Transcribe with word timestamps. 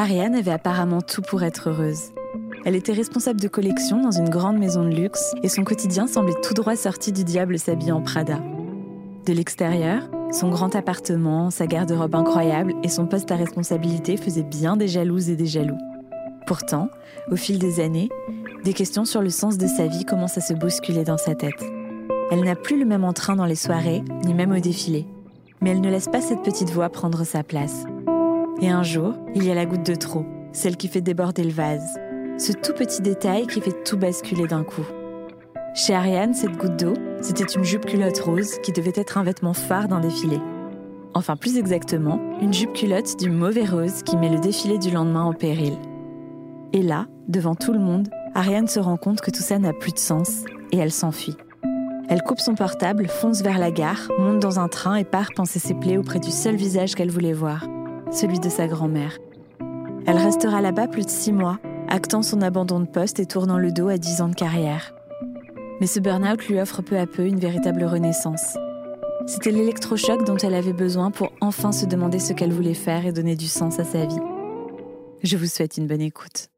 Ariane 0.00 0.34
avait 0.34 0.50
apparemment 0.50 1.02
tout 1.02 1.20
pour 1.20 1.42
être 1.42 1.68
heureuse. 1.68 2.14
Elle 2.64 2.74
était 2.74 2.94
responsable 2.94 3.38
de 3.38 3.48
collection 3.48 4.00
dans 4.00 4.10
une 4.10 4.30
grande 4.30 4.56
maison 4.56 4.82
de 4.82 4.94
luxe 4.94 5.34
et 5.42 5.50
son 5.50 5.62
quotidien 5.62 6.06
semblait 6.06 6.40
tout 6.42 6.54
droit 6.54 6.74
sorti 6.74 7.12
du 7.12 7.22
diable 7.22 7.58
s'habiller 7.58 7.92
en 7.92 8.00
Prada. 8.00 8.38
De 9.26 9.34
l'extérieur, 9.34 10.08
son 10.32 10.48
grand 10.48 10.74
appartement, 10.74 11.50
sa 11.50 11.66
garde-robe 11.66 12.14
incroyable 12.14 12.72
et 12.82 12.88
son 12.88 13.04
poste 13.04 13.30
à 13.30 13.36
responsabilité 13.36 14.16
faisaient 14.16 14.42
bien 14.42 14.78
des 14.78 14.88
jalouses 14.88 15.28
et 15.28 15.36
des 15.36 15.44
jaloux. 15.44 15.76
Pourtant, 16.46 16.88
au 17.30 17.36
fil 17.36 17.58
des 17.58 17.80
années, 17.80 18.08
des 18.64 18.72
questions 18.72 19.04
sur 19.04 19.20
le 19.20 19.28
sens 19.28 19.58
de 19.58 19.66
sa 19.66 19.86
vie 19.86 20.06
commencent 20.06 20.38
à 20.38 20.40
se 20.40 20.54
bousculer 20.54 21.04
dans 21.04 21.18
sa 21.18 21.34
tête. 21.34 21.62
Elle 22.30 22.44
n'a 22.44 22.56
plus 22.56 22.78
le 22.78 22.86
même 22.86 23.04
entrain 23.04 23.36
dans 23.36 23.44
les 23.44 23.54
soirées, 23.54 24.02
ni 24.24 24.32
même 24.32 24.52
au 24.52 24.60
défilé. 24.60 25.06
Mais 25.60 25.72
elle 25.72 25.82
ne 25.82 25.90
laisse 25.90 26.08
pas 26.08 26.22
cette 26.22 26.42
petite 26.42 26.70
voix 26.70 26.88
prendre 26.88 27.22
sa 27.24 27.42
place. 27.42 27.84
Et 28.62 28.68
un 28.68 28.82
jour, 28.82 29.14
il 29.34 29.44
y 29.44 29.50
a 29.50 29.54
la 29.54 29.64
goutte 29.64 29.86
de 29.86 29.94
trop, 29.94 30.26
celle 30.52 30.76
qui 30.76 30.88
fait 30.88 31.00
déborder 31.00 31.44
le 31.44 31.50
vase. 31.50 31.98
Ce 32.36 32.52
tout 32.52 32.74
petit 32.74 33.00
détail 33.00 33.46
qui 33.46 33.60
fait 33.62 33.84
tout 33.84 33.96
basculer 33.96 34.46
d'un 34.46 34.64
coup. 34.64 34.86
Chez 35.74 35.94
Ariane, 35.94 36.34
cette 36.34 36.58
goutte 36.58 36.76
d'eau, 36.76 36.94
c'était 37.22 37.44
une 37.44 37.64
jupe 37.64 37.86
culotte 37.86 38.18
rose 38.18 38.58
qui 38.62 38.72
devait 38.72 38.92
être 38.96 39.16
un 39.16 39.24
vêtement 39.24 39.54
phare 39.54 39.88
d'un 39.88 40.00
défilé. 40.00 40.38
Enfin, 41.14 41.36
plus 41.36 41.56
exactement, 41.56 42.20
une 42.42 42.52
jupe 42.52 42.74
culotte 42.74 43.18
du 43.18 43.30
mauvais 43.30 43.64
rose 43.64 44.02
qui 44.02 44.18
met 44.18 44.28
le 44.28 44.40
défilé 44.40 44.78
du 44.78 44.90
lendemain 44.90 45.22
en 45.22 45.32
péril. 45.32 45.78
Et 46.74 46.82
là, 46.82 47.06
devant 47.28 47.54
tout 47.54 47.72
le 47.72 47.78
monde, 47.78 48.08
Ariane 48.34 48.68
se 48.68 48.78
rend 48.78 48.98
compte 48.98 49.22
que 49.22 49.30
tout 49.30 49.42
ça 49.42 49.58
n'a 49.58 49.72
plus 49.72 49.92
de 49.92 49.98
sens 49.98 50.44
et 50.70 50.76
elle 50.76 50.92
s'enfuit. 50.92 51.36
Elle 52.10 52.22
coupe 52.22 52.40
son 52.40 52.54
portable, 52.54 53.08
fonce 53.08 53.40
vers 53.40 53.58
la 53.58 53.70
gare, 53.70 54.08
monte 54.18 54.40
dans 54.40 54.60
un 54.60 54.68
train 54.68 54.96
et 54.96 55.04
part 55.04 55.30
penser 55.34 55.58
ses 55.58 55.74
plaies 55.74 55.96
auprès 55.96 56.18
du 56.18 56.30
seul 56.30 56.56
visage 56.56 56.94
qu'elle 56.94 57.10
voulait 57.10 57.32
voir, 57.32 57.66
celui 58.12 58.40
de 58.40 58.48
sa 58.48 58.66
grand-mère. 58.66 59.18
Elle 60.06 60.16
restera 60.16 60.60
là-bas 60.60 60.88
plus 60.88 61.04
de 61.04 61.10
six 61.10 61.32
mois, 61.32 61.58
actant 61.88 62.22
son 62.22 62.42
abandon 62.42 62.80
de 62.80 62.86
poste 62.86 63.20
et 63.20 63.26
tournant 63.26 63.58
le 63.58 63.72
dos 63.72 63.88
à 63.88 63.98
dix 63.98 64.20
ans 64.20 64.28
de 64.28 64.34
carrière. 64.34 64.92
Mais 65.80 65.86
ce 65.86 66.00
burn-out 66.00 66.46
lui 66.48 66.60
offre 66.60 66.82
peu 66.82 66.98
à 66.98 67.06
peu 67.06 67.24
une 67.26 67.38
véritable 67.38 67.84
renaissance. 67.84 68.56
C'était 69.26 69.50
l'électrochoc 69.50 70.24
dont 70.24 70.36
elle 70.36 70.54
avait 70.54 70.72
besoin 70.72 71.10
pour 71.10 71.32
enfin 71.40 71.72
se 71.72 71.86
demander 71.86 72.18
ce 72.18 72.32
qu'elle 72.32 72.52
voulait 72.52 72.74
faire 72.74 73.06
et 73.06 73.12
donner 73.12 73.36
du 73.36 73.46
sens 73.46 73.78
à 73.78 73.84
sa 73.84 74.06
vie. 74.06 74.18
Je 75.22 75.36
vous 75.36 75.46
souhaite 75.46 75.76
une 75.76 75.86
bonne 75.86 76.00
écoute. 76.00 76.48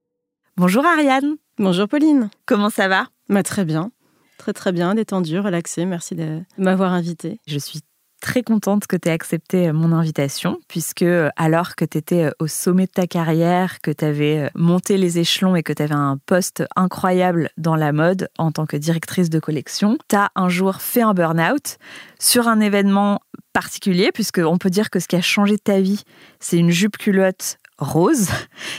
Bonjour 0.57 0.85
Ariane. 0.85 1.37
Bonjour 1.59 1.89
Pauline. 1.89 2.31
Comment 2.47 2.71
ça 2.71 2.89
va? 2.89 3.09
Bah, 3.29 3.43
Très 3.43 3.65
bien. 3.65 3.91
Très 4.39 4.53
très 4.53 4.73
bien, 4.73 4.95
détendu, 4.95 5.39
relaxé. 5.39 5.85
Merci 5.85 6.17
de 6.17 6.41
m'avoir 6.59 6.93
invité. 6.93 7.39
Je 7.47 7.59
suis 7.59 7.81
très 8.23 8.43
contente 8.43 8.87
que 8.87 8.97
tu 8.97 9.09
aies 9.09 9.13
accepté 9.13 9.69
euh, 9.69 9.73
mon 9.75 9.93
invitation, 9.93 10.59
puisque 10.69 11.03
euh, 11.03 11.29
alors 11.37 11.75
que 11.75 11.85
tu 11.85 11.99
étais 11.99 12.25
euh, 12.25 12.31
au 12.39 12.47
sommet 12.47 12.87
de 12.87 12.93
ta 12.93 13.07
carrière, 13.07 13.81
que 13.83 13.91
tu 13.91 14.05
avais 14.05 14.51
monté 14.55 14.97
les 14.97 15.19
échelons 15.19 15.57
et 15.57 15.63
que 15.63 15.73
tu 15.73 15.83
avais 15.83 15.95
un 15.95 16.17
poste 16.25 16.65
incroyable 16.77 17.51
dans 17.59 17.77
la 17.77 17.93
mode 17.93 18.31
en 18.39 18.53
tant 18.53 18.65
que 18.65 18.77
directrice 18.77 19.29
de 19.29 19.41
collection, 19.41 19.99
tu 20.09 20.17
as 20.17 20.31
un 20.37 20.49
jour 20.49 20.81
fait 20.81 21.03
un 21.03 21.13
burn-out 21.13 21.79
sur 22.19 22.49
un 22.49 22.61
événement 22.61 23.21
particulier, 23.53 24.11
puisqu'on 24.13 24.57
peut 24.57 24.71
dire 24.71 24.89
que 24.89 25.01
ce 25.01 25.09
qui 25.09 25.17
a 25.17 25.21
changé 25.21 25.59
ta 25.59 25.81
vie, 25.81 26.05
c'est 26.41 26.57
une 26.57 26.71
jupe 26.71 26.97
culotte 26.97 27.59
rose. 27.83 28.29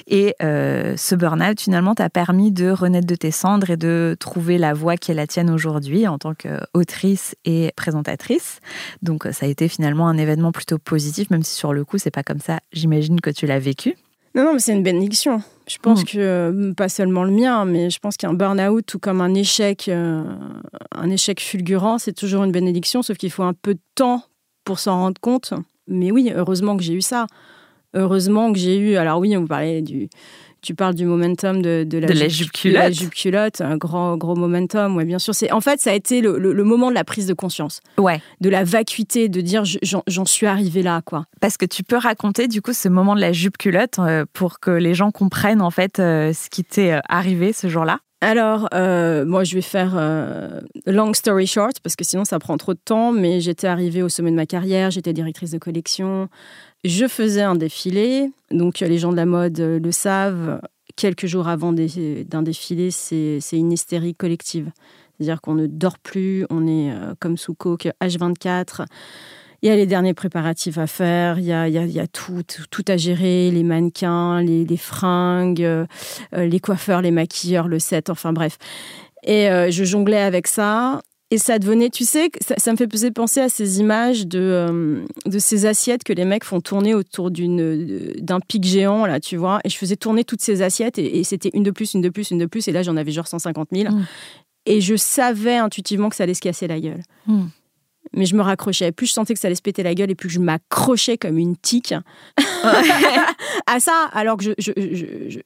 Et 0.07 0.35
euh, 0.41 0.95
ce 0.97 1.15
burn-out, 1.15 1.59
finalement, 1.59 1.95
t'a 1.95 2.09
permis 2.09 2.51
de 2.51 2.69
renaître 2.69 3.07
de 3.07 3.15
tes 3.15 3.31
cendres 3.31 3.69
et 3.69 3.77
de 3.77 4.15
trouver 4.19 4.57
la 4.57 4.73
voie 4.73 4.97
qui 4.97 5.11
est 5.11 5.15
la 5.15 5.27
tienne 5.27 5.49
aujourd'hui 5.49 6.07
en 6.07 6.17
tant 6.17 6.33
qu'autrice 6.33 7.35
et 7.45 7.71
présentatrice. 7.75 8.59
Donc, 9.01 9.27
ça 9.31 9.45
a 9.45 9.49
été 9.49 9.67
finalement 9.67 10.07
un 10.07 10.17
événement 10.17 10.51
plutôt 10.51 10.77
positif, 10.77 11.29
même 11.29 11.43
si 11.43 11.55
sur 11.55 11.73
le 11.73 11.85
coup, 11.85 11.97
c'est 11.97 12.11
pas 12.11 12.23
comme 12.23 12.39
ça, 12.39 12.59
j'imagine, 12.71 13.21
que 13.21 13.29
tu 13.29 13.45
l'as 13.45 13.59
vécu. 13.59 13.95
Non, 14.35 14.43
non, 14.45 14.53
mais 14.53 14.59
c'est 14.59 14.73
une 14.73 14.83
bénédiction. 14.83 15.43
Je 15.67 15.77
pense 15.77 16.01
hmm. 16.01 16.05
que, 16.05 16.17
euh, 16.17 16.73
pas 16.73 16.89
seulement 16.89 17.23
le 17.23 17.31
mien, 17.31 17.65
mais 17.65 17.89
je 17.89 17.99
pense 17.99 18.17
qu'un 18.17 18.33
burn-out 18.33 18.93
ou 18.95 18.99
comme 18.99 19.21
un 19.21 19.33
échec, 19.35 19.87
euh, 19.89 20.23
un 20.91 21.09
échec 21.09 21.39
fulgurant, 21.39 21.99
c'est 21.99 22.13
toujours 22.13 22.43
une 22.43 22.51
bénédiction, 22.51 23.03
sauf 23.03 23.17
qu'il 23.17 23.31
faut 23.31 23.43
un 23.43 23.53
peu 23.53 23.75
de 23.75 23.81
temps 23.95 24.23
pour 24.65 24.79
s'en 24.79 24.97
rendre 24.97 25.21
compte. 25.21 25.53
Mais 25.87 26.11
oui, 26.11 26.31
heureusement 26.35 26.77
que 26.77 26.83
j'ai 26.83 26.93
eu 26.93 27.01
ça 27.01 27.27
heureusement 27.93 28.51
que 28.51 28.59
j'ai 28.59 28.77
eu. 28.77 28.95
Alors 28.95 29.19
oui, 29.19 29.35
on 29.37 29.45
parlait 29.45 29.81
du. 29.81 30.09
Tu 30.61 30.75
parles 30.75 30.95
du 30.95 31.05
momentum 31.05 31.61
de, 31.61 31.83
de, 31.85 31.97
la, 31.97 32.29
jupe, 32.29 32.53
culotte. 32.53 32.81
la 32.81 32.89
jupe 32.89 33.13
culotte, 33.13 33.59
un 33.59 33.75
grand, 33.75 34.15
gros 34.15 34.33
momentum, 34.33 34.95
ouais, 34.95 35.03
bien 35.03 35.19
sûr. 35.19 35.35
C'est 35.35 35.51
En 35.51 35.59
fait, 35.59 35.81
ça 35.81 35.91
a 35.91 35.93
été 35.93 36.21
le, 36.21 36.37
le, 36.37 36.63
moment 36.63 36.87
de 36.89 36.95
la 36.95 37.03
prise 37.03 37.27
de 37.27 37.33
conscience. 37.33 37.81
Ouais. 37.97 38.21
De 38.39 38.47
la 38.47 38.63
vacuité, 38.63 39.27
de 39.27 39.41
dire 39.41 39.63
j'en 39.65 40.25
suis 40.25 40.45
arrivé 40.47 40.81
là, 40.81 41.01
quoi. 41.03 41.25
Parce 41.41 41.57
que 41.57 41.65
tu 41.65 41.83
peux 41.83 41.97
raconter, 41.97 42.47
du 42.47 42.61
coup, 42.61 42.71
ce 42.71 42.87
moment 42.87 43.13
de 43.13 43.19
la 43.19 43.33
jupe 43.33 43.57
culotte 43.57 43.99
euh, 43.99 44.23
pour 44.31 44.61
que 44.61 44.71
les 44.71 44.93
gens 44.93 45.11
comprennent, 45.11 45.61
en 45.61 45.69
fait, 45.69 45.99
euh, 45.99 46.31
ce 46.31 46.49
qui 46.49 46.63
t'est 46.63 46.93
euh, 46.93 46.99
arrivé 47.09 47.51
ce 47.51 47.67
jour-là? 47.67 47.99
Alors, 48.21 48.69
moi, 48.71 49.43
je 49.43 49.55
vais 49.55 49.61
faire 49.61 49.99
long 50.85 51.13
story 51.13 51.45
short, 51.45 51.81
parce 51.83 51.97
que 51.97 52.05
sinon, 52.05 52.23
ça 52.23 52.39
prend 52.39 52.55
trop 52.55 52.73
de 52.73 52.79
temps, 52.79 53.11
mais 53.11 53.41
j'étais 53.41 53.67
arrivée 53.67 54.01
au 54.01 54.07
sommet 54.07 54.31
de 54.31 54.37
ma 54.37 54.45
carrière, 54.45 54.91
j'étais 54.91 55.11
directrice 55.11 55.51
de 55.51 55.57
collection, 55.57 56.29
je 56.83 57.07
faisais 57.07 57.41
un 57.41 57.55
défilé, 57.55 58.29
donc 58.51 58.79
les 58.79 58.97
gens 58.97 59.11
de 59.11 59.17
la 59.17 59.25
mode 59.25 59.59
euh, 59.59 59.79
le 59.79 59.91
savent, 59.91 60.59
quelques 60.95 61.27
jours 61.27 61.47
avant 61.47 61.73
d'un 61.73 62.41
défilé, 62.43 62.91
c'est 62.91 63.39
une 63.53 63.71
hystérie 63.71 64.15
collective. 64.15 64.71
C'est-à-dire 65.17 65.41
qu'on 65.41 65.55
ne 65.55 65.67
dort 65.67 65.97
plus, 65.97 66.45
on 66.49 66.67
est 66.67 66.91
euh, 66.91 67.13
comme 67.19 67.37
sous 67.37 67.53
coke 67.53 67.87
H24. 68.01 68.85
Il 69.61 69.69
y 69.69 69.71
a 69.71 69.75
les 69.77 69.85
derniers 69.85 70.13
préparatifs 70.13 70.77
à 70.77 70.87
faire, 70.87 71.39
il 71.39 71.45
y 71.45 71.53
a, 71.53 71.69
il 71.69 71.73
y 71.73 71.99
a, 71.99 72.07
tout, 72.07 72.41
tout, 72.69 72.85
à 72.89 72.97
gérer, 72.97 73.49
les 73.49 73.63
mannequins, 73.63 74.41
les, 74.41 74.77
fringues, 74.77 75.63
euh, 75.63 75.85
les 76.35 76.59
coiffeurs, 76.59 77.01
les 77.01 77.11
maquilleurs, 77.11 77.69
le 77.69 77.79
set, 77.79 78.09
enfin 78.09 78.33
bref. 78.33 78.57
Et 79.25 79.47
je 79.71 79.83
jonglais 79.85 80.19
avec 80.19 80.47
ça. 80.47 81.01
Et 81.33 81.39
ça 81.39 81.57
devenait, 81.57 81.89
tu 81.89 82.05
sais, 82.05 82.29
ça, 82.41 82.71
me 82.71 82.77
fait 82.77 83.11
penser 83.11 83.39
à 83.39 83.49
ces 83.49 83.79
images 83.79 84.27
de, 84.27 84.39
euh, 84.39 85.03
de 85.25 85.39
ces 85.39 85.65
assiettes 85.65 86.03
que 86.03 86.13
les 86.13 86.25
mecs 86.25 86.43
font 86.43 86.61
tourner 86.61 86.93
autour 86.93 87.31
d'une, 87.31 88.13
d'un 88.19 88.39
pic 88.39 88.63
géant, 88.63 89.07
là, 89.07 89.19
tu 89.19 89.35
vois. 89.35 89.59
Et 89.63 89.69
je 89.69 89.75
faisais 89.75 89.95
tourner 89.95 90.25
toutes 90.25 90.41
ces 90.41 90.61
assiettes 90.61 90.99
et, 90.99 91.23
c'était 91.23 91.49
une 91.55 91.63
de 91.63 91.71
plus, 91.71 91.95
une 91.95 92.01
de 92.01 92.09
plus, 92.09 92.29
une 92.29 92.37
de 92.37 92.45
plus. 92.45 92.67
Et 92.67 92.71
là, 92.71 92.83
j'en 92.83 92.97
avais 92.97 93.09
genre 93.09 93.27
150 93.27 93.69
000. 93.73 93.91
Mm. 93.91 94.05
Et 94.67 94.79
je 94.79 94.95
savais 94.95 95.57
intuitivement 95.57 96.09
que 96.09 96.15
ça 96.15 96.25
allait 96.25 96.35
se 96.35 96.41
casser 96.41 96.67
la 96.67 96.79
gueule. 96.79 97.01
Mm 97.25 97.45
mais 98.13 98.25
je 98.25 98.35
me 98.35 98.41
raccrochais. 98.41 98.91
Plus 98.91 99.07
je 99.07 99.13
sentais 99.13 99.33
que 99.33 99.39
ça 99.39 99.47
allait 99.47 99.55
se 99.55 99.61
péter 99.61 99.83
la 99.83 99.95
gueule 99.95 100.11
et 100.11 100.15
plus 100.15 100.29
je 100.29 100.39
m'accrochais 100.39 101.17
comme 101.17 101.37
une 101.37 101.55
tique 101.55 101.93
à 103.67 103.79
ça, 103.79 104.09
alors 104.13 104.37
que 104.37 104.43
je, 104.43 104.51
je, 104.57 104.71
je, 104.75 105.39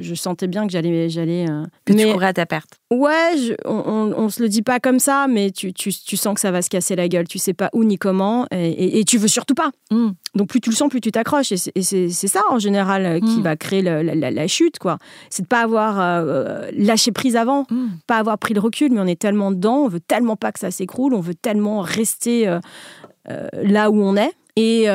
je 0.00 0.14
sentais 0.14 0.46
bien 0.46 0.66
que 0.66 0.72
j'allais. 0.72 1.08
j'allais 1.08 1.48
euh, 1.48 1.64
que 1.84 1.92
tu 1.92 2.12
courais 2.12 2.26
à 2.26 2.32
ta 2.32 2.46
perte. 2.46 2.80
Ouais, 2.90 3.56
on, 3.64 4.12
on, 4.16 4.28
se 4.28 4.42
le 4.42 4.48
dit 4.48 4.62
pas 4.62 4.80
comme 4.80 4.98
ça, 4.98 5.26
mais 5.28 5.52
tu, 5.52 5.72
tu, 5.72 5.92
tu, 5.92 6.16
sens 6.16 6.34
que 6.34 6.40
ça 6.40 6.50
va 6.50 6.60
se 6.60 6.68
casser 6.68 6.96
la 6.96 7.08
gueule. 7.08 7.28
Tu 7.28 7.38
sais 7.38 7.54
pas 7.54 7.70
où 7.72 7.84
ni 7.84 7.98
comment 7.98 8.46
et, 8.50 8.98
et, 8.98 9.04
tu 9.04 9.16
veux 9.16 9.28
surtout 9.28 9.54
pas. 9.54 9.70
Mm. 9.92 10.08
Donc 10.34 10.48
plus 10.48 10.60
tu 10.60 10.70
le 10.70 10.76
sens, 10.76 10.88
plus 10.88 11.00
tu 11.00 11.12
t'accroches. 11.12 11.52
Et 11.52 11.82
c'est 11.82 12.10
ça 12.10 12.42
en 12.50 12.58
général 12.58 13.06
euh, 13.06 13.20
qui 13.20 13.38
mm. 13.38 13.42
va 13.42 13.56
créer 13.56 13.82
la, 13.82 14.02
la, 14.02 14.46
chute, 14.48 14.78
quoi. 14.80 14.98
C'est 15.28 15.42
de 15.42 15.46
pas 15.46 15.60
avoir 15.60 16.00
euh, 16.00 16.68
lâché 16.72 17.12
prise 17.12 17.36
avant, 17.36 17.66
mm. 17.70 17.86
pas 18.08 18.16
avoir 18.16 18.38
pris 18.38 18.54
le 18.54 18.60
recul, 18.60 18.92
mais 18.92 19.00
on 19.00 19.06
est 19.06 19.20
tellement 19.20 19.52
dedans, 19.52 19.84
on 19.84 19.88
veut 19.88 20.00
tellement 20.00 20.36
pas 20.36 20.50
que 20.50 20.58
ça 20.58 20.72
s'écroule, 20.72 21.14
on 21.14 21.20
veut 21.20 21.34
tellement 21.34 21.82
rester 22.00 22.48
euh, 22.48 23.48
là 23.52 23.90
où 23.90 24.02
on 24.02 24.16
est. 24.16 24.32
Et 24.56 24.86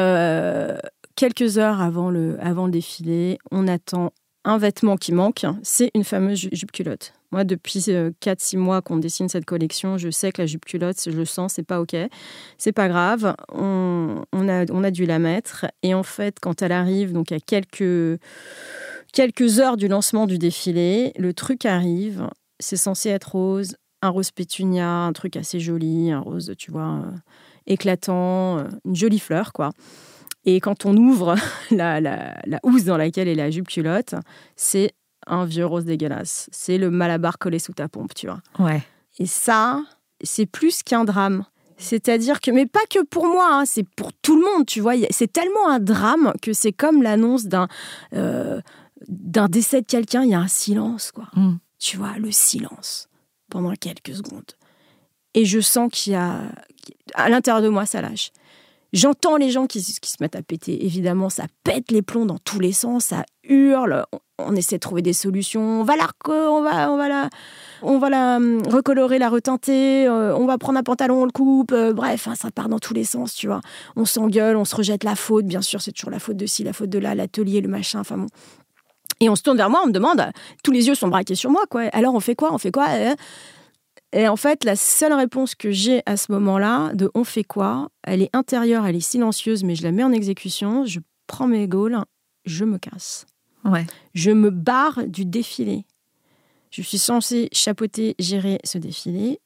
quelques 1.16 1.58
heures 1.58 1.82
avant 1.82 2.10
le, 2.10 2.38
avant 2.42 2.66
le 2.66 2.72
défilé, 2.72 3.38
on 3.52 3.68
attend 3.68 4.12
un 4.46 4.58
vêtement 4.60 4.96
qui 4.96 5.12
manque, 5.12 5.46
c'est 5.64 5.90
une 5.96 6.04
fameuse 6.04 6.48
jupe 6.52 6.72
culotte. 6.72 7.14
Moi, 7.32 7.44
depuis 7.44 7.80
4-6 7.80 8.58
mois 8.58 8.82
qu'on 8.82 8.98
dessine 8.98 9.28
cette 9.28 9.46
collection, 9.46 9.98
je 9.98 10.10
sais 10.10 10.32
que 10.32 10.42
la 10.42 10.46
jupe 10.46 10.66
culotte, 10.66 10.98
je 11.04 11.10
le 11.10 11.26
sens, 11.26 11.54
c'est 11.54 11.64
pas 11.64 11.82
OK. 11.82 11.96
C'est 12.58 12.72
pas 12.72 12.88
grave. 12.88 13.36
On, 13.52 14.24
a, 14.34 14.72
on 14.72 14.84
a 14.84 14.92
dû 14.92 15.06
la 15.06 15.20
mettre. 15.20 15.66
Et 15.82 15.94
en 15.94 16.04
fait, 16.04 16.38
quand 16.40 16.62
elle 16.62 16.72
arrive, 16.72 17.12
donc 17.12 17.32
à 17.32 17.40
quelques, 17.40 18.22
quelques 19.12 19.60
heures 19.60 19.78
du 19.78 19.88
lancement 19.88 20.28
du 20.28 20.38
défilé, 20.38 21.12
le 21.18 21.34
truc 21.34 21.66
arrive. 21.66 22.30
C'est 22.60 22.78
censé 22.78 23.10
être 23.10 23.34
rose, 23.34 23.76
un 24.06 24.10
rose 24.10 24.32
pétunia, 24.32 24.88
un 24.88 25.14
truc 25.14 25.36
assez 25.38 25.60
joli, 25.60 26.12
un 26.12 26.20
rose, 26.20 26.54
tu 26.58 26.72
vois, 26.72 27.02
euh, 27.04 27.12
éclatant, 27.68 28.60
euh, 28.60 28.64
une 28.86 28.96
jolie 28.96 29.20
fleur, 29.20 29.54
quoi. 29.54 29.72
Et 30.46 30.60
quand 30.60 30.86
on 30.86 30.96
ouvre 30.96 31.36
la, 31.72 32.00
la, 32.00 32.40
la 32.46 32.60
housse 32.64 32.86
dans 32.86 32.98
laquelle 32.98 33.28
est 33.28 33.36
la 33.36 33.50
jupe 33.50 33.68
culotte, 33.68 34.16
c'est 34.56 34.94
un 35.28 35.46
vieux 35.46 35.66
rose 35.66 35.86
dégueulasse. 35.86 36.50
C'est 36.52 36.78
le 36.78 36.92
malabar 36.92 37.38
collé 37.38 37.60
sous 37.60 37.74
ta 37.74 37.88
pompe, 37.88 38.14
tu 38.14 38.28
vois. 38.28 38.42
Ouais. 38.60 38.84
Et 39.18 39.26
ça, 39.26 39.82
c'est 40.24 40.46
plus 40.46 40.84
qu'un 40.84 41.04
drame. 41.04 41.46
C'est-à-dire 41.78 42.40
que, 42.40 42.52
mais 42.52 42.66
pas 42.66 42.86
que 42.90 43.04
pour 43.04 43.26
moi, 43.26 43.50
hein, 43.52 43.66
c'est 43.66 43.84
pour 43.84 44.14
tout 44.14 44.40
le 44.40 44.46
monde, 44.46 44.66
tu 44.66 44.80
vois. 44.80 44.94
C'est 45.10 45.32
tellement 45.32 45.68
un 45.68 45.80
drame 45.80 46.34
que 46.42 46.54
c'est 46.54 46.72
comme 46.72 47.04
l'annonce 47.04 47.46
d'un 47.46 47.68
euh, 48.14 48.62
d'un 49.10 49.48
décès 49.48 49.82
de 49.82 49.86
quelqu'un, 49.86 50.24
il 50.24 50.30
y 50.30 50.36
a 50.36 50.40
un 50.40 50.48
silence, 50.48 51.12
quoi. 51.12 51.28
Mm. 51.36 51.56
Tu 51.80 51.98
vois, 51.98 52.18
le 52.18 52.32
silence 52.32 53.10
pendant 53.50 53.74
quelques 53.74 54.16
secondes. 54.16 54.52
Et 55.34 55.46
je 55.46 55.60
sens 55.60 55.90
qu'il 55.92 56.14
y 56.14 56.16
a, 56.16 56.42
à 57.14 57.30
l'intérieur 57.30 57.62
de 57.62 57.70
moi, 57.70 57.86
ça 57.86 58.02
lâche 58.02 58.32
J'entends 58.96 59.36
les 59.36 59.50
gens 59.50 59.68
qui, 59.68 59.82
se 59.82 60.00
mettent 60.22 60.38
à 60.38 60.42
péter. 60.42 60.86
Évidemment, 60.86 61.30
ça 61.30 61.44
pète 61.66 61.92
les 61.92 62.02
plombs 62.02 62.26
dans 62.26 62.38
tous 62.38 62.62
les 62.62 62.72
sens, 62.72 63.06
ça 63.06 63.26
hurle. 63.44 64.06
On, 64.40 64.56
essaie 64.56 64.78
de 64.78 64.80
trouver 64.80 65.02
des 65.02 65.12
solutions. 65.12 65.82
On 65.82 65.84
va 65.84 65.98
la, 65.98 66.08
on 66.30 66.62
va, 66.62 66.90
on 66.90 66.96
va 66.96 67.30
on 67.82 67.98
va 67.98 68.38
hum, 68.38 68.62
recolorer, 68.68 69.20
la 69.20 69.28
reteinter. 69.28 70.08
Euh, 70.08 70.34
on 70.38 70.46
va 70.46 70.58
prendre 70.58 70.80
un 70.80 70.84
pantalon, 70.84 71.24
on 71.24 71.26
le 71.26 71.32
coupe. 71.32 71.74
Euh, 71.74 71.92
bref, 71.92 72.30
hein, 72.30 72.36
ça 72.36 72.52
part 72.52 72.70
dans 72.70 72.80
tous 72.80 72.94
les 72.94 73.04
sens, 73.04 73.34
tu 73.34 73.48
vois. 73.48 73.60
On 73.98 74.06
s'engueule, 74.06 74.56
on 74.56 74.64
se 74.64 74.78
rejette 74.78 75.04
la 75.04 75.16
faute. 75.16 75.46
Bien 75.46 75.62
sûr, 75.62 75.82
c'est 75.82 75.92
toujours 75.92 76.12
la 76.12 76.20
faute 76.20 76.38
de 76.38 76.46
ci, 76.46 76.64
la 76.64 76.72
faute 76.72 76.90
de 76.90 77.00
là, 77.00 77.16
l'atelier, 77.16 77.60
le 77.60 77.68
machin. 77.68 78.00
Enfin 78.00 78.18
bon. 78.18 78.28
Et 79.20 79.30
on 79.30 79.36
se 79.36 79.44
tourne 79.44 79.58
vers 79.58 79.70
moi, 79.70 79.82
on 79.84 79.88
me 79.88 79.94
demande, 79.94 80.22
tous 80.64 80.72
les 80.72 80.88
yeux 80.88 80.96
sont 80.96 81.08
braqués 81.08 81.36
sur 81.36 81.50
moi, 81.50 81.64
quoi. 81.70 81.84
Alors 81.94 82.14
on 82.16 82.20
fait 82.20 82.36
quoi 82.36 82.54
On 82.54 82.58
fait 82.58 82.72
quoi 82.72 82.88
et 84.16 84.30
en 84.30 84.38
fait, 84.38 84.64
la 84.64 84.78
seule 84.78 85.12
réponse 85.12 85.56
que 85.56 85.72
j'ai 85.72 86.02
à 86.06 86.16
ce 86.16 86.32
moment-là, 86.32 86.94
de 86.94 87.12
on 87.16 87.26
fait 87.26 87.44
quoi, 87.44 87.90
elle 88.04 88.22
est 88.22 88.34
intérieure, 88.34 88.86
elle 88.86 88.96
est 88.96 89.02
silencieuse, 89.02 89.66
mais 89.66 89.76
je 89.76 89.84
la 89.84 89.92
mets 89.92 90.06
en 90.06 90.14
exécution, 90.14 90.86
je 90.86 91.02
prends 91.28 91.48
mes 91.48 91.68
gaules, 91.68 92.00
je 92.46 92.64
me 92.64 92.78
casse. 92.78 93.26
Ouais. 93.66 93.86
Je 94.14 94.32
me 94.32 94.52
barre 94.52 95.06
du 95.06 95.26
défilé. 95.26 95.86
Je 96.72 96.82
suis 96.82 96.98
censée 96.98 97.50
chapeauter, 97.52 98.16
gérer 98.18 98.60
ce 98.64 98.78
défilé. 98.78 99.40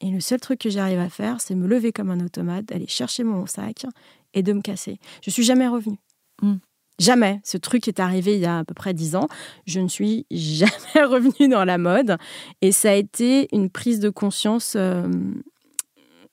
Et 0.00 0.10
le 0.10 0.20
seul 0.20 0.40
truc 0.40 0.60
que 0.60 0.70
j'arrive 0.70 1.00
à 1.00 1.08
faire, 1.08 1.40
c'est 1.40 1.54
me 1.56 1.66
lever 1.66 1.90
comme 1.90 2.10
un 2.10 2.20
automate, 2.20 2.70
aller 2.70 2.86
chercher 2.86 3.24
mon 3.24 3.46
sac 3.46 3.86
et 4.34 4.42
de 4.42 4.52
me 4.52 4.60
casser. 4.60 4.98
Je 5.22 5.30
suis 5.30 5.42
jamais 5.42 5.66
revenue. 5.66 5.98
Hmm. 6.42 6.56
Jamais. 6.98 7.40
Ce 7.44 7.58
truc 7.58 7.88
est 7.88 8.00
arrivé 8.00 8.34
il 8.34 8.40
y 8.40 8.46
a 8.46 8.58
à 8.58 8.64
peu 8.64 8.74
près 8.74 8.94
dix 8.94 9.16
ans. 9.16 9.28
Je 9.66 9.80
ne 9.80 9.88
suis 9.88 10.26
jamais 10.30 11.04
revenue 11.04 11.48
dans 11.48 11.64
la 11.64 11.78
mode. 11.78 12.16
Et 12.62 12.72
ça 12.72 12.90
a 12.90 12.94
été 12.94 13.48
une 13.52 13.70
prise 13.70 14.00
de 14.00 14.08
conscience 14.08 14.74
euh, 14.76 15.06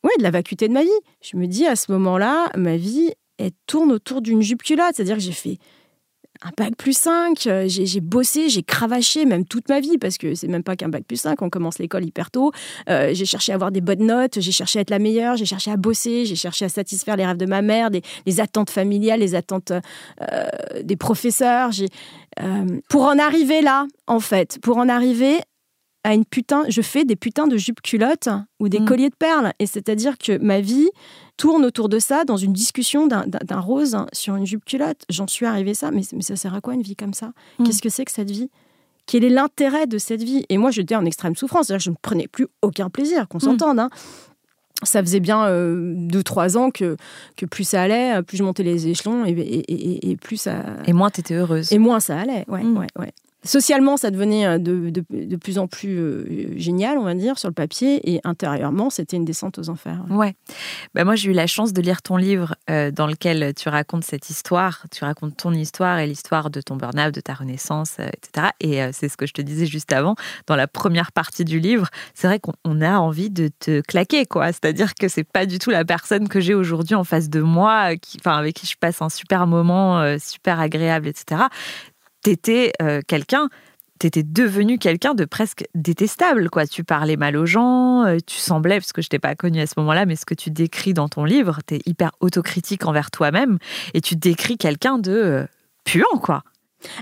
ouais, 0.04 0.18
de 0.18 0.24
la 0.24 0.32
vacuité 0.32 0.68
de 0.68 0.74
ma 0.74 0.84
vie. 0.84 0.90
Je 1.22 1.38
me 1.38 1.48
dis 1.48 1.66
à 1.66 1.76
ce 1.76 1.92
moment-là, 1.92 2.50
ma 2.56 2.78
vie, 2.78 3.12
elle 3.38 3.52
tourne 3.68 3.92
autour 3.92 4.22
d'une 4.22 4.42
jupe 4.42 4.64
culotte. 4.64 4.96
C'est-à-dire 4.96 5.18
que 5.18 5.22
j'ai 5.22 5.32
fait 5.32 5.58
un 6.44 6.52
bac 6.58 6.76
plus 6.76 6.98
5, 6.98 7.48
euh, 7.48 7.66
j'ai 7.68 8.02
bossé, 8.02 8.50
j'ai 8.50 8.64
cravaché 8.64 9.26
même 9.26 9.46
toute 9.46 9.70
ma 9.70 9.80
vie 9.80 9.98
parce 9.98 10.18
que 10.18 10.36
c'est 10.36 10.48
même 10.48 10.64
pas 10.64 10.76
qu'un 10.76 10.90
bac 10.90 11.04
plus 11.08 11.18
5, 11.18 11.42
on 11.42 11.50
commence 11.50 11.80
l'école 11.80 12.06
hyper 12.06 12.32
tôt. 12.32 12.52
Euh, 12.90 13.12
j'ai 13.14 13.26
cherché 13.26 13.52
à 13.52 13.56
avoir 13.56 13.72
des 13.72 13.82
bonnes 13.82 14.06
notes, 14.06 14.40
j'ai 14.40 14.52
cherché 14.52 14.80
à 14.80 14.82
être 14.82 14.90
la 14.90 15.00
meilleure, 15.00 15.38
j'ai 15.38 15.46
cherché 15.46 15.72
à 15.72 15.78
bosser, 15.78 16.26
j'ai 16.26 16.36
cherché 16.36 16.66
à 16.66 16.70
satisfaire 16.70 17.16
les 17.16 17.26
rêves 17.26 17.38
de 17.38 17.46
ma 17.46 17.62
mère, 17.62 17.90
les 18.26 18.42
attentes 18.42 18.70
familiales, 18.70 19.22
les 19.22 19.36
attentes 19.36 19.72
euh, 19.72 20.46
des 20.84 20.98
professeurs. 20.98 21.72
pour 22.90 23.04
en 23.04 23.18
arriver 23.20 23.62
là, 23.62 23.88
en 24.08 24.20
fait, 24.20 24.60
pour 24.62 24.78
en 24.78 24.90
arriver 24.90 25.40
à 26.04 26.14
une 26.14 26.26
putain, 26.26 26.64
je 26.68 26.82
fais 26.82 27.06
des 27.06 27.16
putains 27.16 27.48
de 27.48 27.58
jupes 27.58 27.82
culottes 27.82 28.30
ou 28.60 28.68
des 28.68 28.80
mm. 28.80 28.86
colliers 28.86 29.10
de 29.10 29.16
perles. 29.16 29.54
Et 29.60 29.66
c'est-à-dire 29.66 30.18
que 30.18 30.38
ma 30.38 30.60
vie 30.60 30.90
tourne 31.38 31.64
autour 31.66 31.90
de 31.90 32.00
ça 32.00 32.26
dans 32.26 32.38
une 32.38 32.54
discussion 32.54 33.08
d'un 33.08 33.60
rose 33.60 33.98
sur 34.12 34.36
une 34.36 34.46
jupe 34.46 34.66
culotte. 34.66 35.04
J'en 35.10 35.28
suis 35.28 35.46
arrivée 35.46 35.74
ça, 35.74 35.92
mais, 35.92 36.02
mais, 36.14 36.22
ça 36.22 36.36
sert 36.36 36.54
à 36.54 36.62
quoi 36.62 36.74
une 36.74 36.82
vie 36.82 36.96
comme 36.96 37.14
ça? 37.14 37.32
Mm. 37.58 37.64
Qu'est-ce 37.64 37.82
que 37.82 37.90
c'est 37.90 38.06
que 38.06 38.12
cette 38.12 38.32
vie? 38.32 38.50
Quel 39.06 39.24
est 39.24 39.30
l'intérêt 39.30 39.88
de 39.88 39.98
cette 39.98 40.24
vie? 40.24 40.46
Et 40.50 40.58
moi, 40.58 40.72
j'étais 40.72 40.96
en 40.96 41.06
extrême 41.06 41.36
souffrance. 41.36 41.68
C'est-à-dire 41.68 41.80
que 41.80 41.86
je 41.86 41.90
ne 41.92 41.96
prenais 42.02 42.28
plus 42.28 42.48
aucun 42.62 42.90
plaisir, 42.90 43.28
qu'on 43.28 43.38
mm. 43.38 43.42
s'entende. 43.42 43.80
Hein. 43.80 43.90
Ça 44.84 45.02
faisait 45.02 45.22
bien 45.22 45.46
euh, 45.46 45.94
deux, 45.96 46.24
trois 46.24 46.58
ans 46.58 46.70
que, 46.70 46.98
que 47.38 47.46
plus 47.46 47.64
ça 47.64 47.82
allait, 47.82 48.22
plus 48.24 48.36
je 48.36 48.44
montais 48.44 48.64
les 48.64 48.90
échelons 48.90 49.26
et, 49.26 49.32
et, 49.32 50.12
et, 50.12 50.18
plus 50.18 50.36
ça. 50.36 50.64
Et 50.86 50.92
moins 50.92 51.10
tu 51.10 51.22
étais 51.22 51.36
heureuse. 51.36 51.72
Et 51.72 51.80
moins 51.80 52.02
ça 52.02 52.20
allait, 52.20 52.44
ouais, 52.50 52.64
ouais, 52.64 52.88
ouais. 53.00 53.14
Socialement, 53.46 53.98
ça 53.98 54.10
devenait 54.10 54.46
euh, 54.46 54.58
de, 54.58 54.90
de, 54.90 55.36
plus 55.36 55.58
en 55.58 55.68
plus 55.68 55.98
euh, 56.00 56.58
génial, 56.58 56.98
on 56.98 57.04
va 57.04 57.14
dire, 57.14 57.38
sur 57.38 57.50
le 57.50 57.54
papier, 57.54 58.14
et 58.14 58.22
intérieurement, 58.24 58.90
c'était 58.90 59.18
une 59.18 59.26
descente 59.26 59.60
aux 59.60 59.70
enfers. 59.70 60.04
Ouais. 60.10 60.36
Bah 60.94 61.04
moi, 61.04 61.16
j'ai 61.16 61.30
eu 61.30 61.34
la 61.34 61.48
chance 61.48 61.74
de 61.74 61.82
lire 61.82 62.02
ton 62.02 62.16
livre 62.16 62.56
euh, 62.70 62.92
dans 62.92 63.08
lequel 63.08 63.54
tu 63.54 63.68
racontes 63.68 64.06
cette 64.06 64.30
histoire, 64.30 64.86
tu 64.92 65.04
racontes 65.04 65.36
ton 65.36 65.52
histoire 65.52 66.00
et 66.00 66.08
l'histoire 66.08 66.50
de 66.50 66.62
ton 66.62 66.78
burn-out, 66.78 67.14
de 67.14 67.20
ta 67.20 67.34
renaissance, 67.34 67.98
etc. 68.00 68.48
Et 68.62 68.80
c'est 68.94 69.10
ce 69.10 69.18
que 69.18 69.26
je 69.26 69.34
te 69.34 69.42
disais 69.42 69.66
juste 69.66 69.92
avant, 69.92 70.16
dans 70.48 70.56
la 70.56 70.68
première 70.68 71.12
partie 71.12 71.44
du 71.44 71.60
livre, 71.60 71.88
c'est 72.14 72.28
vrai 72.28 72.40
qu'on 72.40 72.82
a 72.82 72.98
envie 72.98 73.30
de 73.30 73.50
te 73.60 73.82
claquer, 73.82 74.26
quoi. 74.26 74.48
C'est-à-dire 74.48 74.96
que 74.96 75.08
c'est 75.08 75.24
pas 75.24 75.46
du 75.46 75.60
tout 75.60 75.70
la 75.70 75.84
personne 75.84 76.30
que 76.30 76.40
j'ai 76.40 76.54
aujourd'hui 76.54 76.96
en 76.96 77.04
face 77.04 77.30
de 77.30 77.42
moi, 77.42 77.96
qui, 77.98 78.18
avec 78.26 78.56
qui 78.56 78.68
je 78.68 78.76
passe 78.80 79.02
un 79.02 79.10
super 79.10 79.48
moment, 79.48 80.18
super 80.18 80.60
agréable, 80.60 81.08
etc 81.08 81.44
t'étais 82.24 82.72
euh, 82.82 83.02
quelqu'un, 83.06 83.50
t'étais 84.00 84.24
devenu 84.24 84.80
quelqu'un 84.80 85.14
de 85.14 85.26
presque 85.26 85.66
détestable, 85.76 86.50
quoi. 86.50 86.66
Tu 86.66 86.84
parlais 86.84 87.18
mal 87.18 87.38
aux 87.38 87.46
gens, 87.46 88.06
euh, 88.06 88.18
tu 88.26 88.38
semblais, 88.38 88.80
parce 88.80 88.94
que 88.94 89.02
je 89.02 89.10
t'ai 89.10 89.20
pas 89.20 89.36
connu 89.36 89.62
à 89.62 89.68
ce 89.68 89.74
moment-là, 89.78 90.06
mais 90.06 90.16
ce 90.16 90.26
que 90.26 90.34
tu 90.34 90.50
décris 90.50 90.94
dans 90.94 91.10
ton 91.10 91.26
livre, 91.26 91.60
t'es 91.66 91.80
hyper 91.86 92.12
autocritique 92.22 92.86
envers 92.86 93.12
toi-même, 93.12 93.60
et 93.94 94.02
tu 94.02 94.16
décris 94.16 94.58
quelqu'un 94.58 94.98
de 94.98 95.12
euh, 95.12 95.46
puant, 95.84 96.18
quoi. 96.22 96.44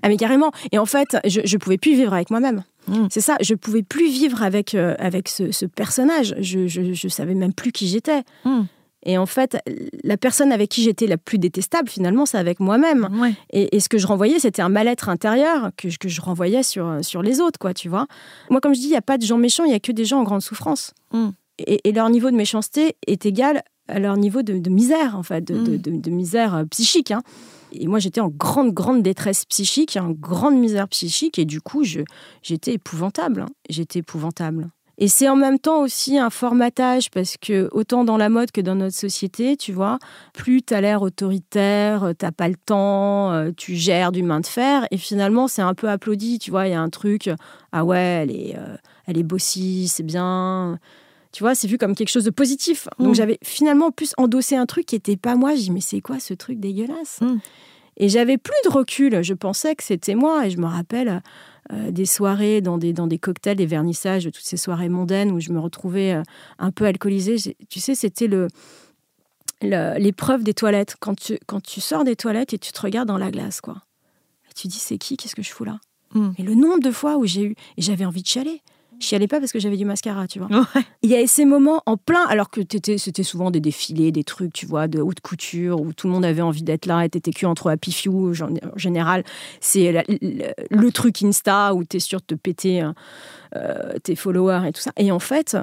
Ah 0.03 0.09
mais 0.09 0.17
carrément. 0.17 0.51
Et 0.71 0.77
en 0.77 0.85
fait, 0.85 1.17
je, 1.25 1.41
je 1.43 1.57
pouvais 1.57 1.79
plus 1.79 1.95
vivre 1.95 2.13
avec 2.13 2.29
moi-même. 2.29 2.63
Mmh. 2.87 3.07
C'est 3.09 3.21
ça, 3.21 3.35
je 3.41 3.55
pouvais 3.55 3.81
plus 3.81 4.11
vivre 4.11 4.43
avec, 4.43 4.75
avec 4.75 5.27
ce, 5.27 5.65
personnage. 5.65 6.35
Je, 6.39 6.67
je, 6.67 7.07
savais 7.07 7.33
même 7.33 7.53
plus 7.53 7.71
qui 7.71 7.87
j'étais. 7.87 8.21
Mmh. 8.45 8.61
Et 9.03 9.17
en 9.17 9.25
fait, 9.25 9.57
la 10.03 10.17
personne 10.17 10.51
avec 10.51 10.69
qui 10.69 10.83
j'étais 10.83 11.07
la 11.07 11.17
plus 11.17 11.39
détestable, 11.39 11.89
finalement, 11.89 12.25
c'est 12.25 12.37
avec 12.37 12.59
moi-même. 12.59 13.09
Et, 13.51 13.79
ce 13.79 13.89
que 13.89 13.97
je 13.97 14.05
renvoyais, 14.05 14.39
c'était 14.39 14.61
un 14.61 14.69
mal-être 14.69 15.09
intérieur 15.09 15.71
que, 15.75 15.87
que, 15.97 16.07
je 16.07 16.21
renvoyais 16.21 16.63
sur, 16.63 17.03
sur 17.03 17.21
les 17.21 17.41
autres, 17.41 17.59
quoi, 17.59 17.73
tu 17.73 17.89
vois. 17.89 18.07
Moi, 18.49 18.61
comme 18.61 18.75
je 18.75 18.79
dis, 18.79 18.87
il 18.87 18.91
n'y 18.91 18.95
a 18.95 19.01
pas 19.01 19.17
de 19.17 19.25
gens 19.25 19.37
méchants, 19.37 19.63
il 19.63 19.69
n'y 19.69 19.75
a 19.75 19.79
que 19.79 19.91
des 19.91 20.05
gens 20.05 20.19
en 20.19 20.23
grande 20.23 20.41
souffrance. 20.41 20.93
Mm. 21.13 21.29
Et, 21.59 21.91
leur 21.91 22.09
niveau 22.09 22.29
de 22.31 22.35
méchanceté 22.35 22.95
est 23.07 23.25
égal 23.25 23.63
à 23.87 23.99
leur 23.99 24.17
niveau 24.17 24.41
de, 24.41 24.69
misère, 24.69 25.17
en 25.17 25.23
fait, 25.23 25.43
de, 25.43 25.77
mm. 25.89 26.13
misère 26.13 26.55
euh, 26.55 26.65
psychique. 26.65 27.11
Hein. 27.11 27.21
Et 27.71 27.87
moi, 27.87 27.99
j'étais 27.99 28.21
en 28.21 28.29
grande, 28.29 28.73
grande 28.73 29.01
détresse 29.01 29.45
psychique, 29.45 29.97
en 29.99 30.11
grande 30.11 30.57
misère 30.57 30.87
psychique, 30.87 31.39
et 31.39 31.45
du 31.45 31.61
coup, 31.61 31.83
j'étais 31.83 32.73
épouvantable. 32.73 33.41
Hein. 33.41 33.49
J'étais 33.69 33.99
épouvantable. 33.99 34.69
Et 35.01 35.07
c'est 35.07 35.27
en 35.27 35.35
même 35.35 35.57
temps 35.57 35.81
aussi 35.81 36.19
un 36.19 36.29
formatage 36.29 37.09
parce 37.09 37.35
que 37.35 37.69
autant 37.71 38.03
dans 38.03 38.17
la 38.17 38.29
mode 38.29 38.51
que 38.51 38.61
dans 38.61 38.75
notre 38.75 38.95
société, 38.95 39.57
tu 39.57 39.73
vois, 39.73 39.97
plus 40.31 40.61
tu 40.61 40.75
as 40.75 40.81
l'air 40.81 41.01
autoritaire, 41.01 42.11
t'as 42.15 42.31
pas 42.31 42.47
le 42.47 42.53
temps, 42.55 43.31
euh, 43.31 43.49
tu 43.57 43.73
gères 43.73 44.11
du 44.11 44.21
main 44.21 44.41
de 44.41 44.45
fer 44.45 44.85
et 44.91 44.97
finalement 44.97 45.47
c'est 45.47 45.63
un 45.63 45.73
peu 45.73 45.89
applaudi, 45.89 46.37
tu 46.37 46.51
vois, 46.51 46.67
il 46.67 46.71
y 46.71 46.75
a 46.75 46.81
un 46.81 46.91
truc 46.91 47.31
ah 47.71 47.83
ouais, 47.83 47.97
elle 47.97 48.29
est 48.29 48.55
euh, 48.55 48.77
elle 49.07 49.17
est 49.17 49.23
bossy, 49.23 49.87
c'est 49.87 50.03
bien. 50.03 50.77
Tu 51.31 51.41
vois, 51.41 51.55
c'est 51.55 51.67
vu 51.67 51.79
comme 51.79 51.95
quelque 51.95 52.09
chose 52.09 52.25
de 52.25 52.29
positif. 52.29 52.87
Donc 52.99 53.13
mm. 53.13 53.15
j'avais 53.15 53.39
finalement 53.43 53.89
plus 53.89 54.13
endossé 54.19 54.55
un 54.55 54.67
truc 54.67 54.85
qui 54.85 54.95
était 54.95 55.17
pas 55.17 55.35
moi, 55.35 55.55
je 55.55 55.61
dis 55.61 55.71
mais 55.71 55.81
c'est 55.81 56.01
quoi 56.01 56.19
ce 56.19 56.35
truc 56.35 56.59
dégueulasse? 56.59 57.21
Mm. 57.21 57.39
Et 58.01 58.09
j'avais 58.09 58.39
plus 58.39 58.57
de 58.65 58.69
recul, 58.69 59.23
je 59.23 59.33
pensais 59.35 59.75
que 59.75 59.83
c'était 59.83 60.15
moi 60.15 60.47
et 60.47 60.49
je 60.49 60.57
me 60.57 60.65
rappelle 60.65 61.21
euh, 61.71 61.91
des 61.91 62.07
soirées 62.07 62.59
dans 62.59 62.79
des, 62.79 62.93
dans 62.93 63.05
des 63.05 63.19
cocktails, 63.19 63.55
des 63.55 63.67
vernissages, 63.67 64.25
toutes 64.25 64.37
ces 64.37 64.57
soirées 64.57 64.89
mondaines 64.89 65.31
où 65.31 65.39
je 65.39 65.51
me 65.51 65.59
retrouvais 65.59 66.13
euh, 66.13 66.23
un 66.57 66.71
peu 66.71 66.85
alcoolisée. 66.85 67.55
Tu 67.69 67.79
sais, 67.79 67.93
c'était 67.93 68.27
le 68.27 68.47
l'épreuve 69.61 70.43
des 70.43 70.55
toilettes. 70.55 70.95
Quand 70.99 71.13
tu, 71.13 71.37
quand 71.45 71.61
tu 71.61 71.79
sors 71.79 72.03
des 72.03 72.15
toilettes 72.15 72.51
et 72.53 72.57
tu 72.57 72.71
te 72.71 72.81
regardes 72.81 73.07
dans 73.07 73.19
la 73.19 73.29
glace, 73.29 73.61
quoi. 73.61 73.83
Et 74.49 74.53
tu 74.55 74.67
dis, 74.67 74.79
c'est 74.79 74.97
qui? 74.97 75.17
Qu'est-ce 75.17 75.35
que 75.35 75.43
je 75.43 75.51
fous 75.51 75.65
là? 75.65 75.79
Hmm. 76.15 76.31
Et 76.39 76.41
le 76.41 76.55
nombre 76.55 76.79
de 76.79 76.89
fois 76.89 77.17
où 77.17 77.27
j'ai 77.27 77.43
eu... 77.43 77.55
Et 77.77 77.83
j'avais 77.83 78.05
envie 78.05 78.23
de 78.23 78.27
chialer. 78.27 78.63
Je 79.01 79.07
chialais 79.07 79.27
pas 79.27 79.39
parce 79.39 79.51
que 79.51 79.59
j'avais 79.59 79.77
du 79.77 79.85
mascara, 79.85 80.27
tu 80.27 80.39
vois. 80.39 80.47
Il 81.01 81.09
y 81.09 81.15
a 81.15 81.25
ces 81.25 81.43
moments 81.43 81.81
en 81.87 81.97
plein, 81.97 82.23
alors 82.27 82.51
que 82.51 82.61
c'était 82.97 83.23
souvent 83.23 83.49
des 83.49 83.59
défilés, 83.59 84.11
des 84.11 84.23
trucs, 84.23 84.53
tu 84.53 84.67
vois, 84.67 84.87
de 84.87 84.99
haute 84.99 85.21
couture, 85.21 85.81
où 85.81 85.91
tout 85.91 86.05
le 86.05 86.13
monde 86.13 86.23
avait 86.23 86.43
envie 86.43 86.61
d'être 86.61 86.85
là 86.85 87.03
et 87.03 87.09
t'étais 87.09 87.31
que 87.31 87.47
entre 87.47 87.71
happy 87.71 87.91
few. 87.91 88.31
En 88.43 88.77
général, 88.77 89.23
c'est 89.59 90.03
le, 90.09 90.89
truc 90.91 91.23
Insta 91.23 91.73
où 91.73 91.83
t'es 91.83 91.99
sûr 91.99 92.19
de 92.19 92.25
te 92.25 92.35
péter 92.35 92.83
euh, 93.55 93.97
tes 94.03 94.15
followers 94.15 94.67
et 94.67 94.71
tout 94.71 94.81
ça. 94.81 94.91
Et 94.97 95.11
en 95.11 95.19
fait, 95.19 95.57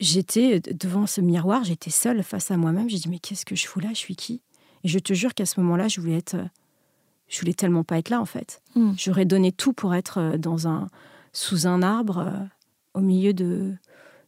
j'étais 0.00 0.60
devant 0.60 1.06
ce 1.06 1.20
miroir, 1.20 1.64
j'étais 1.64 1.90
seule 1.90 2.22
face 2.22 2.50
à 2.50 2.56
moi-même. 2.56 2.88
J'ai 2.88 2.98
dit, 2.98 3.10
mais 3.10 3.18
qu'est-ce 3.18 3.44
que 3.44 3.56
je 3.56 3.66
fous 3.66 3.80
là? 3.80 3.88
Je 3.92 3.98
suis 3.98 4.16
qui? 4.16 4.40
Et 4.84 4.88
je 4.88 4.98
te 4.98 5.12
jure 5.12 5.34
qu'à 5.34 5.44
ce 5.44 5.60
moment-là, 5.60 5.88
je 5.88 6.00
voulais 6.00 6.16
être. 6.16 6.36
Je 7.28 7.40
voulais 7.40 7.54
tellement 7.54 7.84
pas 7.84 7.98
être 7.98 8.10
là, 8.10 8.20
en 8.20 8.26
fait. 8.26 8.62
Hmm. 8.74 8.92
J'aurais 8.96 9.24
donné 9.24 9.52
tout 9.52 9.72
pour 9.72 9.94
être 9.94 10.18
euh, 10.18 10.38
dans 10.38 10.68
un 10.68 10.88
sous 11.32 11.66
un 11.66 11.82
arbre, 11.82 12.18
euh, 12.18 12.44
au 12.94 13.00
milieu 13.00 13.32
de, 13.32 13.72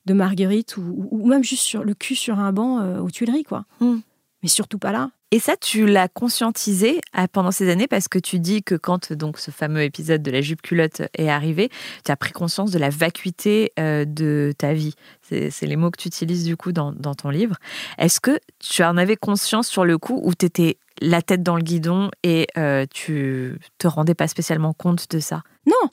de 0.06 0.14
Marguerite, 0.14 0.76
ou, 0.76 1.26
même 1.26 1.44
juste 1.44 1.62
sur 1.62 1.84
le 1.84 1.94
cul 1.94 2.14
sur 2.14 2.38
un 2.38 2.52
banc 2.52 2.80
euh, 2.80 2.98
aux 3.00 3.10
Tuileries, 3.10 3.44
quoi. 3.44 3.64
Hmm. 3.80 3.98
Mais 4.42 4.48
surtout 4.48 4.78
pas 4.78 4.92
là. 4.92 5.10
Et 5.30 5.38
ça, 5.40 5.56
tu 5.56 5.86
l'as 5.86 6.06
conscientisé 6.06 7.00
euh, 7.18 7.26
pendant 7.32 7.50
ces 7.50 7.68
années 7.70 7.88
parce 7.88 8.08
que 8.08 8.18
tu 8.18 8.38
dis 8.38 8.62
que 8.62 8.74
quand 8.74 9.12
donc 9.12 9.38
ce 9.38 9.50
fameux 9.50 9.82
épisode 9.82 10.22
de 10.22 10.30
la 10.30 10.42
jupe 10.42 10.62
culotte 10.62 11.02
est 11.16 11.28
arrivé, 11.28 11.70
tu 12.04 12.12
as 12.12 12.16
pris 12.16 12.32
conscience 12.32 12.70
de 12.70 12.78
la 12.78 12.90
vacuité 12.90 13.72
de 13.76 14.52
ta 14.56 14.74
vie. 14.74 14.94
C'est 15.22 15.62
les 15.62 15.76
mots 15.76 15.90
que 15.90 16.00
tu 16.00 16.08
utilises 16.08 16.44
du 16.44 16.56
coup 16.56 16.72
dans, 16.72 16.92
dans 16.92 17.14
ton 17.14 17.30
livre. 17.30 17.56
Est-ce 17.98 18.20
que 18.20 18.38
tu 18.60 18.84
en 18.84 18.96
avais 18.96 19.16
conscience 19.16 19.66
sur 19.66 19.84
le 19.84 19.98
coup 19.98 20.20
où 20.22 20.34
tu 20.34 20.46
étais 20.46 20.78
la 21.00 21.20
tête 21.20 21.42
dans 21.42 21.56
le 21.56 21.62
guidon 21.62 22.10
et 22.22 22.46
tu 22.92 23.58
te 23.78 23.88
rendais 23.88 24.14
pas 24.14 24.28
spécialement 24.28 24.72
compte 24.72 25.10
de 25.10 25.18
ça? 25.18 25.42
Non, 25.66 25.90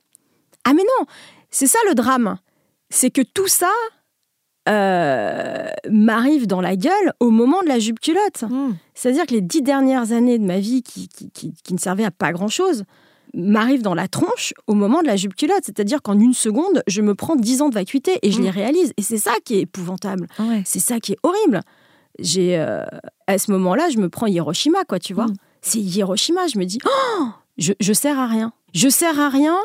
ah 0.63 0.73
mais 0.73 0.83
non, 0.83 1.05
c'est 1.49 1.67
ça 1.67 1.79
le 1.87 1.95
drame. 1.95 2.37
C'est 2.89 3.09
que 3.09 3.21
tout 3.21 3.47
ça, 3.47 3.71
euh, 4.69 5.69
m'arrive 5.89 6.45
dans 6.45 6.61
la 6.61 6.75
gueule 6.75 7.13
au 7.19 7.31
moment 7.31 7.63
de 7.63 7.67
la 7.67 7.79
jupe 7.79 7.99
culotte. 7.99 8.43
Hmm. 8.47 8.73
C'est-à-dire 8.93 9.25
que 9.25 9.33
les 9.33 9.41
dix 9.41 9.63
dernières 9.63 10.11
années 10.11 10.37
de 10.37 10.45
ma 10.45 10.59
vie 10.59 10.83
qui, 10.83 11.09
qui, 11.09 11.73
ne 11.73 11.79
servaient 11.79 12.03
à 12.03 12.11
pas 12.11 12.31
grand-chose 12.31 12.83
m'arrivent 13.33 13.81
dans 13.81 13.95
la 13.95 14.07
tronche 14.07 14.53
au 14.67 14.75
moment 14.75 15.01
de 15.01 15.07
la 15.07 15.15
jupe 15.15 15.35
culotte. 15.35 15.63
C'est-à-dire 15.63 16.03
qu'en 16.03 16.19
une 16.19 16.35
seconde, 16.35 16.83
je 16.85 17.01
me 17.01 17.15
prends 17.15 17.35
dix 17.35 17.63
ans 17.63 17.69
de 17.69 17.73
vacuité 17.73 18.19
et 18.21 18.31
je 18.31 18.39
hmm. 18.39 18.43
les 18.43 18.49
réalise. 18.51 18.93
Et 18.97 19.01
c'est 19.01 19.17
ça 19.17 19.31
qui 19.43 19.55
est 19.55 19.61
épouvantable. 19.61 20.27
C'est 20.63 20.79
ça 20.79 20.99
qui 20.99 21.13
est 21.13 21.19
horrible. 21.23 21.61
J'ai 22.19 22.59
euh, 22.59 22.83
à 23.25 23.39
ce 23.39 23.51
moment-là, 23.51 23.89
je 23.89 23.97
me 23.97 24.09
prends 24.09 24.27
Hiroshima, 24.27 24.83
quoi, 24.85 24.99
tu 24.99 25.15
vois. 25.15 25.25
Hmm. 25.25 25.35
C'est 25.63 25.79
Hiroshima. 25.79 26.45
Je 26.45 26.59
me 26.59 26.65
dis, 26.65 26.77
oh, 26.85 27.29
je, 27.57 27.73
je 27.79 27.93
sers 27.93 28.19
à 28.19 28.27
rien. 28.27 28.53
Je 28.75 28.89
sers 28.89 29.19
à 29.19 29.29
rien 29.29 29.57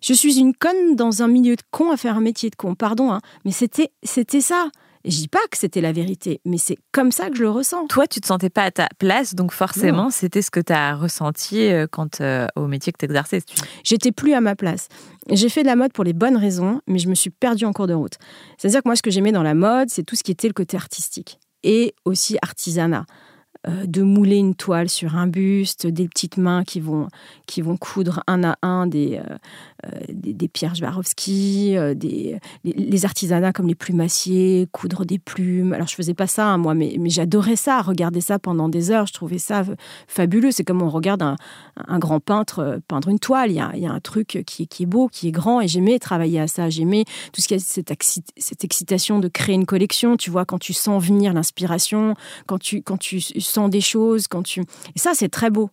je 0.00 0.12
suis 0.12 0.38
une 0.38 0.54
conne 0.54 0.96
dans 0.96 1.22
un 1.22 1.28
milieu 1.28 1.56
de 1.56 1.62
con 1.70 1.90
à 1.90 1.96
faire 1.96 2.16
un 2.16 2.20
métier 2.20 2.50
de 2.50 2.56
con. 2.56 2.74
Pardon, 2.74 3.12
hein, 3.12 3.20
mais 3.44 3.52
c'était 3.52 3.90
c'était 4.02 4.40
ça. 4.40 4.70
je 5.04 5.16
dis 5.16 5.28
pas 5.28 5.38
que 5.50 5.56
c'était 5.56 5.80
la 5.80 5.92
vérité, 5.92 6.40
mais 6.44 6.58
c'est 6.58 6.76
comme 6.92 7.12
ça 7.12 7.30
que 7.30 7.36
je 7.36 7.42
le 7.42 7.50
ressens. 7.50 7.86
Toi, 7.86 8.06
tu 8.06 8.20
te 8.20 8.26
sentais 8.26 8.50
pas 8.50 8.64
à 8.64 8.70
ta 8.70 8.88
place, 8.98 9.34
donc 9.34 9.52
forcément, 9.52 10.10
c'était 10.10 10.42
ce 10.42 10.50
que 10.50 10.60
tu 10.60 10.72
as 10.72 10.94
ressenti 10.96 11.60
euh, 11.60 11.86
quand 11.90 12.20
euh, 12.20 12.46
au 12.56 12.66
métier 12.66 12.92
que 12.92 12.98
tu 12.98 13.04
exerçais. 13.04 13.42
J'étais 13.84 14.12
plus 14.12 14.34
à 14.34 14.40
ma 14.40 14.56
place. 14.56 14.88
J'ai 15.30 15.48
fait 15.48 15.62
de 15.62 15.66
la 15.68 15.76
mode 15.76 15.92
pour 15.92 16.04
les 16.04 16.12
bonnes 16.12 16.36
raisons, 16.36 16.80
mais 16.86 16.98
je 16.98 17.08
me 17.08 17.14
suis 17.14 17.30
perdue 17.30 17.64
en 17.64 17.72
cours 17.72 17.86
de 17.86 17.94
route. 17.94 18.14
C'est-à-dire 18.56 18.82
que 18.82 18.88
moi, 18.88 18.96
ce 18.96 19.02
que 19.02 19.10
j'aimais 19.10 19.32
dans 19.32 19.42
la 19.42 19.54
mode, 19.54 19.90
c'est 19.90 20.02
tout 20.02 20.16
ce 20.16 20.22
qui 20.22 20.30
était 20.30 20.48
le 20.48 20.54
côté 20.54 20.76
artistique 20.76 21.38
et 21.62 21.94
aussi 22.04 22.36
artisanat. 22.42 23.04
Euh, 23.66 23.86
de 23.86 24.02
mouler 24.02 24.36
une 24.36 24.54
toile 24.54 24.88
sur 24.88 25.16
un 25.16 25.26
buste, 25.26 25.88
des 25.88 26.06
petites 26.06 26.36
mains 26.36 26.62
qui 26.62 26.78
vont, 26.78 27.08
qui 27.46 27.60
vont 27.60 27.76
coudre 27.76 28.22
un 28.28 28.44
à 28.44 28.56
un 28.62 28.86
des, 28.86 29.16
euh, 29.16 29.36
euh, 29.84 29.98
des, 30.08 30.46
pierres 30.46 30.76
Swarovski, 30.76 31.74
des, 31.96 32.38
les, 32.62 33.04
artisanats 33.04 33.52
comme 33.52 33.66
les 33.66 33.74
plumassiers, 33.74 34.68
coudre 34.70 35.04
des 35.04 35.18
plumes. 35.18 35.72
Alors 35.72 35.88
je 35.88 35.96
faisais 35.96 36.14
pas 36.14 36.28
ça, 36.28 36.46
hein, 36.46 36.56
moi, 36.56 36.74
mais, 36.74 36.94
mais 37.00 37.10
j'adorais 37.10 37.56
ça, 37.56 37.82
regarder 37.82 38.20
ça 38.20 38.38
pendant 38.38 38.68
des 38.68 38.92
heures. 38.92 39.06
Je 39.06 39.12
trouvais 39.12 39.38
ça 39.38 39.64
fabuleux. 40.06 40.52
C'est 40.52 40.64
comme 40.64 40.80
on 40.80 40.88
regarde 40.88 41.22
un, 41.22 41.34
un, 41.88 41.98
grand 41.98 42.20
peintre 42.20 42.80
peindre 42.86 43.08
une 43.08 43.18
toile. 43.18 43.50
Il 43.50 43.56
y 43.56 43.60
a, 43.60 43.72
il 43.74 43.82
y 43.82 43.86
a 43.86 43.92
un 43.92 44.00
truc 44.00 44.44
qui, 44.46 44.68
qui, 44.68 44.84
est 44.84 44.86
beau, 44.86 45.08
qui 45.08 45.26
est 45.26 45.32
grand, 45.32 45.60
et 45.60 45.66
j'aimais 45.66 45.98
travailler 45.98 46.38
à 46.38 46.46
ça. 46.46 46.70
J'aimais 46.70 47.04
tout 47.32 47.40
ce 47.40 47.48
qui 47.48 47.54
est 47.54 47.58
cette, 47.58 47.92
cette 48.36 48.62
excitation 48.62 49.18
de 49.18 49.26
créer 49.26 49.56
une 49.56 49.66
collection. 49.66 50.16
Tu 50.16 50.30
vois, 50.30 50.44
quand 50.44 50.58
tu 50.58 50.72
sens 50.72 51.02
venir 51.02 51.32
l'inspiration, 51.32 52.14
quand 52.46 52.58
tu, 52.58 52.82
quand 52.82 52.98
tu 52.98 53.20
sens 53.48 53.70
des 53.70 53.80
choses, 53.80 54.28
quand 54.28 54.42
tu... 54.42 54.60
Et 54.60 54.98
ça, 54.98 55.12
c'est 55.14 55.28
très 55.28 55.50
beau. 55.50 55.70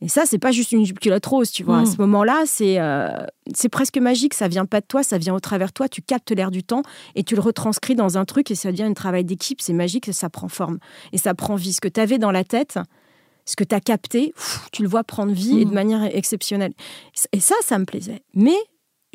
Et 0.00 0.08
ça, 0.08 0.24
c'est 0.26 0.38
pas 0.38 0.52
juste 0.52 0.70
une 0.70 0.84
jupe 0.84 1.00
culotte 1.00 1.26
rose, 1.26 1.50
tu 1.50 1.64
vois. 1.64 1.78
À 1.78 1.82
mm. 1.82 1.86
ce 1.86 1.96
moment-là, 1.98 2.44
c'est 2.46 2.78
euh, 2.78 3.08
c'est 3.52 3.68
presque 3.68 3.98
magique. 3.98 4.32
Ça 4.32 4.46
vient 4.46 4.64
pas 4.64 4.80
de 4.80 4.86
toi, 4.86 5.02
ça 5.02 5.18
vient 5.18 5.34
au 5.34 5.40
travers 5.40 5.68
de 5.68 5.72
toi. 5.72 5.88
Tu 5.88 6.02
captes 6.02 6.30
l'air 6.30 6.52
du 6.52 6.62
temps 6.62 6.82
et 7.16 7.24
tu 7.24 7.34
le 7.34 7.40
retranscris 7.40 7.96
dans 7.96 8.16
un 8.16 8.24
truc 8.24 8.50
et 8.50 8.54
ça 8.54 8.70
devient 8.70 8.84
un 8.84 8.94
travail 8.94 9.24
d'équipe. 9.24 9.60
C'est 9.60 9.72
magique, 9.72 10.12
ça 10.12 10.30
prend 10.30 10.48
forme 10.48 10.78
et 11.12 11.18
ça 11.18 11.34
prend 11.34 11.56
vie. 11.56 11.72
Ce 11.72 11.80
que 11.80 11.88
tu 11.88 11.98
avais 11.98 12.18
dans 12.18 12.30
la 12.30 12.44
tête, 12.44 12.78
ce 13.44 13.56
que 13.56 13.64
tu 13.64 13.74
as 13.74 13.80
capté, 13.80 14.34
tu 14.72 14.82
le 14.82 14.88
vois 14.88 15.02
prendre 15.02 15.32
vie 15.32 15.60
et 15.60 15.64
de 15.64 15.70
mm. 15.70 15.74
manière 15.74 16.16
exceptionnelle. 16.16 16.74
Et 17.32 17.40
ça, 17.40 17.56
ça 17.62 17.76
me 17.78 17.84
plaisait. 17.84 18.22
Mais 18.34 18.56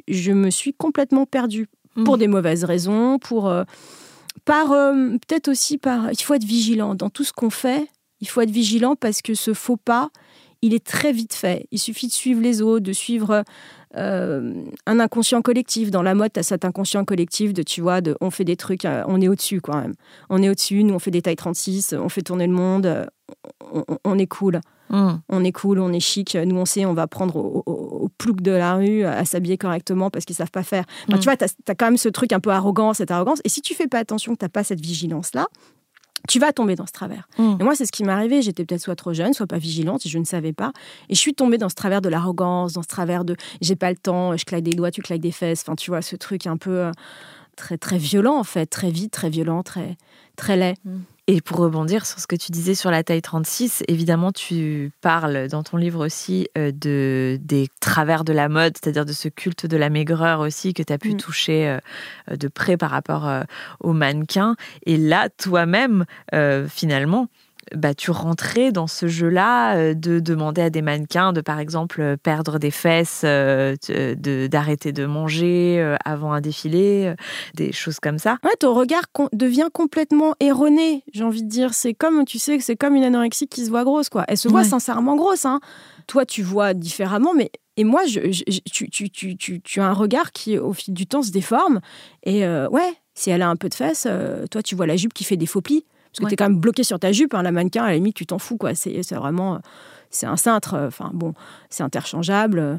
je 0.09 0.33
me 0.33 0.49
suis 0.49 0.73
complètement 0.73 1.25
perdue 1.25 1.69
pour 2.03 2.17
mm. 2.17 2.19
des 2.19 2.27
mauvaises 2.27 2.65
raisons, 2.65 3.19
pour 3.19 3.47
euh, 3.47 3.63
par 4.45 4.71
euh, 4.71 5.09
peut-être 5.27 5.47
aussi 5.47 5.77
par. 5.77 6.11
Il 6.11 6.21
faut 6.21 6.33
être 6.33 6.43
vigilant 6.43 6.95
dans 6.95 7.09
tout 7.09 7.23
ce 7.23 7.33
qu'on 7.33 7.49
fait 7.49 7.87
il 8.23 8.29
faut 8.29 8.39
être 8.39 8.51
vigilant 8.51 8.95
parce 8.95 9.21
que 9.21 9.33
ce 9.33 9.53
faux 9.53 9.75
pas, 9.75 10.09
il 10.61 10.73
est 10.73 10.85
très 10.85 11.11
vite 11.11 11.33
fait. 11.33 11.67
Il 11.71 11.77
suffit 11.77 12.07
de 12.07 12.13
suivre 12.13 12.41
les 12.41 12.61
autres, 12.61 12.85
de 12.85 12.93
suivre 12.93 13.43
euh, 13.97 14.63
un 14.85 14.99
inconscient 15.01 15.41
collectif. 15.41 15.91
Dans 15.91 16.01
la 16.01 16.15
mode, 16.15 16.31
as 16.37 16.43
cet 16.43 16.63
inconscient 16.63 17.03
collectif 17.03 17.53
de, 17.53 17.63
tu 17.63 17.81
vois, 17.81 17.99
de, 17.99 18.15
on 18.21 18.31
fait 18.31 18.45
des 18.45 18.55
trucs, 18.55 18.85
euh, 18.85 19.03
on 19.07 19.19
est 19.19 19.27
au-dessus 19.27 19.59
quand 19.59 19.75
même. 19.75 19.93
On 20.29 20.41
est 20.41 20.47
au-dessus, 20.47 20.85
nous 20.85 20.93
on 20.93 20.99
fait 20.99 21.11
des 21.11 21.21
tailles 21.21 21.35
36, 21.35 21.95
on 21.99 22.07
fait 22.07 22.21
tourner 22.21 22.47
le 22.47 22.53
monde, 22.53 23.07
on, 24.05 24.17
est 24.17 24.27
cool. 24.27 24.61
Hmm. 24.89 25.17
On 25.29 25.43
est 25.43 25.51
cool, 25.51 25.79
on 25.79 25.91
est 25.91 25.99
chic. 25.99 26.35
Nous, 26.35 26.55
on 26.55 26.65
sait, 26.65 26.85
on 26.85 26.93
va 26.93 27.07
prendre 27.07 27.35
au, 27.35 27.63
au, 27.65 28.09
plouc 28.17 28.41
de 28.41 28.51
la 28.51 28.75
rue 28.75 29.03
à 29.03 29.25
s'habiller 29.25 29.57
correctement 29.57 30.09
parce 30.09 30.25
qu'ils 30.25 30.35
savent 30.35 30.51
pas 30.51 30.63
faire. 30.63 30.85
Tu 31.09 31.15
hmm. 31.15 31.19
vois, 31.21 31.37
tu 31.37 31.45
as, 31.45 31.75
quand 31.75 31.85
même 31.85 31.97
ce 31.97 32.09
truc 32.09 32.33
un 32.33 32.39
peu 32.39 32.51
arrogant, 32.51 32.93
cette 32.93 33.11
arrogance. 33.11 33.39
Et 33.43 33.49
si 33.49 33.61
tu 33.61 33.73
fais 33.73 33.87
pas 33.87 33.99
attention, 33.99 34.35
que 34.35 34.45
tu 34.45 34.49
pas 34.49 34.63
cette 34.63 34.81
vigilance-là, 34.81 35.47
tu 36.29 36.39
vas 36.39 36.53
tomber 36.53 36.75
dans 36.75 36.85
ce 36.85 36.93
travers. 36.93 37.27
Mm. 37.37 37.57
Et 37.59 37.63
moi, 37.63 37.75
c'est 37.75 37.85
ce 37.85 37.91
qui 37.91 38.03
m'est 38.03 38.11
arrivé. 38.11 38.41
J'étais 38.41 38.63
peut-être 38.65 38.81
soit 38.81 38.95
trop 38.95 39.13
jeune, 39.13 39.33
soit 39.33 39.47
pas 39.47 39.57
vigilante, 39.57 40.05
et 40.05 40.09
je 40.09 40.17
ne 40.17 40.23
savais 40.23 40.53
pas. 40.53 40.71
Et 41.09 41.15
je 41.15 41.19
suis 41.19 41.33
tombée 41.33 41.57
dans 41.57 41.69
ce 41.69 41.75
travers 41.75 42.01
de 42.01 42.09
l'arrogance, 42.09 42.73
dans 42.73 42.81
ce 42.81 42.87
travers 42.87 43.25
de 43.25 43.35
j'ai 43.61 43.75
pas 43.75 43.89
le 43.89 43.97
temps, 43.97 44.35
je 44.37 44.45
claque 44.45 44.63
des 44.63 44.71
doigts, 44.71 44.91
tu 44.91 45.01
claques 45.01 45.19
des 45.19 45.31
fesses. 45.31 45.63
Enfin, 45.63 45.75
tu 45.75 45.91
vois, 45.91 46.01
ce 46.01 46.15
truc 46.15 46.47
un 46.47 46.57
peu 46.57 46.85
euh, 46.85 46.91
très, 47.57 47.77
très 47.77 47.97
violent, 47.97 48.37
en 48.37 48.43
fait, 48.43 48.67
très 48.67 48.89
vite, 48.89 49.11
très 49.11 49.29
violent, 49.29 49.63
très, 49.63 49.97
très 50.37 50.55
laid. 50.55 50.75
Et 51.27 51.39
pour 51.39 51.59
rebondir 51.59 52.05
sur 52.05 52.19
ce 52.19 52.27
que 52.27 52.35
tu 52.35 52.51
disais 52.51 52.75
sur 52.75 52.91
la 52.91 53.01
taille 53.01 53.21
36, 53.21 53.83
évidemment, 53.87 54.33
tu 54.33 54.91
parles 54.99 55.47
dans 55.47 55.63
ton 55.63 55.77
livre 55.77 56.05
aussi 56.05 56.49
euh, 56.57 56.73
de, 56.73 57.39
des 57.41 57.69
travers 57.79 58.25
de 58.25 58.33
la 58.33 58.49
mode, 58.49 58.73
c'est-à-dire 58.75 59.05
de 59.05 59.13
ce 59.13 59.29
culte 59.29 59.65
de 59.65 59.77
la 59.77 59.89
maigreur 59.89 60.41
aussi 60.41 60.73
que 60.73 60.83
tu 60.83 60.91
as 60.91 60.97
pu 60.97 61.13
mm. 61.13 61.17
toucher 61.17 61.79
euh, 62.29 62.35
de 62.35 62.49
près 62.49 62.75
par 62.75 62.89
rapport 62.89 63.25
euh, 63.25 63.43
aux 63.79 63.93
mannequins. 63.93 64.57
Et 64.85 64.97
là, 64.97 65.29
toi-même, 65.29 66.03
finalement, 66.67 67.29
bah, 67.75 67.93
tu 67.93 68.11
rentrais 68.11 68.71
dans 68.71 68.87
ce 68.87 69.07
jeu-là 69.07 69.75
euh, 69.75 69.93
de 69.93 70.19
demander 70.19 70.61
à 70.61 70.69
des 70.69 70.81
mannequins 70.81 71.33
de, 71.33 71.41
par 71.41 71.59
exemple, 71.59 72.01
euh, 72.01 72.17
perdre 72.17 72.59
des 72.59 72.71
fesses, 72.71 73.21
euh, 73.23 73.75
d'arrêter 74.47 74.91
de, 74.91 75.05
manger 75.05 75.95
avant 76.05 76.31
un 76.31 76.41
défilé, 76.41 77.13
des 77.55 77.71
choses 77.71 77.99
comme 77.99 78.17
ça. 78.17 78.37
Ouais, 78.43 78.55
ton 78.59 78.73
regard 78.73 79.03
devient 79.33 79.67
complètement 79.73 80.33
erroné, 80.39 81.03
j'ai 81.13 81.23
envie 81.23 81.43
de 81.43 81.49
dire. 81.49 81.73
C'est 81.73 81.93
comme, 81.93 82.25
tu 82.25 82.39
sais, 82.39 82.59
c'est 82.59 82.75
comme 82.75 82.95
une 82.95 83.03
anorexie 83.03 83.47
qui 83.47 83.65
se 83.65 83.69
voit 83.69 83.83
grosse, 83.83 84.09
quoi. 84.09 84.23
Elle 84.27 84.37
se 84.37 84.47
voit 84.47 84.63
sincèrement 84.63 85.15
grosse, 85.15 85.45
hein. 85.45 85.59
Toi, 86.07 86.25
tu 86.25 86.41
vois 86.41 86.73
différemment, 86.73 87.33
mais 87.35 87.51
et 87.75 87.83
moi, 87.83 88.05
je, 88.05 88.19
tu, 88.71 88.89
tu, 88.89 89.09
tu, 89.09 89.61
tu, 89.61 89.81
as 89.81 89.85
un 89.85 89.93
regard 89.93 90.31
qui, 90.31 90.57
au 90.57 90.73
fil 90.73 90.93
du 90.93 91.05
temps, 91.05 91.21
se 91.21 91.31
déforme. 91.31 91.81
Et 92.23 92.47
ouais, 92.47 92.93
si 93.13 93.29
elle 93.29 93.41
a 93.41 93.49
un 93.49 93.55
peu 93.55 93.69
de 93.69 93.75
fesses, 93.75 94.07
toi, 94.49 94.63
tu 94.63 94.75
vois 94.75 94.87
la 94.87 94.95
jupe 94.95 95.13
qui 95.13 95.23
fait 95.23 95.37
des 95.37 95.45
faux 95.45 95.61
plis. 95.61 95.85
Parce 96.13 96.25
que 96.25 96.29
tu 96.29 96.33
es 96.33 96.37
quand 96.37 96.49
même 96.49 96.59
bloqué 96.59 96.83
sur 96.83 96.99
ta 96.99 97.11
jupe, 97.11 97.33
hein, 97.33 97.41
la 97.41 97.51
mannequin, 97.51 97.83
à 97.83 97.87
la 97.87 97.95
limite, 97.95 98.15
tu 98.15 98.25
t'en 98.25 98.39
fous, 98.39 98.57
quoi. 98.57 98.75
C'est 98.75 99.01
vraiment. 99.13 99.59
C'est 100.09 100.27
un 100.27 100.37
cintre, 100.37 100.75
euh, 100.75 100.87
enfin 100.87 101.09
bon, 101.11 101.33
c'est 101.71 101.81
interchangeable. 101.81 102.77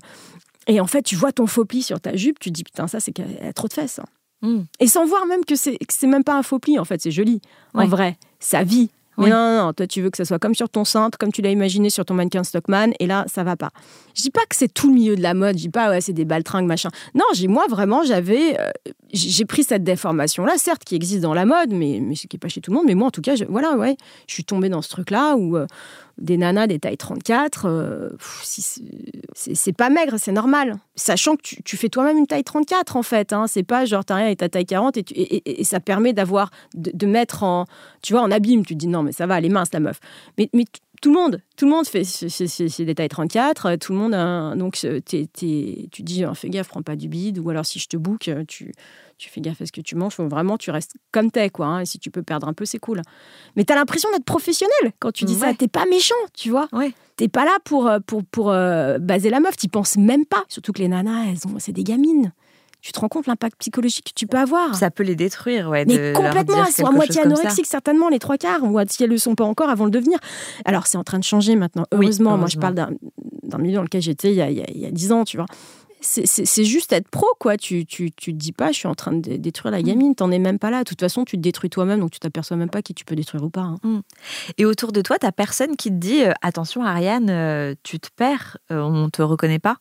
Et 0.69 0.81
en 0.81 0.87
fait, 0.87 1.03
tu 1.03 1.17
vois 1.17 1.33
ton 1.33 1.47
faux 1.47 1.65
pli 1.65 1.83
sur 1.83 2.01
ta 2.01 2.15
jupe, 2.17 2.39
tu 2.39 2.51
te 2.51 2.55
dis, 2.55 2.65
putain, 2.65 2.87
ça, 2.87 3.01
c'est 3.01 3.13
qu'elle 3.13 3.39
a 3.43 3.53
trop 3.53 3.67
de 3.67 3.73
fesses. 3.73 3.99
Hein. 3.99 4.07
Hmm. 4.43 4.63
Et 4.79 4.87
sans 4.87 5.05
voir 5.05 5.27
même 5.27 5.45
que 5.45 5.55
c'est 5.57 5.79
même 6.07 6.25
pas 6.25 6.37
un 6.37 6.43
faux 6.43 6.59
pli, 6.59 6.79
en 6.79 6.85
fait, 6.85 7.01
c'est 7.01 7.11
joli. 7.11 7.41
En 7.75 7.87
vrai, 7.87 8.17
ça 8.39 8.63
vit. 8.63 8.91
Non, 9.19 9.29
non, 9.29 9.73
toi 9.73 9.87
tu 9.87 10.03
veux 10.03 10.11
que 10.11 10.17
ça 10.17 10.25
soit 10.25 10.39
comme 10.39 10.55
sur 10.55 10.69
ton 10.69 10.85
cintre, 10.85 11.19
comme 11.19 11.33
tu 11.33 11.43
l'as 11.43 11.51
imaginé 11.51 11.91
sur 11.91 12.05
ton 12.05 12.15
mannequin 12.15 12.45
Stockman, 12.45 12.93
et 12.99 13.07
là 13.07 13.25
ça 13.29 13.45
va 13.45 13.57
pas. 13.57 13.71
Je 14.15 14.23
dis 14.23 14.31
pas 14.31 14.45
que 14.49 14.57
c'est 14.57 14.73
tout 14.73 14.89
le 14.89 14.95
milieu 14.95 15.17
de 15.17 15.23
la 15.23 15.35
mode, 15.35 15.57
je 15.57 15.63
dis 15.63 15.69
pas 15.69 15.91
ouais 15.91 16.01
c'est 16.01 16.13
des 16.13 16.25
baltringues 16.25 16.67
machin. 16.67 16.91
Non, 17.15 17.25
moi 17.49 17.65
vraiment 17.69 18.03
j'avais, 18.05 18.59
euh, 18.59 18.71
j'ai 19.13 19.45
pris 19.45 19.63
cette 19.65 19.85
déformation 19.85 20.45
là, 20.45 20.55
certes 20.57 20.85
qui 20.85 20.95
existe 20.95 21.23
dans 21.23 21.35
la 21.35 21.45
mode, 21.45 21.71
mais 21.71 22.01
mais 22.03 22.15
ce 22.15 22.27
qui 22.27 22.37
est 22.37 22.39
pas 22.39 22.49
chez 22.49 22.61
tout 22.61 22.71
le 22.71 22.77
monde. 22.77 22.87
Mais 22.87 22.95
moi 22.95 23.09
en 23.09 23.11
tout 23.11 23.23
cas, 23.23 23.35
voilà 23.49 23.77
ouais, 23.77 23.97
je 24.27 24.35
suis 24.35 24.45
tombée 24.45 24.69
dans 24.69 24.83
ce 24.83 24.89
truc 24.89 25.11
là 25.11 25.37
où 25.37 25.57
euh, 25.57 25.67
des 26.19 26.37
nanas 26.37 26.67
des 26.67 26.79
tailles 26.79 26.97
34, 26.97 27.67
euh, 27.67 28.11
c'est 29.35 29.73
pas 29.73 29.91
maigre, 29.91 30.15
c'est 30.19 30.33
normal. 30.33 30.77
Sachant 30.95 31.37
que 31.37 31.43
tu, 31.43 31.77
fais 31.77 31.89
toi-même 31.89 32.19
une 32.19 32.27
taille 32.27 32.45
34 32.45 32.97
en 32.97 33.03
fait. 33.03 33.33
Hein. 33.33 33.47
C'est 33.47 33.63
pas 33.63 33.85
genre 33.85 34.05
t'as 34.05 34.17
rien 34.17 34.29
et 34.29 34.37
ta 34.37 34.49
taille 34.49 34.67
40 34.67 34.97
et, 34.97 35.65
ça 35.65 35.81
permet 35.81 36.13
d'avoir, 36.13 36.51
de, 36.75 37.07
mettre 37.07 37.43
en, 37.43 37.67
tu 38.03 38.13
vois, 38.13 38.23
en 38.23 38.31
abîme. 38.31 38.65
Tu 38.65 38.75
te 38.75 38.79
dis 38.79 38.89
non 38.89 39.03
mais 39.03 39.13
ça 39.13 39.27
va, 39.27 39.39
elle 39.39 39.47
est 39.47 39.51
mince 39.51 39.73
la 39.73 39.81
meuf. 39.81 40.01
Mais, 40.39 40.49
tout 41.03 41.13
le 41.13 41.21
monde, 41.21 41.43
tout 41.59 41.67
le 41.67 41.71
monde 41.71 41.87
fait 41.87 42.05
c'est 42.05 42.85
des 42.85 42.95
tailles 42.95 43.09
34, 43.09 43.77
tout 43.77 43.93
le 43.93 43.99
monde 43.99 44.59
donc 44.59 44.75
tu 45.05 46.03
dis 46.03 46.25
oh, 46.25 46.33
fais 46.35 46.49
gaffe, 46.49 46.69
prends 46.69 46.83
pas 46.83 46.97
du 46.97 47.09
bide 47.09 47.39
ou 47.39 47.51
alors 47.51 47.67
si 47.67 47.79
je 47.79 47.89
te 47.89 47.99
boucle, 47.99 48.45
tu 48.47 48.73
tu 49.19 49.29
fais 49.31 49.41
gaffe 49.41 49.61
à 49.61 49.67
ce 49.67 49.73
que 49.73 49.81
tu 49.81 49.95
manges, 49.97 50.15
faut 50.15 50.29
vraiment 50.29 50.57
tu 50.59 50.71
restes 50.71 50.95
comme 51.13 51.31
t'es 51.31 51.51
quoi. 51.51 51.67
Hein, 51.67 51.81
et 51.81 51.87
si 51.87 51.99
tu 51.99 52.11
peux 52.11 52.23
perdre 52.23 52.49
un 52.49 52.53
peu, 52.53 52.65
c'est 52.65 52.79
cool. 52.79 53.03
Mais 53.57 53.65
t'as 53.65 53.75
l'impression 53.75 54.11
d'être 54.13 54.25
professionnel 54.25 54.93
quand 54.99 55.13
tu 55.13 55.25
dis 55.25 55.35
ça. 55.35 55.55
T'es 55.55 55.69
pas 55.69 55.87
méchant, 55.87 56.15
tu 56.35 56.51
vois. 56.51 56.69
Ouais. 56.73 56.93
T'es 57.17 57.29
pas 57.29 57.45
là 57.45 57.57
pour 57.65 57.87
euh, 57.87 58.01
pour 58.05 58.25
pour 58.25 58.51
euh, 58.51 58.99
baser 58.99 59.31
la 59.31 59.41
meuf. 59.41 59.57
T'y 59.57 59.69
penses 59.69 59.97
même 59.97 60.27
pas. 60.27 60.45
Surtout 60.49 60.73
que 60.73 60.81
les 60.81 60.89
nanas, 60.89 61.27
elles 61.27 61.47
ont, 61.47 61.59
c'est 61.59 61.73
des 61.73 61.85
gamines. 61.85 62.33
Tu 62.81 62.93
te 62.93 63.01
rends 63.01 63.09
compte 63.09 63.27
l'impact 63.27 63.57
psychologique 63.61 64.09
que 64.09 64.13
tu 64.15 64.27
peux 64.27 64.37
avoir 64.37 64.75
Ça 64.75 64.91
peut 64.91 65.05
les 65.05 65.17
détruire, 65.17 65.71
ouais. 65.71 65.87
Mais 65.87 66.13
complètement, 66.13 66.67
elles 66.67 66.73
sont 66.73 66.85
à 66.85 66.91
moitié 66.91 67.23
anorexiques, 67.23 67.65
certainement, 67.65 68.11
les 68.11 68.19
trois 68.19 68.37
quarts, 68.37 68.63
ou 68.63 68.79
si 68.87 69.03
elles 69.03 69.09
ne 69.09 69.15
le 69.15 69.19
sont 69.19 69.35
pas 69.35 69.45
encore, 69.45 69.71
avant 69.71 69.89
de 69.89 69.97
le 69.97 70.01
devenir. 70.01 70.19
Alors, 70.67 70.87
c'est 70.87 70.99
en 70.99 71.03
train 71.03 71.19
de 71.19 71.25
changer 71.25 71.57
maintenant. 71.57 71.87
Heureusement, 71.93 72.37
moi, 72.37 72.47
je 72.47 72.59
parle 72.59 72.75
d'un 72.75 73.59
milieu 73.59 73.77
dans 73.77 73.83
lequel 73.85 74.03
j'étais 74.03 74.33
il 74.33 74.37
y 74.37 74.87
a 74.87 74.91
dix 74.91 75.13
ans, 75.13 75.25
tu 75.25 75.39
vois 75.39 75.47
c'est 76.05 76.65
juste 76.65 76.93
être 76.93 77.09
pro, 77.09 77.27
quoi. 77.39 77.57
Tu, 77.57 77.87
tu, 77.87 78.11
tu 78.13 78.33
te 78.33 78.39
dis 78.39 78.53
pas, 78.53 78.73
je 78.73 78.79
suis 78.79 78.89
en 78.89 78.95
train 78.95 79.13
de 79.13 79.37
détruire 79.37 79.73
la 79.73 79.81
mm. 79.81 79.85
gamine, 79.85 80.15
t'en 80.15 80.31
es 80.31 80.39
même 80.39 80.59
pas 80.59 80.71
là. 80.71 80.81
De 80.81 80.85
toute 80.85 81.01
façon, 81.01 81.25
tu 81.25 81.37
te 81.37 81.43
détruis 81.43 81.71
toi-même, 81.71 82.01
donc 82.01 82.11
tu 82.11 82.21
t'aperçois 82.21 82.57
même 82.57 82.69
pas 82.69 82.83
qui 82.83 82.95
tu 82.95 83.05
peux 83.05 83.17
détruire 83.17 83.43
ou 83.43 83.51
pas. 83.51 83.63
Hein. 83.63 83.77
Mm. 83.83 84.01
Et 84.59 84.65
autour 84.67 84.93
de 84.93 85.01
toi, 85.01 85.19
t'as 85.19 85.33
personne 85.33 85.77
qui 85.77 85.89
te 85.89 85.95
dit, 85.95 86.23
euh, 86.23 86.33
attention 86.43 86.85
Ariane, 86.85 87.31
euh, 87.31 87.75
tu 87.83 87.99
te 87.99 88.09
perds, 88.15 88.59
euh, 88.71 88.81
on 88.81 89.09
te 89.09 89.23
reconnaît 89.23 89.59
pas? 89.59 89.77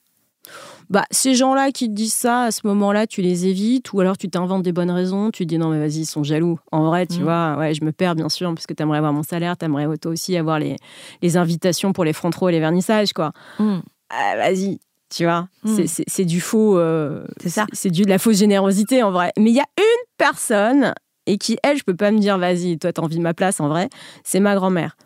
Bah, 0.90 1.06
ces 1.12 1.36
gens-là 1.36 1.72
qui 1.72 1.88
te 1.88 1.94
disent 1.94 2.14
ça, 2.14 2.44
à 2.44 2.52
ce 2.52 2.68
moment-là, 2.68 3.08
tu 3.08 3.22
les 3.22 3.48
évites 3.48 3.94
ou 3.94 4.02
alors 4.02 4.18
tu 4.18 4.30
t'inventes 4.30 4.64
des 4.64 4.74
bonnes 4.74 4.92
raisons. 4.92 5.32
Tu 5.32 5.44
te 5.44 5.50
dis 5.50 5.58
non, 5.58 5.70
mais 5.70 5.80
vas-y, 5.80 6.02
ils 6.02 6.06
sont 6.06 6.24
jaloux. 6.24 6.60
En 6.72 6.86
vrai, 6.86 7.08
tu 7.08 7.20
mm. 7.20 7.24
vois, 7.24 7.56
ouais, 7.58 7.74
je 7.74 7.84
me 7.84 7.92
perds 7.92 8.16
bien 8.16 8.30
sûr 8.30 8.54
parce 8.54 8.68
que 8.68 8.74
tu 8.74 8.84
aimerais 8.84 8.98
avoir 8.98 9.14
mon 9.14 9.24
salaire, 9.24 9.58
tu 9.58 9.66
aimerais 9.66 9.98
toi 9.98 10.12
aussi 10.12 10.36
avoir 10.38 10.60
les, 10.60 10.76
les 11.22 11.38
invitations 11.38 11.94
pour 11.94 12.04
les 12.04 12.14
front 12.14 12.32
rows 12.38 12.50
et 12.50 12.54
les 12.54 12.60
vernissages, 12.60 13.14
quoi. 13.14 13.32
Ah, 13.60 14.36
vas-y, 14.36 14.80
tu 15.14 15.26
vois, 15.26 15.48
mm. 15.64 15.86
c'est 16.08 16.26
du 16.26 16.42
faux. 16.42 16.78
Euh, 16.78 17.24
c'est 17.42 17.50
ça. 17.50 17.66
C'est 17.72 17.90
de 17.90 18.10
la 18.10 18.18
fausse 18.18 18.38
générosité 18.38 19.04
en 19.04 19.12
vrai. 19.12 19.32
Mais 19.38 19.52
il 19.52 19.56
y 19.56 19.60
a 19.60 19.68
une 19.78 20.06
personne 20.18 20.94
et 21.26 21.38
qui, 21.38 21.58
elle, 21.64 21.78
je 21.78 21.84
peux 21.84 21.96
pas 21.96 22.12
me 22.12 22.20
dire 22.20 22.38
vas-y, 22.38 22.78
toi, 22.78 22.92
t'as 22.92 23.02
envie 23.02 23.18
de 23.18 23.22
ma 23.22 23.34
place 23.34 23.60
en 23.60 23.68
vrai, 23.68 23.90
c'est 24.24 24.40
ma 24.40 24.56
grand-mère. 24.56 24.98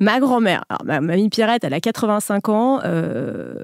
Ma 0.00 0.20
grand-mère, 0.20 0.64
ma 0.84 1.00
mamie 1.00 1.28
Pierrette, 1.28 1.64
elle 1.64 1.72
a 1.72 1.80
85 1.80 2.48
ans. 2.48 2.80
Euh, 2.84 3.62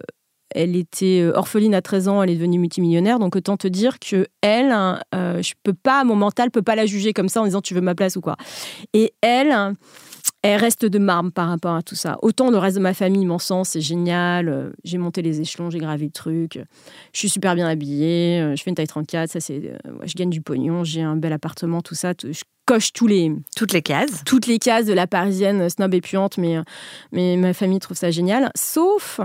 elle 0.54 0.74
était 0.74 1.20
euh, 1.20 1.36
orpheline 1.36 1.74
à 1.74 1.82
13 1.82 2.08
ans, 2.08 2.22
elle 2.22 2.30
est 2.30 2.36
devenue 2.36 2.58
multimillionnaire. 2.58 3.18
Donc 3.18 3.36
autant 3.36 3.56
te 3.56 3.68
dire 3.68 3.98
que 3.98 4.26
elle, 4.40 4.72
hein, 4.72 5.00
euh, 5.14 5.42
je 5.42 5.54
peux 5.62 5.74
pas, 5.74 6.04
mon 6.04 6.16
mental 6.16 6.50
peut 6.50 6.62
pas 6.62 6.76
la 6.76 6.86
juger 6.86 7.12
comme 7.12 7.28
ça 7.28 7.42
en 7.42 7.44
disant 7.44 7.60
tu 7.60 7.74
veux 7.74 7.80
ma 7.80 7.94
place 7.94 8.16
ou 8.16 8.20
quoi. 8.20 8.36
Et 8.94 9.12
elle, 9.20 9.50
elle 9.50 9.74
reste 10.44 10.84
de 10.84 10.98
marbre 10.98 11.30
par 11.30 11.48
rapport 11.48 11.74
à 11.74 11.82
tout 11.82 11.94
ça. 11.94 12.18
Autant 12.22 12.50
le 12.50 12.58
reste 12.58 12.76
de 12.76 12.82
ma 12.82 12.94
famille 12.94 13.24
m'en 13.26 13.38
sent, 13.38 13.62
c'est 13.64 13.80
génial. 13.80 14.48
Euh, 14.48 14.70
j'ai 14.84 14.98
monté 14.98 15.22
les 15.22 15.40
échelons, 15.40 15.70
j'ai 15.70 15.78
gravé 15.78 16.06
le 16.06 16.10
truc. 16.10 16.58
Je 17.12 17.18
suis 17.18 17.28
super 17.28 17.54
bien 17.54 17.66
habillée. 17.66 18.54
Je 18.56 18.62
fais 18.62 18.70
une 18.70 18.76
taille 18.76 18.86
34, 18.86 19.30
ça 19.30 19.40
c'est, 19.40 19.78
je 20.04 20.14
gagne 20.14 20.30
du 20.30 20.40
pognon, 20.40 20.84
j'ai 20.84 21.02
un 21.02 21.16
bel 21.16 21.32
appartement, 21.32 21.82
tout 21.82 21.94
ça. 21.94 22.12
Je 22.22 22.42
coche 22.66 22.92
tous 22.92 23.06
les 23.06 23.32
toutes 23.56 23.72
les 23.72 23.82
cases, 23.82 24.22
toutes 24.24 24.46
les 24.46 24.58
cases 24.58 24.86
de 24.86 24.92
la 24.92 25.06
parisienne 25.06 25.68
snob 25.68 25.92
et 25.94 26.00
puante, 26.00 26.38
mais 26.38 26.58
mais 27.12 27.36
ma 27.36 27.52
famille 27.52 27.80
trouve 27.80 27.96
ça 27.96 28.10
génial. 28.10 28.50
Sauf 28.54 29.20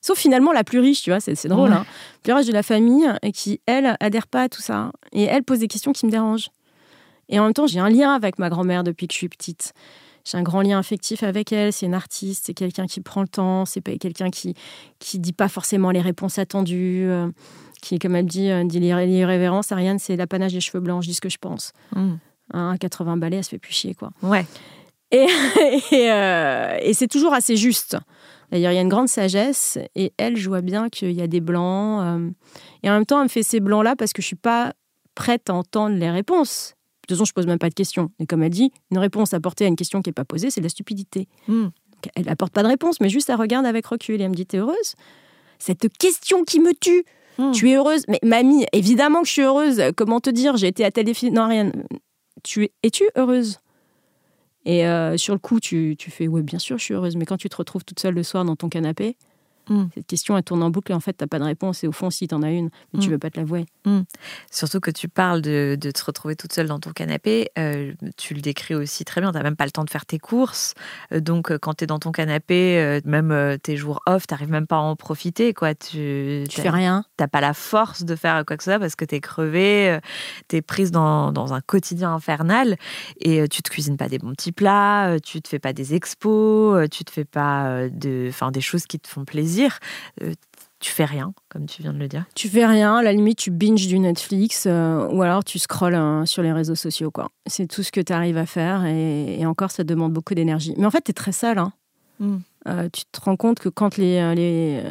Sauf 0.00 0.18
finalement 0.18 0.52
la 0.52 0.64
plus 0.64 0.78
riche, 0.78 1.02
tu 1.02 1.10
vois, 1.10 1.20
c'est 1.20 1.46
drôle. 1.46 1.72
Hein. 1.72 1.84
La 1.84 2.20
plus 2.22 2.32
riche 2.32 2.46
de 2.46 2.52
la 2.52 2.62
famille, 2.62 3.06
et 3.22 3.32
qui, 3.32 3.60
elle, 3.66 3.96
adhère 4.00 4.26
pas 4.26 4.44
à 4.44 4.48
tout 4.48 4.62
ça. 4.62 4.92
Et 5.12 5.24
elle 5.24 5.42
pose 5.42 5.58
des 5.58 5.68
questions 5.68 5.92
qui 5.92 6.06
me 6.06 6.10
dérangent. 6.10 6.50
Et 7.28 7.38
en 7.38 7.44
même 7.44 7.52
temps, 7.52 7.66
j'ai 7.66 7.80
un 7.80 7.90
lien 7.90 8.14
avec 8.14 8.38
ma 8.38 8.48
grand-mère 8.48 8.82
depuis 8.82 9.06
que 9.06 9.12
je 9.12 9.18
suis 9.18 9.28
petite. 9.28 9.74
J'ai 10.24 10.38
un 10.38 10.42
grand 10.42 10.62
lien 10.62 10.78
affectif 10.78 11.22
avec 11.22 11.52
elle. 11.52 11.72
C'est 11.72 11.86
une 11.86 11.94
artiste, 11.94 12.44
c'est 12.46 12.54
quelqu'un 12.54 12.86
qui 12.86 13.00
prend 13.00 13.22
le 13.22 13.28
temps, 13.28 13.64
c'est 13.64 13.80
quelqu'un 13.98 14.30
qui 14.30 14.54
qui 14.98 15.18
dit 15.18 15.32
pas 15.32 15.48
forcément 15.48 15.90
les 15.90 16.00
réponses 16.00 16.38
attendues, 16.38 17.06
euh, 17.08 17.28
qui, 17.80 17.98
comme 17.98 18.16
elle 18.16 18.26
dit, 18.26 18.50
euh, 18.50 18.64
dit 18.64 18.80
l'irrévérence. 18.80 19.72
Ariane, 19.72 19.98
c'est 19.98 20.16
l'apanage 20.16 20.52
des 20.52 20.60
cheveux 20.60 20.80
blancs. 20.80 21.02
Je 21.02 21.08
dis 21.08 21.14
ce 21.14 21.20
que 21.20 21.30
je 21.30 21.38
pense. 21.38 21.72
Mmh. 21.94 22.14
Hein, 22.52 22.76
80 22.78 23.16
balais, 23.16 23.38
elle 23.38 23.44
se 23.44 23.50
fait 23.50 23.58
plus 23.58 23.72
chier, 23.72 23.94
quoi. 23.94 24.10
Ouais. 24.22 24.44
Et, 25.10 25.26
et, 25.92 26.10
euh, 26.10 26.78
et 26.80 26.94
c'est 26.94 27.08
toujours 27.08 27.32
assez 27.32 27.56
juste. 27.56 27.96
D'ailleurs, 28.50 28.72
il 28.72 28.74
y 28.74 28.78
a 28.78 28.82
une 28.82 28.88
grande 28.88 29.08
sagesse 29.08 29.78
et 29.94 30.12
elle, 30.18 30.36
je 30.36 30.48
vois 30.48 30.60
bien 30.60 30.88
qu'il 30.88 31.12
y 31.12 31.22
a 31.22 31.26
des 31.26 31.40
blancs. 31.40 32.02
Euh, 32.02 32.30
et 32.82 32.90
en 32.90 32.94
même 32.94 33.06
temps, 33.06 33.18
elle 33.18 33.24
me 33.24 33.28
fait 33.28 33.42
ces 33.42 33.60
blancs-là 33.60 33.94
parce 33.96 34.12
que 34.12 34.22
je 34.22 34.26
suis 34.26 34.36
pas 34.36 34.72
prête 35.14 35.50
à 35.50 35.54
entendre 35.54 35.96
les 35.96 36.10
réponses. 36.10 36.74
De 37.10 37.16
toute 37.16 37.24
façon, 37.24 37.28
je 37.28 37.32
pose 37.32 37.46
même 37.46 37.58
pas 37.58 37.68
de 37.68 37.74
questions. 37.74 38.12
Et 38.20 38.26
comme 38.26 38.44
elle 38.44 38.50
dit, 38.50 38.70
une 38.92 38.98
réponse 38.98 39.34
apportée 39.34 39.64
à 39.64 39.68
une 39.68 39.74
question 39.74 40.00
qui 40.00 40.10
n'est 40.10 40.14
pas 40.14 40.24
posée, 40.24 40.48
c'est 40.50 40.60
de 40.60 40.66
la 40.66 40.70
stupidité. 40.70 41.26
Hmm. 41.48 41.68
elle 42.14 42.28
apporte 42.28 42.52
pas 42.52 42.62
de 42.62 42.68
réponse, 42.68 43.00
mais 43.00 43.08
juste 43.08 43.28
elle 43.30 43.36
regarde 43.36 43.66
avec 43.66 43.84
recul 43.86 44.20
et 44.20 44.24
elle 44.24 44.30
me 44.30 44.34
dit 44.34 44.46
T'es 44.46 44.58
heureuse? 44.58 44.94
Cette 45.58 45.88
question 45.98 46.44
qui 46.44 46.60
me 46.60 46.72
tue 46.72 47.04
hmm. 47.38 47.50
Tu 47.50 47.70
es 47.70 47.74
heureuse? 47.74 48.04
Mais 48.06 48.20
mamie, 48.22 48.64
évidemment 48.72 49.22
que 49.22 49.26
je 49.26 49.32
suis 49.32 49.42
heureuse. 49.42 49.82
Comment 49.96 50.20
te 50.20 50.30
dire? 50.30 50.56
J'ai 50.56 50.68
été 50.68 50.84
à 50.84 50.92
tel 50.92 51.04
défi. 51.04 51.32
Non, 51.32 51.48
rien. 51.48 51.72
Tu 52.44 52.64
es... 52.64 52.72
Es-tu 52.84 53.04
heureuse? 53.16 53.58
Et 54.64 54.86
euh, 54.86 55.16
sur 55.16 55.34
le 55.34 55.40
coup, 55.40 55.58
tu, 55.58 55.96
tu 55.98 56.12
fais 56.12 56.28
Ouais, 56.28 56.42
bien 56.42 56.60
sûr, 56.60 56.78
je 56.78 56.84
suis 56.84 56.94
heureuse. 56.94 57.16
Mais 57.16 57.24
quand 57.24 57.38
tu 57.38 57.48
te 57.48 57.56
retrouves 57.56 57.84
toute 57.84 57.98
seule 57.98 58.14
le 58.14 58.22
soir 58.22 58.44
dans 58.44 58.54
ton 58.54 58.68
canapé, 58.68 59.16
Mm. 59.70 59.84
Cette 59.94 60.06
question, 60.06 60.36
elle 60.36 60.42
tourne 60.42 60.62
en 60.62 60.70
boucle 60.70 60.92
et 60.92 60.94
en 60.94 61.00
fait, 61.00 61.16
tu 61.16 61.22
n'as 61.22 61.28
pas 61.28 61.38
de 61.38 61.44
réponse. 61.44 61.82
Et 61.84 61.88
au 61.88 61.92
fond, 61.92 62.10
si 62.10 62.28
tu 62.28 62.34
en 62.34 62.42
as 62.42 62.50
une, 62.50 62.70
mais 62.92 63.00
tu 63.00 63.08
mm. 63.08 63.12
veux 63.12 63.18
pas 63.18 63.30
te 63.30 63.38
l'avouer. 63.38 63.64
Mm. 63.86 64.00
Surtout 64.50 64.80
que 64.80 64.90
tu 64.90 65.08
parles 65.08 65.40
de, 65.40 65.78
te 65.80 66.04
retrouver 66.04 66.36
toute 66.36 66.52
seule 66.52 66.66
dans 66.66 66.80
ton 66.80 66.90
canapé. 66.90 67.50
Euh, 67.58 67.92
tu 68.16 68.34
le 68.34 68.40
décris 68.40 68.74
aussi 68.74 69.04
très 69.04 69.20
bien. 69.20 69.30
Tu 69.30 69.38
n'as 69.38 69.44
même 69.44 69.56
pas 69.56 69.64
le 69.64 69.70
temps 69.70 69.84
de 69.84 69.90
faire 69.90 70.04
tes 70.04 70.18
courses. 70.18 70.74
Euh, 71.12 71.20
donc, 71.20 71.50
euh, 71.50 71.58
quand 71.58 71.74
tu 71.74 71.84
es 71.84 71.86
dans 71.86 72.00
ton 72.00 72.10
canapé, 72.10 73.00
même 73.04 73.58
tes 73.62 73.76
jours 73.76 74.02
off, 74.06 74.26
tu 74.26 74.34
n'arrives 74.34 74.50
même 74.50 74.66
pas 74.66 74.76
à 74.76 74.80
en 74.80 74.96
profiter. 74.96 75.54
Quoi. 75.54 75.74
Tu, 75.74 76.44
tu 76.48 76.60
fais 76.60 76.70
rien. 76.70 77.04
Tu 77.16 77.22
n'as 77.22 77.28
pas 77.28 77.40
la 77.40 77.54
force 77.54 78.04
de 78.04 78.16
faire 78.16 78.44
quoi 78.44 78.56
que 78.56 78.64
ce 78.64 78.72
soit 78.72 78.80
parce 78.80 78.96
que 78.96 79.04
tu 79.04 79.14
es 79.14 79.20
crevé, 79.20 79.98
tu 80.48 80.56
es 80.56 80.62
prise 80.62 80.90
dans, 80.90 81.32
dans, 81.32 81.54
un 81.54 81.60
quotidien 81.60 82.14
infernal 82.14 82.76
et 83.20 83.48
tu 83.48 83.62
te 83.62 83.70
cuisines 83.70 83.96
pas 83.96 84.08
des 84.08 84.18
bons 84.18 84.32
petits 84.32 84.52
plats, 84.52 85.16
tu 85.22 85.40
te 85.42 85.48
fais 85.48 85.58
pas 85.58 85.72
des 85.72 85.94
expos, 85.94 86.88
tu 86.90 87.04
te 87.04 87.10
fais 87.10 87.24
pas 87.24 87.88
de, 87.88 88.30
des 88.50 88.60
choses 88.60 88.86
qui 88.86 88.98
te 88.98 89.08
font 89.08 89.24
plaisir 89.24 89.59
euh, 90.22 90.32
tu 90.80 90.90
fais 90.90 91.04
rien, 91.04 91.34
comme 91.50 91.66
tu 91.66 91.82
viens 91.82 91.92
de 91.92 91.98
le 91.98 92.08
dire. 92.08 92.24
Tu 92.34 92.48
fais 92.48 92.64
rien, 92.64 92.96
à 92.96 93.02
la 93.02 93.12
limite, 93.12 93.38
tu 93.38 93.50
binges 93.50 93.86
du 93.86 93.98
Netflix 93.98 94.64
euh, 94.66 95.06
ou 95.08 95.20
alors 95.22 95.44
tu 95.44 95.58
scrolles 95.58 95.94
hein, 95.94 96.24
sur 96.24 96.42
les 96.42 96.52
réseaux 96.52 96.74
sociaux. 96.74 97.10
quoi. 97.10 97.28
C'est 97.46 97.66
tout 97.66 97.82
ce 97.82 97.92
que 97.92 98.00
tu 98.00 98.12
arrives 98.12 98.38
à 98.38 98.46
faire 98.46 98.86
et, 98.86 99.44
encore, 99.44 99.70
ça 99.70 99.84
demande 99.84 100.12
beaucoup 100.12 100.34
d'énergie. 100.34 100.74
Mais 100.78 100.86
en 100.86 100.90
fait, 100.90 101.02
tu 101.02 101.10
es 101.10 101.14
très 101.14 101.32
seul. 101.32 101.58
Hein. 101.58 101.72
Mm. 102.18 102.38
Euh, 102.68 102.88
tu 102.92 103.04
te 103.10 103.20
rends 103.20 103.36
compte 103.36 103.58
que 103.58 103.68
quand 103.68 103.96
les, 103.96 104.34
les, 104.34 104.82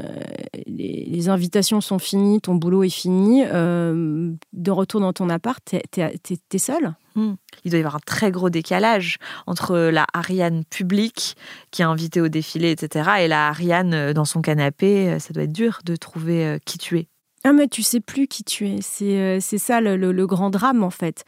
les, 0.65 1.29
invitations 1.29 1.81
sont 1.81 1.99
finies, 1.99 2.41
ton 2.41 2.55
boulot 2.55 2.83
est 2.83 2.89
fini, 2.89 3.43
de 3.43 4.71
retour 4.71 5.01
dans 5.01 5.13
ton 5.13 5.29
appart, 5.29 5.63
tu 5.91 6.01
es, 6.01 6.57
seul. 6.57 6.95
Hmm. 7.15 7.33
Il 7.63 7.71
doit 7.71 7.79
y 7.79 7.81
avoir 7.81 7.95
un 7.95 8.05
très 8.05 8.31
gros 8.31 8.49
décalage 8.49 9.17
entre 9.47 9.77
la 9.77 10.05
Ariane 10.13 10.63
publique 10.65 11.35
qui 11.71 11.81
est 11.81 11.85
invitée 11.85 12.21
au 12.21 12.27
défilé, 12.27 12.71
etc., 12.71 13.09
et 13.21 13.27
la 13.27 13.49
Ariane 13.49 13.93
euh, 13.93 14.13
dans 14.13 14.25
son 14.25 14.41
canapé. 14.41 15.09
Euh, 15.09 15.19
ça 15.19 15.33
doit 15.33 15.43
être 15.43 15.51
dur 15.51 15.79
de 15.85 15.95
trouver 15.95 16.45
euh, 16.45 16.57
qui 16.63 16.77
tu 16.77 16.97
es. 16.99 17.07
Ah 17.43 17.53
mais 17.53 17.67
tu 17.67 17.83
sais 17.83 18.01
plus 18.01 18.27
qui 18.27 18.43
tu 18.43 18.67
es, 18.67 18.81
c'est 18.81 19.57
ça 19.57 19.79
le, 19.81 20.25
grand 20.25 20.49
drame 20.49 20.83
en 20.83 20.89
fait. 20.89 21.23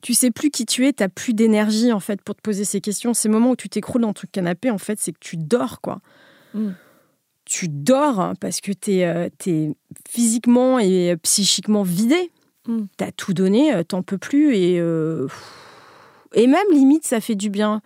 Tu 0.00 0.14
sais 0.14 0.30
plus 0.30 0.50
qui 0.50 0.66
tu 0.66 0.86
es, 0.86 0.92
tu 0.92 1.02
n'as 1.02 1.08
plus 1.08 1.34
d'énergie 1.34 1.92
en 1.92 2.00
fait 2.00 2.20
pour 2.22 2.34
te 2.34 2.40
poser 2.40 2.64
ces 2.64 2.80
questions. 2.80 3.14
Ces 3.14 3.28
moments 3.28 3.50
où 3.50 3.56
tu 3.56 3.68
t'écroules 3.68 4.02
dans 4.02 4.12
ton 4.12 4.26
canapé 4.30 4.70
en 4.70 4.78
fait, 4.78 4.98
c'est 4.98 5.12
que 5.12 5.20
tu 5.20 5.36
dors 5.36 5.80
quoi. 5.80 6.00
Hmm. 6.54 6.72
Tu 7.44 7.68
dors 7.68 8.20
hein, 8.20 8.34
parce 8.40 8.60
que 8.60 8.72
tu 8.72 8.92
es, 8.92 9.30
es, 9.46 9.70
physiquement 10.08 10.78
et 10.78 11.16
psychiquement 11.22 11.82
vidé. 11.82 12.30
Mm. 12.66 12.82
T'as 12.96 13.10
tout 13.10 13.34
donné, 13.34 13.74
euh, 13.74 13.82
t'en 13.82 14.02
peux 14.02 14.18
plus 14.18 14.54
et 14.54 14.78
euh, 14.78 15.26
et 16.34 16.46
même 16.46 16.66
limite 16.72 17.06
ça 17.06 17.20
fait 17.20 17.34
du 17.34 17.50
bien. 17.50 17.82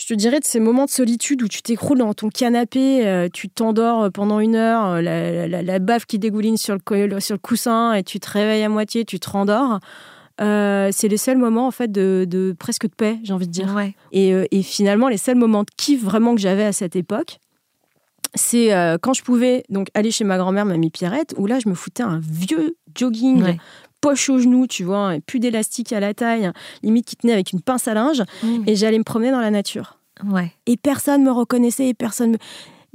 Je 0.00 0.06
te 0.06 0.14
dirais 0.14 0.40
de 0.40 0.46
ces 0.46 0.60
moments 0.60 0.86
de 0.86 0.90
solitude 0.90 1.42
où 1.42 1.48
tu 1.48 1.60
t'écroules 1.60 1.98
dans 1.98 2.14
ton 2.14 2.30
canapé, 2.30 3.06
euh, 3.06 3.28
tu 3.30 3.50
t'endors 3.50 4.10
pendant 4.10 4.40
une 4.40 4.54
heure, 4.56 5.02
la, 5.02 5.78
baffe 5.78 6.06
qui 6.06 6.18
dégouline 6.18 6.56
sur 6.56 6.74
le, 6.74 7.20
sur 7.20 7.34
le 7.34 7.38
coussin 7.38 7.92
et 7.92 8.02
tu 8.02 8.18
te 8.18 8.30
réveilles 8.30 8.62
à 8.62 8.70
moitié, 8.70 9.04
tu 9.04 9.20
te 9.20 9.28
rendors. 9.28 9.78
c'est 10.38 11.08
les 11.08 11.16
seuls 11.18 11.36
moments 11.36 11.66
en 11.66 11.70
fait 11.70 11.92
de, 11.92 12.56
presque 12.58 12.88
de 12.88 12.94
paix, 12.94 13.18
j'ai 13.22 13.34
envie 13.34 13.46
de 13.46 13.52
dire. 13.52 13.68
Et, 14.12 14.30
et, 14.50 14.62
finalement, 14.62 15.08
les 15.08 15.18
seuls 15.18 15.36
moments 15.36 15.64
de 15.64 15.70
kiff 15.76 16.02
vraiment 16.02 16.34
que 16.34 16.40
j'avais 16.40 16.64
à 16.64 16.72
cette 16.72 16.96
époque, 16.96 17.38
c'est 18.34 18.70
quand 19.02 19.12
je 19.12 19.22
pouvais 19.22 19.64
donc 19.68 19.88
aller 19.92 20.10
chez 20.10 20.24
ma 20.24 20.38
grand-mère, 20.38 20.64
mamie 20.64 20.90
Pierrette, 20.90 21.34
où 21.36 21.44
là 21.44 21.58
je 21.62 21.68
me 21.68 21.74
foutais 21.74 22.04
un 22.04 22.20
vieux 22.20 22.74
jogging 22.94 23.58
poche 24.00 24.28
au 24.28 24.38
genou, 24.38 24.66
tu 24.66 24.84
vois, 24.84 25.16
et 25.16 25.20
plus 25.20 25.40
d'élastique 25.40 25.92
à 25.92 26.00
la 26.00 26.14
taille, 26.14 26.50
limite 26.82 27.06
qui 27.06 27.16
tenait 27.16 27.32
avec 27.32 27.52
une 27.52 27.60
pince 27.60 27.88
à 27.88 27.94
linge, 27.94 28.22
mmh. 28.42 28.64
et 28.66 28.76
j'allais 28.76 28.98
me 28.98 29.04
promener 29.04 29.30
dans 29.30 29.40
la 29.40 29.50
nature. 29.50 29.98
Ouais. 30.24 30.52
Et 30.66 30.76
personne 30.76 31.22
me 31.22 31.30
reconnaissait, 31.30 31.88
et 31.88 31.94
personne 31.94 32.32
me... 32.32 32.36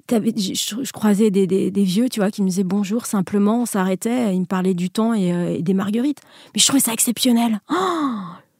Je, 0.07 0.91
croisais 0.91 1.31
des, 1.31 1.47
des, 1.47 1.83
vieux, 1.83 2.09
tu 2.09 2.19
vois, 2.19 2.29
qui 2.29 2.43
me 2.43 2.49
disaient 2.49 2.63
bonjour 2.63 3.07
simplement, 3.07 3.61
on 3.61 3.65
s'arrêtait, 3.65 4.35
ils 4.35 4.41
me 4.41 4.45
parlaient 4.45 4.75
du 4.75 4.91
temps 4.91 5.15
et, 5.15 5.33
euh, 5.33 5.59
des 5.59 5.73
marguerites. 5.73 6.19
Mais 6.53 6.61
je 6.61 6.67
trouvais 6.67 6.81
ça 6.81 6.93
exceptionnel. 6.93 7.59
Oh 7.71 8.19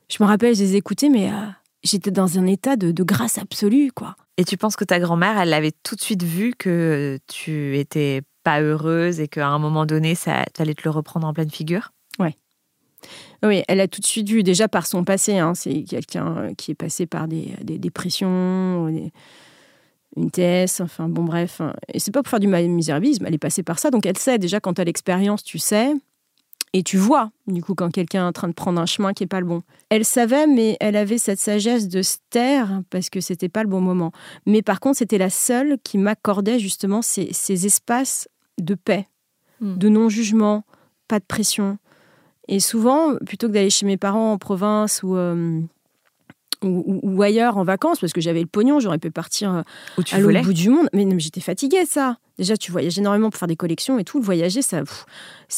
je 0.09 0.23
me 0.23 0.27
rappelle, 0.27 0.55
je 0.55 0.61
les 0.61 0.75
écoutais, 0.75 1.09
mais 1.09 1.29
euh, 1.29 1.45
j'étais 1.83 2.09
dans 2.09 2.39
un 2.39 2.47
état 2.47 2.75
de, 2.75 2.91
de, 2.91 3.03
grâce 3.03 3.37
absolue, 3.37 3.91
quoi. 3.91 4.15
Et 4.37 4.43
tu 4.43 4.57
penses 4.57 4.75
que 4.75 4.83
ta 4.83 4.99
grand-mère, 4.99 5.37
elle 5.37 5.53
avait 5.53 5.73
tout 5.83 5.95
de 5.95 6.01
suite 6.01 6.23
vu 6.23 6.53
que 6.57 7.19
tu 7.27 7.77
étais 7.77 8.21
pas 8.43 8.61
heureuse 8.61 9.19
et 9.19 9.27
qu'à 9.27 9.47
un 9.47 9.59
moment 9.59 9.85
donné, 9.85 10.15
ça, 10.15 10.45
tu 10.53 10.61
allais 10.61 10.75
te 10.75 10.83
le 10.83 10.91
reprendre 10.91 11.27
en 11.27 11.33
pleine 11.33 11.49
figure? 11.49 11.91
Oui, 13.43 13.63
elle 13.67 13.79
a 13.79 13.87
tout 13.87 14.01
de 14.01 14.05
suite 14.05 14.29
vu, 14.29 14.43
déjà 14.43 14.67
par 14.67 14.87
son 14.87 15.03
passé. 15.03 15.37
Hein, 15.37 15.53
c'est 15.55 15.83
quelqu'un 15.83 16.37
euh, 16.37 16.53
qui 16.53 16.71
est 16.71 16.75
passé 16.75 17.05
par 17.05 17.27
des, 17.27 17.55
dépressions, 17.61 18.87
une 20.15 20.31
TS, 20.31 20.81
enfin 20.81 21.09
bon, 21.09 21.23
bref. 21.23 21.61
Et 21.93 21.99
c'est 21.99 22.11
pas 22.11 22.23
pour 22.23 22.29
faire 22.29 22.39
du 22.39 22.47
misérabilisme, 22.47 23.25
elle 23.25 23.33
est 23.33 23.39
passée 23.39 23.63
par 23.63 23.79
ça. 23.79 23.91
Donc 23.91 24.05
elle 24.05 24.17
sait 24.17 24.37
déjà 24.37 24.59
quand 24.59 24.75
tu 24.75 24.81
as 24.81 24.85
l'expérience, 24.85 25.43
tu 25.43 25.59
sais. 25.59 25.93
Et 26.77 26.83
tu 26.83 26.97
vois, 26.97 27.31
du 27.47 27.63
coup, 27.63 27.73
quand 27.73 27.89
quelqu'un 27.89 28.25
est 28.25 28.27
en 28.27 28.33
train 28.33 28.49
de 28.49 28.53
prendre 28.53 28.81
un 28.81 28.85
chemin 28.85 29.13
qui 29.13 29.23
n'est 29.23 29.27
pas 29.27 29.39
le 29.39 29.45
bon. 29.45 29.61
Elle 29.89 30.03
savait, 30.03 30.45
mais 30.45 30.75
elle 30.81 30.97
avait 30.97 31.17
cette 31.17 31.39
sagesse 31.39 31.87
de 31.87 32.01
se 32.01 32.17
taire 32.29 32.81
parce 32.89 33.09
que 33.09 33.21
c'était 33.21 33.47
pas 33.47 33.63
le 33.63 33.69
bon 33.69 33.79
moment. 33.79 34.11
Mais 34.45 34.61
par 34.61 34.81
contre, 34.81 34.97
c'était 34.97 35.17
la 35.17 35.29
seule 35.29 35.77
qui 35.85 35.97
m'accordait 35.97 36.59
justement 36.59 37.01
ces, 37.01 37.31
espaces 37.65 38.27
de 38.59 38.75
paix, 38.75 39.07
hmm. 39.61 39.77
de 39.77 39.87
non-jugement, 39.87 40.65
pas 41.07 41.19
de 41.19 41.25
pression. 41.25 41.77
Et 42.47 42.59
souvent, 42.59 43.15
plutôt 43.25 43.47
que 43.47 43.53
d'aller 43.53 43.69
chez 43.69 43.85
mes 43.85 43.97
parents 43.97 44.33
en 44.33 44.37
province 44.37 45.01
ou, 45.03 45.15
euh, 45.15 45.61
ou, 46.63 47.21
ailleurs 47.21 47.57
en 47.57 47.63
vacances 47.63 47.99
parce 47.99 48.13
que 48.13 48.21
j'avais 48.21 48.41
le 48.41 48.47
pognon, 48.47 48.79
j'aurais 48.79 48.97
pu 48.97 49.11
partir 49.11 49.53
euh, 49.53 49.61
Où 49.97 50.03
tu 50.03 50.15
à 50.15 50.19
l'autre 50.19 50.41
bout 50.41 50.53
du 50.53 50.69
monde. 50.69 50.89
Mais, 50.93 51.07
j'étais 51.19 51.41
fatiguée, 51.41 51.85
ça. 51.85 52.17
Déjà, 52.37 52.57
tu 52.57 52.71
voyages 52.71 52.97
énormément 52.99 53.29
pour 53.29 53.39
faire 53.39 53.47
des 53.47 53.55
collections 53.55 53.97
et 53.97 54.03
tout. 54.03 54.21
Voyager, 54.21 54.61
ça, 54.61 54.79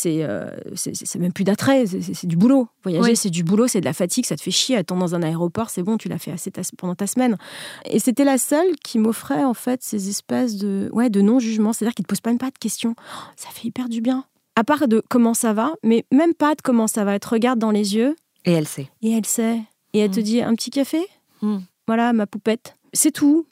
euh, 0.06 0.52
c'est, 0.76 0.96
c'est, 0.96 1.18
même 1.18 1.34
plus 1.34 1.44
d'attrait, 1.44 1.86
c'est, 1.88 2.28
du 2.28 2.38
boulot. 2.38 2.68
Voyager, 2.84 3.16
c'est 3.16 3.32
du 3.32 3.44
boulot, 3.44 3.68
c'est 3.68 3.80
de 3.80 3.86
la 3.86 3.94
fatigue, 3.94 4.26
ça 4.26 4.36
te 4.36 4.42
fait 4.42 4.52
chier. 4.52 4.78
Attends 4.78 4.98
dans 4.98 5.16
un 5.16 5.24
aéroport, 5.24 5.72
c'est 5.72 5.82
bon, 5.82 5.98
tu 5.98 6.08
l'as 6.08 6.20
fait 6.20 6.32
assez 6.32 6.52
pendant 6.78 6.96
ta 6.96 7.08
semaine. 7.08 7.38
Et 7.86 7.98
c'était 7.98 8.26
la 8.26 8.38
seule 8.38 8.76
qui 8.84 9.00
m'offrait 9.00 9.44
en 9.44 9.56
fait 9.56 9.82
ces 9.82 10.10
espèces 10.10 10.56
de, 10.56 10.90
ouais, 10.94 11.10
de 11.10 11.22
non-jugement, 11.22 11.74
c'est-à-dire 11.74 11.96
qu'ils 11.96 12.06
te 12.06 12.10
posent 12.10 12.22
pas 12.22 12.30
même 12.30 12.38
pas 12.38 12.52
de 12.52 12.60
questions. 12.60 12.94
Oh, 12.98 13.32
ça 13.36 13.50
fait 13.50 13.68
hyper 13.68 13.90
du 13.90 14.02
bien. 14.02 14.26
À 14.58 14.64
part 14.64 14.88
de 14.88 15.04
comment 15.08 15.36
ça 15.36 15.54
va, 15.54 15.76
mais 15.84 16.04
même 16.12 16.34
pas 16.34 16.56
de 16.56 16.64
comment 16.64 16.88
ça 16.88 17.06
va. 17.06 17.14
Elle 17.14 17.20
te 17.20 17.30
regarde 17.30 17.60
dans 17.60 17.70
les 17.70 17.96
yeux. 17.96 18.16
Et 18.44 18.54
elle 18.54 18.68
sait. 18.68 18.90
Et 19.04 19.12
elle 19.12 19.28
sait. 19.28 19.60
Et 19.94 20.00
elle 20.00 20.10
te 20.10 20.20
mm. 20.20 20.24
dit 20.24 20.42
un 20.42 20.56
petit 20.56 20.72
café 20.72 21.06
mm. 21.44 21.60
Voilà, 21.86 22.12
ma 22.12 22.26
poupette. 22.26 22.76
C'est 22.92 23.12
tout. 23.12 23.46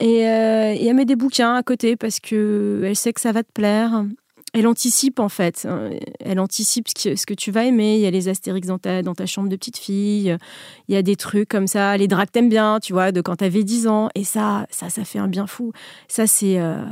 Et, 0.00 0.28
euh, 0.28 0.74
et, 0.74 0.84
elle 0.84 0.96
met 0.96 1.04
des 1.04 1.14
bouquins 1.14 1.54
à 1.54 1.62
côté 1.62 1.94
parce 1.94 2.18
que 2.18 2.82
elle 2.84 2.96
sait 2.96 3.12
que 3.12 3.20
ça 3.20 3.30
va 3.30 3.44
te 3.44 3.52
plaire. 3.52 4.04
Elle 4.52 4.66
anticipe 4.66 5.20
en 5.20 5.28
fait. 5.28 5.68
Elle 6.18 6.40
anticipe 6.40 6.88
ce 6.88 6.94
que, 6.94 7.14
ce 7.14 7.24
que 7.24 7.34
tu 7.34 7.52
vas 7.52 7.64
aimer. 7.64 7.94
Il 7.94 8.00
y 8.00 8.06
a 8.06 8.10
les 8.10 8.26
astérix 8.28 8.66
dans 8.66 8.78
ta, 8.78 9.02
dans 9.02 9.14
ta 9.14 9.26
chambre 9.26 9.48
de 9.48 9.54
petite 9.54 9.78
fille. 9.78 10.36
Il 10.88 10.94
y 10.94 10.98
a 10.98 11.02
des 11.02 11.14
trucs 11.14 11.48
comme 11.48 11.68
ça. 11.68 11.96
Les 11.96 12.08
draps 12.08 12.32
t'aimes 12.32 12.48
bien, 12.48 12.80
tu 12.82 12.94
vois, 12.94 13.12
de 13.12 13.20
quand 13.20 13.36
t'avais 13.36 13.62
10 13.62 13.86
ans. 13.86 14.08
Et 14.16 14.24
ça, 14.24 14.66
ça, 14.70 14.90
ça 14.90 15.04
fait 15.04 15.20
un 15.20 15.28
bien 15.28 15.46
fou. 15.46 15.70
Ça, 16.08 16.26
c'est. 16.26 16.58
Euh, 16.58 16.82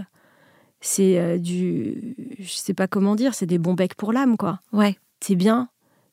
c'est 0.84 1.18
euh, 1.18 1.38
du. 1.38 2.16
Je 2.38 2.52
sais 2.52 2.74
pas 2.74 2.86
comment 2.86 3.14
dire, 3.14 3.34
c'est 3.34 3.46
des 3.46 3.58
bons 3.58 3.74
becs 3.74 3.94
pour 3.94 4.12
l'âme, 4.12 4.36
quoi. 4.36 4.60
Ouais. 4.72 4.96
C'est 5.20 5.36
bien 5.36 5.68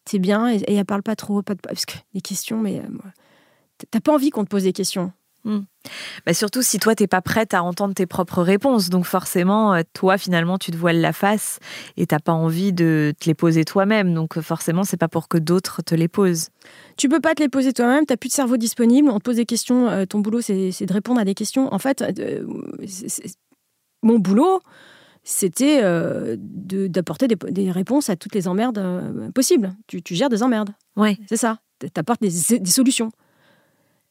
c'est 0.06 0.20
bien 0.20 0.52
et, 0.52 0.64
elle 0.68 0.86
parle 0.86 1.04
pas 1.04 1.16
trop, 1.16 1.42
pas 1.42 1.56
parce 1.56 1.86
que 1.86 1.96
les 2.14 2.22
questions, 2.22 2.60
mais 2.60 2.80
euh, 2.80 3.88
t'as 3.90 4.00
pas 4.00 4.14
envie 4.14 4.30
qu'on 4.30 4.44
te 4.44 4.50
pose 4.50 4.64
des 4.64 4.74
questions. 4.74 5.12
Hmm. 5.44 5.62
Bah 6.24 6.36
surtout 6.36 6.62
si 6.62 6.78
toi 6.78 6.94
t'es 6.94 7.08
pas 7.08 7.22
prête 7.22 7.56
à 7.56 7.64
entendre 7.64 7.96
tes 7.96 8.06
propres 8.06 8.44
réponses, 8.44 8.90
donc 8.90 9.06
forcément 9.06 9.74
euh, 9.74 9.82
toi 9.94 10.20
finalement 10.20 10.60
tu 10.60 10.70
te 10.70 10.78
voiles 10.78 11.02
la 11.02 11.14
face 11.14 11.58
et 11.98 12.06
t'as 12.06 12.20
pas 12.20 12.32
envie 12.32 12.74
de 12.74 13.12
te 13.20 13.26
les 13.26 13.34
poser 13.34 13.66
toi-même, 13.66 14.14
donc 14.14 14.40
forcément 14.42 14.84
c'est 14.84 14.98
pas 14.98 15.08
pour 15.08 15.28
que 15.28 15.40
d'autres 15.40 15.82
te 15.82 15.96
les 15.96 16.08
posent. 16.08 16.50
Tu 16.96 17.10
peux 17.10 17.20
pas 17.20 17.34
te 17.34 17.42
les 17.42 17.50
poser 17.50 17.74
toi-même, 17.74 18.06
t'as 18.06 18.18
plus 18.18 18.28
de 18.28 18.34
cerveau 18.34 18.58
disponible, 18.58 19.10
on 19.10 19.18
te 19.18 19.24
pose 19.24 19.38
des 19.38 19.48
questions, 19.48 20.06
ton 20.06 20.20
boulot 20.20 20.42
c'est 20.42 20.86
de 20.86 20.94
répondre 20.94 21.20
à 21.20 21.26
des 21.26 21.34
questions. 21.34 21.74
En 21.74 21.80
fait, 21.80 22.04
mon 24.02 24.20
boulot, 24.20 24.62
c'était 25.24 25.82
euh, 25.84 26.36
d'apporter 26.40 27.28
des, 27.28 27.72
réponses 27.72 28.10
à 28.10 28.16
toutes 28.16 28.34
les 28.34 28.48
emmerdes 28.48 28.80
euh, 28.80 29.32
possibles. 29.32 29.76
Tu, 29.88 30.02
gères 30.16 30.30
des 30.30 30.44
emmerdes. 30.44 30.72
Oui. 30.96 31.20
C'est 31.28 31.38
ça. 31.38 31.60
Tu 31.80 31.88
apportes 31.96 32.22
des, 32.22 32.60
des, 32.60 32.72
solutions. 32.72 33.12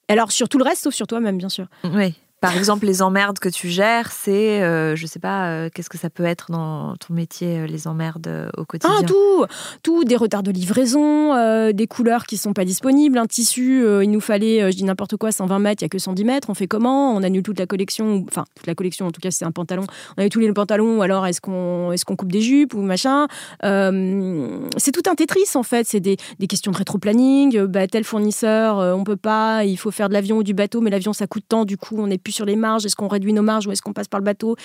Alors, 0.09 0.33
sur 0.33 0.49
tout 0.49 0.59
le 0.59 0.65
reste, 0.65 0.83
sauf 0.83 0.95
sur 0.95 1.07
toi-même, 1.07 1.39
bien 1.39 1.49
sûr. 1.49 1.67
Oui. 1.85 2.15
Par 2.41 2.57
exemple, 2.57 2.87
les 2.87 3.03
emmerdes 3.03 3.39
que 3.39 3.51
tu 3.51 3.69
gères, 3.69 4.11
c'est, 4.13 4.63
euh, 4.63 4.97
je 4.97 5.07
sais 5.07 5.19
pas, 5.19 5.51
euh, 5.51 5.69
qu'est-ce 5.73 5.91
que 5.91 5.99
ça 5.99 6.09
peut 6.09 6.25
être 6.25 6.51
dans 6.51 6.97
ton 6.97 7.13
métier, 7.13 7.59
euh, 7.59 7.67
les 7.67 7.87
emmerdes 7.87 8.51
au 8.57 8.65
quotidien? 8.65 8.97
Ah, 8.99 9.05
tout 9.05 9.45
Tout, 9.83 10.05
des 10.05 10.17
retards 10.17 10.43
de 10.43 10.51
livraison, 10.51 11.35
des 11.73 11.87
couleurs 11.87 12.25
qui 12.25 12.39
sont 12.39 12.55
pas 12.55 12.65
disponibles, 12.65 13.19
un 13.19 13.27
tissu, 13.27 13.85
il 14.03 14.11
nous 14.11 14.21
fallait, 14.21 14.73
je 14.73 14.77
dis 14.77 14.85
n'importe 14.85 15.17
quoi, 15.17 15.33
120 15.33 15.59
mètres, 15.59 15.83
il 15.83 15.85
y 15.85 15.87
a 15.87 15.89
que 15.91 15.99
110 15.99 16.25
mètres, 16.25 16.49
on 16.49 16.55
fait 16.55 16.67
comment? 16.67 17.15
On 17.15 17.23
annule 17.23 17.43
toute 17.43 17.59
la 17.59 17.67
collection, 17.67 18.25
enfin, 18.27 18.45
toute 18.55 18.67
la 18.67 18.75
collection, 18.75 19.07
en 19.07 19.11
tout 19.11 19.21
cas, 19.21 19.31
c'est 19.31 19.45
un 19.45 19.53
pantalon, 19.53 19.85
on 20.17 20.21
annule 20.21 20.31
tous 20.31 20.41
les 20.41 20.53
pantalons, 20.53 21.03
alors 21.03 21.27
est-ce 21.27 21.43
qu'on 21.43 21.93
est 21.93 22.03
qu'on 22.05 22.17
coupe 22.17 22.33
des 22.33 22.41
jupes 22.41 22.73
ou 22.73 22.81
machin? 22.81 23.27
C'est 23.63 24.93
tout 24.93 25.03
un 25.11 25.15
Tetris, 25.15 25.51
en 25.55 25.63
fait, 25.63 25.87
c'est 25.87 26.01
des, 26.01 26.17
des, 26.39 26.47
questions 26.47 26.73
de 26.73 26.77
rétro-planning, 26.77 27.67
bah, 27.67 27.87
tel 27.87 28.05
fournisseur, 28.05 28.79
on 28.97 29.05
peut 29.05 29.17
pas, 29.17 29.65
il 29.65 29.77
faut 29.77 29.91
faire 29.91 30.09
de 30.09 30.15
l'avion 30.15 30.39
ou 30.39 30.43
du 30.43 30.55
bateau, 30.55 30.81
mais 30.81 30.91
l'avion, 30.91 31.13
ça 31.13 31.27
coûte 31.27 31.45
tant, 31.47 31.67
du 31.67 31.77
coup, 31.77 31.97
on 31.99 32.09
est 32.09 32.19
plus 32.19 32.30
sur 32.33 32.45
les 32.45 32.57
marges 32.57 32.87
Est-ce 32.87 32.97
qu'on 32.97 33.09
réduit 33.09 33.33
nos 33.33 33.43
marges 33.43 33.67
ou 33.67 33.73
est-ce 33.73 33.83
qu'on 33.83 33.93
passe 33.93 34.09
par 34.09 34.21
le 34.21 34.25
bateau? 34.25 34.57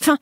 Enfin, 0.00 0.18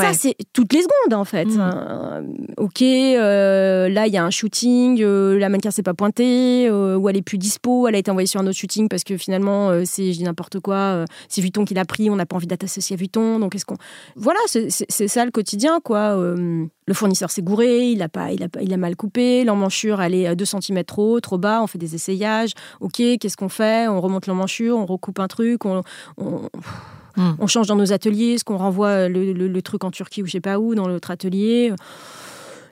et 0.00 0.04
ça, 0.04 0.12
c'est 0.12 0.36
toutes 0.52 0.72
les 0.72 0.82
secondes, 0.82 1.14
en 1.14 1.24
fait. 1.24 1.46
Mm. 1.46 1.60
Euh, 1.60 2.22
ok, 2.56 2.82
euh, 2.82 3.88
là, 3.88 4.06
il 4.06 4.12
y 4.12 4.16
a 4.16 4.24
un 4.24 4.30
shooting, 4.30 5.02
euh, 5.02 5.38
la 5.38 5.48
mannequin 5.48 5.70
s'est 5.70 5.82
pas 5.82 5.94
pointée, 5.94 6.70
ou 6.70 7.08
elle 7.08 7.16
est 7.16 7.22
plus 7.22 7.38
dispo, 7.38 7.88
elle 7.88 7.94
a 7.94 7.98
été 7.98 8.10
envoyée 8.10 8.26
sur 8.26 8.40
un 8.40 8.46
autre 8.46 8.56
shooting 8.56 8.88
parce 8.88 9.04
que 9.04 9.16
finalement, 9.16 9.70
c'est, 9.84 10.12
je 10.12 10.18
dis 10.18 10.24
n'importe 10.24 10.60
quoi, 10.60 11.04
c'est 11.28 11.40
Vuitton 11.40 11.64
qui 11.64 11.74
l'a 11.74 11.84
pris, 11.84 12.10
on 12.10 12.16
n'a 12.16 12.26
pas 12.26 12.36
envie 12.36 12.46
d'être 12.46 12.64
associé 12.64 12.94
à 12.94 12.96
Vuitton, 12.96 13.38
donc 13.38 13.54
est-ce 13.54 13.64
qu'on... 13.64 13.76
Voilà, 14.16 14.40
c'est, 14.46 14.70
ça 14.70 15.24
le 15.24 15.30
quotidien, 15.30 15.80
quoi. 15.82 16.16
le 16.16 16.94
fournisseur 16.94 17.30
s'est 17.30 17.42
gouré, 17.42 17.90
il 17.90 18.02
a, 18.02 18.08
pas, 18.08 18.32
il, 18.32 18.42
a, 18.42 18.48
il 18.60 18.72
a 18.72 18.76
mal 18.76 18.96
coupé, 18.96 19.44
l'emmanchure, 19.44 20.00
elle 20.02 20.14
est 20.14 20.34
2 20.34 20.44
cm 20.44 20.84
trop 20.84 21.20
trop 21.20 21.38
bas, 21.38 21.62
on 21.62 21.66
fait 21.66 21.78
des 21.78 21.94
essayages, 21.94 22.52
ok, 22.80 23.02
qu'est-ce 23.20 23.36
qu'on 23.36 23.48
fait? 23.48 23.88
On 23.88 24.00
remonte 24.00 24.26
l'emmanchure, 24.26 24.76
on 24.76 24.86
recoupe 24.86 25.20
un 25.20 25.28
truc, 25.28 25.64
on 25.64 25.82
Hmm. 27.16 27.32
On 27.38 27.46
change 27.46 27.66
dans 27.66 27.76
nos 27.76 27.92
ateliers, 27.92 28.34
est-ce 28.34 28.44
qu'on 28.44 28.56
renvoie 28.56 29.08
le, 29.08 29.62
truc 29.62 29.84
en 29.84 29.90
Turquie 29.90 30.22
ou 30.22 30.26
je 30.26 30.32
sais 30.32 30.40
pas 30.40 30.58
où, 30.58 30.74
dans 30.74 30.88
l'autre 30.88 31.10
atelier 31.10 31.72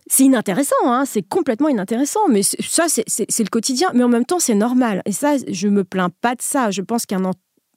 c'est 0.09 0.25
inintéressant, 0.25 0.75
hein, 0.85 1.05
c'est 1.07 1.23
complètement 1.23 1.69
inintéressant, 1.69 2.29
mais 2.29 2.43
ça, 2.43 2.87
c'est 2.89 3.39
le 3.39 3.49
quotidien. 3.49 3.89
Mais 3.95 4.03
en 4.03 4.09
même 4.09 4.27
temps, 4.27 4.41
c'est 4.41 4.55
normal. 4.55 5.01
Et 5.07 5.13
ça, 5.13 5.37
je 5.49 5.69
me 5.69 5.85
plains 5.85 6.11
pas 6.21 6.35
de 6.35 6.43
ça. 6.43 6.71
Je 6.71 6.83
pense 6.83 7.07
qu'un 7.07 7.25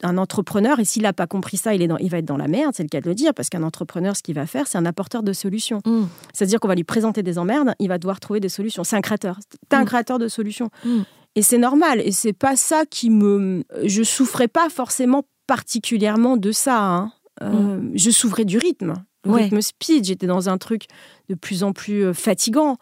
un 0.03 0.17
entrepreneur, 0.17 0.79
et 0.79 0.85
s'il 0.85 1.03
n'a 1.03 1.13
pas 1.13 1.27
compris 1.27 1.57
ça, 1.57 1.73
il, 1.73 1.81
est 1.81 1.89
il 1.99 2.09
va 2.09 2.17
être 2.17 2.25
dans 2.25 2.37
la 2.37 2.47
merde, 2.47 2.73
c'est 2.75 2.83
le 2.83 2.89
cas 2.89 2.99
de 2.99 3.07
le 3.07 3.15
dire, 3.15 3.33
parce 3.33 3.49
qu'un 3.49 3.63
entrepreneur, 3.63 4.15
ce 4.15 4.23
qu'il 4.23 4.35
va 4.35 4.45
faire, 4.45 4.67
c'est 4.67 4.77
un 4.77 4.85
apporteur 4.85 5.23
de 5.23 5.33
solutions. 5.33 5.81
Hmm. 5.85 6.05
C'est-à-dire 6.33 6.59
qu'on 6.59 6.67
va 6.67 6.75
lui 6.75 6.83
présenter 6.83 7.23
des 7.23 7.37
emmerdes, 7.37 7.73
il 7.79 7.87
va 7.87 7.97
devoir 7.97 8.19
trouver 8.19 8.39
des 8.39 8.49
solutions. 8.49 8.83
C'est 8.83 8.95
un 8.95 9.01
créateur. 9.01 9.39
T'es 9.69 9.75
un 9.75 9.83
hmm. 9.83 9.85
créateur 9.85 10.19
de 10.19 10.27
solutions. 10.27 10.69
Et 11.35 11.41
c'est 11.41 11.57
normal. 11.57 12.01
Et 12.01 12.11
c'est 12.11 12.33
pas 12.33 12.55
ça 12.55 12.85
qui 12.89 13.09
me. 13.09 13.63
Je 13.83 14.03
souffrais 14.03 14.47
pas 14.47 14.69
forcément 14.69 15.23
particulièrement 15.47 16.37
de 16.37 16.51
ça. 16.51 16.81
Hein. 16.81 17.11
Euh, 17.41 17.77
mm. 17.77 17.91
Je 17.95 18.09
souffrais 18.11 18.45
du 18.45 18.57
rythme, 18.57 18.93
le 19.25 19.31
rythme 19.31 19.61
speed. 19.61 20.05
J'étais 20.05 20.27
dans 20.27 20.49
un 20.49 20.57
truc 20.57 20.85
de 21.29 21.35
plus 21.35 21.63
en 21.63 21.73
plus 21.73 22.05
euh, 22.05 22.13
fatigant. 22.13 22.77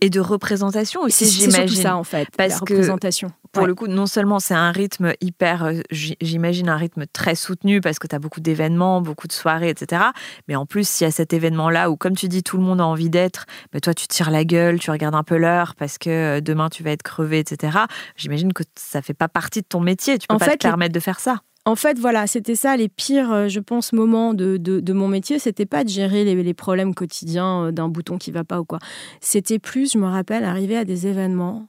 Et 0.00 0.10
de 0.10 0.18
représentation 0.18 1.02
aussi, 1.02 1.30
j'imagine. 1.30 1.68
C'est 1.68 1.82
ça, 1.82 1.96
en 1.96 2.02
fait, 2.02 2.26
Parce 2.36 2.54
la 2.54 2.58
représentation. 2.58 3.28
Que 3.28 3.34
pour 3.52 3.66
le 3.68 3.74
coup, 3.76 3.86
non 3.86 4.06
seulement 4.06 4.40
c'est 4.40 4.54
un 4.54 4.72
rythme 4.72 5.12
hyper, 5.20 5.62
euh, 5.62 5.74
j'imagine 5.90 6.68
un 6.68 6.76
rythme 6.76 7.04
très 7.12 7.36
soutenu 7.36 7.80
parce 7.80 8.00
que 8.00 8.08
tu 8.08 8.16
as 8.16 8.18
beaucoup 8.18 8.40
d'événements, 8.40 9.00
beaucoup 9.00 9.28
de 9.28 9.32
soirées, 9.32 9.68
etc. 9.68 10.02
Mais 10.48 10.56
en 10.56 10.66
plus, 10.66 11.00
il 11.00 11.04
y 11.04 11.06
a 11.06 11.12
cet 11.12 11.32
événement-là 11.32 11.88
où, 11.88 11.96
comme 11.96 12.16
tu 12.16 12.26
dis, 12.26 12.42
tout 12.42 12.56
le 12.56 12.64
monde 12.64 12.80
a 12.80 12.84
envie 12.84 13.10
d'être, 13.10 13.46
mais 13.72 13.80
toi, 13.80 13.94
tu 13.94 14.08
tires 14.08 14.32
la 14.32 14.44
gueule, 14.44 14.80
tu 14.80 14.90
regardes 14.90 15.14
un 15.14 15.22
peu 15.22 15.36
l'heure 15.36 15.76
parce 15.76 15.98
que 15.98 16.40
demain, 16.40 16.68
tu 16.68 16.82
vas 16.82 16.90
être 16.90 17.04
crevé, 17.04 17.38
etc. 17.38 17.78
J'imagine 18.16 18.52
que 18.52 18.64
ça 18.74 19.02
fait 19.02 19.14
pas 19.14 19.28
partie 19.28 19.60
de 19.60 19.66
ton 19.68 19.78
métier. 19.78 20.18
Tu 20.18 20.26
peux 20.26 20.36
pas 20.36 20.56
te 20.56 20.56
permettre 20.56 20.94
de 20.94 21.00
faire 21.00 21.20
ça. 21.20 21.42
En 21.64 21.76
fait, 21.76 21.96
voilà, 21.98 22.26
c'était 22.26 22.56
ça 22.56 22.76
les 22.76 22.88
pires, 22.88 23.30
euh, 23.30 23.48
je 23.48 23.60
pense, 23.60 23.92
moments 23.92 24.34
de, 24.34 24.56
de, 24.56 24.92
mon 24.92 25.06
métier. 25.06 25.38
C'était 25.38 25.66
pas 25.66 25.84
de 25.84 25.88
gérer 25.88 26.24
les, 26.24 26.54
problèmes 26.54 26.94
quotidiens 26.94 27.66
euh, 27.66 27.70
d'un 27.70 27.88
bouton 27.88 28.18
qui 28.18 28.32
va 28.32 28.42
pas 28.42 28.60
ou 28.60 28.64
quoi. 28.64 28.80
C'était 29.20 29.60
plus, 29.60 29.92
je 29.92 29.98
me 29.98 30.06
rappelle, 30.06 30.42
arriver 30.44 30.76
à 30.76 30.84
des 30.84 31.06
événements. 31.06 31.68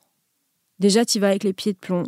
Déjà, 0.79 1.05
tu 1.05 1.19
vas 1.19 1.27
avec 1.27 1.43
les 1.43 1.53
pieds 1.53 1.73
de 1.73 1.77
plomb. 1.77 2.03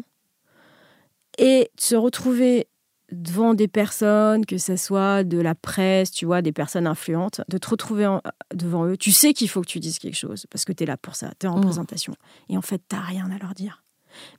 Et 1.37 1.69
se 1.77 1.95
retrouver 1.95 2.67
devant 3.11 3.53
des 3.53 3.67
personnes, 3.67 4.47
que 4.47 4.57
ce 4.57 4.77
soit 4.77 5.23
de 5.23 5.39
la 5.39 5.53
presse, 5.53 6.09
tu 6.09 6.25
vois, 6.25 6.41
des 6.41 6.51
personnes 6.51 6.87
influentes, 6.87 7.41
de 7.49 7.59
te 7.59 7.69
retrouver 7.69 8.17
devant 8.51 8.87
eux. 8.87 8.97
Tu 8.97 9.11
sais 9.11 9.33
qu'il 9.33 9.47
faut 9.47 9.61
que 9.61 9.67
tu 9.67 9.79
dises 9.79 9.99
quelque 9.99 10.17
chose 10.17 10.47
parce 10.49 10.65
que 10.65 10.73
tu 10.73 10.83
es 10.83 10.87
là 10.87 10.97
pour 10.97 11.15
ça, 11.15 11.29
tu 11.39 11.45
es 11.45 11.49
en 11.49 11.53
mmh. 11.53 11.57
représentation. 11.57 12.13
Et 12.49 12.57
en 12.57 12.63
fait, 12.63 12.81
tu 12.89 12.95
rien 12.95 13.29
à 13.29 13.37
leur 13.37 13.53
dire. 13.53 13.83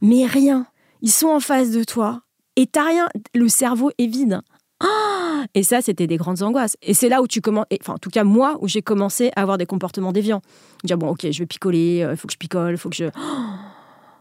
Mais 0.00 0.26
rien. 0.26 0.66
Ils 1.00 1.12
sont 1.12 1.28
en 1.28 1.40
face 1.40 1.70
de 1.70 1.84
toi 1.84 2.25
et 2.56 2.66
t'as 2.66 2.84
rien, 2.84 3.08
le 3.34 3.48
cerveau 3.48 3.90
est 3.98 4.06
vide. 4.06 4.40
et 5.54 5.62
ça, 5.62 5.80
c'était 5.80 6.06
des 6.06 6.16
grandes 6.16 6.42
angoisses. 6.42 6.76
Et 6.82 6.94
c'est 6.94 7.08
là 7.08 7.22
où 7.22 7.26
tu 7.26 7.40
commences, 7.40 7.66
enfin, 7.80 7.94
en 7.94 7.98
tout 7.98 8.10
cas, 8.10 8.24
moi, 8.24 8.56
où 8.60 8.68
j'ai 8.68 8.82
commencé 8.82 9.30
à 9.36 9.42
avoir 9.42 9.58
des 9.58 9.66
comportements 9.66 10.12
déviants. 10.12 10.42
Dire, 10.84 10.98
bon, 10.98 11.08
ok, 11.08 11.30
je 11.30 11.38
vais 11.38 11.46
picoler, 11.46 11.98
il 11.98 12.02
euh, 12.02 12.16
faut 12.16 12.26
que 12.26 12.32
je 12.32 12.38
picole, 12.38 12.72
il 12.72 12.78
faut 12.78 12.88
que 12.88 12.96
je. 12.96 13.04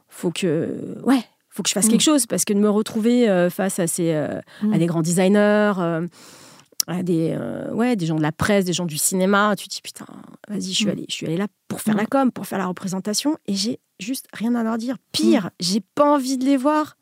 faut 0.10 0.32
que. 0.32 1.00
Ouais, 1.04 1.24
faut 1.50 1.64
que 1.64 1.70
je 1.70 1.74
fasse 1.74 1.88
mm. 1.88 1.92
quelque 1.92 2.04
chose, 2.04 2.26
parce 2.26 2.46
que 2.46 2.54
de 2.54 2.60
me 2.60 2.70
retrouver 2.70 3.30
euh, 3.30 3.50
face 3.50 3.80
à, 3.80 3.88
ces, 3.88 4.12
euh, 4.12 4.40
à 4.62 4.66
mm. 4.66 4.78
des 4.78 4.86
grands 4.86 5.02
designers, 5.02 5.74
à 6.88 7.02
des, 7.02 7.36
ouais, 7.72 7.96
des 7.96 8.06
gens 8.06 8.16
de 8.16 8.22
la 8.22 8.32
presse, 8.32 8.66
des 8.66 8.74
gens 8.74 8.86
du 8.86 8.98
cinéma, 8.98 9.56
tu 9.58 9.68
te 9.68 9.74
dis, 9.74 9.82
putain, 9.82 10.06
vas-y, 10.48 10.70
je 10.70 10.76
suis, 10.76 10.86
mm. 10.86 10.90
allée, 10.90 11.06
je 11.10 11.14
suis 11.14 11.26
allée 11.26 11.38
là 11.38 11.48
pour 11.68 11.82
faire 11.82 11.96
la 11.96 12.06
com, 12.06 12.32
pour 12.32 12.46
faire 12.46 12.60
la 12.60 12.68
représentation, 12.68 13.38
et 13.48 13.56
j'ai 13.56 13.80
juste 14.00 14.28
rien 14.34 14.54
à 14.56 14.64
leur 14.64 14.78
dire. 14.78 14.98
Pire, 15.12 15.50
j'ai 15.60 15.82
pas 15.96 16.16
envie 16.16 16.38
de 16.38 16.46
les 16.46 16.58
voir. 16.58 16.96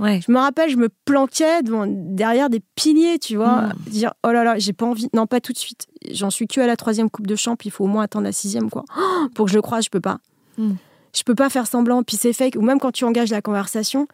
Je 0.00 0.32
me 0.32 0.38
rappelle, 0.38 0.70
je 0.70 0.76
me 0.76 0.88
planquais 1.04 1.60
derrière 1.62 2.50
des 2.50 2.60
piliers, 2.74 3.18
tu 3.18 3.36
vois, 3.36 3.62
mm. 3.62 3.74
dire 3.88 4.14
oh 4.24 4.30
là 4.30 4.44
là, 4.44 4.58
j'ai 4.58 4.72
pas 4.72 4.86
envie, 4.86 5.08
non 5.12 5.26
pas 5.26 5.40
tout 5.40 5.52
de 5.52 5.58
suite. 5.58 5.86
J'en 6.10 6.30
suis 6.30 6.46
que 6.46 6.60
à 6.60 6.66
la 6.66 6.76
troisième 6.76 7.10
coupe 7.10 7.26
de 7.26 7.36
champ, 7.36 7.56
il 7.64 7.70
faut 7.70 7.84
au 7.84 7.88
moins 7.88 8.04
attendre 8.04 8.24
la 8.24 8.32
sixième, 8.32 8.70
quoi. 8.70 8.84
pour 9.34 9.46
que 9.46 9.50
je 9.50 9.56
le 9.56 9.62
croise, 9.62 9.84
je 9.84 9.90
peux 9.90 10.00
pas. 10.00 10.18
Mm. 10.58 10.72
Je 11.14 11.22
peux 11.22 11.34
pas 11.34 11.50
faire 11.50 11.66
semblant, 11.66 12.02
puis 12.02 12.16
c'est 12.16 12.32
fake. 12.32 12.56
Ou 12.56 12.62
même 12.62 12.78
quand 12.78 12.92
tu 12.92 13.04
engages 13.04 13.30
la 13.30 13.42
conversation, 13.42 14.06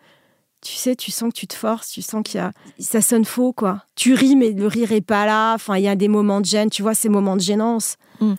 tu 0.62 0.74
sais, 0.74 0.96
tu 0.96 1.10
sens 1.10 1.32
que 1.32 1.38
tu 1.38 1.46
te 1.46 1.54
forces, 1.54 1.90
tu 1.90 2.02
sens 2.02 2.22
qu'il 2.24 2.40
y 2.40 2.42
a, 2.42 2.52
ça 2.78 3.00
sonne 3.00 3.24
faux, 3.24 3.52
quoi. 3.52 3.84
Tu 3.94 4.14
ris, 4.14 4.34
mais 4.34 4.52
le 4.52 4.66
rire 4.66 4.92
est 4.92 5.02
pas 5.02 5.26
là. 5.26 5.54
Enfin, 5.54 5.76
il 5.76 5.84
y 5.84 5.88
a 5.88 5.96
des 5.96 6.08
moments 6.08 6.40
de 6.40 6.46
gêne, 6.46 6.70
tu 6.70 6.82
vois, 6.82 6.94
ces 6.94 7.08
moments 7.08 7.36
de 7.36 7.42
gênance. 7.42 7.96
Mm. 8.20 8.34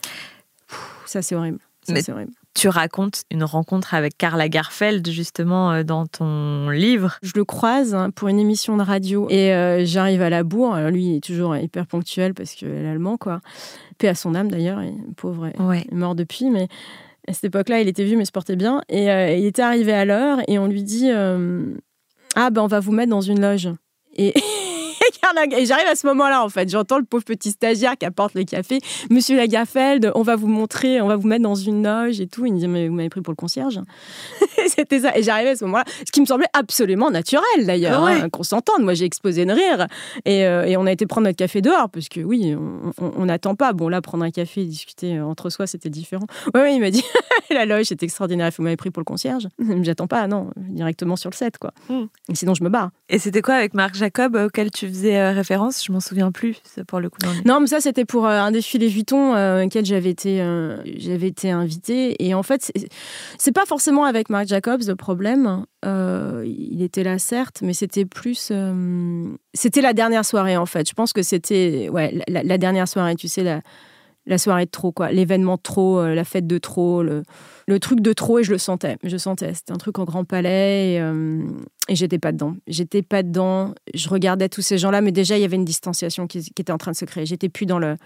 ça, 1.06 1.22
c'est 1.22 1.34
horrible. 1.34 1.60
Ça, 1.82 1.94
c'est 2.02 2.12
horrible 2.12 2.32
Tu 2.54 2.68
racontes 2.68 3.22
une 3.30 3.44
rencontre 3.44 3.94
avec 3.94 4.18
Karl 4.18 4.38
Lagerfeld 4.38 5.08
justement 5.10 5.72
euh, 5.72 5.82
dans 5.84 6.06
ton 6.06 6.70
livre. 6.70 7.18
Je 7.22 7.32
le 7.36 7.44
croise 7.44 7.94
hein, 7.94 8.10
pour 8.10 8.28
une 8.28 8.40
émission 8.40 8.76
de 8.76 8.82
radio 8.82 9.28
et 9.30 9.54
euh, 9.54 9.84
j'arrive 9.84 10.22
à 10.22 10.30
la 10.30 10.42
bourre. 10.42 10.74
Alors 10.74 10.90
lui, 10.90 11.04
il 11.04 11.16
est 11.16 11.24
toujours 11.24 11.56
hyper 11.56 11.86
ponctuel 11.86 12.34
parce 12.34 12.52
qu'il 12.52 12.68
est 12.68 12.88
allemand, 12.88 13.16
quoi. 13.16 13.40
Paix 13.98 14.08
à 14.08 14.14
son 14.14 14.34
âme 14.34 14.50
d'ailleurs, 14.50 14.80
pauvre, 15.16 15.46
est 15.46 15.92
mort 15.92 16.14
depuis, 16.14 16.50
mais 16.50 16.68
à 17.28 17.32
cette 17.32 17.44
époque-là, 17.44 17.80
il 17.80 17.88
était 17.88 18.04
vieux 18.04 18.16
mais 18.16 18.24
se 18.24 18.32
portait 18.32 18.56
bien. 18.56 18.82
Et 18.88 19.10
euh, 19.10 19.32
il 19.32 19.44
était 19.44 19.62
arrivé 19.62 19.92
à 19.92 20.04
l'heure 20.04 20.38
et 20.48 20.58
on 20.58 20.66
lui 20.66 20.82
dit 20.82 21.10
Ah, 21.10 22.50
ben 22.50 22.62
on 22.62 22.66
va 22.66 22.80
vous 22.80 22.92
mettre 22.92 23.10
dans 23.10 23.20
une 23.20 23.40
loge. 23.40 23.68
Et. 24.16 24.34
Et 25.58 25.66
j'arrive 25.66 25.86
à 25.86 25.94
ce 25.94 26.06
moment-là, 26.08 26.44
en 26.44 26.48
fait. 26.48 26.68
J'entends 26.68 26.98
le 26.98 27.04
pauvre 27.04 27.24
petit 27.24 27.50
stagiaire 27.50 27.96
qui 27.96 28.06
apporte 28.06 28.34
le 28.34 28.44
café. 28.44 28.80
Monsieur 29.10 29.36
Lagafeld, 29.36 30.12
on 30.14 30.22
va 30.22 30.36
vous 30.36 30.46
montrer, 30.46 31.00
on 31.00 31.08
va 31.08 31.16
vous 31.16 31.26
mettre 31.26 31.42
dans 31.42 31.54
une 31.54 31.82
loge 31.82 32.20
et 32.20 32.26
tout. 32.26 32.46
Il 32.46 32.54
me 32.54 32.58
dit, 32.58 32.68
mais 32.68 32.88
vous 32.88 32.94
m'avez 32.94 33.08
pris 33.08 33.20
pour 33.20 33.32
le 33.32 33.36
concierge. 33.36 33.80
C'était 34.68 35.00
ça. 35.00 35.16
Et 35.16 35.22
j'arrivais 35.22 35.50
à 35.50 35.56
ce 35.56 35.64
moment-là, 35.64 35.84
ce 36.04 36.10
qui 36.10 36.20
me 36.20 36.26
semblait 36.26 36.48
absolument 36.52 37.10
naturel 37.10 37.66
d'ailleurs, 37.66 38.04
hein, 38.04 38.28
qu'on 38.30 38.42
s'entende. 38.42 38.82
Moi, 38.82 38.94
j'ai 38.94 39.04
exposé 39.04 39.44
de 39.44 39.52
rire. 39.52 39.86
Et, 40.24 40.46
euh, 40.46 40.64
et, 40.64 40.76
on 40.76 40.86
a 40.86 40.92
été 40.92 41.06
prendre 41.06 41.26
notre 41.26 41.36
café 41.36 41.60
dehors, 41.60 41.88
parce 41.90 42.08
que 42.08 42.20
oui, 42.20 42.54
on 43.00 43.24
n'attend 43.24 43.54
pas. 43.54 43.72
Bon, 43.72 43.88
là, 43.88 44.00
prendre 44.00 44.24
un 44.24 44.30
café 44.30 44.62
et 44.62 44.66
discuter 44.66 45.20
entre 45.20 45.50
soi, 45.50 45.66
c'était 45.66 45.90
différent. 45.90 46.26
Oui, 46.54 46.60
ouais, 46.60 46.74
il 46.74 46.80
m'a 46.80 46.90
dit, 46.90 47.04
la 47.50 47.64
loge, 47.64 47.86
c'était 47.86 48.06
extraordinaire. 48.06 48.50
Vous 48.56 48.62
m'avez 48.62 48.76
pris 48.76 48.90
pour 48.90 49.00
le 49.00 49.04
concierge. 49.04 49.48
J'attends 49.82 50.06
pas, 50.06 50.26
non, 50.26 50.50
directement 50.56 51.16
sur 51.16 51.30
le 51.30 51.36
set, 51.36 51.58
quoi. 51.58 51.72
Hmm. 51.88 52.06
sinon, 52.34 52.54
je 52.54 52.64
me 52.64 52.68
barre. 52.68 52.90
Et 53.08 53.18
c'était 53.18 53.42
quoi 53.42 53.54
avec 53.54 53.74
Marc 53.74 53.94
Jacob, 53.94 54.36
auquel 54.36 54.70
tu 54.70 54.88
faisais 54.88 54.97
euh, 55.04 55.32
référence 55.32 55.84
Je 55.84 55.92
m'en 55.92 56.00
souviens 56.00 56.32
plus, 56.32 56.56
pour 56.86 57.00
le 57.00 57.10
coup. 57.10 57.18
Non, 57.44 57.60
mais 57.60 57.66
ça, 57.66 57.80
c'était 57.80 58.04
pour 58.04 58.26
euh, 58.26 58.38
un 58.38 58.50
défilé 58.50 58.88
Vuitton 58.88 59.34
euh, 59.34 59.64
auquel 59.64 59.84
j'avais 59.84 60.10
été, 60.10 60.38
j'avais 60.96 61.28
été 61.28 61.50
invitée. 61.50 62.22
Et 62.24 62.34
en 62.34 62.42
fait, 62.42 62.72
c'est 63.38 63.52
pas 63.52 63.66
forcément 63.66 64.04
avec 64.04 64.30
Marc 64.30 64.48
Jacobs 64.48 64.82
le 64.86 64.96
problème. 64.96 65.64
il 65.84 66.82
était 66.82 67.04
là, 67.04 67.18
certes, 67.18 67.60
mais 67.62 67.72
c'était 67.72 68.04
plus. 68.04 68.52
c'était 69.54 69.80
la 69.80 69.92
dernière 69.92 70.24
soirée, 70.24 70.56
en 70.56 70.66
fait. 70.66 70.88
Je 70.88 70.94
pense 70.94 71.12
que 71.12 71.22
c'était 71.22 71.88
ouais, 71.90 72.20
la, 72.28 72.58
dernière 72.58 72.88
soirée, 72.88 73.16
tu 73.16 73.28
sais, 73.28 73.42
la, 73.42 73.60
la 74.28 74.38
soirée 74.38 74.66
de 74.66 74.70
trop, 74.70 74.92
quoi. 74.92 75.10
L'événement 75.10 75.56
de 75.56 75.62
trop, 75.62 76.04
la 76.04 76.24
fête 76.24 76.46
de 76.46 76.58
trop, 76.58 77.02
le 77.02 77.22
le 77.68 77.78
truc 77.78 78.00
de 78.00 78.14
trop 78.14 78.38
et 78.38 78.44
je 78.44 78.50
le 78.50 78.56
sentais. 78.56 78.96
Je 79.04 79.18
sentais. 79.18 79.52
C'était 79.52 79.72
un 79.72 79.76
truc 79.76 79.98
au 79.98 80.06
Grand 80.06 80.24
Palais 80.24 80.94
et, 80.94 81.00
euh, 81.02 81.46
et 81.90 81.94
j'étais 81.94 82.18
pas 82.18 82.32
dedans. 82.32 82.56
J'étais 82.66 83.02
pas 83.02 83.22
dedans. 83.22 83.74
Je 83.92 84.08
regardais 84.08 84.48
tous 84.48 84.62
ces 84.62 84.78
gens-là, 84.78 85.02
mais 85.02 85.12
déjà 85.12 85.36
il 85.36 85.42
y 85.42 85.44
avait 85.44 85.56
une 85.56 85.66
distanciation 85.66 86.26
qui, 86.26 86.38
était 86.38 86.72
en 86.72 86.78
train 86.78 86.92
de 86.92 86.96
se 86.96 87.04
créer. 87.04 87.26
J'étais 87.26 87.50
plus 87.50 87.66
dans 87.66 87.78
le 87.78 87.96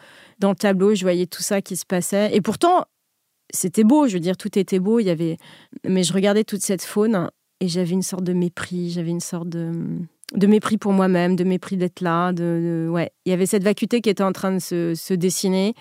dans 0.40 0.50
le 0.50 0.56
tableau. 0.56 0.96
Je 0.96 1.02
voyais 1.02 1.26
tout 1.26 1.42
ça 1.42 1.62
qui 1.62 1.76
se 1.76 1.86
passait. 1.86 2.34
Et 2.34 2.40
pourtant, 2.40 2.86
c'était 3.54 3.84
beau. 3.84 4.08
Je 4.08 4.14
veux 4.14 4.20
dire, 4.20 4.36
tout 4.36 4.58
était 4.58 4.80
beau. 4.80 4.98
Il 4.98 5.06
y 5.06 5.10
avait, 5.10 5.36
mais 5.88 6.02
je 6.02 6.12
regardais 6.12 6.42
toute 6.42 6.62
cette 6.62 6.82
faune 6.82 7.30
et 7.60 7.68
j'avais 7.68 7.92
une 7.92 8.02
sorte 8.02 8.24
de 8.24 8.32
mépris. 8.32 8.90
J'avais 8.90 9.10
une 9.10 9.20
sorte 9.20 9.48
de 9.48 9.70
de 10.34 10.46
mépris 10.46 10.78
pour 10.78 10.92
moi-même, 10.92 11.36
de 11.36 11.44
mépris 11.44 11.76
d'être 11.76 12.00
là. 12.00 12.32
De, 12.32 12.88
ouais, 12.90 13.12
il 13.24 13.30
y 13.30 13.32
avait 13.32 13.46
cette 13.46 13.64
vacuité 13.64 14.00
qui 14.00 14.10
était 14.10 14.22
en 14.22 14.32
train 14.32 14.52
de 14.52 14.58
se, 14.58 15.14
dessiner. 15.14 15.74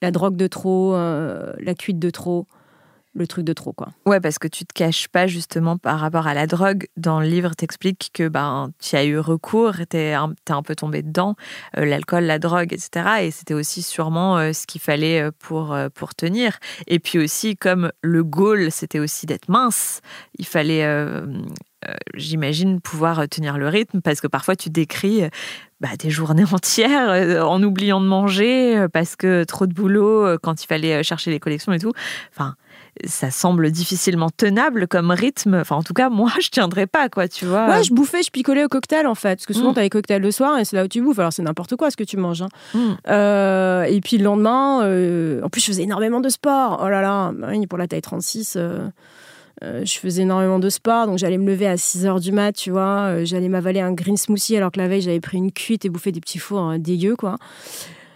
La 0.00 0.10
drogue 0.10 0.36
de 0.36 0.46
trop, 0.46 0.94
euh, 0.94 1.52
la 1.60 1.74
cuite 1.74 1.98
de 1.98 2.10
trop 2.10 2.46
le 3.14 3.26
truc 3.26 3.44
de 3.44 3.52
trop, 3.52 3.72
quoi. 3.72 3.88
Ouais, 4.06 4.20
parce 4.20 4.38
que 4.38 4.46
tu 4.46 4.64
te 4.64 4.72
caches 4.72 5.08
pas 5.08 5.26
justement 5.26 5.76
par 5.76 5.98
rapport 5.98 6.28
à 6.28 6.34
la 6.34 6.46
drogue. 6.46 6.86
Dans 6.96 7.20
le 7.20 7.26
livre, 7.26 7.52
t'expliques 7.56 8.10
que 8.12 8.28
ben 8.28 8.70
tu 8.78 8.94
as 8.94 9.04
eu 9.06 9.18
recours, 9.18 9.74
t'es 9.88 10.12
un, 10.12 10.34
es 10.48 10.52
un 10.52 10.62
peu 10.62 10.76
tombé 10.76 11.02
dedans, 11.02 11.34
euh, 11.76 11.84
l'alcool, 11.84 12.24
la 12.24 12.38
drogue, 12.38 12.72
etc. 12.72 13.22
Et 13.22 13.30
c'était 13.32 13.54
aussi 13.54 13.82
sûrement 13.82 14.38
euh, 14.38 14.52
ce 14.52 14.68
qu'il 14.68 14.80
fallait 14.80 15.30
pour 15.40 15.76
pour 15.94 16.14
tenir. 16.14 16.58
Et 16.86 17.00
puis 17.00 17.18
aussi, 17.18 17.56
comme 17.56 17.90
le 18.02 18.22
goal, 18.22 18.70
c'était 18.70 19.00
aussi 19.00 19.26
d'être 19.26 19.48
mince, 19.48 20.00
il 20.38 20.46
fallait 20.46 20.84
j'imagine, 22.14 22.80
pouvoir 22.80 23.28
tenir 23.28 23.58
le 23.58 23.68
rythme 23.68 24.00
parce 24.00 24.20
que 24.20 24.26
parfois 24.26 24.56
tu 24.56 24.70
décris 24.70 25.22
bah, 25.80 25.88
des 25.98 26.10
journées 26.10 26.44
entières 26.52 27.46
en 27.46 27.62
oubliant 27.62 28.00
de 28.00 28.06
manger 28.06 28.86
parce 28.92 29.16
que 29.16 29.44
trop 29.44 29.66
de 29.66 29.74
boulot 29.74 30.38
quand 30.42 30.62
il 30.62 30.66
fallait 30.66 31.02
chercher 31.02 31.30
les 31.30 31.40
collections 31.40 31.72
et 31.72 31.78
tout. 31.78 31.92
Enfin, 32.32 32.56
ça 33.04 33.30
semble 33.30 33.70
difficilement 33.70 34.30
tenable 34.30 34.88
comme 34.88 35.10
rythme. 35.10 35.54
Enfin, 35.54 35.76
en 35.76 35.82
tout 35.82 35.94
cas, 35.94 36.08
moi, 36.10 36.30
je 36.40 36.48
tiendrais 36.48 36.86
pas, 36.86 37.08
quoi, 37.08 37.28
tu 37.28 37.46
vois. 37.46 37.68
Ouais, 37.68 37.84
je 37.84 37.92
bouffais, 37.92 38.22
je 38.22 38.30
picolais 38.30 38.64
au 38.64 38.68
cocktail, 38.68 39.06
en 39.06 39.14
fait. 39.14 39.36
Parce 39.36 39.46
que 39.46 39.54
souvent, 39.54 39.70
mm. 39.70 39.74
tu 39.74 39.80
as 39.80 39.82
les 39.82 39.90
cocktails 39.90 40.22
le 40.22 40.30
soir 40.30 40.58
et 40.58 40.64
c'est 40.64 40.76
là 40.76 40.84
où 40.84 40.88
tu 40.88 41.00
bouffes. 41.00 41.18
Alors, 41.18 41.32
c'est 41.32 41.42
n'importe 41.42 41.76
quoi 41.76 41.90
ce 41.90 41.96
que 41.96 42.04
tu 42.04 42.16
manges. 42.16 42.42
Hein. 42.42 42.48
Mm. 42.74 42.78
Euh, 43.08 43.82
et 43.84 44.00
puis, 44.00 44.18
le 44.18 44.24
lendemain, 44.24 44.82
euh, 44.82 45.42
en 45.42 45.48
plus, 45.48 45.60
je 45.60 45.66
faisais 45.66 45.82
énormément 45.82 46.20
de 46.20 46.28
sport. 46.28 46.80
Oh 46.82 46.88
là 46.88 47.00
là, 47.00 47.32
pour 47.68 47.78
la 47.78 47.86
taille 47.86 48.02
36. 48.02 48.58
Euh, 49.62 49.84
je 49.84 49.98
faisais 49.98 50.22
énormément 50.22 50.58
de 50.58 50.68
sport, 50.68 51.06
donc 51.06 51.18
j'allais 51.18 51.38
me 51.38 51.46
lever 51.46 51.66
à 51.66 51.76
6 51.76 52.04
h 52.04 52.20
du 52.20 52.32
mat, 52.32 52.52
tu 52.52 52.70
vois. 52.70 53.24
j'allais 53.24 53.48
m'avaler 53.48 53.80
un 53.80 53.92
green 53.92 54.16
smoothie 54.16 54.56
alors 54.56 54.70
que 54.70 54.78
la 54.78 54.88
veille 54.88 55.02
j'avais 55.02 55.20
pris 55.20 55.38
une 55.38 55.52
cuite 55.52 55.84
et 55.84 55.88
bouffé 55.88 56.12
des 56.12 56.20
petits 56.20 56.38
fours 56.38 56.60
hein, 56.60 56.78
dégueux, 56.78 57.16
quoi. 57.16 57.36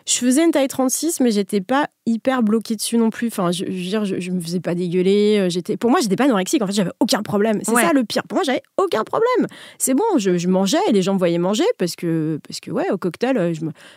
Je 0.06 0.14
faisais 0.14 0.44
une 0.44 0.50
taille 0.50 0.68
36, 0.68 1.20
mais 1.20 1.30
j'étais 1.30 1.60
pas 1.60 1.86
hyper 2.06 2.42
bloquée 2.42 2.74
dessus 2.74 2.96
non 2.96 3.10
plus. 3.10 3.28
Enfin, 3.28 3.52
je, 3.52 3.64
veux 3.64 3.70
dire, 3.70 4.04
je, 4.04 4.30
me 4.30 4.40
faisais 4.40 4.60
pas 4.60 4.74
dégueuler. 4.74 5.38
Euh, 5.38 5.48
j'étais, 5.48 5.76
pour 5.76 5.90
moi, 5.90 6.00
j'étais 6.00 6.16
pas 6.16 6.24
anorexique. 6.24 6.60
En 6.62 6.66
fait, 6.66 6.72
j'avais 6.72 6.90
aucun 6.98 7.22
problème. 7.22 7.60
C'est 7.62 7.74
ça 7.74 7.92
le 7.92 8.04
pire. 8.04 8.22
Pour 8.24 8.36
moi, 8.36 8.44
j'avais 8.44 8.62
aucun 8.76 9.04
problème. 9.04 9.46
C'est 9.78 9.94
bon, 9.94 10.04
je, 10.16 10.48
mangeais 10.48 10.78
et 10.88 10.92
les 10.92 11.02
gens 11.02 11.14
me 11.14 11.18
voyaient 11.18 11.38
manger 11.38 11.64
parce 11.78 11.94
que, 11.94 12.40
parce 12.46 12.60
que 12.60 12.70
ouais, 12.70 12.90
au 12.90 12.98
cocktail, 12.98 13.38
euh, 13.38 13.52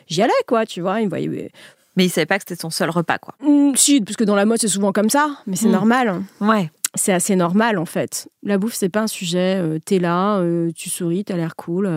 j'y 0.07 0.21
allais, 0.21 0.33
quoi. 0.47 0.65
Tu 0.65 0.81
vois, 0.81 1.01
ils 1.01 1.05
me 1.05 1.09
voyaient. 1.09 1.51
Mais 1.95 2.05
ils 2.05 2.09
savaient 2.09 2.25
pas 2.25 2.37
que 2.37 2.43
c'était 2.47 2.61
ton 2.61 2.69
seul 2.69 2.89
repas, 2.89 3.17
quoi. 3.17 3.35
Mmh, 3.41 3.75
si, 3.75 4.01
parce 4.01 4.17
que 4.17 4.23
dans 4.23 4.35
la 4.35 4.45
mode, 4.45 4.59
c'est 4.59 4.67
souvent 4.67 4.91
comme 4.91 5.09
ça. 5.09 5.37
Mais 5.47 5.55
c'est 5.55 5.69
mmh. 5.69 5.71
normal. 5.71 6.23
Ouais. 6.39 6.69
C'est 6.95 7.13
assez 7.13 7.35
normal, 7.35 7.77
en 7.77 7.85
fait. 7.85 8.29
La 8.43 8.57
bouffe, 8.57 8.73
c'est 8.73 8.89
pas 8.89 9.01
un 9.01 9.07
sujet. 9.07 9.61
Euh, 9.61 9.79
t'es 9.83 9.99
là, 9.99 10.41
tu 10.75 10.89
souris, 10.89 11.23
t'as 11.25 11.35
l'air 11.35 11.55
cool. 11.55 11.89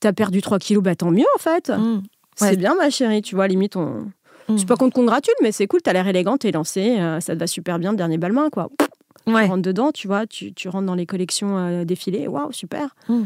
t'as 0.00 0.12
perdu 0.12 0.42
3 0.42 0.58
kilos, 0.58 0.82
bah 0.82 0.94
tant 0.94 1.10
mieux, 1.10 1.26
en 1.36 1.38
fait. 1.38 1.70
Mmh. 1.70 2.02
C'est 2.36 2.56
bien, 2.56 2.74
ma 2.74 2.90
chérie, 2.90 3.22
tu 3.22 3.34
vois, 3.34 3.46
limite, 3.46 3.76
on. 3.76 4.06
Je 4.48 4.56
suis 4.56 4.66
pas 4.66 4.76
qu'on 4.76 4.90
te 4.90 4.94
congratule, 4.94 5.34
mais 5.42 5.52
c'est 5.52 5.66
cool, 5.66 5.80
t'as 5.82 5.92
l'air 5.92 6.06
élégante, 6.06 6.40
t'es 6.40 6.52
lancée, 6.52 6.98
euh, 6.98 7.20
ça 7.20 7.34
te 7.34 7.40
va 7.40 7.46
super 7.46 7.78
bien, 7.78 7.92
le 7.92 7.96
dernier 7.96 8.18
balmain, 8.18 8.50
quoi. 8.50 8.68
Tu 9.26 9.32
rentres 9.32 9.62
dedans, 9.62 9.90
tu 9.90 10.06
vois, 10.06 10.26
tu, 10.26 10.52
tu 10.52 10.68
rentres 10.68 10.86
dans 10.86 10.94
les 10.94 11.06
collections 11.06 11.56
euh, 11.56 11.84
défilées, 11.84 12.28
waouh, 12.28 12.52
super. 12.52 12.94
Mm. 13.08 13.22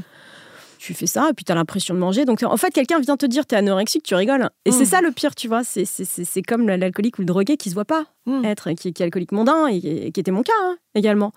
Tu 0.79 0.95
fais 0.95 1.07
ça, 1.07 1.29
et 1.31 1.33
puis 1.35 1.45
t'as 1.45 1.57
l'impression 1.57 1.93
de 1.93 1.99
manger. 1.99 2.25
Donc, 2.25 2.43
en 2.43 2.57
fait, 2.57 2.71
quelqu'un 2.71 3.01
vient 3.01 3.17
te 3.17 3.27
dire 3.27 3.45
t'es 3.45 3.57
anorexique, 3.57 4.05
tu 4.05 4.15
rigoles. 4.15 4.49
Et 4.65 4.71
c'est 4.71 4.85
mm. 4.85 4.87
ça 4.87 5.01
le 5.01 5.11
pire, 5.11 5.35
tu 5.35 5.49
vois. 5.49 5.63
C'est 5.65 6.43
comme 6.43 6.69
l'alcoolique 6.69 7.19
ou 7.19 7.23
le 7.23 7.27
drogué 7.27 7.57
qui 7.57 7.69
se 7.69 7.75
voit 7.75 7.85
pas 7.85 8.05
mm. 8.27 8.45
être, 8.45 8.71
qui, 8.73 8.93
qui, 8.93 9.03
est 9.03 9.07
alcoolique 9.07 9.33
mondain, 9.33 9.67
et, 9.67 10.13
qui 10.13 10.21
était 10.21 10.31
mon 10.31 10.43
cas 10.43 10.53
hein, 10.63 10.77
également. 10.95 11.33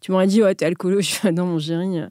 Tu 0.00 0.12
m'aurais 0.12 0.26
dit, 0.26 0.42
ouais, 0.42 0.54
t'es 0.54 0.66
alcoolo. 0.66 1.00
Je 1.02 1.14
fais, 1.14 1.32
non, 1.32 1.46
mon 1.46 1.58
chéri. 1.58 1.98
Euh, 1.98 2.08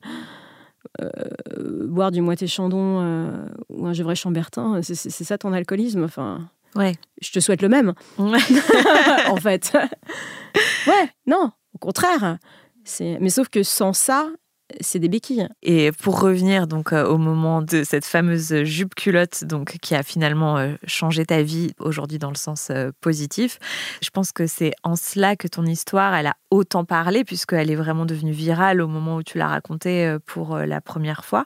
euh, 1.02 1.88
boire 1.88 2.12
du 2.12 2.22
moitié 2.22 2.48
chandon 2.48 3.02
euh, 3.02 3.46
ou 3.70 3.88
un 3.88 3.94
vrai 3.94 4.16
chambertin, 4.16 4.82
c'est 4.82 4.96
ça 4.96 5.38
ton 5.38 5.54
alcoolisme. 5.54 6.04
Enfin, 6.04 6.50
ouais. 6.76 6.94
Je 7.22 7.32
te 7.32 7.40
souhaite 7.40 7.62
le 7.62 7.70
même. 7.70 7.94
en 8.18 9.38
fait. 9.38 9.72
ouais, 10.88 11.10
non, 11.26 11.52
au 11.74 11.78
contraire. 11.78 12.38
Mais 13.00 13.30
sauf 13.30 13.48
que 13.50 13.64
sans 13.64 13.94
ça, 13.94 14.30
c'est 14.82 15.00
des 15.00 15.10
béquilles. 15.10 15.48
Et 15.62 15.92
pour 15.92 16.20
revenir 16.20 16.68
donc 16.68 16.94
euh, 16.94 17.06
au 17.06 17.18
moment 17.18 17.62
de 17.62 17.84
cette 17.84 18.06
fameuse 18.06 18.64
jupe 18.64 18.96
culotte 18.96 19.44
donc 19.44 19.78
qui 19.82 19.96
a 19.96 20.04
finalement 20.04 20.58
euh, 20.58 20.74
changé 20.86 21.26
ta 21.26 21.42
vie 21.42 21.72
aujourd'hui 21.80 22.20
dans 22.20 22.30
le 22.30 22.36
sens 22.36 22.70
euh, 22.70 22.92
positif, 23.02 23.60
je 24.02 24.10
pense 24.10 24.32
que 24.32 24.48
c'est 24.48 24.74
en 24.84 24.96
cela 24.96 25.36
que 25.36 25.48
ton 25.48 25.66
histoire 25.66 26.14
elle 26.16 26.28
a 26.28 26.36
autant 26.52 26.86
parlé 26.86 27.24
puisqu'elle 27.24 27.72
est 27.72 27.76
vraiment 27.76 28.06
devenue 28.06 28.32
virale 28.32 28.82
au 28.82 28.88
moment 28.88 29.18
où 29.18 29.24
tu 29.24 29.38
l'as 29.38 29.48
racontée 29.48 30.18
pour 30.26 30.58
la 30.58 30.82
première 30.82 31.26
fois. 31.26 31.46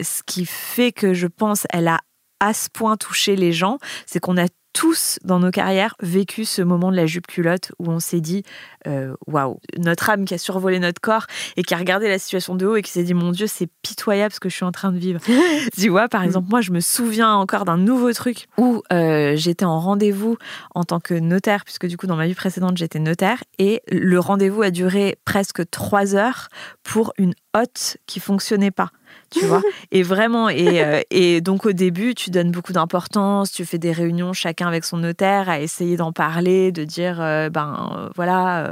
Ce 0.00 0.22
qui 0.26 0.46
fait 0.46 0.92
que 0.92 1.14
je 1.14 1.26
pense 1.26 1.66
elle 1.70 1.88
a 1.88 1.98
à 2.40 2.52
ce 2.52 2.68
point 2.68 2.96
touché 2.96 3.36
les 3.36 3.52
gens, 3.52 3.78
c'est 4.06 4.20
qu'on 4.20 4.36
a 4.36 4.48
tous 4.74 5.18
dans 5.24 5.38
nos 5.38 5.50
carrières 5.50 5.94
vécu 6.02 6.44
ce 6.44 6.60
moment 6.60 6.90
de 6.90 6.96
la 6.96 7.06
jupe 7.06 7.26
culotte 7.26 7.72
où 7.78 7.90
on 7.90 8.00
s'est 8.00 8.20
dit 8.20 8.42
euh, 8.86 9.14
waouh, 9.26 9.58
notre 9.78 10.10
âme 10.10 10.26
qui 10.26 10.34
a 10.34 10.38
survolé 10.38 10.78
notre 10.78 11.00
corps 11.00 11.26
et 11.56 11.62
qui 11.62 11.72
a 11.72 11.78
regardé 11.78 12.08
la 12.08 12.18
situation 12.18 12.54
de 12.54 12.66
haut 12.66 12.76
et 12.76 12.82
qui 12.82 12.90
s'est 12.90 13.04
dit 13.04 13.14
mon 13.14 13.30
Dieu, 13.30 13.46
c'est 13.46 13.68
pitoyable 13.82 14.34
ce 14.34 14.40
que 14.40 14.50
je 14.50 14.56
suis 14.56 14.64
en 14.64 14.72
train 14.72 14.92
de 14.92 14.98
vivre. 14.98 15.20
tu 15.78 15.88
vois, 15.88 16.08
par 16.08 16.22
exemple, 16.22 16.48
moi 16.50 16.60
je 16.60 16.72
me 16.72 16.80
souviens 16.80 17.32
encore 17.32 17.64
d'un 17.64 17.78
nouveau 17.78 18.12
truc 18.12 18.48
où 18.58 18.82
euh, 18.92 19.36
j'étais 19.36 19.64
en 19.64 19.78
rendez-vous 19.78 20.36
en 20.74 20.84
tant 20.84 21.00
que 21.00 21.14
notaire, 21.14 21.64
puisque 21.64 21.86
du 21.86 21.96
coup 21.96 22.06
dans 22.06 22.16
ma 22.16 22.26
vie 22.26 22.34
précédente 22.34 22.76
j'étais 22.76 22.98
notaire 22.98 23.42
et 23.58 23.80
le 23.90 24.18
rendez-vous 24.18 24.62
a 24.62 24.70
duré 24.70 25.16
presque 25.24 25.70
trois 25.70 26.16
heures 26.16 26.48
pour 26.82 27.14
une 27.16 27.34
hôte 27.54 27.96
qui 28.06 28.20
fonctionnait 28.20 28.70
pas 28.70 28.90
tu 29.34 29.46
vois. 29.46 29.62
Et 29.90 30.02
vraiment, 30.02 30.48
et, 30.48 30.82
euh, 30.82 31.02
et, 31.10 31.40
donc 31.40 31.66
au 31.66 31.72
début, 31.72 32.14
tu 32.14 32.30
donnes 32.30 32.50
beaucoup 32.50 32.72
d'importance, 32.72 33.52
tu 33.52 33.64
fais 33.64 33.78
des 33.78 33.92
réunions 33.92 34.32
chacun 34.32 34.66
avec 34.66 34.84
son 34.84 34.96
notaire 34.96 35.48
à 35.48 35.60
essayer 35.60 35.96
d'en 35.96 36.12
parler, 36.12 36.72
de 36.72 36.84
dire, 36.84 37.20
euh, 37.20 37.48
ben 37.48 37.92
euh, 37.96 38.08
voilà, 38.16 38.68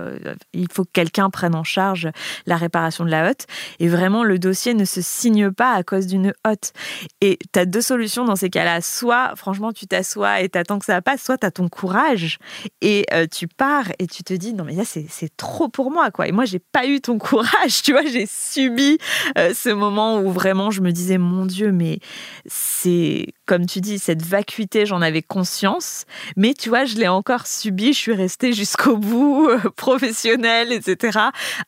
il 0.52 0.66
faut 0.72 0.84
que 0.84 0.90
quelqu'un 0.92 1.30
prenne 1.30 1.54
en 1.54 1.64
charge 1.64 2.08
la 2.46 2.56
réparation 2.56 3.04
de 3.04 3.10
la 3.10 3.30
hotte. 3.30 3.46
Et 3.78 3.88
vraiment, 3.88 4.24
le 4.24 4.38
dossier 4.38 4.74
ne 4.74 4.84
se 4.84 5.00
signe 5.00 5.50
pas 5.50 5.72
à 5.72 5.82
cause 5.82 6.06
d'une 6.06 6.32
hotte. 6.44 6.72
Et 7.20 7.38
tu 7.52 7.58
as 7.58 7.66
deux 7.66 7.82
solutions 7.82 8.24
dans 8.24 8.36
ces 8.36 8.50
cas-là. 8.50 8.80
Soit, 8.80 9.34
franchement, 9.36 9.72
tu 9.72 9.86
t'assois 9.86 10.40
et 10.40 10.48
t'attends 10.48 10.78
que 10.78 10.86
ça 10.86 11.00
passe, 11.02 11.22
soit 11.22 11.38
tu 11.38 11.46
as 11.46 11.50
ton 11.50 11.68
courage 11.68 12.38
et 12.80 13.06
tu 13.30 13.46
pars 13.46 13.86
et 13.98 14.06
tu 14.06 14.24
te 14.24 14.34
dis, 14.34 14.54
non 14.54 14.64
mais 14.64 14.74
là, 14.74 14.84
c'est 14.84 15.36
trop 15.36 15.68
pour 15.68 15.90
moi, 15.90 16.10
quoi. 16.10 16.26
Et 16.26 16.32
moi, 16.32 16.46
j'ai 16.46 16.60
pas 16.60 16.86
eu 16.86 17.00
ton 17.00 17.18
courage, 17.18 17.82
tu 17.84 17.92
vois, 17.92 18.04
j'ai 18.04 18.26
subi 18.72 18.98
ce 19.36 19.72
moment 19.72 20.20
où 20.20 20.30
vraiment 20.30 20.70
je 20.70 20.80
me 20.80 20.92
disais, 20.92 21.18
mon 21.18 21.46
Dieu, 21.46 21.72
mais 21.72 21.98
c'est, 22.46 23.34
comme 23.46 23.66
tu 23.66 23.80
dis, 23.80 23.98
cette 23.98 24.22
vacuité, 24.22 24.86
j'en 24.86 25.02
avais 25.02 25.22
conscience, 25.22 26.04
mais 26.36 26.54
tu 26.54 26.68
vois, 26.68 26.84
je 26.84 26.96
l'ai 26.96 27.08
encore 27.08 27.46
subi, 27.46 27.92
je 27.92 27.98
suis 27.98 28.14
restée 28.14 28.52
jusqu'au 28.52 28.96
bout, 28.96 29.48
euh, 29.48 29.58
professionnelle, 29.76 30.72
etc., 30.72 31.18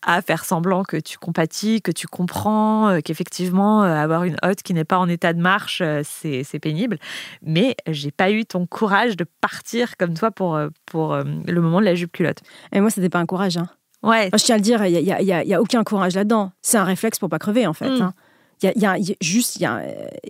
à 0.02 0.22
faire 0.22 0.44
semblant 0.44 0.84
que 0.84 0.96
tu 0.96 1.18
compatis, 1.18 1.82
que 1.82 1.92
tu 1.92 2.06
comprends, 2.06 2.88
euh, 2.88 3.00
qu'effectivement, 3.00 3.84
euh, 3.84 3.94
avoir 3.94 4.24
une 4.24 4.36
hôte 4.44 4.62
qui 4.62 4.74
n'est 4.74 4.84
pas 4.84 4.98
en 4.98 5.08
état 5.08 5.32
de 5.32 5.40
marche, 5.40 5.82
c'est 6.02 6.58
pénible. 6.60 6.98
Mais 7.42 7.76
j'ai 7.88 8.10
pas 8.10 8.30
eu 8.30 8.44
ton 8.44 8.66
courage 8.66 9.16
de 9.16 9.24
partir 9.40 9.96
comme 9.96 10.14
toi 10.14 10.30
pour, 10.30 10.58
pour 10.86 11.16
le 11.16 11.60
moment 11.60 11.80
de 11.80 11.84
la 11.84 11.94
jupe 11.94 12.12
culotte. 12.12 12.40
Et 12.72 12.80
moi, 12.80 12.90
c'était 12.90 13.08
pas 13.08 13.18
un 13.18 13.26
courage, 13.26 13.56
hein. 13.56 13.68
Ouais. 14.04 14.30
je 14.32 14.44
tiens 14.44 14.56
à 14.56 14.58
le 14.58 14.62
dire, 14.62 14.84
il 14.84 14.92
n'y 14.92 15.12
a, 15.12 15.22
y 15.22 15.32
a, 15.32 15.44
y 15.44 15.54
a, 15.54 15.60
aucun 15.60 15.82
courage 15.84 16.14
là-dedans. 16.14 16.52
C'est 16.62 16.78
un 16.78 16.84
réflexe 16.84 17.18
pour 17.18 17.28
pas 17.28 17.38
crever, 17.38 17.66
en 17.66 17.72
fait. 17.72 17.90
Mm. 17.90 18.02
Hein. 18.02 18.14
Il 18.62 18.80
y, 18.80 18.86
a, 18.86 18.96
juste, 19.20 19.56
il 19.56 19.62
y 19.62 19.66
a, 19.66 19.82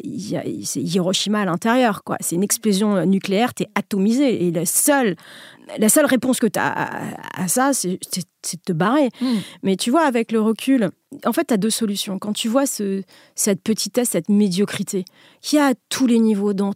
y 0.02 0.36
a 0.36 0.42
c'est 0.64 0.80
Hiroshima 0.80 1.42
à 1.42 1.44
l'intérieur, 1.44 2.02
quoi. 2.02 2.16
C'est 2.20 2.34
une 2.34 2.42
explosion 2.42 3.04
nucléaire, 3.06 3.54
tu 3.54 3.62
es 3.64 3.68
atomisé. 3.76 4.46
Et 4.46 4.50
la 4.50 4.66
seule, 4.66 5.14
la 5.78 5.88
seule 5.88 6.06
réponse 6.06 6.40
que 6.40 6.46
tu 6.46 6.58
as 6.58 6.90
à, 7.36 7.48
ça, 7.48 7.72
c'est 7.72 7.98
de 8.00 8.62
te 8.64 8.72
barrer. 8.72 9.10
Hmm. 9.20 9.36
Mais 9.62 9.76
tu 9.76 9.90
vois, 9.90 10.02
avec 10.02 10.32
le 10.32 10.40
recul, 10.40 10.90
en 11.24 11.32
fait, 11.32 11.44
tu 11.44 11.54
as 11.54 11.58
deux 11.58 11.70
solutions. 11.70 12.18
Quand 12.18 12.32
tu 12.32 12.48
vois 12.48 12.66
ce, 12.66 13.02
cette 13.36 13.62
petitesse, 13.62 14.10
cette 14.10 14.28
médiocrité, 14.28 15.04
qui 15.40 15.58
a 15.58 15.68
à 15.68 15.74
tous 15.88 16.06
les 16.06 16.18
niveaux, 16.18 16.54
dans 16.54 16.72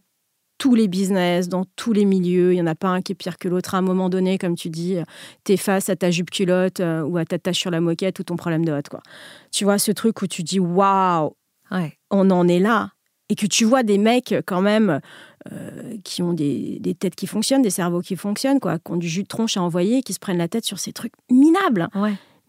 tous 0.59 0.75
les 0.75 0.89
business, 0.89 1.49
dans 1.49 1.65
tous 1.77 1.93
les 1.93 2.05
milieux. 2.05 2.53
Il 2.53 2.57
n'y 2.57 2.63
en 2.63 2.67
a 2.67 2.75
pas 2.75 2.89
un 2.89 3.01
qui 3.01 3.13
est 3.13 3.15
pire 3.15 3.39
que 3.39 3.49
l'autre. 3.49 3.75
À 3.75 3.79
un 3.79 3.83
moment 3.83 4.09
donné, 4.09 4.39
comme 4.39 4.57
tu 4.57 4.69
dis, 4.69 4.97
tu 5.45 5.53
es 5.53 5.57
face 5.57 5.89
à 5.89 5.97
ta 5.97 6.11
jupe 6.11 6.31
culotte 6.31 6.81
euh, 6.81 7.03
ou 7.03 7.17
à 7.17 7.25
ta 7.25 7.39
tâche 7.39 7.59
sur 7.59 7.71
la 7.71 7.81
moquette 7.81 8.19
ou 8.19 8.25
ton 8.25 8.37
problème 8.37 8.65
de 8.65 8.73
hotte. 8.73 8.89
Quoi. 8.89 9.01
Tu 9.53 9.65
vois, 9.65 9.79
ce 9.79 9.93
truc 9.93 10.21
où 10.23 10.27
tu 10.27 10.43
dis 10.43 10.61
waouh, 10.61 11.35
on 12.11 12.31
en 12.31 12.49
est 12.49 12.61
là. 12.61 12.91
Et 13.31 13.35
que 13.35 13.47
tu 13.47 13.65
vois 13.65 13.83
des 13.83 13.99
mecs 13.99 14.35
quand 14.47 14.63
même 14.63 15.01
euh, 15.53 15.97
qui 16.03 16.23
ont 16.23 16.33
des, 16.33 16.81
têtes 16.99 17.15
qui 17.15 17.27
fonctionnent, 17.27 17.63
des 17.63 17.71
cerveaux 17.71 18.01
qui 18.01 18.17
fonctionnent, 18.17 18.59
quoi, 18.59 18.79
qui 18.79 18.91
ont 18.91 18.97
du 18.97 19.09
jus 19.09 19.23
de 19.23 19.29
tronche 19.29 19.57
à 19.57 19.63
envoyer, 19.63 20.03
qui 20.03 20.15
se 20.15 20.19
prennent 20.19 20.39
la 20.39 20.49
tête 20.49 20.65
sur 20.65 20.79
ces 20.79 20.93
trucs 20.93 21.13
minables. 21.31 21.89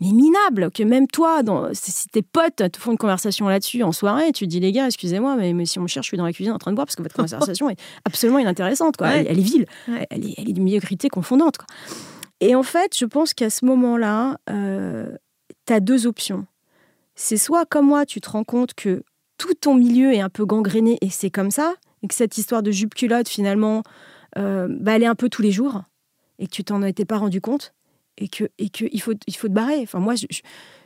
Mais 0.01 0.11
minable, 0.11 0.71
que 0.71 0.83
même 0.83 1.07
toi, 1.07 1.43
dans, 1.43 1.69
si 1.73 2.07
tes 2.07 2.21
potes 2.21 2.71
te 2.71 2.79
font 2.79 2.91
une 2.91 2.97
conversation 2.97 3.47
là-dessus 3.49 3.83
en 3.83 3.91
soirée, 3.91 4.31
tu 4.31 4.47
dis 4.47 4.59
les 4.59 4.71
gars, 4.71 4.87
excusez-moi, 4.87 5.35
mais, 5.35 5.65
si 5.65 5.77
on 5.77 5.83
me 5.83 5.87
cherche, 5.87 6.05
je 6.05 6.09
suis 6.09 6.17
dans 6.17 6.25
la 6.25 6.31
cuisine 6.31 6.53
en 6.53 6.57
train 6.57 6.71
de 6.71 6.75
boire 6.75 6.85
parce 6.85 6.95
que 6.95 7.03
votre 7.03 7.15
conversation 7.17 7.69
est 7.69 7.79
absolument 8.05 8.39
inintéressante, 8.39 8.95
quoi. 8.97 9.09
Elle, 9.09 9.39
est 9.39 9.41
vile, 9.41 9.65
elle, 10.09 10.25
est, 10.25 10.35
elle 10.37 10.49
est 10.49 10.53
de 10.53 10.61
médiocrité 10.61 11.09
confondante. 11.09 11.57
Quoi. 11.57 11.67
Et 12.39 12.55
en 12.55 12.63
fait, 12.63 12.97
je 12.97 13.05
pense 13.05 13.33
qu'à 13.33 13.49
ce 13.49 13.65
moment-là, 13.65 14.37
euh, 14.49 15.11
tu 15.65 15.73
as 15.73 15.79
deux 15.79 16.07
options. 16.07 16.45
C'est 17.15 17.37
soit 17.37 17.65
comme 17.65 17.87
moi, 17.87 18.05
tu 18.05 18.21
te 18.21 18.29
rends 18.29 18.45
compte 18.45 18.73
que 18.73 19.03
tout 19.37 19.53
ton 19.53 19.75
milieu 19.75 20.13
est 20.13 20.21
un 20.21 20.29
peu 20.29 20.45
gangréné 20.45 20.97
et 21.01 21.09
c'est 21.09 21.29
comme 21.29 21.51
ça, 21.51 21.75
et 22.01 22.07
que 22.07 22.15
cette 22.15 22.37
histoire 22.37 22.63
de 22.63 22.71
jupe 22.71 22.95
culotte, 22.95 23.27
finalement, 23.27 23.83
euh, 24.37 24.67
bah, 24.69 24.95
elle 24.95 25.03
est 25.03 25.07
un 25.07 25.15
peu 25.15 25.27
tous 25.27 25.41
les 25.41 25.51
jours, 25.51 25.83
et 26.37 26.47
que 26.47 26.51
tu 26.51 26.63
t'en 26.63 26.81
étais 26.83 27.05
pas 27.05 27.17
rendu 27.17 27.41
compte, 27.41 27.73
et 28.19 28.27
que, 28.27 28.45
et 28.57 28.69
que 28.69 28.85
il, 28.91 29.01
faut, 29.01 29.13
il 29.25 29.35
faut 29.35 29.47
te 29.47 29.53
barrer. 29.53 29.79
Enfin, 29.81 29.99
moi, 29.99 30.13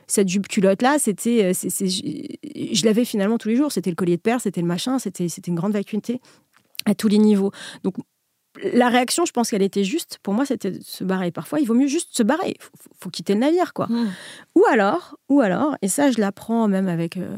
cette 0.07 0.29
jupe 0.29 0.47
culotte-là, 0.47 0.97
c'était, 0.99 1.43
euh, 1.43 1.53
je, 1.53 2.85
l'avais 2.85 3.03
finalement 3.03 3.37
tous 3.37 3.49
les 3.49 3.55
jours. 3.55 3.71
C'était 3.71 3.89
le 3.89 3.95
collier 3.95 4.17
de 4.17 4.21
perles, 4.21 4.39
c'était 4.39 4.61
le 4.61 4.67
machin, 4.67 4.99
c'était, 4.99 5.27
c'était 5.27 5.49
une 5.49 5.57
grande 5.57 5.73
vacuité 5.73 6.21
à 6.85 6.95
tous 6.95 7.07
les 7.07 7.17
niveaux. 7.17 7.51
Donc, 7.83 7.95
la 8.61 8.89
réaction, 8.89 9.25
je 9.25 9.31
pense 9.31 9.49
qu'elle 9.49 9.63
était 9.63 9.83
juste. 9.83 10.19
Pour 10.21 10.35
moi, 10.35 10.45
c'était 10.45 10.71
de 10.71 10.79
se 10.83 11.03
barrer. 11.03 11.31
Parfois, 11.31 11.59
il 11.59 11.65
vaut 11.65 11.73
mieux 11.73 11.87
juste 11.87 12.15
se 12.15 12.21
barrer. 12.21 12.55
Il 12.55 12.97
faut, 12.99 13.09
quitter 13.09 13.33
le 13.33 13.39
navire, 13.39 13.73
quoi. 13.73 13.87
Mmh. 13.87 14.11
Ou 14.55 14.65
alors, 14.71 15.17
ou 15.27 15.41
alors, 15.41 15.75
et 15.81 15.87
ça, 15.87 16.11
je 16.11 16.19
l'apprends 16.21 16.67
même 16.67 16.87
avec 16.87 17.17
euh, 17.17 17.35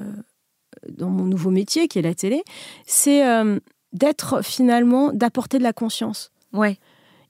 dans 0.90 1.10
mon 1.10 1.24
nouveau 1.24 1.52
métier 1.52 1.88
qui 1.88 2.00
est 2.00 2.02
la 2.02 2.14
télé, 2.14 2.44
c'est 2.86 3.26
euh, 3.26 3.60
d'être 3.94 4.44
finalement, 4.44 5.14
d'apporter 5.14 5.58
de 5.58 5.64
la 5.64 5.74
conscience. 5.74 6.34
Ouais. 6.52 6.78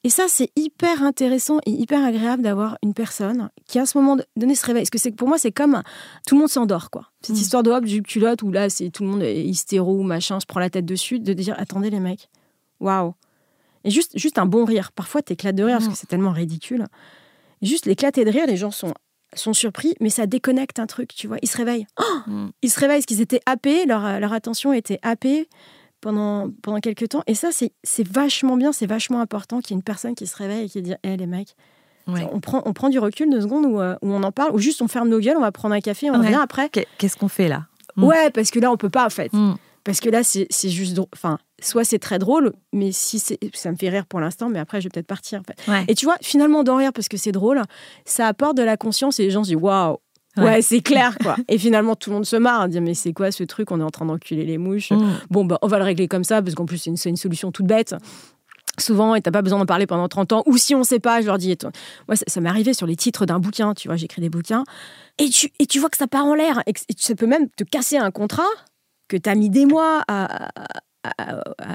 Et 0.05 0.09
ça, 0.09 0.25
c'est 0.27 0.51
hyper 0.55 1.01
intéressant 1.01 1.57
et 1.65 1.71
hyper 1.71 2.05
agréable 2.05 2.43
d'avoir 2.43 2.77
une 2.83 2.93
personne 2.93 3.49
qui, 3.65 3.79
à 3.79 3.87
ce 3.87 3.97
moment 3.97 4.17
donné, 4.35 4.53
se 4.53 4.63
réveille. 4.63 4.83
Parce 4.83 4.91
que 4.91 4.99
c'est 4.99 5.09
pour 5.09 5.27
moi, 5.27 5.39
c'est 5.39 5.51
comme 5.51 5.81
tout 6.27 6.35
le 6.35 6.41
monde 6.41 6.49
s'endort, 6.49 6.91
quoi. 6.91 7.09
Cette 7.23 7.35
mm. 7.35 7.39
histoire 7.39 7.63
de 7.63 7.71
hop, 7.71 7.85
du 7.85 8.03
culotte 8.03 8.43
où 8.43 8.51
là, 8.51 8.69
c'est 8.69 8.91
tout 8.91 9.01
le 9.01 9.09
monde 9.09 9.23
est 9.23 9.43
hystéro, 9.43 10.03
machin, 10.03 10.39
se 10.39 10.45
prend 10.45 10.59
la 10.59 10.69
tête 10.69 10.85
dessus, 10.85 11.19
de 11.19 11.33
dire 11.33 11.55
attendez 11.57 11.89
les 11.89 11.99
mecs, 11.99 12.29
waouh. 12.79 13.15
Et 13.83 13.89
juste, 13.89 14.11
juste 14.15 14.37
un 14.37 14.45
bon 14.45 14.63
rire. 14.63 14.91
Parfois, 14.91 15.23
t'éclates 15.23 15.55
de 15.55 15.63
rire 15.63 15.77
parce 15.77 15.87
mm. 15.87 15.93
que 15.93 15.97
c'est 15.97 16.07
tellement 16.07 16.33
ridicule. 16.33 16.85
juste 17.63 17.87
l'éclater 17.87 18.25
de 18.25 18.29
rire, 18.29 18.45
les 18.45 18.57
gens 18.57 18.69
sont 18.69 18.93
sont 19.33 19.53
surpris, 19.53 19.95
mais 19.99 20.11
ça 20.11 20.27
déconnecte 20.27 20.77
un 20.77 20.85
truc, 20.85 21.15
tu 21.15 21.25
vois. 21.27 21.37
Ils 21.41 21.49
se 21.49 21.57
réveillent. 21.57 21.87
Oh 21.99 22.29
mm. 22.29 22.51
Ils 22.61 22.69
se 22.69 22.79
réveillent 22.79 22.97
parce 22.97 23.07
qu'ils 23.07 23.21
étaient 23.21 23.41
happés, 23.47 23.87
leur, 23.87 24.19
leur 24.19 24.33
attention 24.33 24.71
était 24.71 24.99
happée 25.01 25.49
pendant, 26.05 26.51
pendant 26.61 26.79
quelques 26.81 27.09
temps. 27.09 27.23
Et 27.25 27.33
ça, 27.33 27.49
c'est 27.51 28.07
vachement 28.07 28.57
bien, 28.57 28.71
c'est 28.71 28.85
vachement 28.85 29.21
important 29.21 29.59
qu'il 29.59 29.71
y 29.71 29.73
ait 29.73 29.79
une 29.79 29.83
personne 29.83 30.13
qui 30.13 30.27
se 30.27 30.37
réveille 30.37 30.65
et 30.65 30.69
qui 30.69 30.83
dit 30.83 30.93
Hé 31.01 31.17
les 31.17 31.25
mecs, 31.25 31.55
on, 32.07 32.39
prend, 32.39 32.61
on 32.65 32.73
prend 32.73 32.89
du 32.89 32.99
recul 32.99 33.27
deux 33.31 33.41
secondes 33.41 33.65
où, 33.65 33.81
euh, 33.81 33.95
où, 34.03 34.13
on 34.13 34.21
en 34.21 34.31
parle, 34.31 34.53
ou 34.53 34.59
juste 34.59 34.83
on 34.83 34.87
ferme 34.87 35.09
nos 35.09 35.19
gueules, 35.19 35.35
on 35.35 35.41
va 35.41 35.51
prendre 35.51 35.73
un 35.73 35.79
café, 35.79 36.11
on 36.11 36.19
revient 36.19 36.39
après. 36.39 36.69
Qu'est-ce 36.69 37.17
qu'on 37.17 37.27
fait 37.27 37.47
là? 37.47 37.65
Mm. 37.95 38.03
Ouais, 38.03 38.29
parce 38.29 38.51
que 38.51 38.59
là, 38.59 38.71
on 38.71 38.77
peut 38.77 38.91
pas 38.91 39.03
en 39.03 39.09
fait. 39.09 39.33
Mm. 39.33 39.55
Parce 39.83 39.99
que 39.99 40.09
là, 40.09 40.21
c'est 40.23 40.69
juste. 40.69 40.99
Enfin, 41.11 41.39
soit 41.59 41.83
c'est 41.83 41.97
très 41.97 42.19
drôle, 42.19 42.53
mais 42.71 42.91
si 42.91 43.17
ça 43.19 43.71
me 43.71 43.75
fait 43.75 43.89
rire 43.89 44.05
pour 44.05 44.19
l'instant, 44.19 44.49
mais 44.49 44.59
après, 44.59 44.81
je 44.81 44.85
vais 44.85 44.91
peut-être 44.91 45.07
partir. 45.07 45.41
Et 45.87 45.95
tu 45.95 46.05
vois, 46.05 46.17
finalement, 46.21 46.63
d'en 46.63 46.75
rire 46.75 46.93
parce 46.93 47.07
que 47.07 47.17
c'est 47.17 47.31
drôle, 47.31 47.63
ça 48.05 48.27
apporte 48.27 48.57
de 48.57 48.63
la 48.63 48.77
conscience 48.77 49.19
et 49.19 49.23
les 49.23 49.31
gens 49.31 49.43
se 49.43 49.49
disent 49.49 49.57
waouh, 49.57 49.97
Ouais, 50.37 50.61
c'est 50.61 50.81
clair, 50.81 51.17
quoi. 51.21 51.35
et 51.47 51.57
finalement, 51.57 51.95
tout 51.95 52.09
le 52.09 52.15
monde 52.15 52.25
se 52.25 52.35
marre, 52.35 52.61
à 52.61 52.67
dire 52.67 52.81
mais 52.81 52.93
c'est 52.93 53.13
quoi 53.13 53.31
ce 53.31 53.43
truc 53.43 53.71
On 53.71 53.79
est 53.79 53.83
en 53.83 53.89
train 53.89 54.05
d'enculer 54.05 54.45
les 54.45 54.57
mouches. 54.57 54.91
Mm. 54.91 55.13
Bon, 55.29 55.45
bah, 55.45 55.59
on 55.61 55.67
va 55.67 55.77
le 55.77 55.83
régler 55.83 56.07
comme 56.07 56.23
ça, 56.23 56.41
parce 56.41 56.55
qu'en 56.55 56.65
plus, 56.65 56.77
c'est 56.77 57.09
une, 57.09 57.17
solution 57.17 57.51
toute 57.51 57.65
bête. 57.65 57.95
Souvent, 58.77 59.15
et 59.15 59.21
t'as 59.21 59.31
pas 59.31 59.41
besoin 59.41 59.59
d'en 59.59 59.65
parler 59.65 59.87
pendant 59.87 60.07
30 60.09 60.33
ans. 60.33 60.43
Ou 60.47 60.57
si 60.57 60.75
on 60.75 60.83
sait 60.83 60.99
pas, 60.99 61.21
je 61.21 61.27
leur 61.27 61.37
dis. 61.37 61.57
Moi, 62.07 62.15
ça, 62.15 62.41
m'est 62.41 62.49
arrivé 62.49 62.73
sur 62.73 62.85
les 62.85 62.97
titres 62.97 63.25
d'un 63.25 63.39
bouquin, 63.39 63.73
tu 63.73 63.87
vois, 63.87 63.95
j'écris 63.95 64.21
des 64.21 64.29
bouquins. 64.29 64.65
Et 65.17 65.29
tu, 65.29 65.53
et 65.59 65.65
tu 65.65 65.79
vois 65.79 65.89
que 65.89 65.97
ça 65.97 66.07
part 66.07 66.25
en 66.25 66.35
l'air. 66.35 66.61
Et, 66.67 66.73
ça 66.97 67.15
peut 67.15 67.27
même 67.27 67.47
te 67.49 67.63
casser 67.63 67.97
un 67.97 68.11
contrat 68.11 68.43
que 69.07 69.15
tu 69.15 69.29
as 69.29 69.35
mis 69.35 69.49
des 69.49 69.65
mois 69.65 70.03
à, 70.09 70.49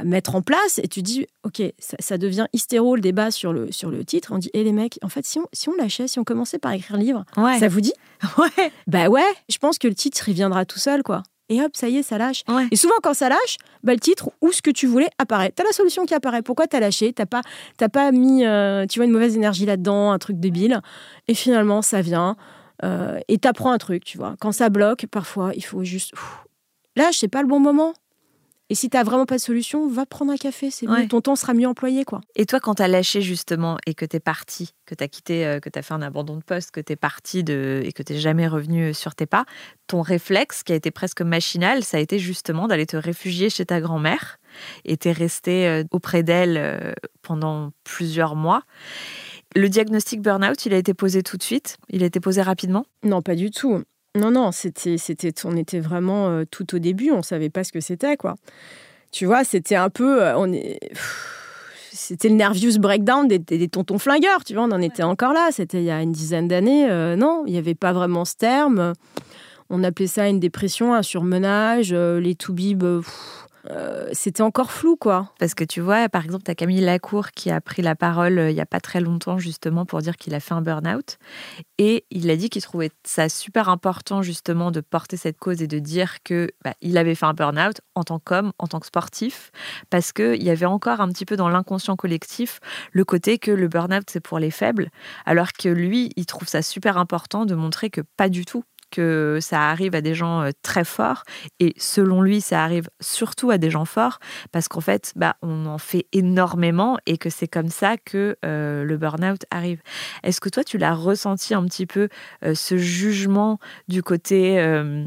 mettre 0.04 0.34
en 0.34 0.42
place 0.42 0.78
et 0.82 0.88
tu 0.88 1.02
dis 1.02 1.26
ok 1.44 1.62
ça, 1.78 2.18
devient 2.18 2.46
hystéro 2.52 2.94
le 2.94 3.00
débat 3.00 3.30
sur 3.30 3.52
le 3.52 3.72
sur 3.72 3.90
le 3.90 4.04
titre 4.04 4.32
on 4.32 4.38
dit 4.38 4.50
et 4.52 4.64
les 4.64 4.72
mecs 4.72 4.98
en 5.02 5.08
fait 5.08 5.24
si 5.26 5.38
on 5.38 5.46
si 5.52 5.68
on 5.68 5.74
lâchait 5.76 6.08
si 6.08 6.18
on 6.18 6.24
commençait 6.24 6.58
par 6.58 6.72
écrire 6.72 6.96
un 6.96 6.98
livre 6.98 7.24
ça 7.58 7.68
vous 7.68 7.80
dit 7.80 7.92
ouais 8.38 8.72
bah 8.86 9.08
ouais 9.08 9.22
je 9.48 9.58
pense 9.58 9.78
que 9.78 9.88
le 9.88 9.94
titre 9.94 10.28
il 10.28 10.34
viendra 10.34 10.64
tout 10.64 10.78
seul 10.78 11.02
quoi 11.02 11.22
et 11.50 11.60
hop, 11.60 11.72
ça 11.76 11.88
y 11.88 11.96
est, 11.96 12.02
ça 12.04 12.16
lâche. 12.16 12.44
Et 12.70 12.76
souvent, 12.76 12.94
quand 13.02 13.12
ça 13.12 13.28
lâche, 13.28 13.56
bah, 13.82 13.92
le 13.92 13.98
titre 13.98 14.30
ou 14.40 14.52
ce 14.52 14.62
que 14.62 14.70
tu 14.70 14.86
voulais 14.86 15.10
apparaît. 15.18 15.52
Tu 15.54 15.60
as 15.60 15.64
la 15.64 15.72
solution 15.72 16.06
qui 16.06 16.14
apparaît. 16.14 16.42
Pourquoi 16.42 16.68
tu 16.68 16.76
as 16.76 16.80
lâché? 16.80 17.12
Tu 17.12 17.26
pas, 17.26 17.42
pas 17.88 18.12
mis 18.12 18.46
euh, 18.46 18.86
tu 18.86 19.00
vois, 19.00 19.06
une 19.06 19.10
mauvaise 19.10 19.34
énergie 19.34 19.66
là-dedans, 19.66 20.12
un 20.12 20.18
truc 20.18 20.38
débile. 20.38 20.80
Et 21.26 21.34
finalement, 21.34 21.82
ça 21.82 22.02
vient. 22.02 22.36
Euh, 22.84 23.18
et 23.26 23.38
tu 23.38 23.48
apprends 23.48 23.72
un 23.72 23.78
truc, 23.78 24.04
tu 24.04 24.16
vois. 24.16 24.36
Quand 24.40 24.52
ça 24.52 24.68
bloque, 24.68 25.06
parfois, 25.10 25.50
il 25.56 25.64
faut 25.64 25.82
juste 25.82 26.14
Là, 26.96 27.10
c'est 27.12 27.28
pas 27.28 27.42
le 27.42 27.48
bon 27.48 27.60
moment. 27.60 27.94
Et 28.70 28.76
si 28.76 28.88
tu 28.88 28.96
n'as 28.96 29.02
vraiment 29.02 29.26
pas 29.26 29.36
de 29.36 29.40
solution, 29.40 29.88
va 29.88 30.06
prendre 30.06 30.32
un 30.32 30.36
café, 30.36 30.70
c'est 30.70 30.86
Ton 31.08 31.20
temps 31.20 31.34
sera 31.34 31.54
mieux 31.54 31.66
employé, 31.66 32.04
quoi. 32.04 32.20
Et 32.36 32.46
toi, 32.46 32.60
quand 32.60 32.76
tu 32.76 32.82
as 32.82 32.88
lâché 32.88 33.20
justement 33.20 33.76
et 33.84 33.94
que 33.94 34.04
tu 34.04 34.16
es 34.16 34.20
parti, 34.20 34.74
que 34.86 34.94
tu 34.94 35.02
as 35.02 35.08
quitté, 35.08 35.44
euh, 35.44 35.58
que 35.58 35.68
tu 35.68 35.76
as 35.76 35.82
fait 35.82 35.92
un 35.92 36.02
abandon 36.02 36.36
de 36.36 36.44
poste, 36.44 36.70
que 36.70 36.80
tu 36.80 36.92
es 36.92 36.96
parti 36.96 37.42
de, 37.42 37.82
et 37.84 37.92
que 37.92 38.04
tu 38.04 38.12
n'es 38.12 38.20
jamais 38.20 38.46
revenu 38.46 38.94
sur 38.94 39.16
tes 39.16 39.26
pas, 39.26 39.44
ton 39.88 40.02
réflexe 40.02 40.62
qui 40.62 40.72
a 40.72 40.76
été 40.76 40.92
presque 40.92 41.20
machinal, 41.20 41.82
ça 41.82 41.96
a 41.96 42.00
été 42.00 42.20
justement 42.20 42.68
d'aller 42.68 42.86
te 42.86 42.96
réfugier 42.96 43.50
chez 43.50 43.66
ta 43.66 43.80
grand-mère 43.80 44.38
et 44.84 44.96
tu 44.96 45.08
es 45.08 45.12
resté 45.12 45.66
euh, 45.66 45.82
auprès 45.90 46.22
d'elle 46.22 46.56
euh, 46.56 46.92
pendant 47.22 47.72
plusieurs 47.82 48.36
mois. 48.36 48.62
Le 49.56 49.68
diagnostic 49.68 50.22
burn-out, 50.22 50.64
il 50.64 50.74
a 50.74 50.76
été 50.76 50.94
posé 50.94 51.24
tout 51.24 51.36
de 51.36 51.42
suite? 51.42 51.76
Il 51.88 52.04
a 52.04 52.06
été 52.06 52.20
posé 52.20 52.40
rapidement? 52.40 52.86
Non, 53.02 53.20
pas 53.20 53.34
du 53.34 53.50
tout. 53.50 53.82
Non, 54.16 54.32
non, 54.32 54.50
c'était, 54.50 54.98
c'était, 54.98 55.32
on 55.44 55.56
était 55.56 55.78
vraiment 55.78 56.28
euh, 56.30 56.44
tout 56.50 56.74
au 56.74 56.80
début, 56.80 57.12
on 57.12 57.22
savait 57.22 57.48
pas 57.48 57.62
ce 57.62 57.70
que 57.70 57.78
c'était, 57.78 58.16
quoi. 58.16 58.34
Tu 59.12 59.24
vois, 59.24 59.44
c'était 59.44 59.76
un 59.76 59.88
peu, 59.88 60.20
euh, 60.20 60.36
on 60.36 60.52
est, 60.52 60.80
c'était 61.92 62.28
le 62.28 62.34
nervous 62.34 62.80
breakdown 62.80 63.28
des, 63.28 63.38
des, 63.38 63.68
tontons 63.68 63.98
flingueurs, 63.98 64.42
tu 64.42 64.54
vois, 64.54 64.64
on 64.64 64.72
en 64.72 64.82
était 64.82 65.04
encore 65.04 65.32
là. 65.32 65.50
C'était 65.52 65.78
il 65.78 65.84
y 65.84 65.92
a 65.92 66.02
une 66.02 66.10
dizaine 66.10 66.48
d'années. 66.48 66.90
Euh, 66.90 67.14
non, 67.14 67.44
il 67.46 67.52
n'y 67.52 67.58
avait 67.58 67.76
pas 67.76 67.92
vraiment 67.92 68.24
ce 68.24 68.34
terme. 68.34 68.94
on 69.70 69.84
appelait 69.84 70.08
ça 70.08 70.28
une 70.28 70.40
dépression, 70.40 70.92
un 70.92 71.02
surmenage, 71.02 71.92
les 71.92 72.34
toubibs. 72.34 73.02
Euh, 73.68 74.08
c'était 74.12 74.42
encore 74.42 74.72
flou, 74.72 74.96
quoi. 74.96 75.32
Parce 75.38 75.54
que 75.54 75.64
tu 75.64 75.80
vois, 75.80 76.08
par 76.08 76.24
exemple, 76.24 76.44
tu 76.44 76.50
as 76.50 76.54
Camille 76.54 76.80
Lacour 76.80 77.30
qui 77.30 77.50
a 77.50 77.60
pris 77.60 77.82
la 77.82 77.94
parole 77.94 78.38
euh, 78.38 78.50
il 78.50 78.54
n'y 78.54 78.60
a 78.60 78.66
pas 78.66 78.80
très 78.80 79.00
longtemps, 79.00 79.38
justement, 79.38 79.84
pour 79.84 80.00
dire 80.00 80.16
qu'il 80.16 80.34
a 80.34 80.40
fait 80.40 80.54
un 80.54 80.62
burn-out. 80.62 81.18
Et 81.78 82.04
il 82.10 82.30
a 82.30 82.36
dit 82.36 82.48
qu'il 82.48 82.62
trouvait 82.62 82.90
ça 83.04 83.28
super 83.28 83.68
important, 83.68 84.22
justement, 84.22 84.70
de 84.70 84.80
porter 84.80 85.16
cette 85.16 85.38
cause 85.38 85.62
et 85.62 85.66
de 85.66 85.78
dire 85.78 86.22
que 86.24 86.50
bah, 86.64 86.74
il 86.80 86.96
avait 86.96 87.14
fait 87.14 87.26
un 87.26 87.34
burn-out 87.34 87.80
en 87.94 88.04
tant 88.04 88.18
qu'homme, 88.18 88.52
en 88.58 88.66
tant 88.66 88.80
que 88.80 88.86
sportif, 88.86 89.50
parce 89.90 90.12
qu'il 90.12 90.42
y 90.42 90.50
avait 90.50 90.66
encore 90.66 91.00
un 91.00 91.08
petit 91.08 91.26
peu 91.26 91.36
dans 91.36 91.48
l'inconscient 91.48 91.96
collectif 91.96 92.60
le 92.92 93.04
côté 93.04 93.38
que 93.38 93.50
le 93.50 93.68
burn-out, 93.68 94.04
c'est 94.08 94.20
pour 94.20 94.38
les 94.38 94.50
faibles, 94.50 94.90
alors 95.26 95.52
que 95.52 95.68
lui, 95.68 96.10
il 96.16 96.26
trouve 96.26 96.48
ça 96.48 96.62
super 96.62 96.96
important 96.96 97.44
de 97.44 97.54
montrer 97.54 97.90
que 97.90 98.00
pas 98.16 98.28
du 98.28 98.44
tout 98.44 98.64
que 98.90 99.38
ça 99.40 99.70
arrive 99.70 99.94
à 99.94 100.00
des 100.00 100.14
gens 100.14 100.42
euh, 100.42 100.50
très 100.62 100.84
forts 100.84 101.24
et 101.58 101.74
selon 101.76 102.22
lui, 102.22 102.40
ça 102.40 102.62
arrive 102.62 102.88
surtout 103.00 103.50
à 103.50 103.58
des 103.58 103.70
gens 103.70 103.84
forts 103.84 104.18
parce 104.52 104.68
qu'en 104.68 104.80
fait, 104.80 105.12
bah, 105.16 105.36
on 105.42 105.66
en 105.66 105.78
fait 105.78 106.06
énormément 106.12 106.98
et 107.06 107.18
que 107.18 107.30
c'est 107.30 107.48
comme 107.48 107.68
ça 107.68 107.96
que 107.96 108.36
euh, 108.44 108.84
le 108.84 108.96
burn-out 108.96 109.44
arrive. 109.50 109.80
Est-ce 110.22 110.40
que 110.40 110.48
toi, 110.48 110.64
tu 110.64 110.78
l'as 110.78 110.94
ressenti 110.94 111.54
un 111.54 111.64
petit 111.64 111.86
peu 111.86 112.08
euh, 112.44 112.54
ce 112.54 112.76
jugement 112.76 113.58
du 113.88 114.02
côté, 114.02 114.58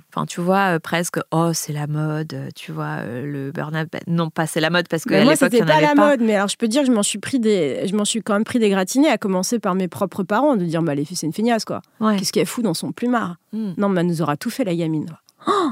enfin, 0.10 0.26
tu 0.26 0.42
vois, 0.42 0.80
presque, 0.80 1.20
oh, 1.32 1.52
c'est 1.54 1.74
la 1.74 1.88
mode, 1.88 2.50
tu 2.56 2.72
vois, 2.72 3.04
le 3.04 3.52
burn-out, 3.52 3.88
bah, 3.92 4.00
non 4.08 4.30
pas 4.30 4.48
c'est 4.48 4.60
la 4.60 4.70
mode 4.70 4.88
parce 4.88 5.04
que 5.04 5.24
moi, 5.24 5.36
c'était 5.36 5.64
pas 5.64 5.82
la 5.82 5.96
mode, 5.96 6.22
mais 6.22 6.36
alors 6.36 6.48
je 6.48 6.58
peux 6.58 6.68
dire 6.68 6.82
que 6.82 6.88
je 6.88 6.92
m'en 6.92 7.04
suis 7.04 7.20
pris 7.20 7.40
des, 7.40 7.88
je 7.88 7.96
m'en 7.96 8.06
suis 8.06 8.22
quand 8.22 8.34
même 8.34 8.44
pris 8.44 8.60
des 8.60 8.70
gratinés, 8.70 9.10
à 9.10 9.18
commencer 9.18 9.60
par 9.60 9.76
mes 9.76 9.88
propres 9.88 10.24
parents, 10.24 10.56
de 10.56 10.66
dire, 10.66 10.82
bah, 10.82 10.96
les 10.96 11.06
filles, 11.06 11.18
c'est 11.18 11.28
une 11.28 11.34
feignasse, 11.34 11.66
quoi. 11.66 11.82
Qu'est-ce 12.18 12.32
qu'elle 12.32 12.46
fout 12.46 12.64
dans 12.64 12.74
son 12.74 12.92
plumard? 12.92 13.38
Hmm. 13.54 13.74
Non, 13.78 13.90
mais 13.90 14.02
elle 14.02 14.08
nous 14.08 14.22
aura 14.22 14.38
tout 14.38 14.50
fait, 14.50 14.64
la 14.64 14.76
gamine. 14.76 15.08
Oh 15.48 15.72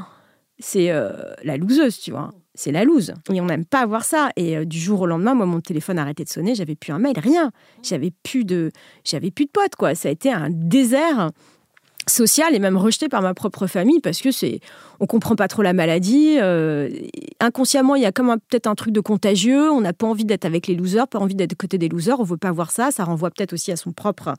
c'est 0.62 0.92
euh, 0.92 1.12
la 1.44 1.58
loseuse, 1.58 2.00
tu 2.00 2.12
vois. 2.12 2.32
C'est 2.54 2.72
la 2.72 2.84
loose. 2.84 3.14
Et 3.34 3.42
on 3.42 3.46
n'aime 3.46 3.66
pas 3.66 3.80
avoir 3.80 4.04
ça. 4.04 4.30
Et 4.36 4.58
euh, 4.58 4.66
du 4.66 4.78
jour 4.78 5.02
au 5.02 5.06
lendemain, 5.06 5.34
moi, 5.34 5.46
mon 5.46 5.62
téléphone 5.62 5.98
a 6.00 6.04
arrêté 6.04 6.24
de 6.24 6.30
sonner. 6.30 6.56
J'avais 6.56 6.76
plus 6.76 6.92
un 6.92 7.00
mail, 7.00 7.18
rien. 7.18 7.52
J'avais 7.82 8.12
plus 8.24 8.46
de, 8.46 8.72
j'avais 9.04 9.32
plus 9.32 9.46
de 9.46 9.52
potes, 9.52 9.76
quoi. 9.76 9.96
Ça 9.96 10.10
a 10.10 10.12
été 10.12 10.32
un 10.32 10.50
désert 10.50 11.32
social 12.08 12.56
et 12.56 12.60
même 12.60 12.78
rejeté 12.78 13.10
par 13.10 13.22
ma 13.22 13.34
propre 13.34 13.68
famille 13.68 14.00
parce 14.00 14.22
que 14.22 14.32
c'est 14.32 14.60
on 15.00 15.06
comprend 15.06 15.36
pas 15.36 15.48
trop 15.48 15.62
la 15.62 15.74
maladie 15.74 16.38
euh, 16.40 16.90
inconsciemment 17.40 17.96
il 17.96 18.02
y 18.02 18.06
a 18.06 18.12
comme 18.12 18.36
peut-être 18.50 18.68
un 18.68 18.76
truc 18.76 18.94
de 18.94 19.02
contagieux 19.02 19.70
on 19.72 19.82
n'a 19.82 19.94
pas 19.94 20.08
envie 20.08 20.26
d'être 20.26 20.46
avec 20.46 20.68
les 20.68 20.76
losers 20.76 21.08
pas 21.08 21.20
envie 21.20 21.36
d'être 21.36 21.56
côté 21.56 21.78
des 21.78 21.90
losers 21.90 22.20
on 22.20 22.24
veut 22.24 22.38
pas 22.38 22.52
voir 22.52 22.72
ça 22.72 22.90
ça 22.92 23.04
renvoie 23.04 23.30
peut-être 23.30 23.54
aussi 23.54 23.72
à 23.72 23.76
son 23.76 23.92
propre 23.92 24.34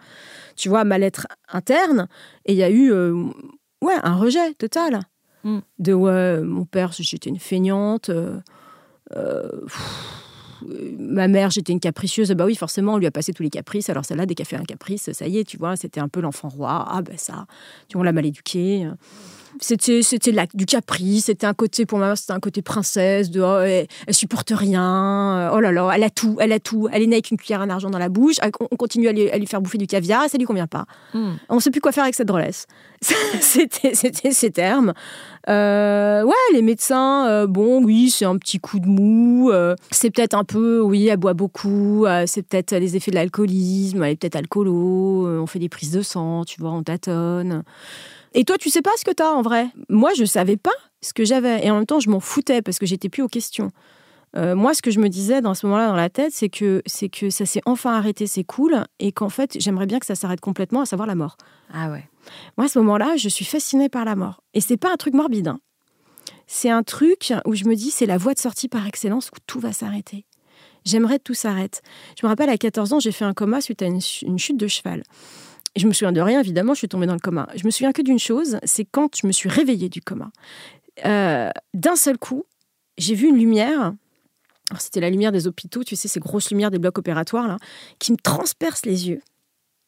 tu 0.57 0.69
vois 0.69 0.85
mal-être 0.85 1.29
interne 1.53 2.09
et 2.47 2.53
il 2.53 2.59
y 2.59 2.65
a 2.65 2.71
eu 2.71 2.93
ouais, 3.83 3.99
un 4.03 4.17
rejet 4.17 4.55
total. 4.55 5.03
Mm. 5.45 5.59
De 5.79 5.93
ouais, 5.93 6.41
mon 6.41 6.65
père, 6.65 6.93
j'étais 6.93 7.29
une 7.29 7.39
feignante. 7.39 8.09
Euh, 8.09 8.41
euh, 9.15 9.67
ma 10.99 11.29
mère, 11.29 11.51
j'étais 11.51 11.73
une 11.73 11.81
capricieuse. 11.81 12.31
Bah 12.33 12.45
oui, 12.45 12.55
forcément, 12.55 12.95
on 12.95 12.99
lui 12.99 13.07
a 13.07 13.11
passé 13.11 13.33
tous 13.33 13.43
les 13.43 13.51
caprices. 13.51 13.91
Alors 13.91 14.05
celle-là, 14.05 14.27
dès 14.27 14.35
qu'elle 14.35 14.47
fait 14.47 14.57
un 14.57 14.65
caprice, 14.65 15.11
ça 15.13 15.27
y 15.27 15.39
est, 15.39 15.45
tu 15.45 15.57
vois, 15.57 15.77
c'était 15.77 16.01
un 16.01 16.09
peu 16.09 16.21
l'enfant 16.21 16.49
roi. 16.49 16.87
Ah 16.89 17.03
ben 17.03 17.17
ça, 17.19 17.47
tu 17.89 17.95
vois, 17.95 18.03
on 18.03 18.05
l'a 18.05 18.13
mal 18.13 18.27
éduqué. 18.27 18.89
C'était, 19.61 20.03
c'était 20.03 20.33
du 20.55 20.67
caprice, 20.67 21.27
c'était 21.27 21.47
un 21.47 21.55
côté, 21.55 21.87
pour 21.87 21.99
moi, 21.99 22.17
c'était 22.17 22.33
un 22.33 22.41
côté 22.41 22.63
princesse, 22.63 23.31
de 23.31 23.41
oh, 23.41 23.61
elle, 23.61 23.87
supporte 24.11 24.53
rien, 24.55 25.51
oh 25.53 25.61
là 25.61 25.73
là, 25.73 25.91
elle 25.95 26.03
a 26.03 26.11
tout, 26.11 26.37
elle 26.41 26.53
a 26.53 26.61
tout, 26.61 26.89
elle 26.93 27.03
est 27.03 27.07
née 27.07 27.17
avec 27.17 27.31
une 27.31 27.37
cuillère 27.37 27.61
en 27.61 27.69
argent 27.71 27.91
dans 27.91 27.99
la 27.99 28.09
bouche, 28.09 28.37
on 28.61 28.77
continue 28.77 29.09
à 29.09 29.13
lui, 29.13 29.47
faire 29.47 29.61
bouffer 29.61 29.79
du 29.79 29.87
caviar 29.87 30.25
et 30.25 30.29
ça 30.29 30.39
lui 30.39 30.47
convient 30.47 30.67
pas. 30.67 30.87
Hmm. 31.15 31.33
On 31.49 31.57
ne 31.57 31.61
sait 31.61 31.71
plus 31.71 31.81
quoi 31.81 31.93
faire 31.93 32.05
avec 32.05 32.15
cette 32.15 32.29
drôlesse. 32.29 32.67
c'était, 33.41 33.95
c'était 33.95 34.31
ces 34.31 34.51
termes. 34.51 34.93
Euh, 35.49 36.23
ouais, 36.23 36.33
les 36.53 36.63
médecins, 36.63 37.29
euh, 37.29 37.47
bon, 37.47 37.83
oui, 37.83 38.11
c'est 38.11 38.25
un 38.25 38.37
petit 38.39 38.61
coup 38.61 38.79
de 38.79 38.87
mou, 38.87 39.51
euh, 39.51 39.75
c'est 39.91 40.11
peut-être 40.11 40.35
un 40.35 40.45
peu, 40.45 40.81
oui, 40.81 41.09
elle 41.09 41.17
boit 41.17 41.35
beaucoup, 41.35 42.07
c'est 42.27 42.43
peut-être 42.43 42.75
les 42.75 42.97
effets 42.97 43.11
de 43.11 43.17
l'alcoolisme, 43.17 44.03
elle 44.05 44.13
est 44.13 44.17
peut-être 44.17 44.37
alcoolo, 44.37 45.27
on 45.43 45.47
fait 45.47 45.59
des 45.59 45.69
prises 45.69 45.93
de 45.93 46.03
sang, 46.03 46.45
tu 46.45 46.61
vois, 46.61 46.71
on 46.71 46.83
tâtonne. 46.83 47.65
Et 48.35 48.45
toi, 48.45 48.57
tu 48.59 48.71
sais 48.71 48.83
pas 48.83 48.91
ce 48.97 49.05
que 49.05 49.11
tu 49.11 49.23
as 49.23 49.33
en 49.33 49.43
vrai? 49.43 49.69
Moi, 49.89 50.11
je 50.17 50.25
savais 50.25 50.57
pas 50.57 50.71
ce 51.01 51.13
que 51.13 51.25
j'avais. 51.25 51.65
Et 51.65 51.71
en 51.71 51.77
même 51.77 51.87
temps, 51.87 52.01
je 52.01 52.11
m'en 52.11 52.21
foutais 52.21 52.63
parce 52.63 52.79
que 52.79 52.87
j'étais 52.87 53.09
plus 53.09 53.23
aux 53.23 53.29
questions. 53.29 53.71
Euh, 54.35 54.55
moi, 54.55 54.73
ce 54.73 54.81
que 54.81 54.91
je 54.91 54.99
me 54.99 55.09
disais 55.09 55.43
dans 55.43 55.53
ce 55.53 55.67
moment-là 55.67 55.89
dans 55.89 55.97
la 55.97 56.09
tête, 56.09 56.33
c'est 56.33 56.49
que, 56.49 56.83
c'est 56.87 57.11
que 57.11 57.29
ça 57.29 57.45
s'est 57.45 57.61
enfin 57.67 57.93
arrêté, 57.93 58.27
c'est 58.27 58.45
cool, 58.45 58.85
et 58.99 59.13
qu'en 59.13 59.29
fait, 59.29 59.59
j'aimerais 59.61 59.85
bien 59.85 59.99
que 59.99 60.07
ça 60.07 60.15
s'arrête 60.15 60.41
complètement, 60.41 60.81
à 60.81 60.87
savoir 60.87 61.07
la 61.07 61.15
mort. 61.15 61.37
Ah 61.73 61.91
ouais. 61.91 62.09
Moi, 62.57 62.67
à 62.67 62.69
ce 62.69 62.79
moment-là, 62.79 63.17
je 63.17 63.29
suis 63.29 63.45
fascinée 63.45 63.91
par 63.91 64.07
la 64.07 64.17
mort. 64.17 64.43
Et 64.55 64.63
c'est 64.63 64.79
pas 64.79 64.91
un 64.91 64.97
truc 64.97 65.13
morbide. 65.13 65.49
Hein. 65.49 65.61
C'est 66.47 66.71
un 66.71 66.83
truc 66.83 67.35
où 67.45 67.55
je 67.55 67.65
me 67.65 67.75
dis, 67.75 67.91
c'est 67.91 68.07
la 68.07 68.17
voie 68.17 68.33
de 68.33 68.39
sortie 68.39 68.69
par 68.69 68.87
excellence 68.87 69.29
où 69.29 69.41
tout 69.47 69.61
va 69.61 69.73
s'arrêter. 69.73 70.25
J'aimerais 70.85 71.19
que 71.19 71.25
tout 71.25 71.35
s'arrête. 71.35 71.83
Je 72.19 72.27
me 72.27 72.29
rappelle, 72.29 72.49
à 72.49 72.57
14 72.57 72.95
ans, 72.95 73.01
j'ai 73.01 73.13
fait 73.13 73.25
un 73.25 73.35
coma 73.35 73.61
suite 73.61 73.83
à 73.83 73.87
une 73.87 74.01
chute 74.39 74.57
de 74.57 74.67
cheval 74.67 75.03
je 75.77 75.87
me 75.87 75.93
souviens 75.93 76.13
de 76.13 76.21
rien, 76.21 76.41
évidemment, 76.41 76.75
je 76.75 76.79
suis 76.79 76.89
tombée 76.89 77.07
dans 77.07 77.15
le 77.15 77.21
coma. 77.21 77.49
Je 77.55 77.65
me 77.65 77.71
souviens 77.71 77.93
que 77.93 78.03
d'une 78.03 78.19
chose, 78.19 78.59
c'est 78.65 78.85
quand 78.85 79.17
je 79.17 79.27
me 79.27 79.33
suis 79.33 79.49
réveillée 79.49 79.89
du 79.89 80.01
coma. 80.01 80.31
Euh, 81.07 81.51
d'un 81.75 81.97
seul 81.97 82.19
coup, 82.19 82.45
j'ai 82.99 83.15
vu 83.15 83.29
une 83.29 83.39
lumière. 83.39 83.95
C'était 84.79 85.01
la 85.01 85.11
lumière 85.11 85.33
des 85.33 85.47
hôpitaux, 85.47 85.85
tu 85.85 85.97
sais, 85.97 86.09
ces 86.09 86.21
grosses 86.21 86.51
lumières 86.51 86.71
des 86.71 86.79
blocs 86.79 86.99
opératoires, 86.99 87.49
là, 87.49 87.57
qui 87.99 88.13
me 88.13 88.17
transpercent 88.17 88.87
les 88.87 89.09
yeux. 89.09 89.21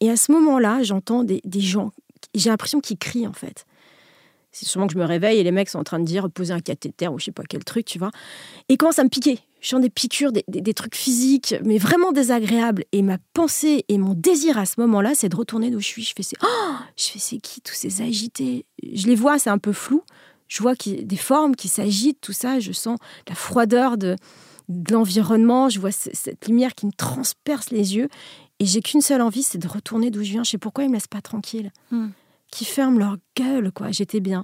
Et 0.01 0.11
à 0.11 0.17
ce 0.17 0.33
moment-là, 0.33 0.83
j'entends 0.83 1.25
des, 1.25 1.41
des 1.45 1.61
gens, 1.61 1.93
j'ai 2.35 2.51
l'impression 2.51 2.81
qu'ils 2.81 2.99
crient, 2.99 3.27
en 3.27 3.33
fait. 3.33 3.65
C'est 4.53 4.67
sûrement 4.67 4.87
que 4.87 4.93
je 4.93 4.99
me 4.99 5.05
réveille 5.05 5.39
et 5.39 5.43
les 5.43 5.51
mecs 5.51 5.69
sont 5.69 5.79
en 5.79 5.85
train 5.85 5.99
de 5.99 6.05
dire 6.05 6.31
poser 6.31 6.53
un 6.53 6.61
cathéter 6.61 7.09
ou 7.09 7.19
je 7.19 7.27
sais 7.27 7.33
pas 7.33 7.43
quel 7.49 7.65
truc, 7.65 7.87
tu 7.87 7.99
vois. 7.99 8.11
Et 8.69 8.77
commence 8.77 8.99
à 8.99 9.05
me 9.05 9.09
piquer 9.09 9.41
je 9.65 9.71
sens 9.71 9.81
des 9.81 9.89
piqûres, 9.89 10.31
des, 10.31 10.75
trucs 10.75 10.95
physiques, 10.95 11.55
mais 11.65 11.79
vraiment 11.79 12.13
désagréables. 12.13 12.85
Et 12.93 13.01
ma 13.01 13.17
pensée 13.33 13.87
et 13.89 13.97
mon 13.97 14.13
désir 14.13 14.59
à 14.59 14.67
ce 14.67 14.79
moment-là, 14.81 15.13
c'est 15.15 15.31
de 15.31 15.37
retourner 15.37 15.71
d'où 15.71 15.81
je 15.81 15.87
suis. 15.87 16.05
Je 16.05 16.13
fais 16.15 16.23
c'est, 16.23 16.37
oh 16.43 16.75
je 16.99 17.05
fais 17.05 17.19
c'est 17.19 17.39
qui 17.39 17.63
tous 17.63 17.73
ces 17.73 18.03
agités? 18.03 18.67
Je 18.83 19.07
les 19.07 19.15
vois, 19.15 19.39
c'est 19.39 19.49
un 19.49 19.57
peu 19.57 19.73
flou. 19.73 20.03
Je 20.49 20.63
vois 20.63 20.77
qu'il 20.77 21.07
des 21.07 21.17
formes 21.17 21.57
qui 21.57 21.69
s'agitent, 21.69 22.21
tout 22.21 22.35
ça. 22.35 22.61
Je 22.61 22.73
sens 22.73 22.99
la 23.27 23.35
froideur 23.35 23.97
de, 23.97 24.17
l'environnement. 24.91 25.71
Je 25.71 25.81
vois 25.81 25.93
cette 25.93 26.47
lumière 26.47 26.75
qui 26.75 26.85
me 26.85 26.93
transperce 26.93 27.71
les 27.71 27.97
yeux. 27.97 28.11
Et 28.61 28.67
j'ai 28.67 28.83
qu'une 28.83 29.01
seule 29.01 29.23
envie, 29.23 29.43
c'est 29.43 29.57
de 29.57 29.67
retourner 29.67 30.11
d'où 30.11 30.23
je 30.23 30.33
viens. 30.33 30.45
Je 30.45 30.51
sais 30.51 30.59
pourquoi 30.59 30.85
ils 30.85 30.91
me 30.91 30.95
laissent 30.95 31.07
pas 31.07 31.23
tranquille. 31.23 31.73
Hmm. 31.91 32.09
Qui 32.51 32.67
ferment 32.67 32.99
leur 32.99 33.17
gueule, 33.35 33.73
quoi. 33.73 33.93
J'étais 33.93 34.21
bien. 34.21 34.43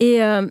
Et 0.00 0.22
euh, 0.22 0.46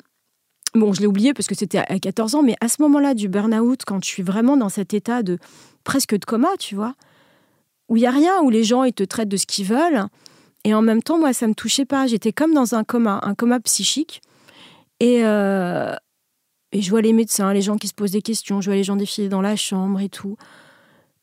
Bon, 0.76 0.94
je 0.94 1.02
l'ai 1.02 1.08
oublié 1.08 1.34
parce 1.34 1.48
que 1.48 1.56
c'était 1.56 1.80
à 1.80 2.00
14 2.00 2.36
ans, 2.36 2.44
mais 2.44 2.56
à 2.62 2.68
ce 2.68 2.82
moment-là 2.82 3.14
du 3.14 3.28
burn-out, 3.28 3.82
quand 3.86 4.04
je 4.04 4.10
suis 4.10 4.24
vraiment 4.24 4.56
dans 4.56 4.70
cet 4.70 4.94
état 4.94 5.24
de 5.24 5.40
presque 5.84 6.16
de 6.18 6.24
coma, 6.24 6.50
tu 6.60 6.76
vois, 6.76 6.96
où 7.88 7.98
il 7.98 8.04
y 8.04 8.06
a 8.06 8.12
rien, 8.12 8.40
où 8.42 8.50
les 8.50 8.64
gens 8.64 8.84
ils 8.84 8.94
te 8.94 9.04
traitent 9.04 9.30
de 9.30 9.38
ce 9.38 9.48
qu'ils 9.48 9.66
veulent, 9.66 10.06
et 10.64 10.74
en 10.74 10.82
même 10.82 11.02
temps, 11.02 11.18
moi, 11.18 11.34
ça 11.34 11.48
me 11.48 11.56
touchait 11.56 11.86
pas. 11.86 12.06
J'étais 12.06 12.34
comme 12.34 12.54
dans 12.54 12.76
un 12.76 12.84
coma, 12.84 13.20
un 13.24 13.34
coma 13.34 13.60
psychique, 13.62 14.22
et 15.00 15.24
euh, 15.24 15.96
et 16.72 16.82
je 16.82 16.90
vois 16.92 17.02
les 17.02 17.14
médecins, 17.14 17.52
les 17.52 17.62
gens 17.62 17.78
qui 17.78 17.88
se 17.88 17.96
posent 17.96 18.12
des 18.12 18.22
questions, 18.22 18.62
je 18.62 18.70
vois 18.70 18.76
les 18.76 18.84
gens 18.84 18.96
défiler 18.96 19.28
dans 19.28 19.42
la 19.42 19.56
chambre 19.56 20.00
et 20.02 20.10
tout. 20.10 20.38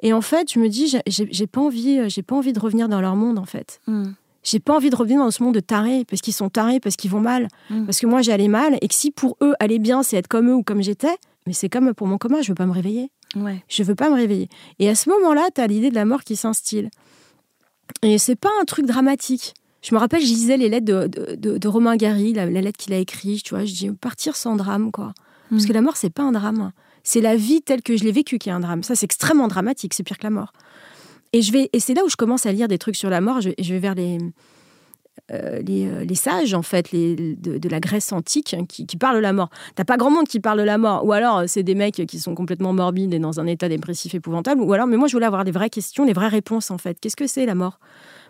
Et 0.00 0.12
en 0.12 0.20
fait, 0.20 0.52
je 0.52 0.58
me 0.58 0.68
dis, 0.68 0.98
j'ai 1.06 1.46
pas 1.46 1.60
envie, 1.60 2.10
j'ai 2.10 2.22
pas 2.22 2.34
envie 2.34 2.52
de 2.52 2.58
revenir 2.58 2.88
dans 2.88 3.00
leur 3.00 3.14
monde, 3.14 3.38
en 3.38 3.44
fait. 3.44 3.80
Hmm 3.86 4.12
j'ai 4.46 4.60
pas 4.60 4.74
envie 4.74 4.90
de 4.90 4.96
revenir 4.96 5.18
dans 5.18 5.30
ce 5.30 5.42
monde 5.42 5.54
de 5.54 5.60
tarés, 5.60 6.04
parce 6.08 6.22
qu'ils 6.22 6.32
sont 6.32 6.48
tarés, 6.48 6.78
parce 6.78 6.94
qu'ils 6.94 7.10
vont 7.10 7.20
mal, 7.20 7.48
mm. 7.68 7.84
parce 7.84 7.98
que 7.98 8.06
moi 8.06 8.22
j'allais 8.22 8.48
mal, 8.48 8.78
et 8.80 8.88
que 8.88 8.94
si 8.94 9.10
pour 9.10 9.36
eux 9.42 9.54
aller 9.58 9.80
bien, 9.80 10.04
c'est 10.04 10.16
être 10.16 10.28
comme 10.28 10.48
eux 10.48 10.54
ou 10.54 10.62
comme 10.62 10.82
j'étais, 10.82 11.16
mais 11.46 11.52
c'est 11.52 11.68
comme 11.68 11.92
pour 11.94 12.06
mon 12.06 12.16
coma, 12.16 12.42
je 12.42 12.48
veux 12.48 12.54
pas 12.54 12.66
me 12.66 12.72
réveiller. 12.72 13.10
Ouais. 13.34 13.62
Je 13.68 13.82
veux 13.82 13.96
pas 13.96 14.08
me 14.08 14.14
réveiller. 14.14 14.48
Et 14.78 14.88
à 14.88 14.94
ce 14.94 15.10
moment-là, 15.10 15.48
tu 15.52 15.60
as 15.60 15.66
l'idée 15.66 15.90
de 15.90 15.96
la 15.96 16.04
mort 16.04 16.22
qui 16.22 16.36
s'instille. 16.36 16.90
Et 18.02 18.18
c'est 18.18 18.36
pas 18.36 18.50
un 18.60 18.64
truc 18.64 18.86
dramatique. 18.86 19.54
Je 19.82 19.94
me 19.94 20.00
rappelle, 20.00 20.20
je 20.20 20.26
lisais 20.26 20.56
les 20.56 20.68
lettres 20.68 20.86
de, 20.86 21.68
Romain 21.68 21.96
Gary, 21.96 22.32
la, 22.32 22.46
lettre 22.46 22.78
qu'il 22.78 22.92
a 22.94 22.98
écrite, 22.98 23.42
tu 23.42 23.54
vois, 23.54 23.64
je 23.64 23.74
dis 23.74 23.90
partir 23.90 24.36
sans 24.36 24.56
drame, 24.56 24.90
quoi. 24.92 25.12
Parce 25.50 25.64
mm. 25.64 25.66
que 25.66 25.72
la 25.72 25.82
mort, 25.82 25.96
c'est 25.96 26.10
pas 26.10 26.22
un 26.22 26.32
drame. 26.32 26.72
C'est 27.02 27.20
la 27.20 27.36
vie 27.36 27.62
telle 27.62 27.82
que 27.82 27.96
je 27.96 28.04
l'ai 28.04 28.12
vécue 28.12 28.38
qui 28.38 28.48
est 28.48 28.52
un 28.52 28.60
drame. 28.60 28.82
Ça, 28.82 28.94
c'est 28.94 29.04
extrêmement 29.04 29.48
dramatique, 29.48 29.94
c'est 29.94 30.02
pire 30.02 30.18
que 30.18 30.24
la 30.24 30.30
mort. 30.30 30.52
Et, 31.32 31.42
je 31.42 31.52
vais, 31.52 31.70
et 31.72 31.80
c'est 31.80 31.94
là 31.94 32.04
où 32.04 32.08
je 32.08 32.16
commence 32.16 32.46
à 32.46 32.52
lire 32.52 32.68
des 32.68 32.78
trucs 32.78 32.96
sur 32.96 33.10
la 33.10 33.20
mort. 33.20 33.40
Je, 33.40 33.50
vais 33.50 33.78
vers 33.78 33.94
les, 33.94 34.18
euh, 35.32 35.60
euh, 35.68 36.04
les, 36.04 36.14
sages, 36.14 36.54
en 36.54 36.62
fait, 36.62 36.92
les, 36.92 37.16
de, 37.16 37.68
la 37.68 37.80
Grèce 37.80 38.12
antique, 38.12 38.54
hein, 38.54 38.64
qui, 38.66 38.84
parlent 38.96 39.16
de 39.16 39.20
la 39.20 39.32
mort. 39.32 39.50
T'as 39.74 39.84
pas 39.84 39.96
grand 39.96 40.10
monde 40.10 40.28
qui 40.28 40.40
parle 40.40 40.58
de 40.58 40.64
la 40.64 40.78
mort. 40.78 41.04
Ou 41.04 41.12
alors, 41.12 41.44
c'est 41.46 41.62
des 41.62 41.74
mecs 41.74 42.06
qui 42.06 42.18
sont 42.20 42.34
complètement 42.34 42.72
morbides 42.72 43.12
et 43.12 43.18
dans 43.18 43.40
un 43.40 43.46
état 43.46 43.68
dépressif 43.68 44.14
épouvantable. 44.14 44.60
Ou 44.60 44.72
alors, 44.72 44.86
mais 44.86 44.96
moi, 44.96 45.08
je 45.08 45.12
voulais 45.12 45.26
avoir 45.26 45.44
des 45.44 45.52
vraies 45.52 45.70
questions, 45.70 46.04
des 46.06 46.12
vraies 46.12 46.28
réponses, 46.28 46.70
en 46.70 46.78
fait. 46.78 46.98
Qu'est-ce 47.00 47.16
que 47.16 47.26
c'est 47.26 47.46
la 47.46 47.54
mort? 47.54 47.78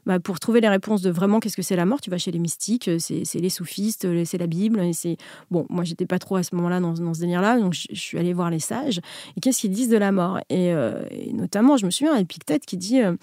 Bah, 0.06 0.20
pour 0.20 0.38
trouver 0.38 0.60
les 0.60 0.68
réponses 0.68 1.02
de 1.02 1.10
vraiment 1.10 1.40
qu'est-ce 1.40 1.56
que 1.56 1.62
c'est 1.62 1.76
la 1.76 1.84
mort, 1.84 2.00
tu 2.00 2.10
vas 2.10 2.18
chez 2.18 2.30
les 2.30 2.38
mystiques, 2.38 2.88
c'est 2.98 3.24
les 3.34 3.50
soufistes, 3.50 4.06
c'est 4.24 4.38
la 4.38 4.46
Bible. 4.46 4.80
Et 4.80 4.92
c'est 4.92 5.16
bon, 5.50 5.66
moi 5.68 5.82
j'étais 5.82 6.06
pas 6.06 6.20
trop 6.20 6.36
à 6.36 6.44
ce 6.44 6.54
moment-là 6.54 6.80
dans, 6.80 6.94
ce 6.94 7.20
délire-là, 7.20 7.58
donc 7.58 7.74
je, 7.74 7.94
suis 7.94 8.16
allée 8.16 8.32
voir 8.32 8.50
les 8.50 8.60
sages. 8.60 9.00
Et 9.36 9.40
qu'est-ce 9.40 9.60
qu'ils 9.60 9.72
disent 9.72 9.88
de 9.88 9.96
la 9.96 10.12
mort? 10.12 10.38
Euh, 10.52 11.04
et, 11.10 11.32
notamment, 11.32 11.76
je 11.76 11.86
me 11.86 11.90
souviens, 11.90 12.16
Épictète 12.16 12.64
qui 12.64 12.76
dit, 12.76 13.02
euh, 13.02 13.16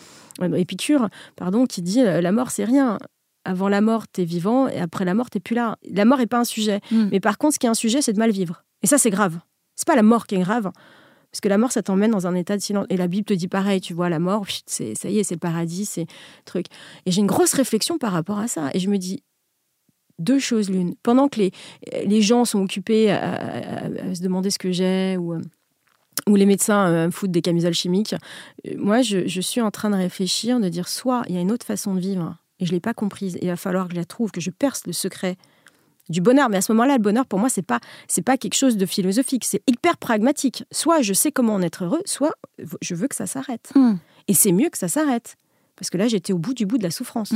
Épicure, 0.56 1.08
pardon, 1.38 1.66
qui 1.66 1.82
dit 1.82 2.04
la 2.04 2.32
mort 2.32 2.52
c'est 2.52 2.66
rien. 2.66 2.98
avant 3.46 3.70
la 3.70 3.82
mort, 3.82 4.08
t'es 4.08 4.26
vivant, 4.26 4.68
et 4.68 4.80
après 4.80 5.06
la 5.06 5.14
mort, 5.14 5.30
t'es 5.30 5.40
plus 5.40 5.56
là. 5.56 5.78
La 5.90 6.04
mort 6.06 6.18
n'est 6.18 6.28
pas 6.28 6.40
un 6.40 6.46
sujet. 6.46 6.82
Hmm. 6.92 7.08
Mais 7.12 7.20
par 7.20 7.38
contre, 7.38 7.54
ce 7.54 7.60
qui 7.60 7.66
est 7.66 7.70
un 7.70 7.74
sujet, 7.74 8.02
c'est 8.02 8.14
de 8.14 8.20
mal 8.20 8.32
vivre. 8.32 8.66
Et 8.82 8.88
ça, 8.88 8.98
c'est 8.98 9.10
grave. 9.10 9.40
C'est 9.76 9.88
pas 9.88 9.96
la 9.96 10.04
mort 10.04 10.28
qui 10.28 10.36
est 10.36 10.42
grave. 10.42 10.72
Parce 11.34 11.42
que 11.42 11.50
la 11.50 11.58
mort, 11.58 11.72
ça 11.72 11.82
t'emmène 11.82 12.12
dans 12.12 12.28
un 12.28 12.36
état 12.36 12.56
de 12.56 12.62
silence. 12.62 12.86
Et 12.92 12.96
la 12.96 13.08
Bible 13.08 13.26
te 13.26 13.34
dit 13.34 13.48
pareil, 13.48 13.82
tu 13.82 13.96
vois, 13.96 14.08
la 14.08 14.20
mort, 14.20 14.46
c'est 14.68 14.94
ça 14.94 15.10
y 15.10 15.18
est, 15.18 15.24
c'est 15.24 15.34
le 15.34 15.40
paradis, 15.40 15.86
c'est 15.86 16.06
truc. 16.46 16.68
Et 17.08 17.12
j'ai 17.12 17.22
une 17.22 17.28
grosse 17.28 17.54
réflexion 17.54 17.98
par 17.98 18.12
rapport 18.12 18.38
à 18.38 18.48
ça. 18.48 18.70
Et 18.76 18.80
je 18.80 18.88
me 18.88 19.00
dis, 19.00 19.24
deux 20.20 20.38
choses 20.38 20.70
l'une. 20.70 20.94
Pendant 21.02 21.30
que 21.30 21.40
les, 21.40 21.52
les 22.06 22.22
gens 22.22 22.46
sont 22.46 22.62
occupés 22.62 23.12
à, 23.12 23.90
se 24.14 24.22
demander 24.22 24.52
ce 24.52 24.60
que 24.60 24.72
j'ai 24.72 25.18
ou, 25.18 25.34
ou 26.30 26.36
les 26.36 26.46
médecins 26.46 27.08
me 27.08 27.12
foutent 27.12 27.32
des 27.32 27.42
camisoles 27.42 27.74
chimiques, 27.74 28.14
euh, 28.68 28.76
moi, 28.78 29.02
je, 29.02 29.28
je, 29.28 29.42
suis 29.42 29.60
en 29.60 29.72
train 29.72 29.90
de 29.90 29.96
réfléchir, 29.96 30.60
de 30.60 30.70
dire 30.70 30.88
soit 30.88 31.24
il 31.30 31.34
y 31.34 31.38
a 31.40 31.42
une 31.42 31.52
autre 31.52 31.66
façon 31.66 31.96
de 31.96 32.00
vivre 32.00 32.38
et 32.60 32.66
je 32.66 32.72
ne 32.72 32.76
l'ai 32.76 32.80
pas 32.80 32.94
comprise, 32.94 33.36
et 33.38 33.46
il 33.46 33.48
va 33.48 33.56
falloir 33.56 33.88
que 33.88 33.94
je 33.94 34.00
la 34.00 34.06
trouve, 34.06 34.32
que 34.32 34.40
je 34.40 34.52
perce 34.52 34.86
le 34.86 34.94
secret 34.94 35.36
du 36.10 36.22
bonheur. 36.22 36.50
Mais 36.50 36.58
à 36.58 36.62
ce 36.62 36.72
moment-là, 36.74 36.98
le 36.98 37.02
bonheur, 37.02 37.26
pour 37.26 37.40
moi, 37.40 37.50
c'est 37.50 37.62
pas 37.62 37.80
c'est 38.08 38.22
pas 38.22 38.38
quelque 38.38 38.56
chose 38.56 38.78
de 38.78 38.86
philosophique, 38.86 39.46
c'est 39.46 39.62
hyper 39.68 39.98
pragmatique. 39.98 40.66
Soit 40.72 41.02
je 41.02 41.14
sais 41.14 41.32
comment 41.32 41.56
en 41.56 41.62
être 41.62 41.86
heureux, 41.86 42.02
soit 42.06 42.34
je 42.82 42.96
veux 42.96 43.08
que 43.08 43.16
ça 43.16 43.28
s'arrête. 43.28 43.72
Hmm. 43.76 43.96
Et 44.28 44.34
c'est 44.34 44.52
mieux 44.52 44.70
que 44.70 44.78
ça 44.78 44.88
s'arrête. 44.88 45.36
Parce 45.76 45.90
que 45.90 45.98
là, 45.98 46.08
j'étais 46.08 46.34
au 46.34 46.38
bout 46.38 46.54
du 46.54 46.66
bout 46.66 46.78
de 46.78 46.84
la 46.84 46.92
souffrance. 46.92 47.34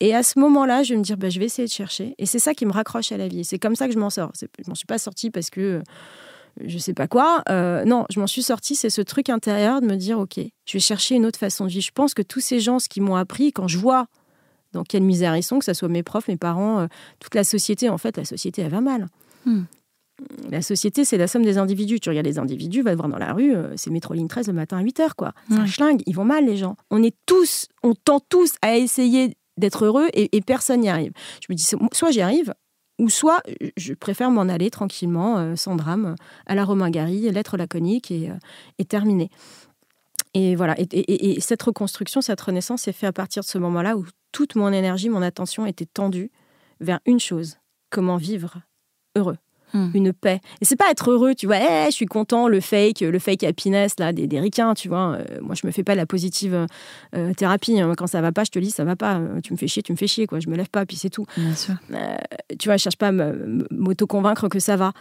Et 0.00 0.14
à 0.14 0.22
ce 0.22 0.38
moment-là, 0.38 0.84
je 0.84 0.94
vais 0.94 0.98
me 0.98 1.02
dire, 1.02 1.16
bah, 1.16 1.28
je 1.28 1.40
vais 1.40 1.46
essayer 1.46 1.66
de 1.66 1.72
chercher. 1.72 2.14
Et 2.18 2.26
c'est 2.26 2.38
ça 2.38 2.54
qui 2.54 2.64
me 2.66 2.72
raccroche 2.72 3.10
à 3.10 3.16
la 3.16 3.26
vie. 3.26 3.44
C'est 3.44 3.58
comme 3.58 3.74
ça 3.74 3.88
que 3.88 3.94
je 3.94 3.98
m'en 3.98 4.10
sors. 4.10 4.30
Je 4.40 4.68
m'en 4.68 4.76
suis 4.76 4.86
pas 4.86 4.98
sortie 4.98 5.30
parce 5.30 5.50
que 5.50 5.82
je 6.64 6.78
sais 6.78 6.94
pas 6.94 7.08
quoi. 7.08 7.42
Euh, 7.48 7.84
non, 7.84 8.06
je 8.10 8.20
m'en 8.20 8.28
suis 8.28 8.42
sortie. 8.42 8.76
C'est 8.76 8.90
ce 8.90 9.02
truc 9.02 9.28
intérieur 9.28 9.80
de 9.80 9.86
me 9.86 9.96
dire, 9.96 10.18
ok, 10.18 10.38
je 10.38 10.72
vais 10.72 10.78
chercher 10.78 11.16
une 11.16 11.26
autre 11.26 11.38
façon 11.38 11.64
de 11.64 11.70
vivre. 11.70 11.84
Je 11.84 11.90
pense 11.92 12.14
que 12.14 12.22
tous 12.22 12.40
ces 12.40 12.60
gens, 12.60 12.78
ce 12.78 12.88
qu'ils 12.88 13.02
m'ont 13.02 13.16
appris, 13.16 13.52
quand 13.52 13.66
je 13.66 13.78
vois 13.78 14.06
dans 14.72 14.84
quelle 14.84 15.02
misère 15.02 15.36
ils 15.36 15.42
sont, 15.42 15.58
que 15.58 15.64
ce 15.64 15.74
soit 15.74 15.88
mes 15.88 16.02
profs, 16.02 16.28
mes 16.28 16.36
parents, 16.36 16.80
euh, 16.80 16.86
toute 17.20 17.34
la 17.34 17.44
société. 17.44 17.88
En 17.88 17.98
fait, 17.98 18.16
la 18.16 18.24
société, 18.24 18.62
elle 18.62 18.70
va 18.70 18.80
mal. 18.80 19.08
Hmm. 19.44 19.62
La 20.50 20.62
société, 20.62 21.04
c'est 21.04 21.16
la 21.16 21.28
somme 21.28 21.44
des 21.44 21.58
individus. 21.58 22.00
Tu 22.00 22.08
regardes 22.08 22.26
les 22.26 22.38
individus, 22.38 22.82
va 22.82 22.92
te 22.92 22.96
voir 22.96 23.08
dans 23.08 23.18
la 23.18 23.32
rue, 23.32 23.54
euh, 23.54 23.72
c'est 23.76 23.90
métro 23.90 24.14
ligne 24.14 24.26
13 24.26 24.48
le 24.48 24.52
matin 24.52 24.78
à 24.78 24.82
8 24.82 25.00
h 25.00 25.10
quoi. 25.16 25.32
C'est 25.48 25.56
un 25.56 25.66
schlingue, 25.66 26.02
ils 26.06 26.14
vont 26.14 26.24
mal, 26.24 26.44
les 26.44 26.56
gens. 26.56 26.76
On 26.90 27.02
est 27.02 27.14
tous, 27.26 27.68
on 27.82 27.94
tend 27.94 28.20
tous 28.20 28.54
à 28.62 28.76
essayer 28.76 29.36
d'être 29.56 29.84
heureux 29.84 30.08
et, 30.12 30.40
personne 30.40 30.80
n'y 30.80 30.88
arrive. 30.88 31.12
Je 31.40 31.52
me 31.52 31.56
dis, 31.56 31.64
soit 31.92 32.10
j'y 32.10 32.20
arrive, 32.20 32.52
ou 32.98 33.08
soit 33.08 33.42
je 33.76 33.94
préfère 33.94 34.30
m'en 34.30 34.42
aller 34.42 34.70
tranquillement, 34.70 35.38
euh, 35.38 35.56
sans 35.56 35.76
drame, 35.76 36.16
à 36.46 36.54
la 36.54 36.64
Romain 36.64 36.90
Gary, 36.90 37.30
lettre 37.30 37.56
laconique 37.56 38.10
et, 38.10 38.30
et 38.78 38.84
terminé. 38.84 39.30
Et 40.38 40.54
voilà. 40.54 40.76
Et, 40.78 41.40
cette 41.40 41.62
reconstruction, 41.62 42.20
cette 42.20 42.40
renaissance 42.40 42.82
s'est 42.82 42.92
faite 42.92 43.08
à 43.08 43.12
partir 43.12 43.42
de 43.42 43.48
ce 43.48 43.58
moment-là 43.58 43.96
où 43.96 44.06
toute 44.30 44.54
mon 44.54 44.72
énergie, 44.72 45.08
mon 45.08 45.22
attention 45.22 45.66
était 45.66 45.86
tendue 45.86 46.30
vers 46.80 47.00
une 47.06 47.18
chose 47.18 47.56
comment 47.90 48.16
vivre 48.16 48.58
heureux. 49.16 49.36
Hmm. 49.74 49.90
Une 49.92 50.12
paix. 50.14 50.40
Et 50.62 50.64
c'est 50.64 50.76
pas 50.76 50.90
être 50.90 51.10
heureux, 51.10 51.34
tu 51.34 51.46
vois, 51.46 51.56
hey, 51.56 51.90
je 51.90 51.94
suis 51.94 52.06
content, 52.06 52.48
le 52.48 52.60
fake, 52.60 53.00
le 53.00 53.18
fake 53.18 53.42
happiness 53.42 53.98
là, 53.98 54.14
des, 54.14 54.26
des 54.26 54.40
ricains, 54.40 54.72
tu 54.72 54.88
vois. 54.88 55.16
Euh, 55.18 55.40
moi, 55.42 55.54
je 55.54 55.66
me 55.66 55.72
fais 55.72 55.82
pas 55.82 55.94
la 55.94 56.06
positive 56.06 56.66
euh, 57.14 57.34
thérapie. 57.34 57.78
Hein. 57.78 57.92
Quand 57.94 58.06
ça 58.06 58.22
va 58.22 58.32
pas, 58.32 58.44
je 58.44 58.50
te 58.50 58.58
dis, 58.58 58.70
ça 58.70 58.84
va 58.84 58.96
pas. 58.96 59.18
Euh, 59.18 59.40
tu 59.42 59.52
me 59.52 59.58
fais 59.58 59.66
chier, 59.66 59.82
tu 59.82 59.92
me 59.92 59.98
fais 59.98 60.06
chier, 60.06 60.26
quoi. 60.26 60.40
Je 60.40 60.48
me 60.48 60.56
lève 60.56 60.70
pas, 60.70 60.86
puis 60.86 60.96
c'est 60.96 61.10
tout. 61.10 61.26
Bien 61.36 61.54
sûr. 61.54 61.74
tu 62.58 62.68
vois, 62.68 62.78
je 62.78 62.82
cherche 62.82 62.96
pas 62.96 63.08
à 63.08 63.12
m'auto-convaincre 63.12 64.48
que 64.48 64.60
ça 64.60 64.76
va. 64.76 64.92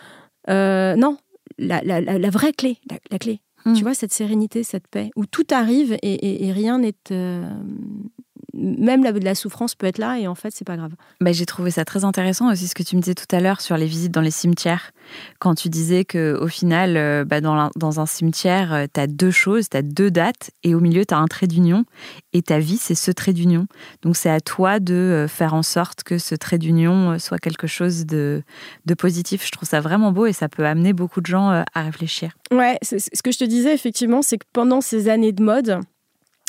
non, 0.47 1.17
la, 1.57 1.81
la, 1.83 2.01
la, 2.01 2.29
vraie 2.29 2.51
clé, 2.51 2.77
la, 3.09 3.19
clé, 3.19 3.39
tu 3.63 3.69
hmm. 3.69 3.75
vois, 3.81 3.93
cette 3.93 4.13
sérénité, 4.13 4.63
cette 4.63 4.87
paix, 4.87 5.09
où 5.15 5.25
tout 5.25 5.47
arrive 5.51 5.97
et, 6.01 6.47
et 6.47 6.51
rien 6.51 6.79
n'est 6.79 6.93
même 8.53 9.03
la, 9.03 9.11
la 9.11 9.35
souffrance 9.35 9.75
peut 9.75 9.87
être 9.87 9.97
là 9.97 10.19
et 10.19 10.27
en 10.27 10.35
fait, 10.35 10.51
c'est 10.53 10.65
pas 10.65 10.77
grave. 10.77 10.91
Bah, 11.21 11.31
j'ai 11.31 11.45
trouvé 11.45 11.71
ça 11.71 11.85
très 11.85 12.05
intéressant 12.05 12.51
aussi 12.51 12.67
ce 12.67 12.75
que 12.75 12.83
tu 12.83 12.95
me 12.95 13.01
disais 13.01 13.15
tout 13.15 13.35
à 13.35 13.39
l'heure 13.39 13.61
sur 13.61 13.77
les 13.77 13.85
visites 13.85 14.11
dans 14.11 14.21
les 14.21 14.31
cimetières. 14.31 14.91
Quand 15.39 15.55
tu 15.55 15.69
disais 15.69 16.05
que 16.05 16.37
au 16.39 16.47
final, 16.47 16.97
euh, 16.97 17.25
bah, 17.25 17.41
dans, 17.41 17.69
dans, 17.75 17.99
un 17.99 18.05
cimetière, 18.05 18.73
euh, 18.73 18.85
tu 18.91 18.99
as 18.99 19.07
deux 19.07 19.31
choses, 19.31 19.69
tu 19.69 19.77
as 19.77 19.81
deux 19.81 20.11
dates 20.11 20.51
et 20.63 20.75
au 20.75 20.79
milieu, 20.79 21.05
tu 21.05 21.13
as 21.13 21.17
un 21.17 21.27
trait 21.27 21.47
d'union 21.47 21.85
et 22.33 22.41
ta 22.41 22.59
vie, 22.59 22.77
c'est 22.77 22.95
ce 22.95 23.11
trait 23.11 23.33
d'union. 23.33 23.67
Donc, 24.01 24.15
c'est 24.15 24.29
à 24.29 24.41
toi 24.41 24.79
de 24.79 24.93
euh, 24.93 25.27
faire 25.27 25.53
en 25.53 25.63
sorte 25.63 26.03
que 26.03 26.17
ce 26.17 26.35
trait 26.35 26.57
d'union 26.57 27.19
soit 27.19 27.39
quelque 27.39 27.67
chose 27.67 28.05
de, 28.05 28.43
de 28.85 28.93
positif. 28.93 29.45
Je 29.45 29.51
trouve 29.51 29.67
ça 29.67 29.81
vraiment 29.81 30.11
beau 30.11 30.25
et 30.25 30.33
ça 30.33 30.49
peut 30.49 30.65
amener 30.65 30.93
beaucoup 30.93 31.21
de 31.21 31.25
gens 31.25 31.49
à 31.49 31.81
réfléchir. 31.81 32.31
Ouais, 32.51 32.77
ce 32.81 33.21
que 33.21 33.31
je 33.31 33.37
te 33.37 33.43
disais 33.43 33.73
effectivement, 33.73 34.21
c'est 34.21 34.37
que 34.37 34.45
pendant 34.53 34.81
ces 34.81 35.09
années 35.09 35.31
de 35.31 35.43
mode, 35.43 35.79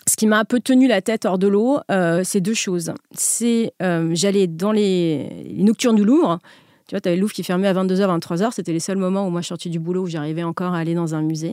ce 0.08 0.16
qui 0.16 0.26
m'a 0.26 0.38
un 0.38 0.44
peu 0.44 0.58
tenu 0.58 0.88
la 0.88 1.02
tête 1.02 1.24
hors 1.24 1.38
de 1.38 1.46
l'eau, 1.46 1.78
euh, 1.90 2.22
c'est 2.24 2.40
deux 2.40 2.54
choses. 2.54 2.92
C'est, 3.12 3.74
euh, 3.82 4.10
j'allais 4.14 4.46
dans 4.46 4.72
les, 4.72 5.44
nocturnes 5.56 5.96
du 5.96 6.04
Louvre. 6.04 6.38
Tu 6.86 6.94
vois, 6.94 7.00
tu 7.00 7.08
avais 7.08 7.16
le 7.16 7.20
Louvre 7.20 7.32
qui 7.32 7.44
fermait 7.44 7.68
à 7.68 7.74
22h, 7.74 8.18
23h. 8.18 8.52
C'était 8.52 8.72
les 8.72 8.80
seuls 8.80 8.96
moments 8.96 9.26
où 9.26 9.30
moi 9.30 9.42
je 9.42 9.48
sortais 9.48 9.68
du 9.68 9.78
boulot, 9.78 10.04
où 10.04 10.06
j'arrivais 10.06 10.42
encore 10.42 10.74
à 10.74 10.78
aller 10.78 10.94
dans 10.94 11.14
un 11.14 11.22
musée. 11.22 11.52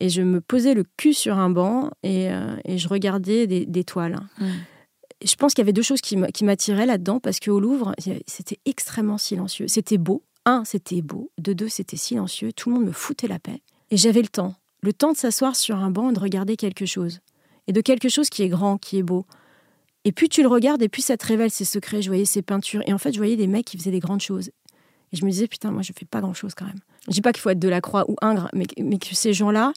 Et 0.00 0.08
je 0.08 0.22
me 0.22 0.40
posais 0.40 0.74
le 0.74 0.84
cul 0.96 1.14
sur 1.14 1.38
un 1.38 1.48
banc 1.48 1.90
et, 2.02 2.30
euh, 2.30 2.56
je 2.66 2.88
regardais 2.88 3.46
des, 3.46 3.84
toiles. 3.84 4.18
Mmh. 4.38 4.46
Je 5.24 5.34
pense 5.36 5.54
qu'il 5.54 5.62
y 5.62 5.64
avait 5.64 5.72
deux 5.72 5.82
choses 5.82 6.00
qui 6.00 6.44
m'attiraient 6.44 6.86
là-dedans 6.86 7.20
parce 7.20 7.38
qu'au 7.38 7.60
Louvre, 7.60 7.94
c'était 8.26 8.58
extrêmement 8.66 9.18
silencieux. 9.18 9.68
C'était 9.68 9.98
beau. 9.98 10.22
Un, 10.44 10.64
c'était 10.64 11.00
beau. 11.00 11.30
De 11.38 11.52
deux, 11.52 11.68
c'était 11.68 11.96
silencieux. 11.96 12.52
Tout 12.52 12.68
le 12.68 12.74
monde 12.74 12.86
me 12.86 12.92
foutait 12.92 13.28
la 13.28 13.38
paix. 13.38 13.62
Et 13.90 13.96
j'avais 13.96 14.20
le 14.20 14.28
temps. 14.28 14.54
Le 14.82 14.92
temps 14.92 15.12
de 15.12 15.16
s'asseoir 15.16 15.56
sur 15.56 15.76
un 15.76 15.90
banc 15.90 16.10
et 16.10 16.12
de 16.12 16.20
regarder 16.20 16.56
quelque 16.56 16.84
chose 16.84 17.20
et 17.66 17.72
de 17.72 17.80
quelque 17.80 18.08
chose 18.08 18.28
qui 18.28 18.42
est 18.42 18.48
grand, 18.48 18.78
qui 18.78 18.98
est 18.98 19.02
beau. 19.02 19.26
Et 20.04 20.12
puis 20.12 20.28
tu 20.28 20.42
le 20.42 20.48
regardes 20.48 20.82
et 20.82 20.88
puis 20.88 21.02
ça 21.02 21.16
te 21.16 21.26
révèle 21.26 21.50
ses 21.50 21.64
secrets. 21.64 22.02
Je 22.02 22.08
voyais 22.08 22.24
ses 22.24 22.42
peintures 22.42 22.82
et 22.86 22.92
en 22.92 22.98
fait 22.98 23.12
je 23.12 23.18
voyais 23.18 23.36
des 23.36 23.46
mecs 23.46 23.64
qui 23.66 23.78
faisaient 23.78 23.90
des 23.90 24.00
grandes 24.00 24.20
choses. 24.20 24.50
Et 25.12 25.16
je 25.16 25.24
me 25.24 25.30
disais 25.30 25.48
putain 25.48 25.70
moi 25.70 25.82
je 25.82 25.92
fais 25.96 26.04
pas 26.04 26.20
grand 26.20 26.34
chose 26.34 26.54
quand 26.54 26.66
même. 26.66 26.80
Je 27.08 27.12
dis 27.12 27.20
pas 27.20 27.32
qu'il 27.32 27.40
faut 27.40 27.50
être 27.50 27.58
de 27.58 27.68
la 27.68 27.80
croix 27.80 28.08
ou 28.10 28.16
ingre, 28.22 28.48
mais, 28.54 28.66
mais 28.78 28.98
que 28.98 29.14
ces 29.14 29.32
gens-là, 29.32 29.72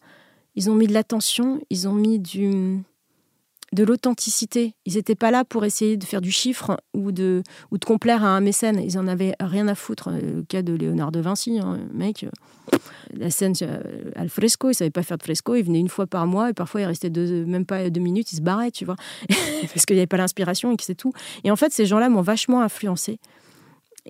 ils 0.55 0.69
ont 0.69 0.75
mis 0.75 0.87
de 0.87 0.93
l'attention, 0.93 1.61
ils 1.69 1.87
ont 1.87 1.93
mis 1.93 2.19
du 2.19 2.81
de 3.73 3.83
l'authenticité. 3.83 4.75
Ils 4.85 4.95
n'étaient 4.95 5.15
pas 5.15 5.31
là 5.31 5.43
pour 5.43 5.65
essayer 5.65 5.97
de 5.97 6.03
faire 6.05 6.21
du 6.21 6.31
chiffre 6.31 6.79
ou 6.93 7.11
de, 7.11 7.43
ou 7.71 7.77
de 7.77 7.85
complaire 7.85 8.23
à 8.23 8.29
un 8.29 8.39
mécène. 8.39 8.79
Ils 8.81 8.97
en 8.97 9.07
avaient 9.07 9.33
rien 9.39 9.67
à 9.67 9.75
foutre. 9.75 10.09
Le 10.11 10.43
cas 10.43 10.61
de 10.61 10.73
Léonard 10.73 11.11
de 11.11 11.19
Vinci, 11.19 11.59
hein, 11.59 11.79
mec, 11.93 12.23
euh, 12.23 12.77
la 13.13 13.29
scène 13.29 13.53
euh, 13.61 14.11
al 14.15 14.29
fresco, 14.29 14.69
il 14.69 14.75
savait 14.75 14.89
pas 14.89 15.03
faire 15.03 15.17
de 15.17 15.23
fresco, 15.23 15.55
il 15.55 15.63
venait 15.63 15.79
une 15.79 15.89
fois 15.89 16.07
par 16.07 16.27
mois 16.27 16.49
et 16.49 16.53
parfois 16.53 16.81
il 16.81 16.85
restait 16.85 17.09
même 17.09 17.65
pas 17.65 17.89
deux 17.89 18.01
minutes, 18.01 18.31
il 18.31 18.37
se 18.37 18.41
barrait, 18.41 18.71
tu 18.71 18.85
vois, 18.85 18.95
parce 19.73 19.85
qu'il 19.85 19.95
n'y 19.95 19.99
avait 19.99 20.07
pas 20.07 20.17
l'inspiration 20.17 20.71
et 20.71 20.77
que 20.77 20.83
c'est 20.83 20.95
tout. 20.95 21.11
Et 21.43 21.51
en 21.51 21.55
fait, 21.55 21.73
ces 21.73 21.85
gens-là 21.85 22.09
m'ont 22.09 22.21
vachement 22.21 22.61
influencé. 22.61 23.19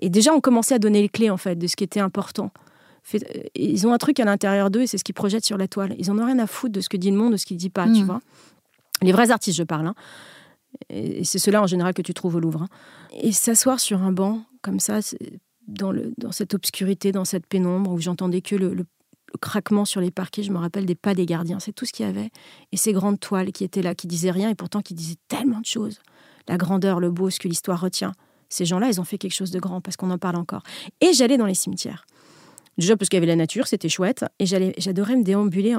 Et 0.00 0.10
déjà, 0.10 0.32
on 0.32 0.40
commençait 0.40 0.74
à 0.74 0.78
donner 0.78 1.02
les 1.02 1.08
clés 1.08 1.30
en 1.30 1.36
fait 1.36 1.56
de 1.56 1.66
ce 1.66 1.74
qui 1.74 1.82
était 1.82 2.00
important. 2.00 2.52
Euh, 3.14 3.18
ils 3.54 3.86
ont 3.86 3.92
un 3.92 3.98
truc 3.98 4.20
à 4.20 4.24
l'intérieur 4.24 4.70
d'eux 4.70 4.82
et 4.82 4.86
c'est 4.86 4.98
ce 4.98 5.04
qu'ils 5.04 5.14
projettent 5.14 5.44
sur 5.44 5.58
la 5.58 5.66
toile. 5.66 5.94
Ils 5.98 6.10
en 6.10 6.18
ont 6.18 6.24
rien 6.24 6.38
à 6.38 6.46
foutre 6.46 6.72
de 6.72 6.80
ce 6.80 6.88
que 6.88 6.96
dit 6.96 7.10
le 7.10 7.16
monde, 7.16 7.32
de 7.32 7.36
ce 7.36 7.46
qu'il 7.46 7.56
dit 7.56 7.70
pas, 7.70 7.86
tu 7.86 8.02
mmh. 8.02 8.06
vois. 8.06 8.20
Les 9.02 9.12
vrais 9.12 9.30
artistes, 9.30 9.56
je 9.56 9.62
parle. 9.62 9.86
Hein. 9.86 9.94
Et 10.90 11.24
c'est 11.24 11.38
ceux-là 11.38 11.62
en 11.62 11.66
général 11.66 11.94
que 11.94 12.02
tu 12.02 12.14
trouves 12.14 12.36
au 12.36 12.40
Louvre. 12.40 12.62
Hein. 12.62 12.68
Et 13.20 13.32
s'asseoir 13.32 13.80
sur 13.80 14.02
un 14.02 14.12
banc, 14.12 14.42
comme 14.62 14.80
ça, 14.80 15.00
dans, 15.66 15.92
cette 16.32 16.54
obscurité, 16.54 17.12
dans 17.12 17.24
cette 17.24 17.46
pénombre, 17.46 17.92
où 17.92 18.00
j'entendais 18.00 18.40
que 18.40 18.56
le, 18.56 18.84
craquement 19.40 19.84
sur 19.84 20.00
les 20.00 20.10
parquets, 20.10 20.42
je 20.42 20.52
me 20.52 20.58
rappelle 20.58 20.86
des 20.86 20.94
pas 20.94 21.14
des 21.14 21.26
gardiens, 21.26 21.60
c'est 21.60 21.72
tout 21.72 21.84
ce 21.84 21.92
qu'il 21.92 22.06
y 22.06 22.08
avait. 22.08 22.30
Et 22.72 22.76
ces 22.76 22.92
grandes 22.92 23.20
toiles 23.20 23.52
qui 23.52 23.64
étaient 23.64 23.82
là, 23.82 23.94
qui 23.94 24.06
disaient 24.06 24.30
rien, 24.30 24.50
et 24.50 24.54
pourtant 24.54 24.80
qui 24.80 24.94
disaient 24.94 25.16
tellement 25.28 25.60
de 25.60 25.66
choses. 25.66 26.00
La 26.48 26.56
grandeur, 26.56 27.00
le 27.00 27.10
beau, 27.10 27.30
ce 27.30 27.38
que 27.38 27.48
l'histoire 27.48 27.80
retient. 27.80 28.12
Ces 28.48 28.64
gens-là, 28.64 28.88
ils 28.88 29.00
ont 29.00 29.04
fait 29.04 29.18
quelque 29.18 29.34
chose 29.34 29.50
de 29.50 29.60
grand, 29.60 29.80
parce 29.80 29.96
qu'on 29.96 30.10
en 30.10 30.18
parle 30.18 30.36
encore. 30.36 30.62
Et 31.00 31.12
j'allais 31.12 31.36
dans 31.36 31.46
les 31.46 31.54
cimetières. 31.54 32.06
Déjà 32.78 32.96
parce 32.96 33.08
qu'il 33.08 33.16
y 33.16 33.18
avait 33.18 33.26
la 33.26 33.36
nature, 33.36 33.66
c'était 33.66 33.88
chouette, 33.88 34.24
et 34.38 34.46
j'adorais 34.46 35.16
me 35.16 35.24
déambuler 35.24 35.76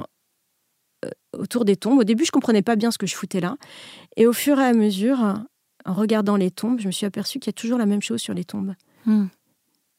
autour 1.33 1.65
des 1.65 1.75
tombes. 1.75 1.99
Au 1.99 2.03
début, 2.03 2.25
je 2.25 2.31
comprenais 2.31 2.61
pas 2.61 2.75
bien 2.75 2.91
ce 2.91 2.97
que 2.97 3.07
je 3.07 3.15
foutais 3.15 3.39
là. 3.39 3.57
Et 4.17 4.27
au 4.27 4.33
fur 4.33 4.59
et 4.59 4.65
à 4.65 4.73
mesure, 4.73 5.19
en 5.85 5.93
regardant 5.93 6.35
les 6.35 6.51
tombes, 6.51 6.79
je 6.79 6.87
me 6.87 6.91
suis 6.91 7.05
aperçue 7.05 7.39
qu'il 7.39 7.49
y 7.49 7.55
a 7.55 7.59
toujours 7.59 7.77
la 7.77 7.85
même 7.85 8.01
chose 8.01 8.21
sur 8.21 8.33
les 8.33 8.43
tombes. 8.43 8.73
Hmm. 9.05 9.27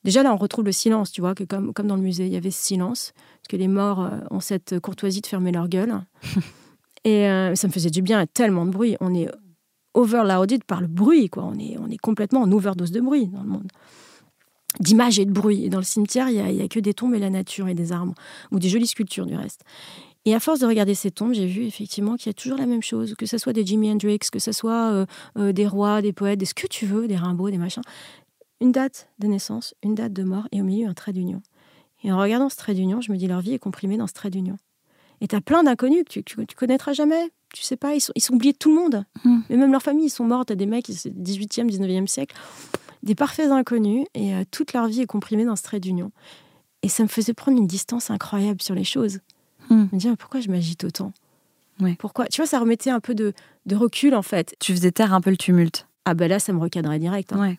Déjà, 0.04 0.22
là, 0.22 0.32
on 0.32 0.36
retrouve 0.36 0.64
le 0.64 0.72
silence, 0.72 1.12
tu 1.12 1.20
vois, 1.20 1.34
que 1.34 1.44
comme, 1.44 1.74
comme 1.74 1.86
dans 1.86 1.96
le 1.96 2.02
musée, 2.02 2.26
il 2.26 2.32
y 2.32 2.36
avait 2.36 2.50
ce 2.50 2.62
silence, 2.62 3.12
parce 3.40 3.48
que 3.48 3.56
les 3.56 3.68
morts 3.68 4.00
euh, 4.00 4.18
ont 4.30 4.40
cette 4.40 4.80
courtoisie 4.80 5.20
de 5.20 5.26
fermer 5.26 5.52
leur 5.52 5.68
gueule. 5.68 5.94
et 7.04 7.28
euh, 7.28 7.54
ça 7.54 7.68
me 7.68 7.72
faisait 7.72 7.90
du 7.90 8.00
bien, 8.00 8.24
tellement 8.26 8.64
de 8.64 8.70
bruit. 8.70 8.96
On 9.00 9.14
est 9.14 9.28
overloaded 9.92 10.64
par 10.64 10.80
le 10.80 10.86
bruit, 10.86 11.28
quoi. 11.28 11.44
On 11.44 11.58
est, 11.58 11.76
on 11.78 11.88
est 11.88 11.98
complètement 11.98 12.40
en 12.40 12.52
overdose 12.52 12.92
de 12.92 13.00
bruit 13.00 13.26
dans 13.26 13.42
le 13.42 13.48
monde. 13.48 13.68
D'images 14.78 15.18
et 15.18 15.26
de 15.26 15.32
bruit. 15.32 15.64
Et 15.64 15.68
dans 15.68 15.78
le 15.78 15.84
cimetière, 15.84 16.30
il 16.30 16.42
n'y 16.42 16.60
a, 16.62 16.64
a, 16.64 16.68
que 16.68 16.80
des 16.80 16.94
tombes 16.94 17.14
et 17.14 17.18
la 17.18 17.30
nature 17.30 17.68
et 17.68 17.74
des 17.74 17.92
arbres, 17.92 18.14
ou 18.52 18.58
des 18.58 18.68
jolies 18.68 18.86
sculptures 18.86 19.26
du 19.26 19.34
reste. 19.34 19.64
Et 20.26 20.34
à 20.34 20.40
force 20.40 20.60
de 20.60 20.66
regarder 20.66 20.94
ces 20.94 21.10
tombes, 21.10 21.32
j'ai 21.32 21.46
vu 21.46 21.64
effectivement 21.64 22.16
qu'il 22.16 22.26
y 22.26 22.30
a 22.30 22.34
toujours 22.34 22.58
la 22.58 22.66
même 22.66 22.82
chose, 22.82 23.14
que 23.16 23.24
ce 23.24 23.38
soit 23.38 23.54
des 23.54 23.64
Jimi 23.64 23.90
Hendrix, 23.90 24.18
que 24.30 24.38
ce 24.38 24.52
soit 24.52 24.90
euh, 24.90 25.06
euh, 25.38 25.52
des 25.52 25.66
rois, 25.66 26.02
des 26.02 26.12
poètes, 26.12 26.38
des 26.38 26.44
ce 26.44 26.54
que 26.54 26.66
tu 26.66 26.84
veux, 26.84 27.08
des 27.08 27.16
Rimbaud, 27.16 27.50
des 27.50 27.58
machins. 27.58 27.82
Une 28.60 28.72
date 28.72 29.08
de 29.18 29.26
naissance, 29.28 29.74
une 29.82 29.94
date 29.94 30.12
de 30.12 30.22
mort 30.22 30.46
et 30.52 30.60
au 30.60 30.64
milieu 30.64 30.88
un 30.88 30.94
trait 30.94 31.14
d'union. 31.14 31.42
Et 32.02 32.12
en 32.12 32.18
regardant 32.18 32.50
ce 32.50 32.56
trait 32.56 32.74
d'union, 32.74 33.00
je 33.00 33.12
me 33.12 33.16
dis 33.16 33.26
leur 33.26 33.40
vie 33.40 33.54
est 33.54 33.58
comprimée 33.58 33.96
dans 33.96 34.06
ce 34.06 34.12
trait 34.12 34.30
d'union. 34.30 34.56
Et 35.22 35.28
tu 35.28 35.36
as 35.36 35.40
plein 35.40 35.62
d'inconnus 35.62 36.04
que 36.04 36.20
tu, 36.20 36.46
tu, 36.46 36.56
connaîtras 36.56 36.92
jamais. 36.92 37.30
tu 37.54 37.62
sais 37.62 37.76
pas, 37.76 37.94
ils 37.94 38.00
sont, 38.00 38.12
ils 38.14 38.22
sont 38.22 38.34
oubliés 38.34 38.52
de 38.52 38.58
tout 38.58 38.70
le 38.70 38.74
monde. 38.74 39.04
Hmm. 39.24 39.40
Mais 39.48 39.56
même 39.56 39.72
leur 39.72 39.82
famille, 39.82 40.06
ils 40.06 40.10
sont 40.10 40.24
morts. 40.24 40.46
T'as 40.46 40.54
des 40.54 40.66
mecs, 40.66 40.86
c'est 40.86 41.14
18e, 41.14 41.70
19e 41.70 42.06
siècle, 42.06 42.36
des 43.02 43.14
parfaits 43.14 43.50
inconnus, 43.50 44.06
et 44.14 44.34
euh, 44.34 44.44
toute 44.50 44.72
leur 44.72 44.86
vie 44.86 45.02
est 45.02 45.06
comprimée 45.06 45.44
dans 45.44 45.56
ce 45.56 45.62
trait 45.62 45.80
d'union. 45.80 46.10
Et 46.82 46.88
ça 46.88 47.02
me 47.02 47.08
faisait 47.08 47.34
prendre 47.34 47.58
une 47.58 47.66
distance 47.66 48.10
incroyable 48.10 48.62
sur 48.62 48.74
les 48.74 48.84
choses. 48.84 49.20
Hmm. 49.70 49.86
Me 49.92 49.98
dire, 49.98 50.16
pourquoi 50.16 50.40
je 50.40 50.50
m'agite 50.50 50.84
autant 50.84 51.12
Pourquoi? 51.98 52.26
Tu 52.26 52.40
vois, 52.40 52.46
ça 52.46 52.58
remettait 52.58 52.90
un 52.90 53.00
peu 53.00 53.14
de, 53.14 53.32
recul, 53.72 54.14
en 54.14 54.22
fait. 54.22 54.54
Tu 54.60 54.72
faisais 54.74 54.90
taire 54.90 55.14
un 55.14 55.20
peu 55.20 55.30
le 55.30 55.36
tumulte. 55.36 55.86
Ah 56.04 56.14
ben 56.14 56.28
là, 56.28 56.38
ça 56.38 56.52
me 56.52 56.58
recadrait 56.58 56.98
direct. 56.98 57.32
Hein. 57.32 57.54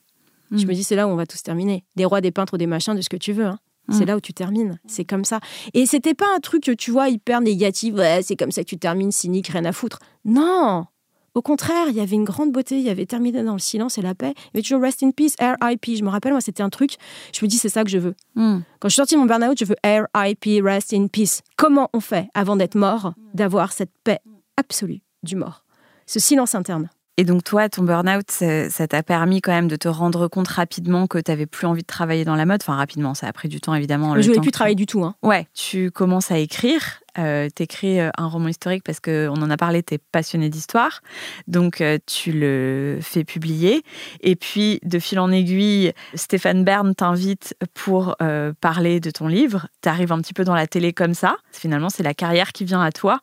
Je 0.52 0.66
me 0.66 0.72
hmm. 0.72 0.76
dis, 0.76 0.84
c'est 0.84 0.96
là 0.96 1.08
où 1.08 1.12
on 1.12 1.16
va 1.16 1.26
tous 1.26 1.42
terminer. 1.42 1.86
Des 1.96 2.06
rois, 2.06 2.22
des 2.22 2.32
peintres, 2.32 2.58
des 2.58 2.68
machins, 2.68 2.96
de 2.96 3.02
ce 3.02 3.10
que 3.10 3.18
tu 3.18 3.32
veux. 3.32 3.46
Hein. 3.46 3.60
C'est 3.90 4.04
mm. 4.04 4.08
là 4.08 4.18
où 4.18 4.22
tu 4.22 4.34
termines. 4.34 4.80
C'est 4.86 5.06
comme 5.06 5.26
ça. 5.26 5.40
Et 5.74 5.86
c'était 5.86 6.14
pas 6.14 6.28
un 6.36 6.40
truc, 6.40 6.70
tu 6.78 6.92
vois, 6.92 7.10
hyper 7.10 7.42
négatif. 7.42 7.96
Ouais, 7.96 8.22
c'est 8.24 8.36
comme 8.36 8.52
ça 8.52 8.64
que 8.64 8.70
tu 8.70 8.78
termines, 8.78 9.12
cynique, 9.12 9.48
rien 9.48 9.66
à 9.66 9.72
foutre. 9.72 10.00
Non 10.24 10.86
Au 11.34 11.42
contraire, 11.42 11.88
il 11.88 11.96
y 11.96 12.02
avait 12.02 12.16
une 12.16 12.26
grande 12.26 12.52
beauté. 12.52 12.78
Il 12.78 12.84
y 12.84 12.90
avait 12.90 13.06
terminé 13.06 13.42
dans 13.44 13.54
le 13.54 13.60
silence 13.60 13.98
et 13.98 14.02
la 14.02 14.14
paix. 14.14 14.34
Il 14.36 14.48
y 14.54 14.58
avait 14.58 14.62
toujours 14.64 14.82
Rest 14.82 15.02
in 15.02 15.12
Peace, 15.12 15.36
R.I.P. 15.40 15.96
Je 15.96 16.04
me 16.04 16.10
rappelle, 16.10 16.34
moi, 16.34 16.42
c'était 16.42 16.64
un 16.64 16.70
truc. 16.70 16.96
Je 17.34 17.46
me 17.46 17.50
dis, 17.50 17.58
c'est 17.58 17.70
ça 17.70 17.84
que 17.84 17.90
je 17.90 18.00
veux. 18.00 18.16
Mm. 18.36 18.60
Quand 18.80 18.90
je 18.90 18.94
suis 18.94 18.98
sortie 18.98 19.16
de 19.16 19.20
mon 19.20 19.26
burn-out, 19.26 19.58
je 19.58 19.66
veux 19.66 19.78
R.I.P. 19.86 20.62
Rest 20.62 20.94
in 20.94 21.08
Peace. 21.08 21.42
Comment 21.56 21.90
on 21.94 22.02
fait, 22.02 22.28
avant 22.34 22.56
d'être 22.56 22.76
mort, 22.76 23.14
d'avoir 23.34 23.72
cette 23.72 23.92
paix 24.04 24.20
absolue 24.58 25.02
du 25.24 25.36
mort? 25.36 25.64
Ce 26.06 26.20
silence 26.20 26.56
interne. 26.56 26.90
Et 27.18 27.24
donc 27.24 27.44
toi, 27.44 27.70
ton 27.70 27.84
burn-out, 27.84 28.30
ça 28.32 28.88
t'a 28.88 29.04
permis 29.04 29.42
quand 29.42 29.52
même 29.52 29.68
de 29.68 29.76
te 29.76 29.88
rendre 29.88 30.28
compte 30.28 30.48
rapidement 30.48 31.08
que 31.08 31.20
tu 31.20 31.30
n'avais 31.30 31.46
plus 31.46 31.68
envie 31.68 31.82
de 31.82 31.88
travailler 31.88 32.26
dans 32.26 32.36
la 32.36 32.46
mode? 32.46 32.62
Enfin, 32.64 32.76
rapidement, 32.76 33.14
ça 33.14 33.28
a 33.28 33.34
pris 33.34 33.48
du 33.48 33.62
temps, 33.62 33.76
évidemment. 33.76 34.20
Je 34.20 34.28
voulais 34.28 34.40
plus 34.40 34.52
travailler 34.52 34.76
du 34.76 34.86
tout. 34.86 35.04
Hein. 35.04 35.16
Ouais, 35.22 35.48
tu 35.54 35.92
commences 35.92 36.32
à 36.32 36.40
écrire 36.40 37.01
euh, 37.18 37.50
t'écris 37.50 38.00
euh, 38.00 38.10
un 38.18 38.28
roman 38.28 38.48
historique 38.48 38.84
parce 38.84 39.00
qu'on 39.00 39.42
en 39.42 39.50
a 39.50 39.58
parlé, 39.58 39.84
tu 39.84 39.96
es 39.96 39.98
passionné 39.98 40.50
d'histoire, 40.50 41.02
donc 41.48 41.82
euh, 41.82 41.98
tu 42.06 42.32
le 42.32 43.00
fais 43.02 43.24
publier. 43.24 43.84
Et 44.22 44.36
puis, 44.36 44.80
de 44.84 45.00
fil 45.00 45.20
en 45.20 45.32
aiguille, 45.32 45.94
Stéphane 46.14 46.64
Bern 46.64 46.96
t'invite 46.96 47.56
pour 47.74 48.16
euh, 48.22 48.54
parler 48.62 49.00
de 49.00 49.12
ton 49.12 49.28
livre. 49.28 49.68
Tu 49.82 49.90
arrives 49.90 50.12
un 50.12 50.22
petit 50.22 50.34
peu 50.34 50.44
dans 50.44 50.56
la 50.56 50.68
télé 50.68 50.94
comme 50.94 51.14
ça. 51.14 51.38
Finalement, 51.52 51.90
c'est 51.90 52.04
la 52.04 52.14
carrière 52.14 52.52
qui 52.52 52.66
vient 52.66 52.82
à 52.82 52.92
toi 52.92 53.20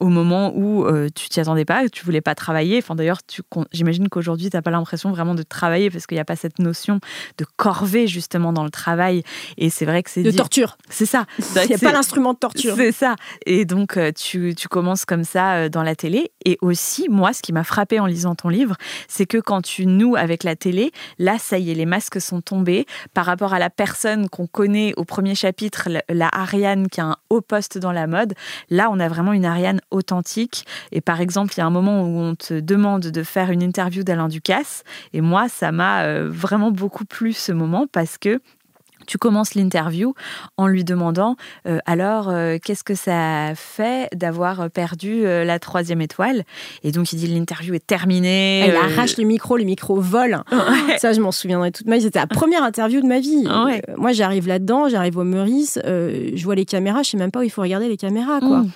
au 0.00 0.08
moment 0.08 0.52
où 0.54 0.86
tu 1.14 1.28
t'y 1.28 1.40
attendais 1.40 1.64
pas, 1.64 1.88
tu 1.88 2.04
voulais 2.04 2.20
pas 2.20 2.34
travailler. 2.34 2.78
Enfin, 2.78 2.94
d'ailleurs, 2.94 3.18
j'imagine 3.72 4.08
qu'aujourd'hui, 4.08 4.50
tu 4.50 4.56
n'as 4.56 4.62
pas 4.62 4.70
l'impression 4.70 5.10
vraiment 5.10 5.34
de 5.34 5.42
travailler 5.42 5.90
parce 5.90 6.06
qu'il 6.06 6.16
n'y 6.16 6.20
a 6.20 6.24
pas 6.24 6.36
cette 6.36 6.58
notion 6.58 7.00
de 7.38 7.46
corvée 7.56 8.06
justement 8.06 8.52
dans 8.52 8.64
le 8.64 8.70
travail. 8.70 9.22
Et 9.56 9.70
c'est 9.70 9.84
vrai 9.84 10.02
que 10.02 10.10
c'est. 10.10 10.22
De 10.22 10.30
torture. 10.30 10.76
C'est 10.88 11.06
ça. 11.06 11.26
Il 11.38 11.68
n'y 11.68 11.74
a 11.74 11.78
pas 11.78 11.92
l'instrument 11.92 12.32
de 12.34 12.38
torture. 12.38 12.74
C'est 12.76 12.92
ça. 12.92 13.16
Et 13.46 13.64
donc, 13.64 13.96
euh, 13.96 14.12
tu, 14.12 14.54
commences 14.70 15.04
comme 15.04 15.24
ça 15.24 15.54
euh, 15.54 15.68
dans 15.68 15.82
la 15.82 15.94
télé. 15.94 16.32
Et 16.44 16.58
aussi, 16.60 17.08
moi, 17.08 17.32
ce 17.32 17.42
qui 17.42 17.52
m'a 17.52 17.64
frappé 17.64 18.00
en 18.00 18.06
lisant 18.06 18.34
ton 18.34 18.48
livre, 18.48 18.76
c'est 19.08 19.26
que 19.26 19.38
quand 19.38 19.62
tu 19.62 19.86
noues 19.86 20.16
avec 20.16 20.44
la 20.44 20.56
télé, 20.56 20.92
là, 21.18 21.38
ça 21.38 21.58
y 21.58 21.70
est, 21.70 21.74
les 21.74 21.86
masques 21.86 22.20
sont 22.20 22.40
tombés. 22.40 22.86
Par 23.14 23.26
rapport 23.26 23.54
à 23.54 23.58
la 23.58 23.70
personne 23.70 24.28
qu'on 24.28 24.46
connaît 24.46 24.94
au 24.96 25.04
premier 25.04 25.34
chapitre, 25.34 25.88
la 26.08 26.28
Ariane 26.32 26.88
qui 26.88 27.00
a 27.00 27.06
un 27.06 27.16
haut 27.30 27.40
poste 27.40 27.78
dans 27.78 27.92
la 27.92 28.06
mode, 28.06 28.34
là, 28.70 28.88
on 28.90 29.00
a 29.00 29.08
vraiment 29.08 29.32
une 29.32 29.44
Ariane 29.44 29.80
authentique. 29.90 30.66
Et 30.90 31.00
par 31.00 31.20
exemple, 31.20 31.52
il 31.56 31.58
y 31.58 31.62
a 31.62 31.66
un 31.66 31.70
moment 31.70 32.02
où 32.02 32.18
on 32.18 32.34
te 32.34 32.60
demande 32.60 33.02
de 33.02 33.22
faire 33.22 33.50
une 33.50 33.62
interview 33.62 34.02
d'Alain 34.02 34.28
Ducasse. 34.28 34.84
Et 35.12 35.20
moi, 35.20 35.48
ça 35.48 35.72
m'a 35.72 36.02
euh, 36.02 36.28
vraiment 36.30 36.70
beaucoup 36.70 37.04
plu 37.04 37.32
ce 37.32 37.52
moment 37.52 37.86
parce 37.90 38.18
que 38.18 38.40
tu 39.12 39.18
commences 39.18 39.54
l'interview 39.54 40.14
en 40.56 40.66
lui 40.66 40.84
demandant 40.84 41.36
euh, 41.68 41.80
alors 41.84 42.30
euh, 42.30 42.56
qu'est-ce 42.56 42.82
que 42.82 42.94
ça 42.94 43.52
fait 43.54 44.08
d'avoir 44.14 44.70
perdu 44.70 45.26
euh, 45.26 45.44
la 45.44 45.58
troisième 45.58 46.00
étoile? 46.00 46.44
Et 46.82 46.92
donc 46.92 47.12
il 47.12 47.16
dit 47.16 47.26
l'interview 47.26 47.74
est 47.74 47.86
terminée 47.86 48.60
elle 48.60 48.74
arrache 48.74 49.18
le 49.18 49.24
micro 49.24 49.58
le 49.58 49.64
micro 49.64 50.00
vole. 50.00 50.40
Ça 50.96 51.12
je 51.12 51.20
m'en 51.20 51.30
souviendrai 51.30 51.72
toute 51.72 51.86
ma 51.88 51.96
vie. 51.96 52.04
C'était 52.04 52.20
la 52.20 52.26
première 52.26 52.62
interview 52.62 53.02
de 53.02 53.06
ma 53.06 53.20
vie. 53.20 53.46
Moi 53.98 54.12
j'arrive 54.12 54.48
là-dedans 54.48 54.88
j'arrive 54.88 55.18
au 55.18 55.24
Meurice 55.24 55.78
je 55.84 56.42
vois 56.42 56.54
les 56.54 56.64
caméras 56.64 57.02
je 57.02 57.10
sais 57.10 57.18
même 57.18 57.30
pas 57.30 57.40
où 57.40 57.42
il 57.42 57.50
faut 57.50 57.60
regarder 57.60 57.88
les 57.88 57.98
caméras 57.98 58.40
quoi. 58.40 58.60
Mm. 58.60 58.70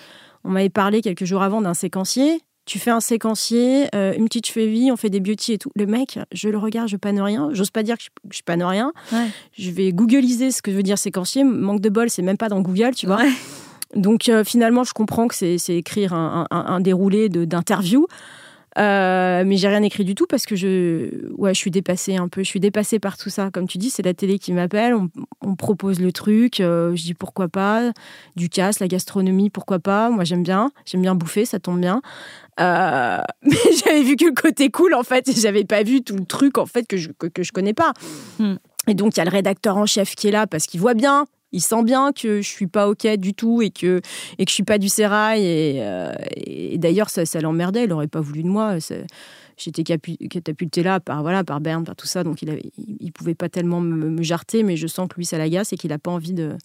on 0.45 0.51
m'avait 0.51 0.69
parlé 0.69 1.01
quelques 1.01 1.25
jours 1.25 1.43
avant 1.43 1.63
d'un 1.63 1.73
séquencier 1.73 2.43
tu 2.67 2.81
fais 2.81 2.91
un 2.91 3.01
séquencier, 3.01 3.87
euh, 3.95 4.13
une 4.17 4.27
petite 4.27 4.47
cheville, 4.47 4.91
on 4.93 4.97
fait 4.97 5.09
des 5.09 5.21
beauty 5.21 5.55
et 5.55 5.59
tout. 5.59 5.71
Le 5.77 5.87
mec, 5.87 6.19
je 6.33 6.49
le 6.49 6.59
regarde, 6.59 6.89
je 6.89 6.97
panne 6.97 7.21
rien. 7.21 7.49
J'ose 7.53 7.71
pas 7.71 7.85
dire 7.85 7.97
que 7.97 8.03
je, 8.03 8.09
je 8.31 8.43
panne 8.43 8.63
rien. 8.63 8.93
Je 9.57 9.71
vais 9.71 9.93
googliser 9.93 10.51
ce 10.51 10.63
que 10.63 10.71
veut 10.71 10.83
dire 10.83 10.99
séquencier. 10.99 11.45
Manque 11.45 11.81
de 11.81 11.89
bol, 11.89 12.11
c'est 12.11 12.23
même 12.23 12.37
pas 12.37 12.49
dans 12.49 12.61
Google, 12.61 12.95
tu 12.95 13.07
vois. 13.07 13.23
Donc 13.95 14.29
euh, 14.29 14.43
finalement, 14.43 14.83
je 14.83 14.93
comprends 14.93 15.29
que 15.29 15.35
c'est 15.35 15.77
écrire 15.77 16.13
un, 16.13 16.47
un 16.51 16.81
déroulé 16.81 17.29
d'interview. 17.29 18.07
Euh, 18.79 19.43
mais 19.47 19.57
j'ai 19.57 19.69
rien 19.69 19.83
écrit 19.83 20.05
du 20.05 20.15
tout 20.15 20.27
parce 20.27 20.45
que 20.45 20.55
je, 20.55 21.33
ouais, 21.33 21.55
je 21.55 21.59
suis 21.59 21.71
dépassée 21.71 22.17
un 22.17 22.29
peu. 22.29 22.43
Je 22.43 22.49
suis 22.49 22.61
dépassée 22.61 22.99
par 22.99 23.17
tout 23.17 23.31
ça. 23.31 23.51
Comme 23.51 23.67
tu 23.67 23.79
dis, 23.79 23.91
c'est 23.91 24.03
la 24.03 24.13
télé 24.13 24.39
qui 24.39 24.53
m'appelle. 24.53 24.95
On, 24.95 25.09
on, 25.41 25.57
propose 25.57 26.01
le 26.01 26.13
truc. 26.13 26.61
Euh, 26.61 26.95
je 26.95 27.03
dis 27.03 27.15
pourquoi 27.15 27.49
pas. 27.49 27.93
Du 28.37 28.49
casse, 28.49 28.81
la 28.81 28.89
gastronomie, 28.89 29.49
pourquoi 29.49 29.79
pas. 29.79 30.11
Moi, 30.11 30.25
j'aime 30.25 30.43
bien. 30.43 30.71
J'aime 30.85 31.03
bien 31.03 31.15
bouffer, 31.15 31.47
ça 31.47 31.59
tombe 31.59 31.81
bien. 31.81 32.03
Euh, 32.61 33.19
mais 33.43 33.57
j'avais 33.85 34.03
vu 34.03 34.17
que 34.17 34.27
le 34.27 34.35
côté 34.35 34.71
cool 34.71 34.95
en 34.95 35.03
fait. 35.03 35.29
Et 35.29 35.33
j'avais 35.33 35.65
pas 35.65 35.83
vu 35.83 36.03
tout 36.03 36.17
le 36.17 36.27
truc 36.27 36.59
en 36.59 36.67
fait 36.67 36.87
que 36.87 36.99
je, 36.99 37.11
que, 37.13 37.43
je 37.43 37.53
connais 37.53 37.75
pas. 37.75 37.95
Hmm. 38.39 38.57
Et 38.89 38.95
donc, 38.95 39.17
il 39.17 39.19
y 39.19 39.21
a 39.21 39.25
le 39.25 39.31
rédacteur 39.31 39.77
en 39.79 39.87
chef 39.87 40.15
qui 40.15 40.29
est 40.29 40.33
là 40.33 40.47
parce 40.47 40.67
qu'il 40.67 40.81
voit 40.81 40.95
bien 40.95 41.27
il 41.57 41.61
sent 41.61 41.83
bien 41.83 42.13
que 42.13 42.43
je 42.43 42.49
suis 42.49 42.67
pas 42.67 42.87
ok 42.87 43.07
du 43.17 43.33
tout 43.33 43.63
et 43.63 43.71
que 43.71 44.03
et 44.39 44.45
que 44.45 44.51
je 44.51 44.55
suis 44.55 44.63
pas 44.63 44.77
du 44.77 44.89
sérail 44.89 45.43
et, 45.43 45.77
euh, 45.79 46.13
d'ailleurs 46.75 47.09
ça, 47.09 47.25
ça 47.25 47.41
l'emmerdait 47.41 47.85
il 47.85 47.93
aurait 47.93 48.09
pas 48.09 48.21
voulu 48.21 48.43
de 48.43 48.49
moi 48.49 48.77
j'étais 49.57 49.83
catapultée 49.83 50.83
là 50.83 51.01
par 51.01 51.23
voilà 51.23 51.45
par 51.45 51.61
Berne 51.61 51.85
par 51.85 51.97
tout 51.97 52.07
ça 52.07 52.25
donc 52.25 52.43
il 52.43 52.51
avait, 52.51 52.71
il, 52.77 53.11
pouvait 53.11 53.35
pas 53.35 53.49
tellement 53.49 53.81
me, 53.81 54.23
jarter 54.23 54.63
mais 54.63 54.77
je 54.77 54.87
sens 54.87 55.09
que 55.09 55.17
lui 55.17 55.25
ça 55.25 55.39
l'agace 55.39 55.73
et 55.73 55.77
qu'il 55.77 55.93
a 55.93 55.99
pas 55.99 56.11
envie 56.11 56.35
de 56.35 56.57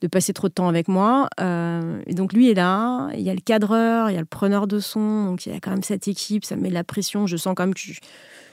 de 0.00 0.06
passer 0.06 0.32
trop 0.32 0.48
de 0.48 0.52
temps 0.52 0.68
avec 0.68 0.88
moi 0.88 1.28
euh, 1.40 2.00
et 2.06 2.14
donc 2.14 2.32
lui 2.32 2.50
est 2.50 2.54
là 2.54 3.08
il 3.14 3.20
y 3.20 3.30
a 3.30 3.34
le 3.34 3.40
cadreur 3.40 4.10
il 4.10 4.14
y 4.14 4.16
a 4.16 4.20
le 4.20 4.26
preneur 4.26 4.66
de 4.66 4.80
son 4.80 5.26
donc 5.26 5.46
il 5.46 5.52
y 5.52 5.56
a 5.56 5.60
quand 5.60 5.70
même 5.70 5.84
cette 5.84 6.08
équipe 6.08 6.44
ça 6.44 6.56
met 6.56 6.70
de 6.70 6.74
la 6.74 6.84
pression 6.84 7.28
je 7.28 7.36
sens 7.36 7.54
quand 7.56 7.64
même 7.64 7.74
que 7.74 7.80
je, 7.80 8.00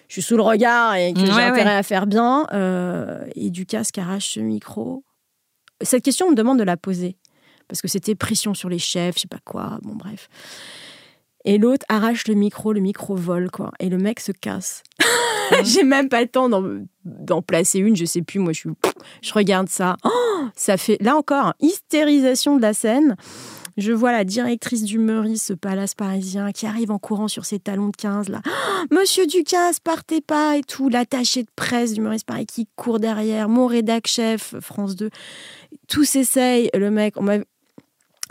suis 0.07 0.21
sous 0.21 0.37
le 0.37 0.43
regard 0.43 0.95
et 0.95 1.13
que 1.13 1.19
j'ai 1.19 1.31
intérêt 1.31 1.75
à 1.75 1.81
faire 1.81 2.05
bien 2.05 2.45
euh, 2.53 3.25
et 3.35 3.49
du 3.49 3.65
casque 3.65 3.97
arrache 3.97 4.33
ce 4.33 4.39
micro 4.39 5.03
cette 5.81 6.03
question, 6.03 6.27
on 6.27 6.31
me 6.31 6.35
demande 6.35 6.59
de 6.59 6.63
la 6.63 6.77
poser. 6.77 7.17
Parce 7.67 7.81
que 7.81 7.87
c'était 7.87 8.15
pression 8.15 8.53
sur 8.53 8.69
les 8.69 8.79
chefs, 8.79 9.15
je 9.15 9.21
sais 9.21 9.27
pas 9.27 9.39
quoi, 9.43 9.79
bon 9.81 9.95
bref. 9.95 10.29
Et 11.45 11.57
l'autre 11.57 11.85
arrache 11.89 12.27
le 12.27 12.33
micro, 12.33 12.73
le 12.73 12.79
micro 12.79 13.15
vole, 13.15 13.51
quoi. 13.51 13.71
Et 13.79 13.89
le 13.89 13.97
mec 13.97 14.19
se 14.19 14.31
casse. 14.31 14.83
J'ai 15.63 15.83
même 15.83 16.09
pas 16.09 16.21
le 16.21 16.27
temps 16.27 16.49
d'en 17.05 17.41
placer 17.41 17.79
une, 17.79 17.95
je 17.95 18.05
sais 18.05 18.23
plus, 18.23 18.39
moi 18.39 18.51
je 18.51 18.59
suis. 18.61 18.69
Je 19.21 19.33
regarde 19.33 19.69
ça. 19.69 19.95
Oh, 20.03 20.45
ça 20.55 20.77
fait, 20.77 20.97
là 21.01 21.15
encore, 21.15 21.53
hystérisation 21.59 22.57
de 22.57 22.61
la 22.61 22.73
scène. 22.73 23.15
Je 23.77 23.91
vois 23.91 24.11
la 24.11 24.23
directrice 24.23 24.83
du 24.83 24.99
Meurice, 24.99 25.43
ce 25.43 25.53
palace 25.53 25.95
parisien, 25.95 26.51
qui 26.51 26.65
arrive 26.65 26.91
en 26.91 26.99
courant 26.99 27.27
sur 27.27 27.45
ses 27.45 27.59
talons 27.59 27.89
de 27.89 27.95
15, 27.95 28.29
là. 28.29 28.41
Monsieur 28.91 29.27
Ducasse, 29.27 29.79
partez 29.79 30.21
pas 30.21 30.57
et 30.57 30.63
tout. 30.63 30.89
L'attaché 30.89 31.43
de 31.43 31.49
presse 31.55 31.93
du 31.93 32.01
Meurice 32.01 32.23
Paris 32.23 32.45
qui 32.45 32.67
court 32.75 32.99
derrière. 32.99 33.49
Mon 33.49 33.67
rédac 33.67 34.07
chef, 34.07 34.55
France 34.61 34.95
2. 34.95 35.09
Tout 35.87 36.05
s'essaye. 36.05 36.69
Le 36.73 36.89
mec, 36.89 37.17
on 37.17 37.23
m'a 37.23 37.39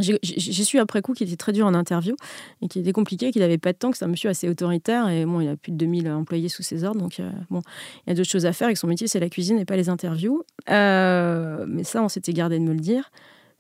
j'ai 0.01 0.65
su 0.65 0.81
après 0.81 1.03
coup 1.03 1.13
qu'il 1.13 1.29
était 1.29 1.37
très 1.37 1.53
dur 1.53 1.67
en 1.67 1.75
interview 1.75 2.17
et 2.63 2.69
qu'il 2.69 2.83
était 2.83 2.93
compliqué, 2.93 3.31
qu'il 3.31 3.43
n'avait 3.43 3.59
pas 3.59 3.73
de 3.73 3.79
temps, 3.79 3.93
que 3.93 3.97
c'est 3.97 4.05
un 4.05 4.09
monsieur 4.09 4.29
assez 4.29 4.49
autoritaire 4.49 5.09
et 5.09 5.25
bon, 5.25 5.41
il 5.41 5.49
a 5.49 5.57
plus 5.57 5.71
de 5.71 5.77
2000 5.77 6.11
employés 6.11 6.49
sous 6.49 6.65
ses 6.65 6.83
ordres, 6.83 7.01
donc 7.01 7.21
euh, 7.21 7.31
bon, 7.49 7.61
il 8.05 8.11
y 8.11 8.13
a 8.13 8.15
d'autres 8.15 8.29
choses 8.29 8.45
à 8.45 8.53
faire 8.53 8.69
et 8.69 8.73
que 8.73 8.79
son 8.79 8.89
métier 8.89 9.07
c'est 9.07 9.21
la 9.21 9.29
cuisine 9.29 9.57
et 9.59 9.65
pas 9.65 9.77
les 9.77 9.89
interviews. 9.89 10.43
Euh, 10.69 11.65
mais 11.69 11.85
ça, 11.85 12.03
on 12.03 12.09
s'était 12.09 12.33
gardé 12.33 12.59
de 12.59 12.65
me 12.65 12.73
le 12.73 12.81
dire. 12.81 13.13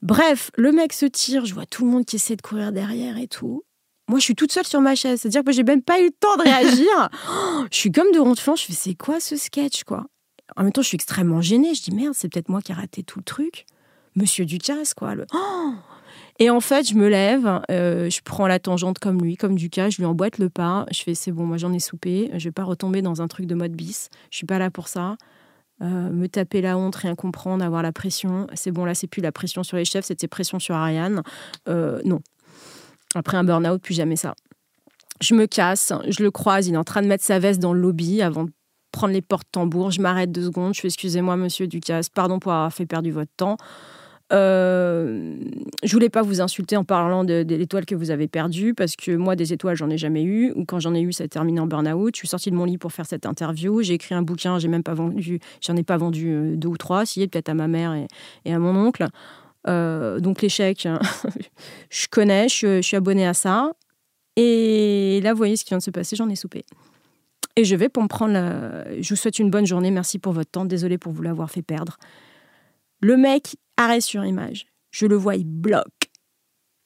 Bref, 0.04 0.50
le 0.58 0.70
mec 0.70 0.92
se 0.92 1.06
tire, 1.06 1.46
je 1.46 1.54
vois 1.54 1.64
tout 1.64 1.82
le 1.86 1.90
monde 1.90 2.04
qui 2.04 2.16
essaie 2.16 2.36
de 2.36 2.42
courir 2.42 2.72
derrière 2.72 3.16
et 3.16 3.26
tout. 3.26 3.64
Moi, 4.06 4.18
je 4.18 4.24
suis 4.24 4.34
toute 4.34 4.52
seule 4.52 4.66
sur 4.66 4.82
ma 4.82 4.94
chaise, 4.94 5.22
c'est-à-dire 5.22 5.42
que 5.42 5.50
j'ai 5.50 5.62
même 5.62 5.80
pas 5.80 5.98
eu 5.98 6.04
le 6.04 6.10
temps 6.10 6.36
de 6.36 6.42
réagir. 6.42 7.08
je 7.72 7.76
suis 7.76 7.90
comme 7.90 8.12
de 8.12 8.20
honte 8.20 8.38
je 8.38 8.64
fais 8.66 8.72
c'est 8.74 8.94
quoi 8.94 9.18
ce 9.18 9.36
sketch 9.36 9.84
quoi? 9.84 10.04
En 10.56 10.62
même 10.62 10.72
temps, 10.72 10.82
je 10.82 10.88
suis 10.88 10.96
extrêmement 10.96 11.40
gênée, 11.40 11.74
je 11.74 11.82
dis 11.84 11.90
merde, 11.90 12.12
c'est 12.14 12.28
peut-être 12.28 12.50
moi 12.50 12.60
qui 12.60 12.72
ai 12.72 12.74
raté 12.74 13.02
tout 13.02 13.18
le 13.18 13.24
truc. 13.24 13.64
Monsieur 14.14 14.44
Ducasse 14.44 14.92
quoi. 14.92 15.14
Le... 15.14 15.24
et 16.38 16.50
en 16.50 16.60
fait, 16.60 16.86
je 16.86 16.94
me 16.96 17.08
lève, 17.08 17.62
euh, 17.70 18.10
je 18.10 18.20
prends 18.22 18.46
la 18.46 18.58
tangente 18.58 18.98
comme 18.98 19.22
lui, 19.22 19.38
comme 19.38 19.54
Ducasse, 19.54 19.94
je 19.94 19.98
lui 20.02 20.04
emboîte 20.04 20.36
le 20.36 20.50
pas, 20.50 20.84
je 20.92 21.00
fais 21.00 21.14
c'est 21.14 21.32
bon, 21.32 21.46
moi 21.46 21.56
j'en 21.56 21.72
ai 21.72 21.80
soupé, 21.80 22.30
je 22.34 22.44
vais 22.44 22.52
pas 22.52 22.64
retomber 22.64 23.00
dans 23.00 23.22
un 23.22 23.26
truc 23.26 23.46
de 23.46 23.54
mode 23.54 23.72
bis, 23.72 24.10
je 24.30 24.36
suis 24.36 24.46
pas 24.46 24.58
là 24.58 24.70
pour 24.70 24.88
ça. 24.88 25.16
Euh, 25.82 26.10
me 26.10 26.28
taper 26.28 26.60
la 26.60 26.78
honte, 26.78 26.94
rien 26.94 27.14
comprendre, 27.14 27.64
avoir 27.64 27.82
la 27.82 27.92
pression. 27.92 28.46
C'est 28.54 28.70
bon, 28.70 28.84
là, 28.84 28.94
c'est 28.94 29.06
plus 29.06 29.22
la 29.22 29.32
pression 29.32 29.62
sur 29.62 29.76
les 29.76 29.84
chefs, 29.84 30.04
c'était 30.04 30.28
pression 30.28 30.58
sur 30.58 30.74
Ariane. 30.74 31.22
Euh, 31.68 32.00
non. 32.04 32.20
Après 33.14 33.36
un 33.36 33.44
burn-out, 33.44 33.82
plus 33.82 33.94
jamais 33.94 34.16
ça. 34.16 34.34
Je 35.20 35.34
me 35.34 35.46
casse, 35.46 35.92
je 36.08 36.22
le 36.22 36.30
croise, 36.30 36.66
il 36.68 36.74
est 36.74 36.78
en 36.78 36.84
train 36.84 37.02
de 37.02 37.06
mettre 37.06 37.24
sa 37.24 37.38
veste 37.38 37.60
dans 37.60 37.72
le 37.72 37.80
lobby 37.80 38.22
avant 38.22 38.44
de 38.44 38.50
prendre 38.92 39.12
les 39.12 39.22
portes 39.22 39.48
tambours. 39.50 39.90
Je 39.90 40.00
m'arrête 40.00 40.30
deux 40.30 40.44
secondes, 40.44 40.74
je 40.74 40.80
fais 40.80 40.88
excusez-moi, 40.88 41.36
monsieur 41.36 41.66
Ducasse, 41.66 42.08
pardon 42.08 42.38
pour 42.38 42.52
avoir 42.52 42.72
fait 42.72 42.86
perdre 42.86 43.10
votre 43.10 43.32
temps. 43.36 43.56
Euh, 44.32 45.36
je 45.82 45.92
voulais 45.92 46.08
pas 46.08 46.22
vous 46.22 46.40
insulter 46.40 46.76
en 46.76 46.84
parlant 46.84 47.24
de, 47.24 47.44
l'étoile 47.46 47.84
que 47.84 47.94
vous 47.94 48.10
avez 48.10 48.26
perdue, 48.26 48.74
parce 48.74 48.96
que 48.96 49.14
moi, 49.14 49.36
des 49.36 49.52
étoiles, 49.52 49.76
j'en 49.76 49.90
ai 49.90 49.98
jamais 49.98 50.22
eu. 50.22 50.52
Ou 50.56 50.64
quand 50.64 50.80
j'en 50.80 50.94
ai 50.94 51.00
eu, 51.00 51.12
ça 51.12 51.24
a 51.24 51.28
terminé 51.28 51.60
en 51.60 51.66
burn-out. 51.66 52.14
Je 52.14 52.18
suis 52.18 52.28
sortie 52.28 52.50
de 52.50 52.56
mon 52.56 52.64
lit 52.64 52.78
pour 52.78 52.92
faire 52.92 53.06
cette 53.06 53.26
interview. 53.26 53.82
J'ai 53.82 53.94
écrit 53.94 54.14
un 54.14 54.22
bouquin, 54.22 54.58
j'ai 54.58 54.68
même 54.68 54.82
pas 54.82 54.94
vendu, 54.94 55.40
j'en 55.60 55.76
ai 55.76 55.82
pas 55.82 55.96
vendu 55.96 56.28
euh, 56.28 56.56
deux 56.56 56.68
ou 56.68 56.76
trois, 56.76 57.04
si, 57.06 57.26
peut-être 57.28 57.48
à 57.48 57.54
ma 57.54 57.68
mère 57.68 57.94
et, 58.44 58.52
à 58.52 58.58
mon 58.58 58.74
oncle. 58.76 59.06
Euh, 59.66 60.20
donc 60.20 60.42
l'échec, 60.42 60.86
je 61.90 62.06
connais, 62.10 62.48
je, 62.48 62.80
suis 62.82 62.96
abonnée 62.96 63.26
à 63.26 63.34
ça. 63.34 63.72
Et 64.36 65.20
là, 65.22 65.32
vous 65.32 65.38
voyez 65.38 65.56
ce 65.56 65.64
qui 65.64 65.70
vient 65.70 65.78
de 65.78 65.82
se 65.82 65.90
passer, 65.90 66.16
j'en 66.16 66.28
ai 66.28 66.36
soupé. 66.36 66.64
Et 67.56 67.64
je 67.64 67.76
vais 67.76 67.88
pour 67.88 68.02
me 68.02 68.08
prendre. 68.08 68.34
Je 69.00 69.08
vous 69.08 69.16
souhaite 69.16 69.38
une 69.38 69.48
bonne 69.48 69.64
journée, 69.64 69.92
merci 69.92 70.18
pour 70.18 70.32
votre 70.32 70.50
temps, 70.50 70.64
désolé 70.64 70.98
pour 70.98 71.12
vous 71.12 71.22
l'avoir 71.22 71.50
fait 71.50 71.62
perdre. 71.62 71.98
Le 73.04 73.18
mec, 73.18 73.56
arrête 73.76 74.00
sur 74.00 74.24
image. 74.24 74.64
Je 74.90 75.04
le 75.04 75.14
vois, 75.14 75.36
il 75.36 75.44
bloque. 75.44 76.08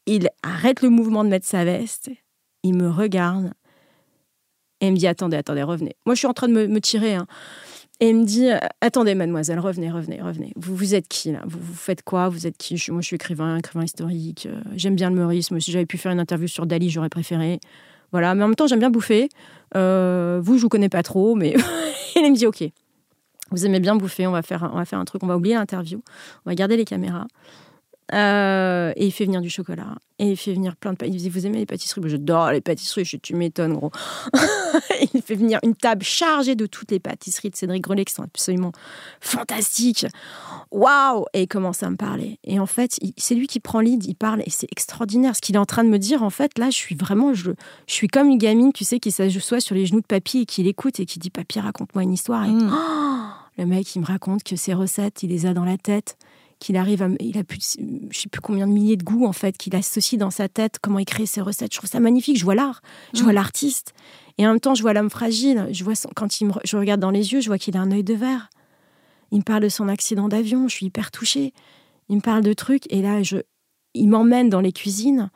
Il 0.05 0.31
arrête 0.43 0.83
le 0.83 0.89
mouvement 0.89 1.23
de 1.23 1.29
mettre 1.29 1.47
sa 1.47 1.65
veste. 1.65 2.11
Il 2.65 2.75
me 2.75 2.91
regarde. 2.91 3.53
Et 4.81 4.89
il 4.89 4.95
me 4.95 4.97
dit, 4.97 5.07
attendez, 5.07 5.37
attendez, 5.37 5.63
revenez. 5.63 5.95
Moi, 6.07 6.17
je 6.17 6.19
suis 6.19 6.27
en 6.27 6.33
train 6.33 6.49
de 6.49 6.67
me, 6.67 6.81
tirer. 6.81 7.15
Hein. 7.15 7.29
Et 8.01 8.09
il 8.09 8.17
me 8.17 8.25
dit, 8.25 8.49
attendez, 8.81 9.15
mademoiselle, 9.15 9.61
revenez, 9.61 9.93
revenez, 9.93 10.21
revenez. 10.21 10.53
Vous, 10.57 10.75
vous 10.75 10.97
êtes 10.97 11.07
qui, 11.07 11.31
là? 11.31 11.43
Vous, 11.47 11.61
vous, 11.61 11.75
faites 11.75 12.03
quoi? 12.03 12.29
Vous 12.29 12.49
êtes 12.49 12.59
qui? 12.59 12.85
Moi, 12.91 13.01
je 13.01 13.07
suis 13.07 13.15
écrivain, 13.15 13.57
écrivain 13.57 13.85
historique. 13.85 14.49
Euh, 14.51 14.61
j'aime 14.75 14.97
bien 14.97 15.11
le 15.11 15.17
meurisme. 15.17 15.61
Si 15.61 15.71
j'avais 15.71 15.87
pu 15.87 15.99
faire 15.99 16.11
une 16.11 16.19
interview 16.19 16.49
sur 16.49 16.67
Dali, 16.67 16.91
j'aurais 16.91 17.11
préféré. 17.11 17.61
Voilà, 18.11 18.35
mais 18.35 18.43
en 18.43 18.49
même 18.49 18.57
temps, 18.57 18.67
j'aime 18.67 18.81
bien 18.81 18.91
bouffer. 18.91 19.29
Euh, 19.77 20.41
vous, 20.43 20.57
je 20.57 20.63
vous 20.63 20.69
connais 20.69 20.89
pas 20.89 21.05
trop, 21.05 21.37
mais 21.37 21.55
il 22.17 22.33
me 22.33 22.37
dit 22.37 22.49
OK. 22.49 22.65
Vous 23.51 23.67
aimez 23.67 23.81
bien 23.81 23.97
bouffer, 23.97 24.27
on 24.27 24.33
va 24.33 24.43
faire, 24.43 24.69
on 24.73 24.77
va 24.77 24.85
faire 24.85 24.99
un 24.99 25.05
truc, 25.05 25.23
on 25.23 25.27
va 25.27 25.37
oublier 25.37 25.55
l'interview, 25.55 26.03
on 26.45 26.51
va 26.51 26.55
garder 26.55 26.77
les 26.77 26.85
caméras. 26.85 27.27
Euh, 28.15 28.93
et 28.97 29.07
il 29.07 29.13
fait 29.13 29.27
venir 29.27 29.43
du 29.43 29.51
chocolat. 29.51 29.97
Et 30.19 30.31
il 30.31 30.37
fait 30.37 30.55
venir 30.55 30.77
plein 30.77 30.93
de 30.93 30.97
pâtisseries. 30.97 31.19
Il 31.19 31.23
dit 31.23 31.29
Vous 31.29 31.47
aimez 31.47 31.59
les 31.59 31.67
pâtisseries? 31.67 32.01
Je 32.05 32.09
J'adore 32.09 32.51
les 32.51 32.61
pâtisseries. 32.61 33.05
Je, 33.05 33.17
tu 33.19 33.35
m'étonnes, 33.35 33.75
gros. 33.75 33.93
il 35.15 35.23
fait 35.23 35.35
venir 35.35 35.61
une 35.63 35.75
table 35.75 36.03
chargée 36.03 36.55
de 36.55 36.67
toutes 36.67 36.91
les 36.91 37.01
pâtisseries 37.01 37.51
de 37.51 37.57
Cédric 37.57 37.83
Grelet 37.83 38.05
qui 38.05 38.15
sont 38.15 38.23
absolument 38.23 38.73
fantastiques. 39.21 40.07
Waouh 40.71 41.27
Et 41.35 41.43
il 41.43 41.49
commence 41.49 41.83
à 41.83 41.91
me 41.91 41.97
parler. 41.97 42.39
Et 42.45 42.59
en 42.59 42.67
fait, 42.67 42.99
c'est 43.17 43.35
lui 43.35 43.47
qui 43.47 43.61
prend 43.61 43.81
lead. 43.81 44.05
Il 44.07 44.15
parle 44.15 44.43
et 44.47 44.51
c'est 44.51 44.69
extraordinaire. 44.73 45.37
Ce 45.37 45.43
qu'il 45.43 45.57
est 45.57 45.61
en 45.61 45.67
train 45.67 45.85
de 45.85 45.91
me 45.91 45.99
dire, 45.99 46.23
en 46.23 46.31
fait, 46.31 46.59
là, 46.59 46.71
je 46.71 46.77
suis 46.77 46.95
vraiment. 46.95 47.35
Je, 47.35 47.51
je 47.87 47.93
suis 47.93 48.09
comme 48.09 48.29
une 48.29 48.39
gamine, 48.39 48.73
tu 48.73 48.85
sais, 48.85 49.01
qui 49.01 49.11
s'assoit 49.11 49.61
sur 49.61 49.75
les 49.75 49.85
genoux 49.85 50.01
de 50.01 50.07
papy 50.07 50.39
et 50.39 50.47
qui 50.47 50.63
l'écoute 50.63 50.99
et 50.99 51.05
qui 51.05 51.19
dit 51.19 51.31
Papy, 51.31 51.61
raconte-moi 51.61 52.03
une 52.03 52.13
histoire. 52.13 52.45
Et 52.47 52.49
mmh. 52.49 52.73
le 53.59 53.67
mec, 53.67 53.95
il 53.97 54.01
me 54.01 54.07
raconte 54.07 54.45
que 54.45 54.57
ses 54.57 54.73
recettes, 54.73 55.23
il 55.23 55.31
les 55.31 55.45
a 55.45 55.53
dans 55.53 55.65
la 55.65 55.77
tête 55.77 56.17
qu'il 56.61 56.77
arrive 56.77 57.03
à, 57.03 57.09
il 57.21 57.39
a 57.39 57.45
plus, 57.45 57.77
je 58.11 58.19
sais 58.19 58.29
plus 58.29 58.41
combien 58.41 58.67
de 58.67 58.73
milliers 58.73 58.97
de 58.97 59.05
goûts 59.05 59.27
en 59.27 59.33
fait, 59.33 59.57
qu'il 59.57 59.77
associe 59.77 60.19
dans 60.19 60.31
sa 60.31 60.49
tête, 60.49 60.79
comment 60.83 60.99
il 60.99 61.05
crée 61.05 61.27
ses 61.27 61.41
recettes. 61.41 61.73
Je 61.73 61.79
trouve 61.79 61.91
ça 61.91 62.01
magnifique. 62.01 62.39
Je 62.39 62.45
vois 62.45 62.55
l'art, 62.55 62.81
je 63.15 63.23
vois 63.23 63.33
mm. 63.33 63.37
l'artiste, 63.37 63.95
et 64.39 64.47
en 64.47 64.51
même 64.51 64.61
temps 64.61 64.75
je 64.75 64.83
vois 64.83 64.93
l'homme 64.93 65.11
fragile. 65.11 65.69
Je 65.73 65.85
vois 65.85 65.95
quand 66.17 66.41
il 66.41 66.47
me, 66.47 66.53
je 66.65 66.77
regarde 66.77 67.01
dans 67.01 67.11
les 67.11 67.33
yeux, 67.33 67.41
je 67.41 67.49
vois 67.49 67.59
qu'il 67.59 67.77
a 67.77 67.81
un 67.81 67.91
œil 67.91 68.05
de 68.05 68.15
verre. 68.15 68.51
Il 69.31 69.39
me 69.39 69.43
parle 69.43 69.63
de 69.63 69.69
son 69.69 69.89
accident 69.89 70.29
d'avion, 70.29 70.69
je 70.69 70.75
suis 70.75 70.87
hyper 70.87 71.11
touchée. 71.11 71.53
Il 72.09 72.17
me 72.17 72.21
parle 72.21 72.43
de 72.43 72.53
trucs, 72.53 72.91
et 72.93 73.03
là 73.03 73.23
je, 73.23 73.39
il 73.95 74.09
m'emmène 74.09 74.49
dans 74.49 74.61
les 74.61 74.73
cuisines. 74.73 75.31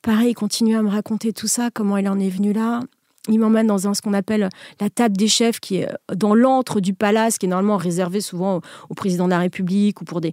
Pareil, 0.00 0.30
il 0.30 0.34
continue 0.34 0.76
à 0.76 0.82
me 0.82 0.88
raconter 0.88 1.32
tout 1.32 1.48
ça, 1.48 1.70
comment 1.70 1.96
il 1.96 2.08
en 2.08 2.18
est 2.18 2.30
venu 2.30 2.52
là 2.52 2.80
il 3.28 3.38
m'emmène 3.38 3.66
dans 3.66 3.78
ce 3.78 4.02
qu'on 4.02 4.14
appelle 4.14 4.48
la 4.80 4.90
table 4.90 5.16
des 5.16 5.28
chefs, 5.28 5.60
qui 5.60 5.76
est 5.76 5.88
dans 6.14 6.34
l'antre 6.34 6.80
du 6.80 6.94
palace, 6.94 7.38
qui 7.38 7.46
est 7.46 7.48
normalement 7.48 7.76
réservé 7.76 8.20
souvent 8.20 8.60
au, 8.88 8.94
président 8.94 9.26
de 9.26 9.30
la 9.30 9.38
République 9.38 10.00
ou 10.00 10.04
pour 10.04 10.20
des, 10.20 10.32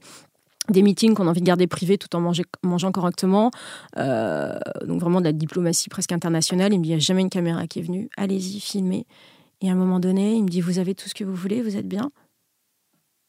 des 0.69 0.81
meetings 0.81 1.13
qu'on 1.13 1.27
a 1.27 1.29
envie 1.29 1.41
de 1.41 1.45
garder 1.45 1.67
privés 1.67 1.97
tout 1.97 2.13
en 2.15 2.31
mangeant 2.63 2.91
correctement. 2.91 3.51
Euh, 3.97 4.57
donc 4.87 5.01
vraiment 5.01 5.19
de 5.19 5.25
la 5.25 5.33
diplomatie 5.33 5.89
presque 5.89 6.11
internationale. 6.11 6.73
Il 6.73 6.79
me 6.79 6.83
dit, 6.83 6.89
il 6.89 6.93
n'y 6.93 6.97
a 6.97 6.99
jamais 6.99 7.21
une 7.21 7.29
caméra 7.29 7.67
qui 7.67 7.79
est 7.79 7.83
venue. 7.83 8.09
Allez-y, 8.17 8.59
filmez. 8.59 9.05
Et 9.61 9.69
à 9.69 9.73
un 9.73 9.75
moment 9.75 9.99
donné, 9.99 10.35
il 10.35 10.43
me 10.43 10.49
dit, 10.49 10.61
vous 10.61 10.79
avez 10.79 10.95
tout 10.95 11.09
ce 11.09 11.13
que 11.13 11.23
vous 11.23 11.35
voulez, 11.35 11.61
vous 11.61 11.77
êtes 11.77 11.87
bien 11.87 12.11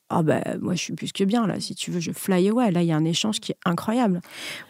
ah 0.08 0.22
ben 0.22 0.42
moi 0.60 0.74
je 0.74 0.80
suis 0.80 0.92
plus 0.92 1.12
que 1.12 1.24
bien 1.24 1.46
là, 1.46 1.58
si 1.58 1.74
tu 1.74 1.90
veux, 1.90 2.00
je 2.00 2.12
fly 2.12 2.48
away. 2.48 2.70
Là, 2.70 2.82
il 2.82 2.88
y 2.88 2.92
a 2.92 2.96
un 2.96 3.04
échange 3.04 3.40
qui 3.40 3.52
est 3.52 3.58
incroyable. 3.64 4.20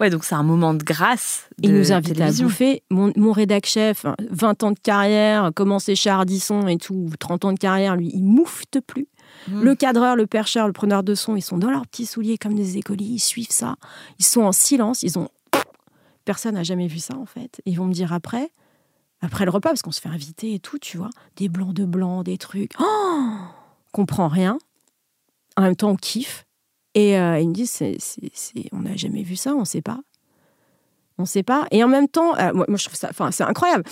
Ouais, 0.00 0.10
donc 0.10 0.24
c'est 0.24 0.34
un 0.34 0.42
moment 0.42 0.74
de 0.74 0.82
grâce. 0.82 1.48
il 1.62 1.74
nous 1.74 1.92
invite 1.92 2.20
à 2.20 2.32
bouffer. 2.32 2.82
Mon, 2.90 3.12
mon 3.16 3.32
rédac 3.32 3.66
chef, 3.66 4.06
20 4.30 4.62
ans 4.62 4.70
de 4.72 4.78
carrière, 4.78 5.50
commencé 5.54 5.94
chez 5.94 6.10
Ardisson 6.10 6.66
et 6.68 6.78
tout, 6.78 7.10
30 7.18 7.44
ans 7.44 7.52
de 7.52 7.58
carrière, 7.58 7.96
lui, 7.96 8.10
il 8.14 8.22
moufte 8.22 8.80
plus. 8.80 9.08
Hmm. 9.48 9.62
Le 9.62 9.74
cadreur, 9.74 10.16
le 10.16 10.26
percheur, 10.26 10.66
le 10.66 10.72
preneur 10.72 11.02
de 11.02 11.14
son, 11.14 11.36
ils 11.36 11.42
sont 11.42 11.58
dans 11.58 11.70
leurs 11.70 11.86
petits 11.86 12.06
souliers 12.06 12.38
comme 12.38 12.54
des 12.54 12.78
écoliers, 12.78 13.04
ils 13.04 13.18
suivent 13.18 13.50
ça. 13.50 13.76
Ils 14.18 14.24
sont 14.24 14.42
en 14.42 14.52
silence, 14.52 15.02
ils 15.02 15.18
ont. 15.18 15.28
Personne 16.24 16.54
n'a 16.54 16.62
jamais 16.62 16.86
vu 16.86 16.98
ça 16.98 17.14
en 17.16 17.26
fait. 17.26 17.60
Ils 17.66 17.76
vont 17.76 17.86
me 17.86 17.92
dire 17.92 18.12
après, 18.12 18.50
après 19.20 19.44
le 19.44 19.50
repas, 19.50 19.70
parce 19.70 19.82
qu'on 19.82 19.92
se 19.92 20.00
fait 20.00 20.08
inviter 20.08 20.54
et 20.54 20.58
tout, 20.58 20.78
tu 20.78 20.96
vois, 20.96 21.10
des 21.36 21.48
blancs 21.48 21.74
de 21.74 21.84
blanc, 21.84 22.22
des 22.22 22.38
trucs. 22.38 22.72
Oh 22.80 23.26
comprend 23.96 24.28
rien 24.28 24.58
en 25.56 25.62
même 25.62 25.76
temps, 25.76 25.90
on 25.90 25.96
kiffe. 25.96 26.46
Et 26.94 27.18
euh, 27.18 27.38
ils 27.38 27.48
me 27.48 27.54
disent, 27.54 27.70
c'est, 27.70 27.98
on 28.72 28.80
n'a 28.80 28.96
jamais 28.96 29.22
vu 29.22 29.36
ça, 29.36 29.54
on 29.54 29.60
ne 29.60 29.64
sait 29.64 29.82
pas. 29.82 30.00
On 31.18 31.22
ne 31.22 31.26
sait 31.26 31.42
pas. 31.42 31.66
Et 31.70 31.84
en 31.84 31.88
même 31.88 32.08
temps, 32.08 32.34
euh, 32.38 32.52
moi, 32.54 32.66
je 32.76 32.84
trouve 32.84 32.96
ça, 32.96 33.08
enfin, 33.10 33.30
c'est 33.30 33.44
incroyable. 33.44 33.84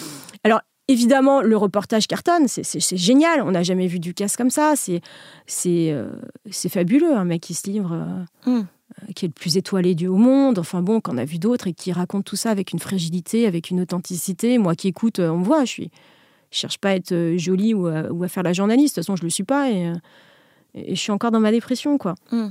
Alors, 0.43 0.61
évidemment, 0.89 1.43
le 1.43 1.57
reportage 1.57 2.07
cartonne, 2.07 2.49
c'est, 2.49 2.97
génial. 2.97 3.43
On 3.43 3.51
n'a 3.51 3.63
jamais 3.63 3.89
vu 3.89 3.99
du 3.99 4.15
casse 4.15 4.39
comme 4.39 4.49
ça. 4.49 4.73
C'est, 4.77 5.03
c'est, 5.47 5.93
euh, 5.93 6.09
c'est 6.51 6.71
fabuleux, 6.71 7.15
un 7.15 7.25
mec 7.25 7.43
qui 7.43 7.53
se 7.53 7.69
livre, 7.69 8.25
mm. 8.47 8.63
qui 9.15 9.27
est 9.27 9.29
le 9.29 9.35
plus 9.35 9.59
étoilé 9.59 9.95
du 9.95 10.07
au 10.07 10.17
monde. 10.17 10.59
Enfin 10.59 10.81
bon, 10.81 11.03
qu'on 11.03 11.19
a 11.19 11.27
vu 11.27 11.39
d'autres 11.39 11.67
et 11.67 11.75
qui 11.75 11.93
raconte 11.93 12.25
tout 12.25 12.37
ça 12.37 12.51
avec 12.51 12.73
une 12.73 12.79
fragilité, 12.79 13.47
avec 13.47 13.69
une 13.69 13.83
authenticité. 13.83 14.57
Moi 14.57 14.75
qui 14.75 14.89
écoute, 14.89 15.19
on 15.19 15.39
me 15.39 15.45
voit, 15.45 15.67
je 15.67 15.71
suis, 15.71 15.91
je 16.51 16.59
cherche 16.59 16.79
pas 16.79 16.91
à 16.91 16.95
être 16.95 17.35
jolie 17.37 17.75
ou 17.75 17.87
à, 17.87 18.11
ou 18.11 18.25
à, 18.25 18.29
faire 18.29 18.43
la 18.43 18.55
journaliste. 18.55 18.97
De 18.97 19.01
toute 19.03 19.07
façon, 19.07 19.17
je 19.17 19.25
le 19.25 19.31
suis 19.31 19.45
pas. 19.45 19.71
Et, 19.71 19.93
et 20.75 20.95
je 20.95 21.01
suis 21.01 21.13
encore 21.13 21.31
dans 21.31 21.41
ma 21.41 21.51
dépression, 21.51 21.99
quoi. 21.99 22.15
Mm. 22.33 22.49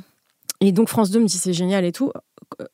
Et 0.64 0.72
donc 0.72 0.88
France 0.88 1.12
2 1.12 1.20
me 1.20 1.26
dit 1.26 1.38
c'est 1.38 1.54
génial 1.54 1.84
et 1.84 1.92
tout. 1.92 2.12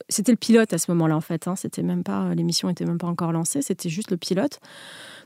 C'était 0.09 0.31
le 0.31 0.37
pilote 0.37 0.73
à 0.73 0.77
ce 0.77 0.91
moment-là 0.91 1.17
en 1.17 1.21
fait. 1.21 1.47
Hein. 1.47 1.55
C'était 1.55 1.81
même 1.81 2.03
pas 2.03 2.35
l'émission 2.35 2.69
était 2.69 2.85
même 2.85 2.99
pas 2.99 3.07
encore 3.07 3.31
lancée. 3.31 3.63
C'était 3.63 3.89
juste 3.89 4.11
le 4.11 4.17
pilote. 4.17 4.59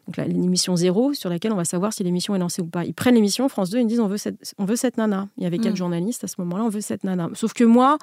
Donc 0.07 0.17
l'émission 0.17 0.75
zéro 0.75 1.13
sur 1.13 1.29
laquelle 1.29 1.51
on 1.51 1.57
va 1.57 1.65
savoir 1.65 1.91
si 1.91 2.03
l'émission 2.03 2.35
est 2.35 2.39
lancée 2.39 2.61
ou 2.61 2.67
pas. 2.67 2.85
Ils 2.85 2.93
prennent 2.93 3.15
l'émission 3.15 3.49
France 3.49 3.69
2 3.69 3.79
ils 3.79 3.83
me 3.83 3.89
disent 3.89 3.99
on 3.99 4.07
veut 4.07 4.17
cette, 4.17 4.55
on 4.57 4.65
veut 4.65 4.77
cette 4.77 4.97
nana. 4.97 5.27
Il 5.37 5.43
y 5.43 5.45
avait 5.45 5.57
quatre 5.57 5.73
mm. 5.73 5.77
journalistes 5.77 6.23
à 6.23 6.27
ce 6.27 6.35
moment-là. 6.39 6.63
On 6.63 6.69
veut 6.69 6.81
cette 6.81 7.03
nana. 7.03 7.29
Sauf 7.33 7.53
que 7.53 7.63
moi. 7.63 7.97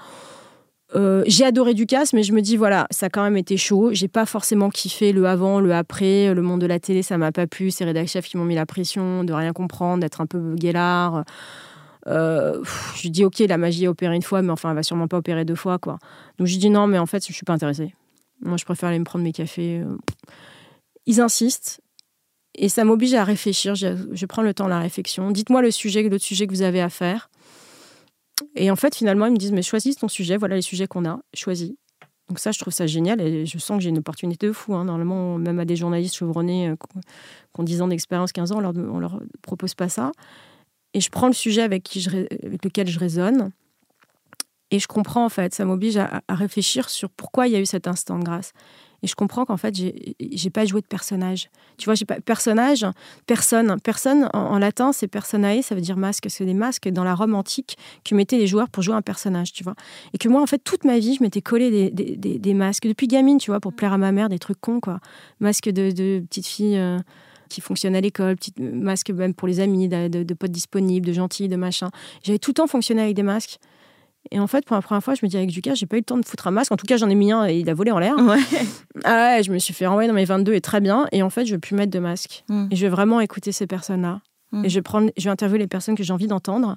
Euh, 0.97 1.23
j'ai 1.29 1.45
adoré 1.45 1.73
Ducasse, 1.73 2.13
mais 2.15 2.25
je 2.25 2.33
me 2.33 2.43
dis, 2.43 2.57
voilà, 2.57 2.89
ça 2.91 3.07
a 3.07 3.09
quand 3.11 3.23
même 3.23 3.37
été 3.37 3.57
chaud. 3.57 3.91
J'ai 3.93 4.09
pas 4.09 4.27
forcément 4.27 4.71
kiffé 4.71 5.13
le 5.13 5.25
avant, 5.25 5.61
le 5.61 5.73
après, 5.73 6.35
le 6.35 6.43
monde 6.43 6.61
de 6.61 6.67
la 6.67 6.81
télé, 6.81 7.05
ça 7.05 7.17
m'a 7.17 7.31
pas 7.31 7.47
plu. 7.47 7.71
Ces 7.71 7.85
rédacteurs 7.85 8.11
chefs 8.11 8.27
qui 8.27 8.37
m'ont 8.37 8.45
mis 8.45 8.57
la 8.57 8.67
pression 8.67 9.23
de 9.23 9.33
rien 9.33 9.53
comprendre, 9.53 10.01
d'être 10.01 10.21
un 10.21 10.27
peu 10.27 10.57
guélard. 10.57 11.23
Euh, 12.07 12.63
je 12.97 13.09
dis 13.09 13.25
ok 13.27 13.41
la 13.41 13.59
magie 13.59 13.85
est 13.85 13.89
opérée 13.89 14.17
une 14.17 14.23
fois 14.23 14.41
mais 14.41 14.51
enfin 14.51 14.71
elle 14.71 14.77
va 14.77 14.83
sûrement 14.83 15.07
pas 15.07 15.19
opérer 15.19 15.45
deux 15.45 15.55
fois 15.55 15.79
quoi 15.79 15.99
donc 16.39 16.47
je 16.47 16.53
lui 16.53 16.59
dis 16.59 16.71
non 16.71 16.87
mais 16.87 16.99
en 16.99 17.05
fait 17.05 17.27
je 17.27 17.31
suis 17.31 17.45
pas 17.45 17.53
intéressée 17.53 17.95
moi 18.41 18.57
je 18.57 18.65
préfère 18.65 18.89
aller 18.89 18.99
me 18.99 19.05
prendre 19.05 19.23
mes 19.23 19.33
cafés 19.33 19.81
euh. 19.81 19.99
ils 21.05 21.21
insistent 21.21 21.83
et 22.55 22.71
ça 22.71 22.85
m'oblige 22.85 23.13
à 23.13 23.23
réfléchir 23.23 23.75
je, 23.75 24.25
prends 24.25 24.41
le 24.41 24.55
temps 24.55 24.65
de 24.65 24.71
la 24.71 24.79
réflexion 24.79 25.31
dites-moi 25.31 25.61
le 25.61 25.71
sujet 25.71 26.03
l'autre 26.05 26.25
sujet 26.25 26.47
que 26.47 26.53
vous 26.53 26.63
avez 26.63 26.81
à 26.81 26.89
faire 26.89 27.29
et 28.55 28.71
en 28.71 28.77
fait 28.77 28.95
finalement 28.95 29.27
ils 29.27 29.33
me 29.33 29.37
disent 29.37 29.53
mais 29.53 29.61
choisis 29.61 29.97
ton 29.97 30.09
sujet 30.09 30.39
voilà 30.39 30.57
les 30.57 30.63
sujets 30.63 30.87
qu'on 30.87 31.05
a 31.05 31.21
choisis 31.35 31.75
donc 32.31 32.39
ça, 32.39 32.53
je 32.53 32.61
trouve 32.61 32.73
ça 32.73 32.87
génial 32.87 33.21
et 33.21 33.45
je 33.45 33.59
sens 33.59 33.79
que 33.79 33.83
j'ai 33.83 33.89
une 33.89 33.99
opportunité 33.99 34.47
de 34.47 34.53
fou. 34.53 34.77
Hein. 34.77 34.85
Normalement, 34.85 35.37
même 35.37 35.59
à 35.59 35.65
des 35.65 35.75
journalistes 35.75 36.15
chevronnés 36.15 36.69
euh, 36.69 36.77
qui 36.77 37.61
ont 37.61 37.65
10 37.65 37.83
ans 37.83 37.89
d'expérience, 37.89 38.31
15 38.31 38.53
ans, 38.53 38.59
on 38.59 38.61
leur, 38.61 38.73
on 38.77 39.01
leur 39.01 39.21
propose 39.43 39.75
pas 39.75 39.89
ça. 39.89 40.13
Et 40.95 41.01
je 41.01 41.11
prends 41.11 41.29
le 41.29 41.33
sujet 41.33 41.63
avec, 41.63 41.83
qui 41.83 42.01
je, 42.01 42.11
avec 42.11 42.65
lequel 42.65 42.89
je 42.89 42.99
résonne. 42.99 43.53
Et 44.71 44.79
je 44.79 44.87
comprends, 44.87 45.25
en 45.25 45.29
fait, 45.29 45.55
ça 45.55 45.65
m'oblige 45.65 45.97
à, 45.97 46.23
réfléchir 46.29 46.91
sur 46.91 47.11
pourquoi 47.11 47.49
il 47.49 47.53
y 47.53 47.57
a 47.57 47.61
eu 47.61 47.67
cet 47.67 47.89
instant 47.89 48.19
de 48.19 48.25
grâce. 48.25 48.53
Et 49.03 49.07
je 49.07 49.15
comprends 49.15 49.47
qu'en 49.47 49.57
fait, 49.57 49.75
j'ai 49.75 50.51
pas 50.51 50.67
joué 50.67 50.83
de 50.83 50.87
personnage. 50.87 51.49
Tu 51.79 51.87
vois, 51.87 51.95
j'ai 51.95 52.05
pas 52.05 52.21
personnage, 52.21 52.87
personne. 53.27 53.81
Personne, 53.83 54.29
en, 54.35 54.59
latin, 54.59 54.93
c'est 54.93 55.09
personae, 55.09 55.63
ça 55.63 55.75
veut 55.75 55.81
dire 55.81 55.97
masque. 55.97 56.27
C'est 56.29 56.45
des 56.45 56.55
masques 56.55 56.89
dans 56.89 57.03
la 57.03 57.15
Rome 57.15 57.35
antique 57.35 57.79
que 58.05 58.15
mettaient 58.15 58.37
les 58.37 58.47
joueurs 58.47 58.69
pour 58.69 58.83
jouer 58.83 58.95
un 58.95 59.03
personnage, 59.03 59.53
tu 59.53 59.65
vois. 59.65 59.75
Et 60.13 60.19
que 60.19 60.29
moi, 60.29 60.43
en 60.43 60.47
fait, 60.47 60.59
toute 60.59 60.85
ma 60.85 60.99
vie, 60.99 61.15
je 61.15 61.23
m'étais 61.23 61.41
collé 61.41 61.91
des, 61.91 62.17
des, 62.17 62.55
masques. 62.55 62.87
Depuis 62.87 63.09
gamine, 63.09 63.39
tu 63.39 63.51
vois, 63.51 63.59
pour 63.59 63.73
plaire 63.73 63.95
à 63.95 63.99
ma 63.99 64.13
mère, 64.13 64.29
des 64.29 64.39
trucs 64.39 64.61
cons, 64.61 64.81
quoi. 64.81 65.01
Masque 65.41 65.71
de, 65.71 65.91
de 65.91 66.23
petite 66.29 66.47
fille. 66.47 66.77
Euh, 66.77 66.99
qui 67.51 67.61
fonctionne 67.61 67.95
à 67.95 68.01
l'école, 68.01 68.37
petit 68.37 68.55
masque 68.59 69.11
même 69.11 69.35
pour 69.35 69.47
les 69.47 69.61
amis, 69.61 69.89
de, 69.89 70.35
potes 70.35 70.51
disponibles, 70.51 71.07
de 71.07 71.13
gentils, 71.13 71.49
de 71.49 71.57
machin. 71.57 71.91
J'avais 72.23 72.39
tout 72.39 72.51
le 72.51 72.55
temps 72.55 72.67
fonctionné 72.67 73.03
avec 73.03 73.15
des 73.15 73.23
masques. 73.23 73.59
Et 74.31 74.39
en 74.39 74.47
fait, 74.47 74.65
pour 74.65 74.77
la 74.77 74.83
première 74.83 75.03
fois, 75.03 75.15
je 75.15 75.21
me 75.23 75.29
dis 75.29 75.37
avec 75.37 75.55
Lucas, 75.55 75.75
j'ai 75.75 75.87
pas 75.87 75.97
eu 75.97 76.01
le 76.01 76.05
temps 76.05 76.19
de 76.19 76.25
foutre 76.25 76.47
un 76.47 76.51
masque. 76.51 76.73
En 76.73 76.77
tout 76.77 76.87
cas, 76.87 76.97
j'en 76.97 77.09
ai 77.09 77.15
mis 77.15 77.33
un 77.33 77.47
et 77.47 77.59
il 77.59 77.71
a 77.71 77.75
volé 77.75 77.91
en 77.91 77.99
l'air. 77.99 78.17
Ouais. 78.17 78.39
Ah 79.05 79.37
ouais, 79.37 79.43
je 79.43 79.51
me 79.51 79.59
suis 79.59 79.73
fait 79.73 79.87
renvoyer 79.87 80.09
dans 80.09 80.15
mes 80.15 80.27
22 80.27 80.53
et 80.53 80.61
très 80.61 80.81
bien. 80.81 81.07
Et 81.13 81.23
en 81.23 81.31
fait, 81.31 81.47
je 81.47 81.55
veux 81.55 81.61
plus 81.61 81.75
mettre 81.75 81.91
de 81.91 81.99
masque. 81.99 82.45
Hmm. 82.49 82.69
Et 82.71 82.77
je 82.77 82.87
vais 82.87 82.91
vraiment 82.91 83.21
écouter 83.21 83.51
ces 83.51 83.67
personnes-là. 83.67 84.21
Hmm. 84.53 84.65
Et 84.65 84.69
je 84.69 84.75
vais, 84.75 84.83
prendre, 84.83 85.11
je 85.17 85.25
vais 85.25 85.31
interviewer 85.31 85.59
les 85.59 85.67
personnes 85.67 85.95
que 85.95 86.03
j'ai 86.03 86.13
envie 86.13 86.27
d'entendre. 86.27 86.75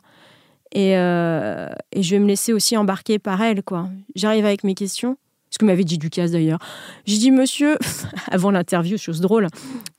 Et, 0.71 0.97
euh, 0.97 1.67
et, 1.91 2.01
je 2.01 2.15
vais 2.15 2.19
me 2.19 2.27
laisser 2.27 2.53
aussi 2.53 2.77
embarquer 2.77 3.19
par 3.19 3.41
elle, 3.41 3.61
quoi. 3.61 3.89
J'arrive 4.15 4.45
avec 4.45 4.63
mes 4.63 4.73
questions. 4.73 5.17
Ce 5.53 5.59
que 5.59 5.65
m'avait 5.65 5.83
dit 5.83 5.99
Ducasse 5.99 6.31
d'ailleurs. 6.31 6.57
J'ai 7.05 7.19
dit, 7.19 7.29
monsieur, 7.29 7.77
avant 8.31 8.49
l'interview, 8.49 8.97
chose 8.97 9.21
drôle, 9.21 9.49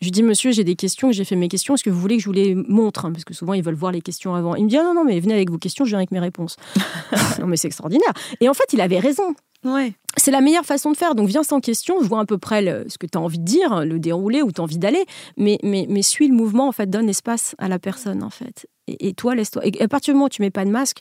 je 0.00 0.10
dis, 0.10 0.24
monsieur, 0.24 0.50
j'ai 0.50 0.64
des 0.64 0.74
questions, 0.74 1.12
j'ai 1.12 1.24
fait 1.24 1.36
mes 1.36 1.46
questions, 1.46 1.74
est-ce 1.74 1.84
que 1.84 1.90
vous 1.90 2.00
voulez 2.00 2.16
que 2.16 2.22
je 2.22 2.26
vous 2.26 2.32
les 2.32 2.56
montre? 2.56 3.08
Parce 3.08 3.24
que 3.24 3.34
souvent, 3.34 3.54
ils 3.54 3.62
veulent 3.62 3.76
voir 3.76 3.92
les 3.92 4.00
questions 4.00 4.34
avant. 4.34 4.56
Il 4.56 4.64
me 4.64 4.68
dit, 4.68 4.76
ah, 4.76 4.82
non, 4.82 4.94
non, 4.94 5.04
mais 5.04 5.20
venez 5.20 5.34
avec 5.34 5.52
vos 5.52 5.58
questions, 5.58 5.84
je 5.84 5.90
viens 5.90 5.98
avec 5.98 6.10
mes 6.10 6.18
réponses. 6.18 6.56
non, 7.38 7.46
mais 7.46 7.56
c'est 7.56 7.68
extraordinaire. 7.68 8.12
Et 8.40 8.48
en 8.48 8.54
fait, 8.54 8.64
il 8.72 8.80
avait 8.80 8.98
raison. 8.98 9.36
Ouais. 9.62 9.92
C'est 10.16 10.32
la 10.32 10.40
meilleure 10.40 10.66
façon 10.66 10.90
de 10.90 10.96
faire. 10.96 11.14
Donc, 11.14 11.28
viens 11.28 11.44
sans 11.44 11.60
question, 11.60 12.02
je 12.02 12.08
vois 12.08 12.20
à 12.20 12.24
peu 12.24 12.36
près 12.36 12.84
ce 12.88 12.98
que 12.98 13.06
tu 13.06 13.16
as 13.16 13.20
envie 13.20 13.38
de 13.38 13.44
dire, 13.44 13.84
le 13.84 14.00
déroulé, 14.00 14.42
où 14.42 14.50
tu 14.50 14.60
as 14.60 14.64
envie 14.64 14.78
d'aller, 14.78 15.04
mais, 15.36 15.58
mais, 15.62 15.86
mais 15.88 16.02
suis 16.02 16.26
le 16.26 16.34
mouvement, 16.34 16.66
en 16.66 16.72
fait, 16.72 16.90
donne 16.90 17.08
espace 17.08 17.54
à 17.58 17.68
la 17.68 17.78
personne, 17.78 18.24
en 18.24 18.30
fait. 18.30 18.66
Et, 18.88 19.14
toi, 19.14 19.36
laisse-toi. 19.36 19.62
Et 19.64 19.82
à 19.82 19.88
partir 19.88 20.12
du 20.12 20.16
moment 20.16 20.26
où 20.26 20.30
tu 20.30 20.42
mets 20.42 20.50
pas 20.50 20.64
de 20.64 20.70
masque, 20.70 20.98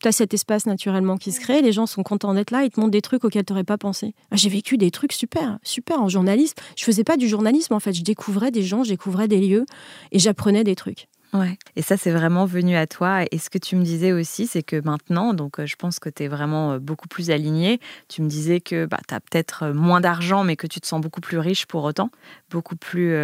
tu 0.00 0.08
as 0.08 0.12
cet 0.12 0.34
espace 0.34 0.66
naturellement 0.66 1.16
qui 1.16 1.32
se 1.32 1.40
crée, 1.40 1.62
les 1.62 1.72
gens 1.72 1.86
sont 1.86 2.02
contents 2.02 2.34
d'être 2.34 2.50
là, 2.50 2.64
ils 2.64 2.70
te 2.70 2.80
montrent 2.80 2.92
des 2.92 3.02
trucs 3.02 3.24
auxquels 3.24 3.44
tu 3.44 3.52
n'aurais 3.52 3.64
pas 3.64 3.78
pensé. 3.78 4.14
Ah, 4.30 4.36
j'ai 4.36 4.48
vécu 4.48 4.78
des 4.78 4.90
trucs 4.90 5.12
super, 5.12 5.58
super 5.62 6.00
en 6.00 6.08
journalisme. 6.08 6.54
Je 6.76 6.84
faisais 6.84 7.04
pas 7.04 7.16
du 7.16 7.28
journalisme, 7.28 7.74
en 7.74 7.80
fait, 7.80 7.92
je 7.92 8.02
découvrais 8.02 8.50
des 8.50 8.62
gens, 8.62 8.82
je 8.84 8.90
découvrais 8.90 9.28
des 9.28 9.40
lieux 9.40 9.66
et 10.12 10.18
j'apprenais 10.18 10.64
des 10.64 10.74
trucs. 10.74 11.08
Ouais. 11.32 11.56
Et 11.76 11.82
ça, 11.82 11.96
c'est 11.96 12.10
vraiment 12.10 12.44
venu 12.44 12.74
à 12.74 12.86
toi. 12.88 13.20
Et 13.30 13.38
ce 13.38 13.50
que 13.50 13.58
tu 13.58 13.76
me 13.76 13.84
disais 13.84 14.12
aussi, 14.12 14.48
c'est 14.48 14.64
que 14.64 14.80
maintenant, 14.84 15.32
donc 15.32 15.60
euh, 15.60 15.66
je 15.66 15.76
pense 15.76 16.00
que 16.00 16.08
tu 16.08 16.24
es 16.24 16.28
vraiment 16.28 16.72
euh, 16.72 16.78
beaucoup 16.80 17.06
plus 17.06 17.30
aligné. 17.30 17.78
Tu 18.08 18.22
me 18.22 18.28
disais 18.28 18.60
que 18.60 18.86
bah, 18.86 18.98
tu 19.06 19.14
as 19.14 19.20
peut-être 19.20 19.64
euh, 19.64 19.72
moins 19.72 20.00
d'argent, 20.00 20.42
mais 20.42 20.56
que 20.56 20.66
tu 20.66 20.80
te 20.80 20.86
sens 20.88 21.00
beaucoup 21.00 21.20
plus 21.20 21.38
riche 21.38 21.66
pour 21.66 21.84
autant, 21.84 22.10
beaucoup 22.50 22.76
plus 22.76 23.14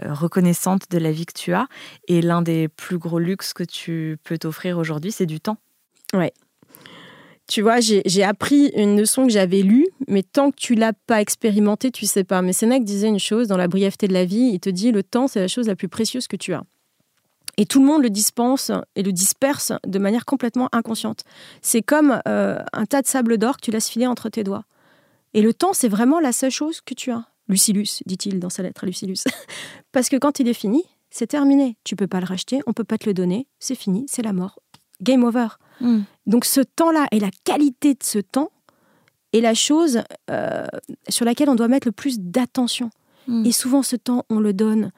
reconnaissante 0.00 0.90
de 0.90 0.98
la 0.98 1.12
vie 1.12 1.26
que 1.26 1.38
tu 1.38 1.52
as. 1.52 1.66
Et 2.08 2.20
l'un 2.22 2.42
des 2.42 2.68
plus 2.68 2.98
gros 2.98 3.18
luxes 3.18 3.52
que 3.52 3.64
tu 3.64 4.18
peux 4.24 4.38
t'offrir 4.38 4.78
aujourd'hui, 4.78 5.12
c'est 5.12 5.26
du 5.26 5.40
temps. 5.40 5.58
Ouais. 6.14 6.32
Tu 7.48 7.62
vois, 7.62 7.80
j'ai 7.80 8.22
appris 8.22 8.70
une 8.76 8.96
leçon 8.96 9.26
que 9.26 9.32
j'avais 9.32 9.62
lue, 9.62 9.88
mais 10.06 10.22
tant 10.22 10.52
que 10.52 10.56
tu 10.56 10.76
l'as 10.76 10.92
pas 10.92 11.20
expérimentée, 11.20 11.90
tu 11.90 12.06
sais 12.06 12.22
pas. 12.22 12.42
Mais 12.42 12.52
Sénèque 12.52 12.84
disait 12.84 13.08
une 13.08 13.18
chose 13.18 13.48
dans 13.48 13.56
la 13.56 13.66
brièveté 13.66 14.06
de 14.06 14.12
la 14.12 14.24
vie, 14.24 14.50
il 14.54 14.60
te 14.60 14.70
dit 14.70 14.92
le 14.92 15.02
temps, 15.02 15.26
c'est 15.26 15.40
la 15.40 15.48
chose 15.48 15.66
la 15.66 15.74
plus 15.74 15.88
précieuse 15.88 16.28
que 16.28 16.36
tu 16.36 16.54
as. 16.54 16.62
Et 17.56 17.66
tout 17.66 17.80
le 17.80 17.86
monde 17.86 18.02
le 18.02 18.10
dispense 18.10 18.70
et 18.94 19.02
le 19.02 19.12
disperse 19.12 19.72
de 19.84 19.98
manière 19.98 20.24
complètement 20.24 20.68
inconsciente. 20.70 21.24
C'est 21.60 21.82
comme 21.82 22.22
euh, 22.28 22.62
un 22.72 22.86
tas 22.86 23.02
de 23.02 23.08
sable 23.08 23.36
d'or 23.36 23.56
que 23.56 23.62
tu 23.62 23.72
laisses 23.72 23.88
filer 23.88 24.06
entre 24.06 24.28
tes 24.28 24.44
doigts. 24.44 24.64
Et 25.34 25.42
le 25.42 25.52
temps, 25.52 25.72
c'est 25.72 25.88
vraiment 25.88 26.20
la 26.20 26.32
seule 26.32 26.52
chose 26.52 26.80
que 26.80 26.94
tu 26.94 27.10
as. 27.10 27.24
Lucilus, 27.48 28.02
dit-il 28.06 28.38
dans 28.38 28.48
sa 28.48 28.62
lettre 28.62 28.84
à 28.84 28.86
Lucilus. 28.86 29.24
Parce 29.92 30.08
que 30.08 30.16
quand 30.16 30.38
il 30.38 30.46
est 30.46 30.54
fini, 30.54 30.84
c'est 31.10 31.26
terminé. 31.26 31.76
Tu 31.82 31.96
peux 31.96 32.06
pas 32.06 32.20
le 32.20 32.26
racheter, 32.26 32.60
on 32.66 32.72
peut 32.72 32.84
pas 32.84 32.96
te 32.96 33.06
le 33.06 33.14
donner, 33.14 33.48
c'est 33.58 33.74
fini, 33.74 34.06
c'est 34.08 34.22
la 34.22 34.32
mort. 34.32 34.60
Game 35.02 35.24
over. 35.24 35.48
Hmm. 35.80 36.02
Donc 36.26 36.44
ce 36.44 36.60
temps-là 36.60 37.06
et 37.12 37.20
la 37.20 37.30
qualité 37.44 37.94
de 37.94 38.02
ce 38.02 38.18
temps 38.18 38.50
est 39.32 39.40
la 39.40 39.54
chose 39.54 40.02
euh, 40.30 40.66
sur 41.08 41.24
laquelle 41.24 41.48
on 41.48 41.54
doit 41.54 41.68
mettre 41.68 41.88
le 41.88 41.92
plus 41.92 42.18
d'attention. 42.18 42.90
Hmm. 43.26 43.44
Et 43.44 43.52
souvent 43.52 43.82
ce 43.82 43.96
temps, 43.96 44.24
on 44.28 44.40
le 44.40 44.52
donne, 44.52 44.90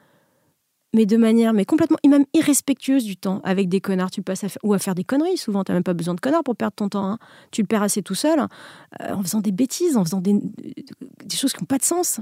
mais 0.93 1.05
de 1.05 1.17
manière 1.17 1.53
mais 1.53 1.65
complètement, 1.65 1.97
même 2.07 2.25
irrespectueuse 2.33 3.03
du 3.03 3.17
temps. 3.17 3.41
Avec 3.43 3.69
des 3.69 3.81
connards, 3.81 4.11
tu 4.11 4.21
passes 4.21 4.43
à 4.43 4.49
faire, 4.49 4.61
ou 4.63 4.73
à 4.73 4.79
faire 4.79 4.95
des 4.95 5.03
conneries. 5.03 5.37
Souvent, 5.37 5.63
tu 5.63 5.71
n'as 5.71 5.75
même 5.75 5.83
pas 5.83 5.93
besoin 5.93 6.15
de 6.15 6.19
connards 6.19 6.43
pour 6.43 6.55
perdre 6.55 6.75
ton 6.75 6.89
temps. 6.89 7.05
Hein. 7.05 7.19
Tu 7.51 7.61
le 7.61 7.67
perds 7.67 7.83
assez 7.83 8.01
tout 8.01 8.15
seul, 8.15 8.39
euh, 8.39 9.13
en 9.13 9.21
faisant 9.21 9.41
des 9.41 9.51
bêtises, 9.51 9.97
en 9.97 10.03
faisant 10.03 10.21
des, 10.21 10.33
des 10.33 11.35
choses 11.35 11.53
qui 11.53 11.61
n'ont 11.61 11.67
pas 11.67 11.77
de 11.77 11.83
sens. 11.83 12.19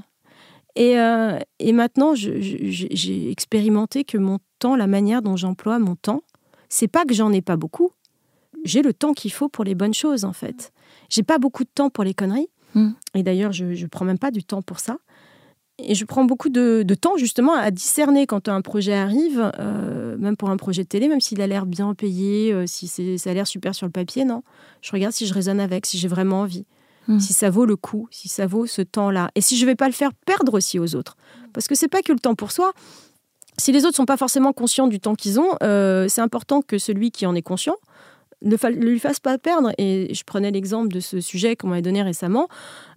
Et, 0.75 0.97
euh, 0.99 1.37
et 1.59 1.73
maintenant, 1.73 2.15
j'ai 2.15 3.29
expérimenté 3.29 4.03
que 4.03 4.17
mon 4.17 4.39
temps, 4.59 4.75
la 4.75 4.87
manière 4.87 5.21
dont 5.21 5.35
j'emploie 5.35 5.79
mon 5.79 5.95
temps, 5.95 6.21
c'est 6.69 6.87
pas 6.87 7.03
que 7.03 7.13
j'en 7.13 7.33
ai 7.33 7.41
pas 7.41 7.57
beaucoup, 7.57 7.91
j'ai 8.63 8.81
le 8.81 8.93
temps 8.93 9.13
qu'il 9.13 9.31
faut 9.31 9.49
pour 9.49 9.63
les 9.63 9.75
bonnes 9.75 9.93
choses, 9.93 10.25
en 10.25 10.33
fait. 10.33 10.71
J'ai 11.09 11.23
pas 11.23 11.37
beaucoup 11.37 11.63
de 11.63 11.69
temps 11.73 11.89
pour 11.89 12.03
les 12.03 12.13
conneries. 12.13 12.49
Hmm. 12.73 12.91
Et 13.15 13.23
d'ailleurs, 13.23 13.51
je 13.51 13.65
ne 13.65 13.87
prends 13.87 14.05
même 14.05 14.19
pas 14.19 14.31
du 14.31 14.43
temps 14.43 14.61
pour 14.61 14.79
ça. 14.79 14.97
Et 15.83 15.95
je 15.95 16.05
prends 16.05 16.25
beaucoup 16.25 16.49
de, 16.49 16.85
temps 16.99 17.17
justement 17.17 17.55
à 17.55 17.71
discerner 17.71 18.27
quand 18.27 18.47
un 18.47 18.61
projet 18.61 18.93
arrive, 18.93 19.51
euh, 19.59 20.15
même 20.17 20.37
pour 20.37 20.49
un 20.49 20.57
projet 20.57 20.83
de 20.83 20.87
télé, 20.87 21.07
même 21.07 21.21
s'il 21.21 21.41
a 21.41 21.47
l'air 21.47 21.65
bien 21.65 21.93
payé, 21.95 22.53
euh, 22.53 22.65
si 22.67 22.87
ça 22.87 23.29
a 23.29 23.33
l'air 23.33 23.47
super 23.47 23.73
sur 23.73 23.87
le 23.87 23.91
papier, 23.91 24.23
non. 24.23 24.43
Je 24.81 24.91
regarde 24.91 25.13
si 25.13 25.25
je 25.25 25.33
raisonne 25.33 25.59
avec, 25.59 25.85
si 25.85 25.97
j'ai 25.97 26.07
vraiment 26.07 26.41
envie, 26.41 26.65
hmm. 27.07 27.19
si 27.19 27.33
ça 27.33 27.49
vaut 27.49 27.65
le 27.65 27.75
coup, 27.75 28.07
si 28.11 28.27
ça 28.27 28.45
vaut 28.45 28.67
ce 28.67 28.81
temps-là. 28.81 29.31
Et 29.35 29.41
si 29.41 29.57
je 29.57 29.65
ne 29.65 29.71
vais 29.71 29.75
pas 29.75 29.87
le 29.87 29.93
faire 29.93 30.13
perdre 30.13 30.53
aussi 30.53 30.77
aux 30.77 30.95
autres. 30.95 31.17
Parce 31.51 31.67
que 31.67 31.75
c'est 31.75 31.87
pas 31.87 32.01
que 32.01 32.11
le 32.11 32.19
temps 32.19 32.35
pour 32.35 32.51
soi. 32.51 32.73
Si 33.57 33.71
les 33.71 33.85
autres 33.85 33.95
sont 33.95 34.05
pas 34.05 34.17
forcément 34.17 34.53
conscients 34.53 34.87
du 34.87 34.99
temps 34.99 35.15
qu'ils 35.15 35.39
ont, 35.39 35.55
euh, 35.63 36.07
c'est 36.07 36.21
important 36.21 36.61
que 36.61 36.77
celui 36.77 37.11
qui 37.11 37.25
en 37.25 37.35
est 37.35 37.41
conscient 37.41 37.75
ne, 38.43 38.55
lui 38.69 38.99
fasse 38.99 39.19
pas 39.19 39.37
perdre. 39.37 39.71
Et 39.77 40.13
je 40.13 40.23
prenais 40.23 40.51
l'exemple 40.51 40.89
de 40.89 40.99
ce 40.99 41.21
sujet 41.21 41.55
qu'on 41.55 41.67
m'avait 41.67 41.81
donné 41.81 42.01
récemment 42.01 42.47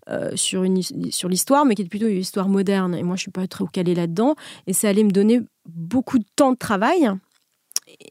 euh, 0.08 0.32
sur, 0.36 0.64
sur 1.10 1.28
l'histoire, 1.28 1.64
mais 1.64 1.74
qui 1.74 1.82
est 1.82 1.88
plutôt 1.88 2.08
une 2.08 2.18
histoire 2.18 2.48
moderne. 2.48 2.94
Et 2.94 3.02
moi, 3.02 3.16
je 3.16 3.22
suis 3.22 3.30
pas 3.30 3.46
trop 3.46 3.66
calée 3.66 3.94
là-dedans. 3.94 4.34
Et 4.66 4.72
ça 4.72 4.88
allait 4.88 5.04
me 5.04 5.10
donner 5.10 5.40
beaucoup 5.66 6.18
de 6.18 6.26
temps 6.36 6.52
de 6.52 6.58
travail. 6.58 7.10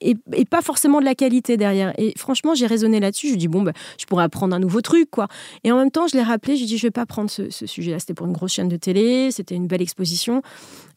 Et, 0.01 0.15
pas 0.45 0.61
forcément 0.61 0.99
de 0.99 1.05
la 1.05 1.15
qualité 1.15 1.57
derrière. 1.57 1.93
Et 1.99 2.13
franchement, 2.17 2.53
j'ai 2.53 2.67
raisonné 2.67 2.99
là-dessus. 2.99 3.29
Je 3.29 3.35
dis 3.35 3.47
bon, 3.47 3.63
bah, 3.63 3.73
je 3.99 4.05
pourrais 4.05 4.23
apprendre 4.23 4.55
un 4.55 4.59
nouveau 4.59 4.81
truc, 4.81 5.09
quoi. 5.09 5.27
Et 5.63 5.71
en 5.71 5.77
même 5.77 5.91
temps, 5.91 6.07
je 6.07 6.15
l'ai 6.15 6.23
rappelé. 6.23 6.55
Je 6.55 6.65
dis, 6.65 6.77
je 6.77 6.87
vais 6.87 6.91
pas 6.91 7.05
prendre 7.05 7.29
ce, 7.29 7.49
sujet-là. 7.49 7.99
C'était 7.99 8.13
pour 8.13 8.27
une 8.27 8.33
grosse 8.33 8.53
chaîne 8.53 8.69
de 8.69 8.77
télé. 8.77 9.31
C'était 9.31 9.55
une 9.55 9.67
belle 9.67 9.81
exposition, 9.81 10.41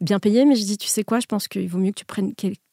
bien 0.01 0.19
payée. 0.19 0.45
Mais 0.45 0.57
je 0.57 0.65
dis, 0.65 0.77
tu 0.77 0.89
sais 0.89 1.05
quoi? 1.05 1.21
Je 1.21 1.27
pense 1.27 1.49
qu'il 1.49 1.69
vaut 1.69 1.79
mieux 1.79 1.91
que 1.91 2.01
tu 2.01 2.05
prennes 2.05 2.33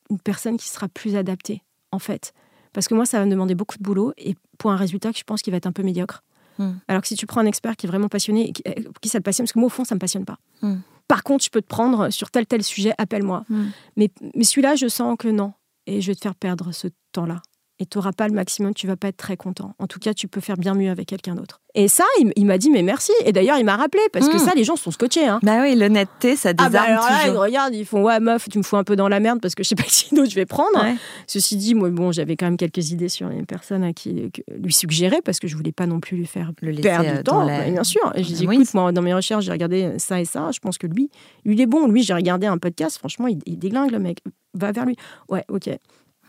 une 0.09 0.19
personne 0.19 0.57
qui 0.57 0.67
sera 0.67 0.89
plus 0.89 1.15
adaptée, 1.15 1.61
en 1.91 1.99
fait. 1.99 2.33
Parce 2.73 2.87
que 2.87 2.95
moi, 2.95 3.05
ça 3.05 3.19
va 3.19 3.25
me 3.25 3.31
demander 3.31 3.55
beaucoup 3.55 3.77
de 3.77 3.83
boulot 3.83 4.13
et 4.17 4.35
pour 4.57 4.71
un 4.71 4.75
résultat 4.75 5.11
que 5.11 5.19
je 5.19 5.23
pense 5.23 5.41
qu'il 5.41 5.51
va 5.51 5.57
être 5.57 5.67
un 5.67 5.71
peu 5.71 5.83
médiocre. 5.83 6.23
Hmm. 6.57 6.73
Alors 6.87 7.01
que 7.01 7.07
si 7.07 7.15
tu 7.15 7.25
prends 7.25 7.41
un 7.41 7.45
expert 7.45 7.75
qui 7.75 7.85
est 7.85 7.89
vraiment 7.89 8.09
passionné, 8.09 8.51
qui, 8.51 8.61
euh, 8.67 8.73
qui 9.01 9.09
ça 9.09 9.19
te 9.19 9.23
passionne, 9.23 9.45
parce 9.45 9.53
que 9.53 9.59
moi, 9.59 9.67
au 9.67 9.69
fond, 9.69 9.85
ça 9.85 9.95
ne 9.95 9.97
me 9.97 9.99
passionne 9.99 10.25
pas. 10.25 10.37
Hmm. 10.61 10.77
Par 11.07 11.23
contre, 11.23 11.43
je 11.43 11.49
peux 11.49 11.61
te 11.61 11.67
prendre 11.67 12.09
sur 12.09 12.31
tel 12.31 12.45
tel 12.45 12.63
sujet, 12.63 12.93
appelle-moi. 12.97 13.45
Hmm. 13.49 13.67
Mais, 13.95 14.11
mais 14.35 14.43
celui-là, 14.43 14.75
je 14.75 14.87
sens 14.87 15.15
que 15.17 15.27
non. 15.27 15.53
Et 15.85 16.01
je 16.01 16.07
vais 16.07 16.15
te 16.15 16.21
faire 16.21 16.35
perdre 16.35 16.71
ce 16.71 16.87
temps-là 17.11 17.41
et 17.79 17.85
tu 17.85 17.97
n'auras 17.97 18.11
pas 18.11 18.27
le 18.27 18.33
maximum, 18.33 18.73
tu 18.73 18.85
vas 18.85 18.95
pas 18.95 19.07
être 19.07 19.17
très 19.17 19.35
content. 19.35 19.73
En 19.79 19.87
tout 19.87 19.99
cas, 19.99 20.13
tu 20.13 20.27
peux 20.27 20.41
faire 20.41 20.57
bien 20.57 20.75
mieux 20.75 20.91
avec 20.91 21.07
quelqu'un 21.07 21.33
d'autre. 21.33 21.59
Et 21.75 21.87
ça, 21.87 22.03
il, 22.35 22.45
m'a 22.45 22.59
dit, 22.59 22.69
mais 22.69 22.83
merci. 22.83 23.11
Et 23.25 23.31
d'ailleurs, 23.31 23.57
il 23.57 23.65
m'a 23.65 23.75
rappelé, 23.75 24.01
parce 24.13 24.29
que 24.29 24.35
hmm. 24.35 24.39
ça, 24.39 24.51
les 24.55 24.63
gens 24.63 24.75
sont 24.75 24.91
scotchés. 24.91 25.25
Hein. 25.25 25.39
Bah 25.41 25.61
oui, 25.61 25.75
l'honnêteté, 25.75 26.35
ça 26.35 26.53
désarme 26.53 26.75
ah 26.75 26.79
bah 26.79 27.01
alors 27.01 27.09
ils 27.25 27.35
regardent, 27.35 27.73
ils 27.73 27.85
font, 27.85 28.03
ouais, 28.03 28.19
meuf, 28.19 28.47
tu 28.47 28.59
me 28.59 28.63
fous 28.63 28.77
un 28.77 28.83
peu 28.83 28.95
dans 28.95 29.07
la 29.07 29.19
merde 29.19 29.41
parce 29.41 29.55
que 29.55 29.63
je 29.63 29.69
sais 29.69 29.75
pas 29.75 29.83
qui 29.87 30.13
d'autre 30.13 30.29
je 30.29 30.35
vais 30.35 30.45
prendre. 30.45 30.85
Ceci 31.25 31.57
dit, 31.57 31.73
moi, 31.73 31.89
bon, 31.89 32.11
j'avais 32.11 32.35
quand 32.35 32.45
même 32.45 32.57
quelques 32.57 32.91
idées 32.91 33.09
sur 33.09 33.29
une 33.29 33.47
personne 33.47 33.83
à 33.83 33.91
qui 33.91 34.31
lui 34.55 34.73
suggérer, 34.73 35.21
parce 35.25 35.39
que 35.39 35.47
je 35.47 35.55
voulais 35.55 35.71
pas 35.71 35.87
non 35.87 35.99
plus 35.99 36.15
lui 36.15 36.27
faire 36.27 36.51
le 36.61 36.79
perdre 36.79 37.09
du 37.09 37.17
euh, 37.17 37.23
temps. 37.23 37.45
bien 37.45 37.83
sûr. 37.83 38.11
Et 38.13 38.23
j'ai 38.23 38.35
dit, 38.35 38.43
écoute, 38.43 38.71
moi, 38.75 38.91
dans 38.91 39.01
mes 39.01 39.13
recherches, 39.13 39.45
j'ai 39.45 39.51
regardé 39.51 39.93
ça 39.97 40.21
et 40.21 40.25
ça. 40.25 40.51
Je 40.53 40.59
pense 40.59 40.77
que 40.77 40.85
lui, 40.85 41.09
lui, 41.43 41.55
il 41.55 41.61
est 41.61 41.65
bon. 41.65 41.87
Lui, 41.87 42.03
j'ai 42.03 42.13
regardé 42.13 42.45
un 42.45 42.59
podcast. 42.59 42.99
Franchement, 42.99 43.27
il, 43.27 43.39
il 43.47 43.57
déglingue, 43.57 43.91
le 43.91 43.99
mec. 43.99 44.19
Va 44.53 44.71
vers 44.71 44.85
lui. 44.85 44.95
Ouais, 45.29 45.43
ok. 45.49 45.69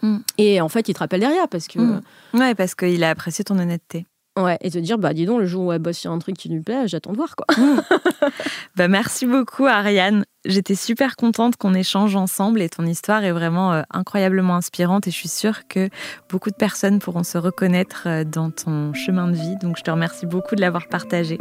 Mm. 0.05 0.19
Et 0.39 0.61
en 0.61 0.69
fait, 0.69 0.89
il 0.89 0.95
te 0.95 0.99
rappelle 0.99 1.21
derrière 1.21 1.49
parce 1.49 1.67
que. 1.67 1.79
Mm. 1.79 2.03
Ouais, 2.35 2.55
parce 2.55 2.75
qu'il 2.75 3.03
a 3.03 3.11
apprécié 3.11 3.45
ton 3.45 3.59
honnêteté. 3.59 4.07
Ouais, 4.37 4.59
et 4.63 4.71
te 4.71 4.79
dire, 4.79 4.99
bah 4.99 5.15
dis 5.15 5.27
donc, 5.27 5.39
le 5.39 5.47
jour 5.47 5.67
où 5.67 5.73
elle 5.73 5.79
bosse 5.79 5.99
sur 5.99 6.11
un 6.11 6.19
truc 6.19 6.37
qui 6.37 6.49
lui 6.49 6.61
plaît, 6.61 6.89
j'attends 6.89 7.13
de 7.13 7.17
voir 7.17 7.37
quoi. 7.37 7.47
Mm. 7.57 7.81
bah 8.77 8.89
merci 8.89 9.27
beaucoup 9.27 9.67
Ariane. 9.67 10.25
J'étais 10.45 10.75
super 10.75 11.15
contente 11.15 11.57
qu'on 11.57 11.73
échange 11.73 12.17
ensemble 12.17 12.61
et 12.61 12.69
ton 12.69 12.85
histoire 12.85 13.23
est 13.23 13.31
vraiment 13.31 13.73
euh, 13.73 13.83
incroyablement 13.93 14.57
inspirante 14.57 15.07
et 15.07 15.13
je 15.13 15.17
suis 15.17 15.29
sûre 15.29 15.69
que 15.69 15.89
beaucoup 16.29 16.51
de 16.51 16.57
personnes 16.57 16.99
pourront 16.99 17.23
se 17.23 17.39
reconnaître 17.39 18.03
euh, 18.07 18.25
dans 18.25 18.51
ton 18.51 18.93
chemin 18.93 19.29
de 19.29 19.37
vie. 19.37 19.57
Donc 19.63 19.79
je 19.79 19.83
te 19.83 19.91
remercie 19.91 20.27
beaucoup 20.27 20.57
de 20.57 20.61
l'avoir 20.61 20.89
partagé. 20.89 21.39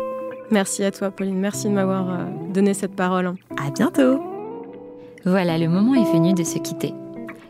Merci 0.52 0.84
à 0.84 0.92
toi 0.92 1.10
Pauline, 1.10 1.40
merci 1.40 1.68
de 1.68 1.74
m'avoir 1.74 2.12
euh, 2.12 2.26
donné 2.54 2.76
cette 2.76 2.96
parole. 2.96 3.34
À 3.58 3.72
bientôt. 3.72 4.22
Voilà, 5.26 5.58
le 5.58 5.68
moment 5.68 5.96
est 5.96 6.14
venu 6.14 6.34
de 6.34 6.44
se 6.44 6.60
quitter. 6.60 6.94